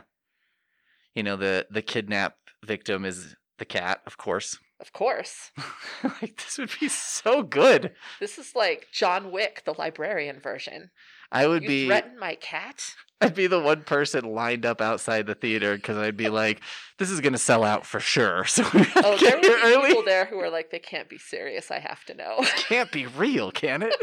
You 1.13 1.23
know, 1.23 1.35
the 1.35 1.67
the 1.69 1.81
kidnap 1.81 2.35
victim 2.65 3.05
is 3.05 3.35
the 3.57 3.65
cat, 3.65 4.01
of 4.05 4.17
course. 4.17 4.57
Of 4.79 4.91
course. 4.93 5.51
like 6.03 6.37
this 6.37 6.57
would 6.57 6.71
be 6.79 6.89
so 6.89 7.43
good. 7.43 7.93
This 8.19 8.37
is 8.37 8.55
like 8.55 8.87
John 8.91 9.31
Wick, 9.31 9.63
the 9.65 9.73
librarian 9.73 10.39
version. 10.39 10.91
I 11.31 11.47
would 11.47 11.63
you 11.63 11.67
be 11.67 11.85
threaten 11.87 12.19
my 12.19 12.35
cat? 12.35 12.95
I'd 13.21 13.33
be 13.33 13.47
the 13.47 13.61
one 13.61 13.83
person 13.83 14.25
lined 14.25 14.65
up 14.65 14.81
outside 14.81 15.25
the 15.25 15.35
theater 15.35 15.75
because 15.75 15.97
I'd 15.97 16.17
be 16.17 16.29
like, 16.29 16.61
"This 16.97 17.09
is 17.09 17.21
gonna 17.21 17.37
sell 17.37 17.63
out 17.63 17.85
for 17.85 17.99
sure." 18.01 18.43
So 18.55 18.63
Oh, 18.65 19.17
there 19.17 19.17
get 19.17 19.35
would 19.35 19.45
here 19.45 19.57
be 19.57 19.63
early. 19.63 19.87
people 19.87 20.03
there 20.03 20.25
who 20.25 20.39
are 20.39 20.49
like, 20.49 20.69
they 20.71 20.79
can't 20.79 21.09
be 21.09 21.17
serious. 21.17 21.71
I 21.71 21.79
have 21.79 22.03
to 22.05 22.13
know. 22.13 22.45
Can't 22.57 22.91
be 22.91 23.05
real, 23.05 23.51
can 23.51 23.81
it? 23.83 23.95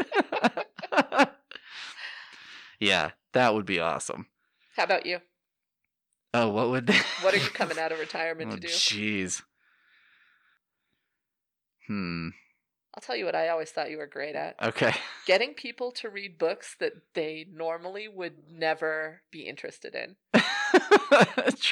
yeah, 2.79 3.11
that 3.33 3.53
would 3.53 3.65
be 3.65 3.79
awesome. 3.79 4.27
How 4.75 4.83
about 4.83 5.05
you? 5.05 5.19
Oh, 6.33 6.49
what 6.49 6.69
would 6.71 6.87
they? 6.87 6.97
What 7.21 7.35
are 7.35 7.37
you 7.37 7.49
coming 7.49 7.77
out 7.77 7.91
of 7.91 7.99
retirement 7.99 8.51
oh, 8.51 8.55
to 8.55 8.61
do? 8.61 8.67
Jeez. 8.67 9.43
Hmm. 11.87 12.29
I'll 12.95 13.01
tell 13.01 13.15
you 13.15 13.25
what 13.25 13.35
I 13.35 13.49
always 13.49 13.71
thought 13.71 13.89
you 13.89 13.97
were 13.97 14.05
great 14.05 14.35
at. 14.35 14.55
Okay. 14.61 14.93
Getting 15.25 15.55
people 15.55 15.91
to 15.93 16.09
read 16.09 16.37
books 16.37 16.75
that 16.79 16.93
they 17.15 17.47
normally 17.51 18.07
would 18.07 18.33
never 18.51 19.21
be 19.31 19.41
interested 19.41 19.95
in. 19.95 20.15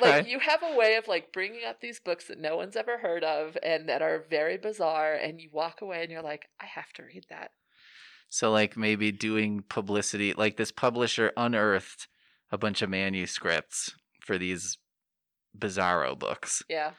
Like 0.02 0.28
you 0.28 0.40
have 0.40 0.62
a 0.64 0.76
way 0.76 0.96
of 0.96 1.08
like 1.08 1.32
bringing 1.32 1.62
up 1.68 1.82
these 1.82 2.00
books 2.00 2.28
that 2.28 2.40
no 2.40 2.56
one's 2.56 2.76
ever 2.76 3.00
heard 3.00 3.24
of 3.24 3.58
and 3.64 3.90
that 3.90 4.02
are 4.02 4.26
very 4.30 4.58
bizarre 4.58 5.14
and 5.14 5.42
you 5.42 5.50
walk 5.52 5.82
away 5.82 6.02
and 6.04 6.12
you're 6.12 6.22
like, 6.22 6.50
I 6.60 6.66
have 6.66 6.92
to 6.94 7.04
read 7.04 7.26
that. 7.30 7.52
So 8.30 8.52
like 8.52 8.78
maybe 8.78 9.12
doing 9.12 9.64
publicity 9.68 10.34
like 10.34 10.58
this 10.58 10.72
publisher 10.72 11.32
unearthed 11.36 12.08
a 12.52 12.58
bunch 12.58 12.82
of 12.82 12.90
manuscripts 12.90 13.94
for 14.22 14.38
these 14.38 14.78
bizarro 15.58 16.18
books 16.18 16.64
Yeah. 16.70 16.92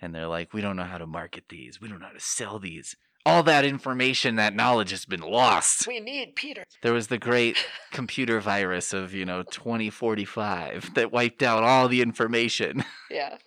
And 0.00 0.14
they're 0.14 0.28
like 0.28 0.52
we 0.52 0.60
don't 0.60 0.76
know 0.76 0.84
how 0.84 0.98
to 0.98 1.06
market 1.06 1.44
these. 1.48 1.80
We 1.80 1.88
don't 1.88 2.00
know 2.00 2.06
how 2.06 2.12
to 2.12 2.20
sell 2.20 2.58
these. 2.58 2.96
All 3.26 3.42
that 3.42 3.66
information, 3.66 4.36
that 4.36 4.54
knowledge 4.54 4.92
has 4.92 5.04
been 5.04 5.20
lost. 5.20 5.86
We 5.86 6.00
need 6.00 6.36
Peter. 6.36 6.64
There 6.82 6.94
was 6.94 7.08
the 7.08 7.18
great 7.18 7.58
computer 7.92 8.40
virus 8.40 8.94
of, 8.94 9.12
you 9.12 9.26
know, 9.26 9.42
2045 9.42 10.94
that 10.94 11.12
wiped 11.12 11.42
out 11.42 11.62
all 11.62 11.88
the 11.88 12.02
information. 12.02 12.84
Yeah. 13.10 13.38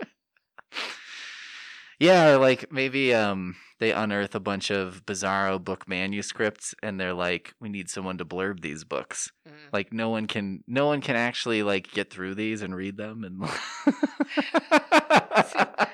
Yeah, 2.00 2.36
like 2.36 2.70
maybe 2.70 3.14
um 3.14 3.56
they 3.80 3.92
unearth 3.92 4.36
a 4.36 4.40
bunch 4.40 4.72
of 4.72 5.06
bizarro 5.06 5.64
book 5.64 5.88
manuscripts 5.88 6.76
and 6.84 7.00
they're 7.00 7.14
like, 7.14 7.54
we 7.60 7.70
need 7.70 7.90
someone 7.90 8.18
to 8.18 8.26
blurb 8.26 8.62
these 8.62 8.84
books. 8.84 9.32
Mm. 9.48 9.52
Like 9.72 9.94
no 9.94 10.10
one 10.10 10.28
can 10.28 10.64
no 10.68 10.88
one 10.88 11.02
can 11.02 11.16
actually 11.16 11.64
like 11.64 11.92
get 11.92 12.10
through 12.10 12.36
these 12.36 12.62
and 12.62 12.76
read 12.76 12.98
them 12.98 13.24
and 13.24 13.42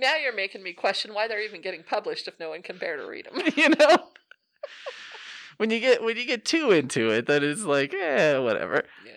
Now 0.00 0.16
you're 0.16 0.34
making 0.34 0.62
me 0.62 0.72
question 0.72 1.12
why 1.14 1.28
they're 1.28 1.42
even 1.44 1.60
getting 1.60 1.82
published 1.82 2.26
if 2.26 2.40
no 2.40 2.48
one 2.50 2.62
can 2.62 2.78
bear 2.78 2.96
to 2.96 3.06
read 3.06 3.26
them. 3.26 3.42
you 3.56 3.68
know 3.68 3.98
when 5.58 5.70
you 5.70 5.80
get 5.80 6.02
when 6.02 6.16
you 6.16 6.24
get 6.24 6.44
too 6.44 6.70
into 6.70 7.10
it 7.10 7.26
then 7.26 7.42
it's 7.44 7.64
like 7.64 7.92
eh 7.94 8.38
whatever 8.38 8.84
Yeah. 9.06 9.16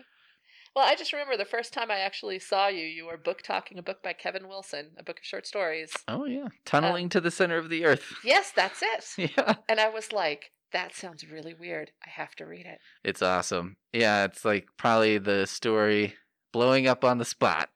Well, 0.76 0.86
I 0.88 0.96
just 0.96 1.14
remember 1.14 1.38
the 1.38 1.46
first 1.46 1.72
time 1.72 1.92
I 1.92 2.00
actually 2.00 2.40
saw 2.40 2.68
you, 2.68 2.84
you 2.84 3.06
were 3.06 3.16
book 3.16 3.44
talking 3.44 3.78
a 3.78 3.84
book 3.84 4.02
by 4.02 4.14
Kevin 4.14 4.48
Wilson, 4.48 4.88
a 4.98 5.04
book 5.04 5.20
of 5.20 5.24
short 5.26 5.46
stories. 5.46 5.94
oh 6.08 6.26
yeah 6.26 6.48
tunneling 6.66 7.10
to 7.10 7.22
the 7.22 7.32
center 7.32 7.58
of 7.58 7.70
the 7.70 7.86
earth 7.86 8.12
Yes, 8.24 8.52
that's 8.56 8.82
it. 8.82 9.32
yeah 9.38 9.56
And 9.70 9.80
I 9.80 9.90
was 9.90 10.12
like, 10.12 10.52
that 10.72 10.96
sounds 10.96 11.30
really 11.30 11.54
weird. 11.54 11.92
I 12.06 12.10
have 12.10 12.36
to 12.38 12.46
read 12.46 12.66
it. 12.66 12.80
it's 13.04 13.22
awesome 13.22 13.78
yeah 13.94 14.24
it's 14.26 14.44
like 14.44 14.68
probably 14.78 15.18
the 15.20 15.46
story 15.46 16.16
blowing 16.52 16.88
up 16.88 17.04
on 17.06 17.20
the 17.20 17.26
spot 17.26 17.70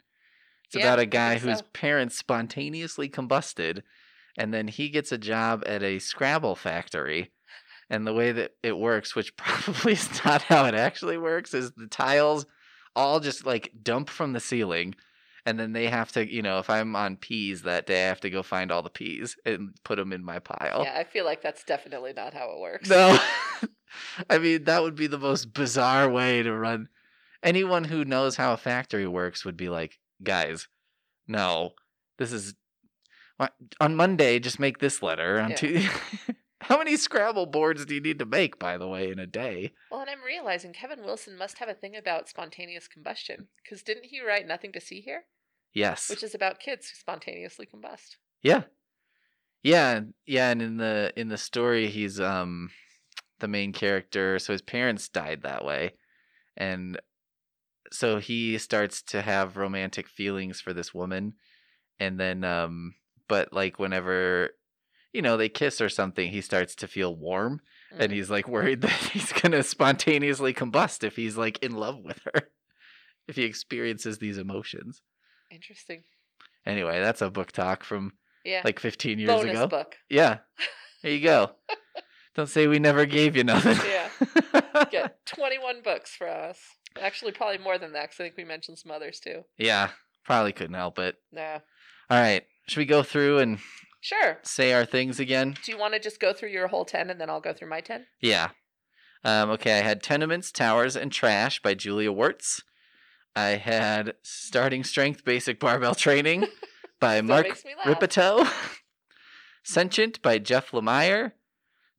it's 0.67 0.75
Yeah, 0.75 0.83
about 0.83 0.99
a 0.99 1.05
guy 1.05 1.37
whose 1.37 1.59
so. 1.59 1.65
parents 1.73 2.17
spontaneously 2.17 3.09
combusted 3.09 3.83
and 4.37 4.53
then 4.53 4.67
he 4.67 4.89
gets 4.89 5.11
a 5.11 5.17
job 5.17 5.63
at 5.65 5.81
a 5.83 5.99
scrabble 5.99 6.55
factory 6.55 7.31
and 7.89 8.05
the 8.05 8.13
way 8.13 8.31
that 8.31 8.51
it 8.63 8.77
works 8.77 9.15
which 9.15 9.35
probably 9.37 9.93
is 9.93 10.23
not 10.25 10.43
how 10.43 10.65
it 10.65 10.75
actually 10.75 11.17
works 11.17 11.53
is 11.53 11.71
the 11.71 11.87
tiles 11.87 12.45
all 12.95 13.19
just 13.19 13.45
like 13.45 13.71
dump 13.81 14.09
from 14.09 14.33
the 14.33 14.39
ceiling 14.39 14.93
and 15.45 15.57
then 15.59 15.71
they 15.71 15.87
have 15.87 16.11
to 16.11 16.29
you 16.29 16.41
know 16.41 16.59
if 16.59 16.69
i'm 16.69 16.95
on 16.95 17.15
peas 17.15 17.61
that 17.61 17.85
day 17.87 18.03
i 18.05 18.07
have 18.07 18.19
to 18.19 18.29
go 18.29 18.43
find 18.43 18.71
all 18.71 18.81
the 18.83 18.89
peas 18.89 19.35
and 19.45 19.69
put 19.83 19.95
them 19.97 20.11
in 20.11 20.23
my 20.23 20.39
pile 20.39 20.83
Yeah, 20.83 20.97
I 20.97 21.03
feel 21.05 21.23
like 21.25 21.41
that's 21.41 21.63
definitely 21.63 22.13
not 22.13 22.33
how 22.33 22.51
it 22.51 22.59
works. 22.59 22.89
no 22.89 23.17
i 24.29 24.37
mean 24.37 24.65
that 24.65 24.83
would 24.83 24.95
be 24.95 25.07
the 25.07 25.17
most 25.17 25.53
bizarre 25.53 26.09
way 26.09 26.43
to 26.43 26.53
run 26.53 26.89
anyone 27.43 27.83
who 27.85 28.03
knows 28.03 28.35
how 28.35 28.53
a 28.53 28.57
factory 28.57 29.07
works 29.07 29.45
would 29.45 29.55
be 29.57 29.69
like 29.69 29.97
guys 30.23 30.67
no 31.27 31.71
this 32.17 32.31
is 32.31 32.55
on 33.79 33.95
monday 33.95 34.39
just 34.39 34.59
make 34.59 34.79
this 34.79 35.01
letter 35.03 35.39
on 35.39 35.51
Yeah. 35.51 35.55
Tuesday. 35.55 35.89
how 36.61 36.77
many 36.79 36.97
scrabble 36.97 37.45
boards 37.45 37.85
do 37.85 37.93
you 37.95 38.01
need 38.01 38.17
to 38.19 38.25
make 38.25 38.57
by 38.57 38.77
the 38.77 38.87
way 38.87 39.11
in 39.11 39.19
a 39.19 39.27
day 39.27 39.73
Well, 39.91 40.01
and 40.01 40.09
I'm 40.09 40.23
realizing 40.25 40.73
Kevin 40.73 41.03
Wilson 41.03 41.37
must 41.37 41.59
have 41.59 41.69
a 41.69 41.75
thing 41.75 41.95
about 41.95 42.27
spontaneous 42.29 42.87
combustion. 42.87 43.47
Because 43.63 43.83
didn't 43.83 44.05
he 44.05 44.21
write 44.21 44.47
Nothing 44.47 44.71
to 44.73 44.81
See 44.81 45.01
Here? 45.01 45.25
yes 45.73 46.09
Which 46.09 46.23
is 46.23 46.33
about 46.33 46.59
kids 46.59 46.89
who 46.89 46.95
spontaneously 46.95 47.67
combust. 47.67 48.15
Yeah. 48.41 48.63
Yeah, 49.63 50.01
yeah, 50.25 50.49
and 50.51 50.61
in 50.61 50.77
the 50.77 51.11
in 51.17 51.27
the 51.29 51.37
story 51.37 51.87
he's 51.89 52.19
um 52.19 52.69
the 53.39 53.47
main 53.47 53.73
character, 53.73 54.39
so 54.39 54.53
his 54.53 54.61
parents 54.61 55.09
died 55.09 55.41
that 55.43 55.63
way. 55.65 55.93
And 56.55 56.99
so 57.91 58.19
he 58.19 58.57
starts 58.57 59.01
to 59.01 59.21
have 59.21 59.57
romantic 59.57 60.07
feelings 60.07 60.59
for 60.61 60.73
this 60.73 60.93
woman 60.93 61.33
and 61.99 62.19
then 62.19 62.43
um 62.43 62.95
but 63.27 63.51
like 63.53 63.79
whenever 63.79 64.51
you 65.13 65.21
know 65.21 65.37
they 65.37 65.49
kiss 65.49 65.81
or 65.81 65.89
something, 65.89 66.29
he 66.31 66.41
starts 66.41 66.75
to 66.75 66.87
feel 66.87 67.15
warm 67.15 67.61
and 67.97 68.11
Mm. 68.11 68.15
he's 68.15 68.29
like 68.29 68.47
worried 68.47 68.81
that 68.83 68.91
he's 68.91 69.31
going 69.31 69.53
to 69.53 69.63
spontaneously 69.63 70.53
combust 70.53 71.03
if 71.03 71.15
he's 71.15 71.37
like 71.37 71.57
in 71.63 71.71
love 71.73 71.99
with 72.03 72.19
her. 72.25 72.49
If 73.27 73.35
he 73.35 73.43
experiences 73.43 74.19
these 74.19 74.37
emotions. 74.37 75.01
Interesting. 75.51 76.03
Anyway, 76.65 77.01
that's 77.01 77.21
a 77.21 77.29
book 77.29 77.51
talk 77.51 77.83
from 77.83 78.13
Yeah. 78.45 78.61
like 78.63 78.79
15 78.79 79.19
years 79.19 79.29
Bonus 79.29 79.51
ago. 79.51 79.67
book. 79.67 79.95
Yeah. 80.09 80.37
There 81.03 81.11
you 81.11 81.21
go. 81.21 81.51
Don't 82.35 82.47
say 82.47 82.67
we 82.67 82.79
never 82.79 83.05
gave 83.05 83.35
you 83.35 83.43
nothing. 83.43 83.77
Yeah. 83.85 84.85
Get 84.91 85.25
21 85.25 85.81
books 85.83 86.11
for 86.15 86.29
us. 86.29 86.59
Actually, 87.01 87.31
probably 87.33 87.57
more 87.57 87.77
than 87.77 87.93
that 87.93 88.03
because 88.03 88.19
I 88.19 88.23
think 88.23 88.37
we 88.37 88.43
mentioned 88.43 88.77
some 88.79 88.91
others 88.91 89.19
too. 89.19 89.43
yeah. 89.57 89.89
Probably 90.25 90.51
couldn't 90.51 90.75
help 90.75 90.99
it. 90.99 91.15
Nah. 91.31 91.59
All 92.09 92.19
right. 92.19 92.43
Should 92.67 92.79
we 92.79 92.85
go 92.85 93.01
through 93.01 93.39
and 93.39 93.59
Sure. 94.01 94.39
say 94.43 94.73
our 94.73 94.83
things 94.83 95.21
again? 95.21 95.55
Do 95.63 95.71
you 95.71 95.77
want 95.77 95.93
to 95.93 96.01
just 96.01 96.19
go 96.19 96.33
through 96.33 96.49
your 96.49 96.67
whole 96.67 96.83
10 96.83 97.09
and 97.09 97.19
then 97.21 97.29
I'll 97.29 97.39
go 97.39 97.53
through 97.53 97.69
my 97.69 97.79
10? 97.79 98.05
Yeah. 98.21 98.49
Um, 99.23 99.49
okay, 99.51 99.79
I 99.79 99.81
had 99.83 100.03
Tenements, 100.03 100.51
Towers, 100.51 100.97
and 100.97 101.13
Trash 101.13 101.61
by 101.61 101.75
Julia 101.75 102.11
Wertz. 102.11 102.61
I 103.37 103.51
had 103.51 104.15
Starting 104.21 104.83
Strength 104.83 105.23
Basic 105.23 105.59
Barbell 105.61 105.95
Training 105.95 106.47
by 106.99 107.21
Mark. 107.21 107.47
Rippetoe. 107.85 108.45
Sentient 109.63 110.21
by 110.21 110.39
Jeff 110.39 110.71
Lemire. 110.71 111.33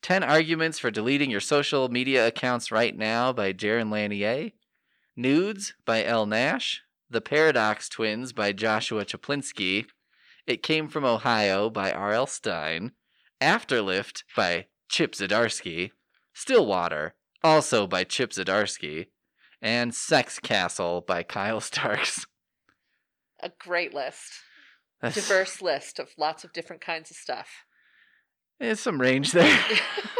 10 0.02 0.22
Arguments 0.22 0.78
for 0.78 0.90
Deleting 0.90 1.30
Your 1.30 1.40
Social 1.40 1.88
Media 1.88 2.26
Accounts 2.26 2.70
Right 2.70 2.96
Now 2.96 3.32
by 3.32 3.52
Jaron 3.52 3.90
Lanier. 3.90 4.50
Nudes 5.18 5.74
by 5.84 6.04
Elle 6.04 6.26
Nash. 6.26 6.82
The 7.10 7.20
Paradox 7.20 7.88
Twins 7.88 8.32
by 8.32 8.52
Joshua 8.52 9.04
Chaplinsky. 9.04 9.86
It 10.46 10.62
Came 10.62 10.86
From 10.88 11.04
Ohio 11.04 11.68
by 11.68 11.90
R.L. 11.90 12.28
Stine. 12.28 12.92
Afterlift 13.40 14.22
by 14.36 14.66
Chip 14.88 15.14
Zdarsky. 15.14 15.90
Stillwater, 16.34 17.14
also 17.42 17.88
by 17.88 18.04
Chip 18.04 18.30
Zdarsky. 18.30 19.06
And 19.60 19.92
Sex 19.92 20.38
Castle 20.38 21.00
by 21.04 21.24
Kyle 21.24 21.60
Starks. 21.72 22.24
A 23.42 23.50
great 23.58 23.92
list. 23.92 24.30
That's- 25.02 25.16
Diverse 25.26 25.60
list 25.60 25.98
of 25.98 26.10
lots 26.16 26.44
of 26.44 26.52
different 26.52 26.80
kinds 26.80 27.10
of 27.10 27.16
stuff. 27.16 27.48
There's 28.60 28.78
some 28.78 29.00
range 29.00 29.32
there. 29.32 29.58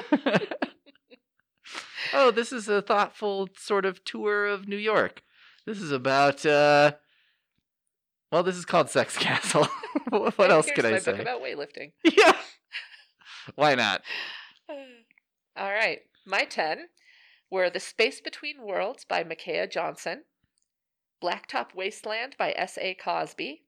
oh, 2.29 2.31
this 2.31 2.53
is 2.53 2.69
a 2.69 2.83
thoughtful 2.83 3.49
sort 3.57 3.85
of 3.85 4.05
tour 4.05 4.47
of 4.47 4.69
New 4.69 4.77
York. 4.77 5.23
This 5.67 5.81
is 5.81 5.91
about 5.93 6.45
uh 6.45 6.93
well, 8.31 8.43
this 8.43 8.57
is 8.57 8.65
called 8.67 8.91
Sex 8.91 9.17
Castle. 9.19 9.67
what 10.11 10.39
And 10.39 10.53
else 10.53 10.71
could 10.71 10.85
I 10.85 10.93
my 10.93 10.99
say? 10.99 11.13
book 11.13 11.21
about 11.23 11.43
weightlifting. 11.43 11.93
yeah. 12.05 12.33
Why 13.55 13.75
not? 13.75 14.03
All 15.57 15.73
right. 15.73 16.01
My 16.27 16.45
10 16.45 16.89
were 17.51 17.71
The 17.71 17.81
Space 17.81 18.21
Between 18.21 18.63
Worlds 18.63 19.07
by 19.07 19.25
Micaiah 19.25 19.67
Johnson, 19.67 20.25
Blacktop 21.25 21.75
Wasteland 21.75 22.37
by 22.39 22.53
S.A. 22.55 22.95
Cosby, 22.95 23.63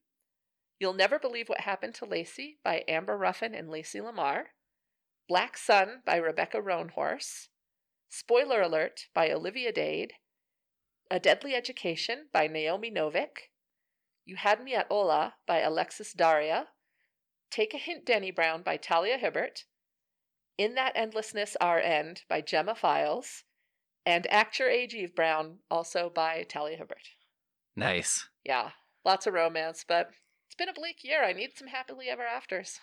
You'll 0.78 0.93
Never 0.93 1.19
Believe 1.19 1.49
What 1.49 1.61
Happened 1.61 1.95
to 1.95 2.05
Lacey 2.05 2.59
by 2.62 2.85
Amber 2.87 3.16
Ruffin 3.16 3.55
and 3.55 3.70
Lacey 3.70 4.03
Lamar, 4.03 4.49
Black 5.27 5.57
Sun 5.57 6.03
by 6.05 6.16
Rebecca 6.16 6.59
Roanhorse, 6.59 7.49
Spoiler 8.12 8.61
Alert 8.61 9.07
by 9.15 9.31
Olivia 9.31 9.73
Dade, 9.73 10.15
A 11.12 11.20
Deadly 11.20 11.55
Education 11.55 12.27
by 12.32 12.49
Naomi 12.49 12.91
Novik, 12.91 13.51
You 14.24 14.35
Had 14.35 14.65
Me 14.65 14.74
at 14.74 14.89
Hola 14.91 15.35
by 15.47 15.61
Alexis 15.61 16.12
Daria, 16.12 16.66
Take 17.53 17.73
a 17.73 17.78
Hint 17.78 18.05
Dani 18.05 18.35
Brown 18.35 18.62
by 18.62 18.77
Talia 18.77 19.16
Hibbert, 19.16 19.65
In 20.59 20.74
That 20.74 20.93
Endlessness 20.97 21.57
Our 21.61 21.78
End 21.78 22.23
by 22.28 22.41
Gemma 22.41 22.74
Files, 22.74 23.45
and 24.05 24.27
Act 24.28 24.59
Your 24.59 24.69
Age 24.69 24.93
Eve 24.93 25.15
Brown, 25.15 25.61
also 25.70 26.11
by 26.12 26.43
Talia 26.43 26.78
Hibbert. 26.78 27.11
Nice. 27.77 28.28
Yeah, 28.45 28.70
lots 29.05 29.28
of 29.28 29.35
romance, 29.35 29.85
but 29.87 30.11
it's 30.49 30.57
been 30.57 30.69
a 30.69 30.73
bleak 30.73 31.05
year. 31.05 31.23
I 31.23 31.32
need 31.32 31.57
some 31.57 31.69
happily 31.69 32.09
ever 32.09 32.24
afters. 32.24 32.81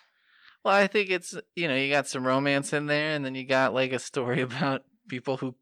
Well, 0.64 0.74
I 0.74 0.86
think 0.86 1.10
it's 1.10 1.34
you 1.54 1.68
know, 1.68 1.76
you 1.76 1.92
got 1.92 2.08
some 2.08 2.26
romance 2.26 2.72
in 2.72 2.86
there 2.86 3.14
and 3.14 3.22
then 3.26 3.34
you 3.34 3.46
got 3.46 3.74
like 3.74 3.92
a 3.92 3.98
story 3.98 4.40
about 4.40 4.84
people 5.08 5.38
who 5.38 5.54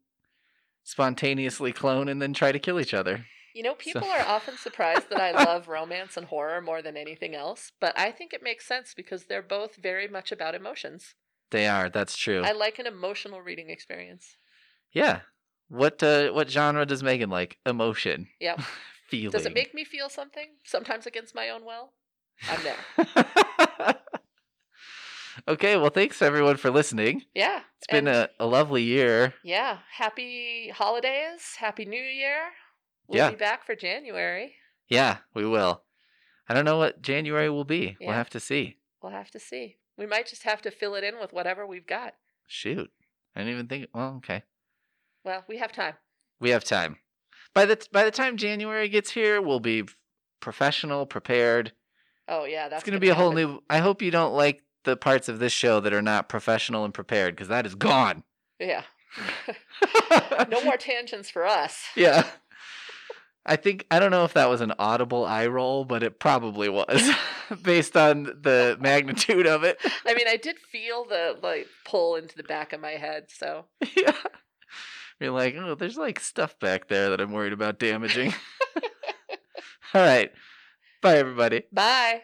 spontaneously 0.83 1.73
clone 1.73 2.07
and 2.07 2.21
then 2.21 2.33
try 2.33 2.51
to 2.51 2.59
kill 2.59 2.79
each 2.79 2.93
other. 2.93 3.25
You 3.53 3.63
know, 3.63 3.73
people 3.73 4.03
So- 4.03 4.09
are 4.09 4.21
often 4.21 4.55
surprised 4.57 5.09
that 5.09 5.19
I 5.19 5.31
love 5.31 5.67
romance 5.67 6.15
and 6.15 6.27
horror 6.27 6.61
more 6.61 6.81
than 6.81 6.95
anything 6.95 7.33
else, 7.35 7.71
but 7.79 7.97
I 7.97 8.11
think 8.11 8.33
it 8.33 8.43
makes 8.43 8.67
sense 8.67 8.93
because 8.93 9.25
they're 9.25 9.41
both 9.41 9.75
very 9.77 10.07
much 10.07 10.31
about 10.31 10.53
emotions. 10.55 11.15
They 11.49 11.67
are, 11.67 11.89
that's 11.89 12.15
true. 12.17 12.43
I 12.43 12.51
like 12.51 12.77
an 12.77 12.85
emotional 12.85 13.41
reading 13.41 13.69
experience. 13.69 14.37
Yeah. 14.91 15.21
What 15.69 16.01
uh 16.03 16.29
what 16.31 16.49
genre 16.49 16.85
does 16.85 17.03
Megan 17.03 17.29
like? 17.29 17.57
Emotion. 17.65 18.27
Yeah. 18.39 18.55
Feeling. 19.09 19.31
Does 19.31 19.45
it 19.45 19.53
make 19.53 19.73
me 19.73 19.83
feel 19.85 20.09
something? 20.09 20.49
Sometimes 20.63 21.05
against 21.07 21.33
my 21.33 21.49
own 21.49 21.65
will? 21.65 21.93
I'm 22.49 22.59
there. 22.63 23.95
okay, 25.47 25.77
well 25.77 25.89
thanks 25.89 26.21
everyone 26.21 26.57
for 26.57 26.69
listening. 26.71 27.23
Yeah. 27.33 27.61
It's 27.77 27.87
been 27.87 28.07
a, 28.07 28.29
a 28.39 28.45
lovely 28.45 28.83
year. 28.83 29.33
Yeah. 29.43 29.79
Happy 29.91 30.69
holidays. 30.73 31.55
Happy 31.59 31.85
New 31.85 32.01
Year. 32.01 32.39
We'll 33.07 33.17
Yeah. 33.17 33.29
be 33.29 33.35
back 33.35 33.65
for 33.65 33.75
January. 33.75 34.55
Yeah, 34.89 35.17
we 35.33 35.45
will. 35.45 35.83
I 36.49 36.53
don't 36.53 36.65
know 36.65 36.77
what 36.77 37.01
January 37.01 37.49
will 37.49 37.65
be. 37.65 37.97
We'll 37.99 38.13
have 38.13 38.29
to 38.31 38.39
see. 38.39 38.77
We'll 39.01 39.11
have 39.11 39.31
to 39.31 39.39
see. 39.39 39.77
We 39.97 40.05
might 40.05 40.27
just 40.27 40.43
have 40.43 40.61
to 40.63 40.71
fill 40.71 40.95
it 40.95 41.03
in 41.03 41.19
with 41.19 41.33
whatever 41.33 41.65
we've 41.65 41.87
got. 41.87 42.13
Shoot. 42.47 42.89
I 43.35 43.41
didn't 43.41 43.53
even 43.53 43.67
think 43.67 43.87
well, 43.93 44.15
okay. 44.17 44.43
Well, 45.23 45.43
we 45.47 45.57
have 45.57 45.71
time. 45.71 45.95
We 46.39 46.51
have 46.51 46.63
time. 46.63 46.97
By 47.53 47.65
the 47.65 47.85
by 47.91 48.03
the 48.03 48.11
time 48.11 48.37
January 48.37 48.87
gets 48.89 49.11
here, 49.11 49.41
we'll 49.41 49.59
be 49.59 49.83
professional, 50.39 51.05
prepared. 51.05 51.73
Oh, 52.27 52.45
yeah. 52.45 52.69
That's 52.69 52.81
it's 52.81 52.89
going 52.89 52.95
to 52.95 52.99
be 53.05 53.09
a 53.09 53.15
whole 53.15 53.31
new 53.33 53.61
I 53.69 53.79
hope 53.79 54.01
you 54.01 54.11
don't 54.11 54.33
like 54.33 54.61
the 54.83 54.97
parts 54.97 55.29
of 55.29 55.39
this 55.39 55.53
show 55.53 55.79
that 55.79 55.93
are 55.93 56.01
not 56.01 56.29
professional 56.29 56.85
and 56.85 56.93
prepared 56.93 57.35
because 57.35 57.47
that 57.47 57.65
is 57.65 57.75
gone. 57.75 58.23
Yeah. 58.59 58.83
no 60.49 60.63
more 60.63 60.77
tangents 60.77 61.29
for 61.29 61.45
us. 61.45 61.83
Yeah. 61.95 62.25
I 63.45 63.55
think 63.55 63.85
I 63.89 63.99
don't 63.99 64.11
know 64.11 64.25
if 64.25 64.33
that 64.33 64.49
was 64.49 64.59
an 64.59 64.73
audible 64.77 65.25
eye 65.25 65.47
roll, 65.47 65.85
but 65.85 66.03
it 66.03 66.19
probably 66.19 66.67
was 66.67 67.09
based 67.61 67.95
on 67.95 68.23
the 68.23 68.77
magnitude 68.79 69.47
of 69.47 69.63
it. 69.63 69.79
I 70.05 70.13
mean, 70.13 70.27
I 70.27 70.35
did 70.35 70.57
feel 70.59 71.05
the 71.05 71.37
like 71.41 71.67
pull 71.85 72.17
into 72.17 72.35
the 72.35 72.43
back 72.43 72.73
of 72.73 72.81
my 72.81 72.91
head. 72.91 73.25
So 73.29 73.65
yeah. 73.95 74.11
You're 75.19 75.31
like, 75.31 75.55
oh, 75.55 75.73
there's 75.73 75.97
like 75.97 76.19
stuff 76.19 76.59
back 76.59 76.89
there 76.89 77.09
that 77.09 77.21
I'm 77.21 77.31
worried 77.31 77.53
about 77.53 77.79
damaging. 77.79 78.35
All 79.93 80.01
right. 80.01 80.31
Bye, 81.01 81.17
everybody. 81.17 81.63
bye. 81.71 82.21